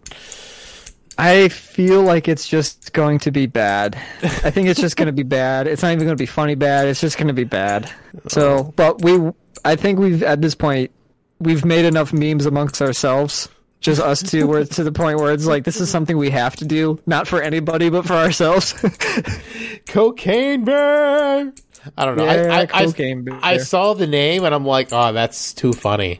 I 1.21 1.49
feel 1.49 2.03
like 2.03 2.29
it's 2.29 2.47
just 2.47 2.93
going 2.93 3.19
to 3.21 3.33
be 3.33 3.47
bad. 3.47 3.97
I 4.23 4.51
think 4.51 4.69
it's 4.69 4.81
just 4.81 4.97
going 4.97 5.07
to 5.07 5.13
be 5.13 5.25
bad. 5.25 5.67
It's 5.67 5.83
not 5.83 5.89
even 5.93 6.05
going 6.05 6.17
to 6.17 6.21
be 6.23 6.27
funny 6.27 6.55
bad. 6.55 6.87
It's 6.87 7.01
just 7.01 7.17
going 7.19 7.27
to 7.27 7.33
be 7.35 7.43
bad. 7.45 7.91
So, 8.29 8.73
but 8.77 9.03
we, 9.03 9.33
I 9.65 9.75
think 9.75 9.99
we've 9.99 10.23
at 10.23 10.41
this 10.41 10.55
point, 10.55 10.93
we've 11.41 11.65
made 11.65 11.85
enough 11.85 12.13
memes 12.13 12.47
amongst 12.47 12.81
ourselves, 12.83 13.49
just 13.81 14.01
us 14.01 14.23
two, 14.23 14.47
where 14.47 14.65
to 14.65 14.85
the 14.85 14.93
point 14.93 15.19
where 15.21 15.33
it's 15.33 15.47
like 15.47 15.65
this 15.65 15.81
is 15.81 15.91
something 15.91 16.17
we 16.17 16.31
have 16.31 16.57
to 16.57 16.65
do, 16.65 16.99
not 17.07 17.27
for 17.29 17.41
anybody, 17.43 17.91
but 17.91 18.07
for 18.07 18.15
ourselves. 18.15 18.75
Cocaine 19.87 20.65
Bear. 20.65 21.53
I 21.97 22.05
don't 22.05 22.17
know. 22.17 22.27
I, 22.27 22.35
Yeah, 22.37 22.53
I, 22.55 22.61
I- 22.61 22.85
Cocaine 22.87 23.25
Bear. 23.25 23.39
I 23.43 23.59
saw 23.59 23.95
the 23.95 24.07
name 24.07 24.45
and 24.45 24.55
I'm 24.55 24.67
like, 24.67 24.89
oh, 24.93 25.13
that's 25.13 25.55
too 25.55 25.73
funny. 25.73 26.19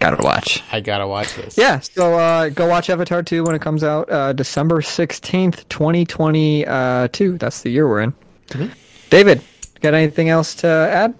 Gotta 0.00 0.22
watch. 0.22 0.62
I 0.72 0.80
gotta 0.80 1.06
watch 1.06 1.34
this. 1.36 1.56
Yeah, 1.56 1.78
so 1.78 2.18
uh, 2.18 2.48
go 2.50 2.66
watch 2.68 2.90
Avatar 2.90 3.22
2 3.22 3.44
when 3.44 3.54
it 3.54 3.62
comes 3.62 3.82
out 3.82 4.10
uh, 4.10 4.32
December 4.34 4.82
16th, 4.82 5.66
2022. 5.68 7.38
That's 7.38 7.62
the 7.62 7.70
year 7.70 7.88
we're 7.88 8.02
in. 8.02 8.14
David, 9.08 9.40
got 9.80 9.94
anything 9.94 10.28
else 10.28 10.56
to 10.56 10.66
add? 10.66 11.14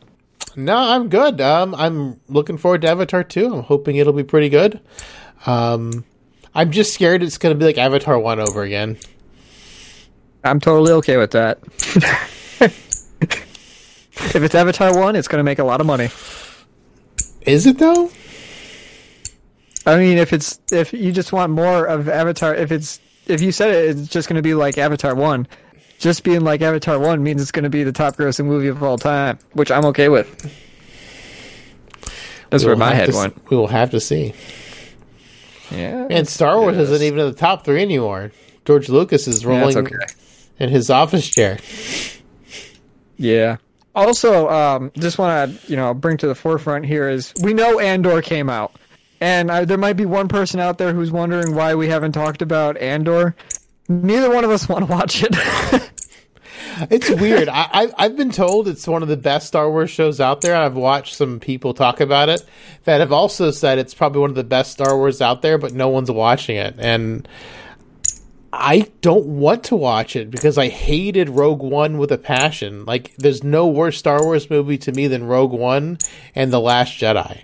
No, 0.56 0.76
I'm 0.76 1.08
good. 1.08 1.40
Um, 1.40 1.74
I'm 1.74 2.20
looking 2.28 2.58
forward 2.58 2.82
to 2.82 2.88
Avatar 2.88 3.24
2. 3.24 3.54
I'm 3.54 3.62
hoping 3.62 3.96
it'll 3.96 4.12
be 4.12 4.24
pretty 4.24 4.48
good. 4.48 4.80
Um, 5.46 6.04
I'm 6.54 6.70
just 6.70 6.94
scared 6.94 7.22
it's 7.22 7.38
going 7.38 7.54
to 7.54 7.58
be 7.58 7.64
like 7.64 7.78
Avatar 7.78 8.18
1 8.18 8.40
over 8.40 8.62
again. 8.62 8.98
I'm 10.44 10.60
totally 10.60 10.92
okay 10.92 11.16
with 11.16 11.32
that. 11.32 11.58
if 14.14 14.36
it's 14.36 14.54
Avatar 14.54 14.96
1, 14.96 15.16
it's 15.16 15.26
going 15.26 15.40
to 15.40 15.44
make 15.44 15.58
a 15.58 15.64
lot 15.64 15.80
of 15.80 15.86
money. 15.86 16.10
Is 17.42 17.66
it 17.66 17.78
though? 17.78 18.10
I 19.86 19.96
mean, 19.98 20.18
if 20.18 20.32
it's 20.32 20.60
if 20.72 20.92
you 20.92 21.12
just 21.12 21.32
want 21.32 21.52
more 21.52 21.84
of 21.84 22.08
Avatar, 22.08 22.54
if 22.54 22.72
it's 22.72 23.00
if 23.26 23.40
you 23.40 23.52
said 23.52 23.70
it, 23.70 23.98
it's 23.98 24.08
just 24.08 24.28
going 24.28 24.36
to 24.36 24.42
be 24.42 24.54
like 24.54 24.78
Avatar 24.78 25.14
1. 25.14 25.46
Just 25.98 26.24
being 26.24 26.40
like 26.40 26.60
Avatar 26.60 26.98
1 26.98 27.22
means 27.22 27.40
it's 27.40 27.52
going 27.52 27.64
to 27.64 27.70
be 27.70 27.84
the 27.84 27.92
top 27.92 28.16
grossing 28.16 28.46
movie 28.46 28.68
of 28.68 28.82
all 28.82 28.98
time, 28.98 29.38
which 29.52 29.70
I'm 29.70 29.84
okay 29.86 30.08
with. 30.08 30.28
That's 32.50 32.64
where 32.64 32.76
my 32.76 32.94
head 32.94 33.10
to 33.10 33.16
went. 33.16 33.50
We 33.50 33.56
will 33.56 33.66
have 33.68 33.90
to 33.90 34.00
see. 34.00 34.34
Yeah. 35.70 36.06
And 36.10 36.28
Star 36.28 36.60
Wars 36.60 36.76
isn't 36.76 37.02
even 37.02 37.18
in 37.18 37.26
the 37.26 37.36
top 37.36 37.64
three 37.64 37.82
anymore. 37.82 38.32
George 38.64 38.88
Lucas 38.88 39.26
is 39.26 39.44
rolling 39.44 39.74
that's 39.74 39.92
okay. 39.92 40.14
in 40.58 40.70
his 40.70 40.90
office 40.90 41.28
chair. 41.28 41.58
Yeah. 43.16 43.56
Also, 43.94 44.48
um, 44.48 44.90
just 44.96 45.18
want 45.18 45.60
to 45.60 45.70
you 45.70 45.76
know 45.76 45.94
bring 45.94 46.16
to 46.18 46.26
the 46.26 46.34
forefront 46.34 46.86
here 46.86 47.08
is 47.08 47.32
we 47.42 47.54
know 47.54 47.78
Andor 47.78 48.22
came 48.22 48.50
out, 48.50 48.72
and 49.20 49.50
I, 49.52 49.64
there 49.64 49.78
might 49.78 49.92
be 49.92 50.04
one 50.04 50.26
person 50.26 50.58
out 50.58 50.78
there 50.78 50.92
who's 50.92 51.12
wondering 51.12 51.54
why 51.54 51.74
we 51.74 51.88
haven't 51.88 52.12
talked 52.12 52.42
about 52.42 52.76
Andor. 52.78 53.36
Neither 53.88 54.30
one 54.30 54.44
of 54.44 54.50
us 54.50 54.68
want 54.68 54.86
to 54.86 54.90
watch 54.90 55.22
it. 55.22 55.90
It's 56.90 57.08
weird. 57.08 57.48
I, 57.48 57.68
I, 57.72 57.92
I've 57.98 58.16
been 58.16 58.30
told 58.30 58.66
it's 58.66 58.86
one 58.88 59.02
of 59.02 59.08
the 59.08 59.16
best 59.16 59.46
Star 59.46 59.70
Wars 59.70 59.90
shows 59.90 60.20
out 60.20 60.40
there. 60.40 60.56
I've 60.56 60.74
watched 60.74 61.14
some 61.14 61.38
people 61.38 61.74
talk 61.74 62.00
about 62.00 62.28
it 62.28 62.44
that 62.84 63.00
have 63.00 63.12
also 63.12 63.50
said 63.50 63.78
it's 63.78 63.94
probably 63.94 64.20
one 64.20 64.30
of 64.30 64.36
the 64.36 64.44
best 64.44 64.72
Star 64.72 64.96
Wars 64.96 65.20
out 65.20 65.42
there, 65.42 65.58
but 65.58 65.72
no 65.72 65.88
one's 65.88 66.10
watching 66.10 66.56
it. 66.56 66.74
And 66.78 67.28
I 68.52 68.90
don't 69.00 69.26
want 69.26 69.64
to 69.64 69.76
watch 69.76 70.16
it 70.16 70.30
because 70.30 70.58
I 70.58 70.68
hated 70.68 71.28
Rogue 71.28 71.62
One 71.62 71.98
with 71.98 72.12
a 72.12 72.18
passion. 72.18 72.84
Like, 72.84 73.14
there's 73.16 73.42
no 73.42 73.66
worse 73.66 73.98
Star 73.98 74.24
Wars 74.24 74.50
movie 74.50 74.78
to 74.78 74.92
me 74.92 75.06
than 75.06 75.24
Rogue 75.24 75.52
One 75.52 75.98
and 76.34 76.52
The 76.52 76.60
Last 76.60 76.92
Jedi. 76.98 77.42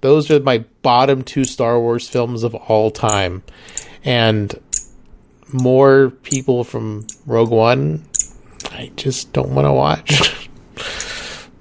Those 0.00 0.30
are 0.30 0.40
my 0.40 0.64
bottom 0.82 1.22
two 1.22 1.44
Star 1.44 1.78
Wars 1.78 2.08
films 2.08 2.42
of 2.42 2.54
all 2.54 2.90
time. 2.90 3.42
And 4.04 4.58
more 5.52 6.10
people 6.22 6.64
from 6.64 7.06
Rogue 7.26 7.50
One 7.50 8.04
I 8.72 8.90
just 8.96 9.32
don't 9.32 9.50
want 9.50 9.66
to 9.66 9.72
watch. 9.72 10.48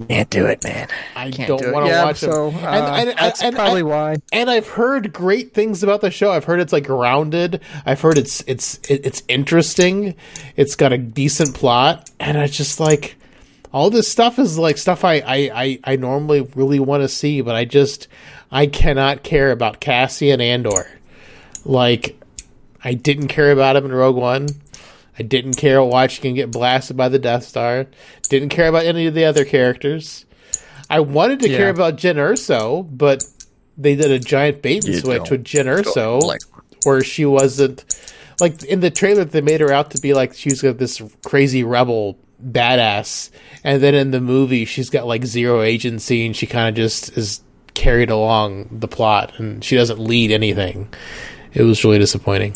Can't 0.08 0.30
do 0.30 0.46
it, 0.46 0.64
man. 0.64 0.88
I 1.14 1.30
Can't 1.30 1.50
don't 1.50 1.62
do 1.62 1.74
want 1.74 1.86
to 1.88 1.92
yeah, 1.92 2.06
watch 2.06 2.18
so, 2.18 2.52
them. 2.52 2.64
uh, 2.64 2.70
and, 2.70 3.10
and, 3.10 3.20
that's 3.20 3.44
and, 3.44 3.54
probably 3.54 3.82
and, 3.82 3.90
why. 3.90 4.16
and 4.32 4.50
I've 4.50 4.70
heard 4.70 5.12
great 5.12 5.54
things 5.54 5.84
about 5.84 6.00
the 6.00 6.10
show. 6.10 6.32
I've 6.32 6.46
heard 6.46 6.62
it's 6.62 6.72
like 6.72 6.86
grounded. 6.88 7.62
I've 7.86 8.00
heard 8.00 8.18
it's 8.18 8.42
it's 8.48 8.80
it's 8.90 9.24
interesting. 9.28 10.16
It's 10.56 10.76
got 10.78 10.94
a 10.94 10.98
decent 10.98 11.54
plot, 11.54 12.10
and 12.18 12.38
I 12.38 12.48
just 12.48 12.80
like 12.80 13.18
all 13.74 13.90
this 13.90 14.08
stuff 14.08 14.40
is 14.40 14.58
like 14.58 14.78
stuff 14.78 15.04
I 15.04 15.16
I 15.16 15.52
I, 15.54 15.80
I 15.84 15.96
normally 15.98 16.42
really 16.56 16.80
want 16.80 17.04
to 17.04 17.10
see, 17.10 17.42
but 17.42 17.56
I 17.56 17.66
just 17.66 18.08
I 18.50 18.68
cannot 18.68 19.24
care 19.24 19.52
about 19.52 19.82
Cassian 19.82 20.40
Andor. 20.40 20.88
Like 21.66 22.19
I 22.84 22.94
didn't 22.94 23.28
care 23.28 23.52
about 23.52 23.76
him 23.76 23.86
in 23.86 23.92
Rogue 23.92 24.16
One. 24.16 24.48
I 25.18 25.24
didn't 25.24 25.56
care 25.58 25.84
watching 25.84 26.30
him 26.32 26.36
get 26.36 26.52
blasted 26.52 26.96
by 26.96 27.10
the 27.10 27.20
Death 27.20 27.44
Star. 27.44 27.88
Didn't 28.30 28.50
care 28.50 28.68
about 28.70 28.86
any 28.86 29.06
of 29.08 29.14
the 29.14 29.26
other 29.26 29.44
characters. 29.44 30.26
I 30.90 31.02
wanted 31.02 31.42
to 31.42 31.50
Yeah. 31.50 31.58
care 31.58 31.70
about 31.70 31.98
Jyn 31.98 32.16
Erso, 32.16 32.88
but 32.90 33.24
they 33.78 33.96
did 33.96 34.12
a 34.12 34.20
giant 34.20 34.62
bait 34.62 34.86
and 34.86 34.94
You 34.96 35.00
switch 35.02 35.30
with 35.30 35.44
Jyn 35.44 35.66
Erso, 35.66 36.22
like- 36.22 36.40
where 36.86 37.04
she 37.04 37.26
wasn't 37.26 37.84
like 38.40 38.64
in 38.64 38.80
the 38.80 38.90
trailer. 38.90 39.26
They 39.26 39.42
made 39.42 39.60
her 39.60 39.72
out 39.74 39.92
to 39.92 40.02
be 40.02 40.14
like 40.14 40.34
she's 40.34 40.62
got 40.62 40.78
this 40.78 41.02
crazy 41.26 41.64
rebel 41.64 42.18
badass, 42.42 43.30
and 43.66 43.84
then 43.84 43.94
in 43.94 44.12
the 44.12 44.22
movie 44.22 44.64
she's 44.64 44.90
got 44.90 45.06
like 45.06 45.26
zero 45.26 45.62
agency 45.62 46.26
and 46.26 46.34
she 46.36 46.46
kind 46.48 46.70
of 46.70 46.76
just 46.76 47.18
is 47.18 47.42
carried 47.74 48.10
along 48.10 48.68
the 48.72 48.88
plot, 48.88 49.34
and 49.38 49.64
she 49.64 49.76
doesn't 49.76 50.00
lead 50.00 50.32
anything. 50.32 50.88
It 51.54 51.64
was 51.64 51.84
really 51.84 52.00
disappointing. 52.00 52.54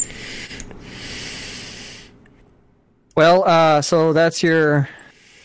Well, 3.15 3.43
uh, 3.47 3.81
so 3.81 4.13
that's 4.13 4.41
your. 4.41 4.89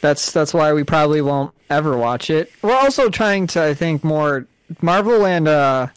That's 0.00 0.32
that's 0.32 0.54
why 0.54 0.72
we 0.72 0.84
probably 0.84 1.20
won't 1.20 1.52
ever 1.70 1.96
watch 1.96 2.30
it. 2.30 2.50
We're 2.62 2.76
also 2.76 3.10
trying 3.10 3.46
to, 3.48 3.62
I 3.62 3.74
think, 3.74 4.04
more 4.04 4.46
Marvel 4.80 5.26
and 5.26 5.48
uh, 5.48 5.88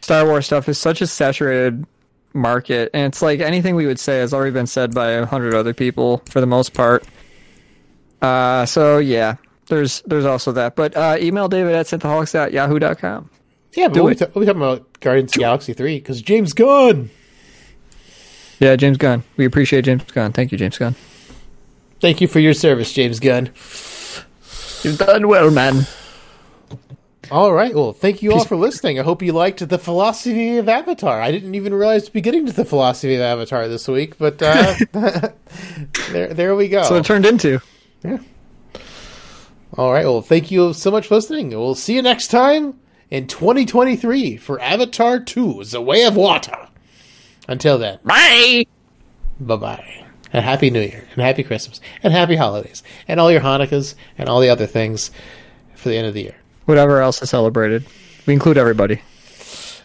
Star 0.00 0.24
Wars 0.24 0.46
stuff 0.46 0.68
is 0.68 0.78
such 0.78 1.02
a 1.02 1.06
saturated 1.06 1.84
market, 2.32 2.90
and 2.94 3.12
it's 3.12 3.22
like 3.22 3.40
anything 3.40 3.74
we 3.74 3.86
would 3.86 3.98
say 3.98 4.18
has 4.18 4.32
already 4.32 4.52
been 4.52 4.66
said 4.66 4.94
by 4.94 5.10
a 5.10 5.26
hundred 5.26 5.54
other 5.54 5.74
people 5.74 6.18
for 6.28 6.40
the 6.40 6.46
most 6.46 6.74
part. 6.74 7.04
Uh, 8.22 8.66
so 8.66 8.98
yeah, 8.98 9.36
there's 9.66 10.02
there's 10.02 10.24
also 10.24 10.52
that. 10.52 10.74
But 10.74 10.96
uh, 10.96 11.16
email 11.20 11.48
David 11.48 11.74
at 11.74 11.86
synthaholics 11.86 12.34
at 12.34 12.52
yahoo.com. 12.52 13.30
Yeah, 13.74 13.88
but 13.88 14.02
we'll, 14.02 14.14
be 14.14 14.24
we'll 14.34 14.40
be 14.40 14.46
talking 14.46 14.62
about 14.62 15.00
Guardians 15.00 15.30
of 15.30 15.34
the 15.34 15.40
Galaxy 15.40 15.72
three 15.72 15.98
because 15.98 16.20
James 16.22 16.52
Gunn. 16.52 17.10
Yeah, 18.58 18.76
James 18.76 18.98
Gunn. 18.98 19.22
We 19.36 19.44
appreciate 19.44 19.84
James 19.84 20.04
Gunn. 20.04 20.32
Thank 20.32 20.52
you, 20.52 20.58
James 20.58 20.76
Gunn. 20.76 20.94
Thank 22.00 22.20
you 22.20 22.28
for 22.28 22.40
your 22.40 22.54
service, 22.54 22.92
James 22.92 23.20
Gunn. 23.20 23.46
You've 24.82 24.98
done 24.98 25.28
well, 25.28 25.50
man. 25.50 25.86
All 27.30 27.52
right. 27.52 27.74
Well, 27.74 27.92
thank 27.92 28.22
you 28.22 28.32
all 28.32 28.44
for 28.44 28.56
listening. 28.56 28.98
I 28.98 29.02
hope 29.02 29.22
you 29.22 29.32
liked 29.32 29.66
the 29.66 29.78
philosophy 29.78 30.56
of 30.56 30.68
Avatar. 30.68 31.20
I 31.20 31.30
didn't 31.30 31.54
even 31.54 31.72
realize 31.72 32.06
to 32.06 32.12
be 32.12 32.20
getting 32.20 32.44
to 32.46 32.52
the 32.52 32.64
philosophy 32.64 33.14
of 33.14 33.20
Avatar 33.20 33.68
this 33.68 33.86
week, 33.86 34.18
but 34.18 34.42
uh, 34.42 34.74
there, 36.10 36.34
there 36.34 36.56
we 36.56 36.68
go. 36.68 36.82
So 36.82 36.96
it 36.96 37.04
turned 37.04 37.26
into. 37.26 37.60
Yeah. 38.02 38.18
All 39.76 39.92
right. 39.92 40.04
Well, 40.04 40.22
thank 40.22 40.50
you 40.50 40.72
so 40.72 40.90
much 40.90 41.06
for 41.06 41.14
listening. 41.14 41.50
We'll 41.50 41.76
see 41.76 41.94
you 41.94 42.02
next 42.02 42.28
time 42.28 42.80
in 43.10 43.26
2023 43.26 44.36
for 44.36 44.60
Avatar 44.60 45.18
2: 45.20 45.64
The 45.64 45.80
Way 45.80 46.04
of 46.04 46.16
Water. 46.16 46.68
Until 47.48 47.78
then, 47.78 47.98
Bye. 48.04 48.64
bye 49.40 49.56
bye. 49.56 50.04
And 50.32 50.44
happy 50.44 50.70
New 50.70 50.80
Year, 50.80 51.08
and 51.14 51.22
happy 51.22 51.42
Christmas, 51.42 51.80
and 52.04 52.12
happy 52.12 52.36
holidays, 52.36 52.84
and 53.08 53.18
all 53.18 53.32
your 53.32 53.40
Hanukkahs, 53.40 53.96
and 54.16 54.28
all 54.28 54.40
the 54.40 54.48
other 54.48 54.66
things 54.66 55.10
for 55.74 55.88
the 55.88 55.96
end 55.96 56.06
of 56.06 56.14
the 56.14 56.22
year. 56.22 56.36
Whatever 56.66 57.00
else 57.00 57.20
is 57.20 57.30
celebrated. 57.30 57.84
We 58.26 58.34
include 58.34 58.56
everybody. 58.58 59.02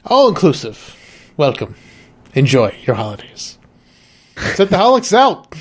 all 0.06 0.28
inclusive. 0.30 0.96
Welcome. 1.38 1.76
Enjoy 2.36 2.76
your 2.86 2.96
holidays. 2.96 3.58
Synthaholics 4.36 5.14
out. 5.14 5.56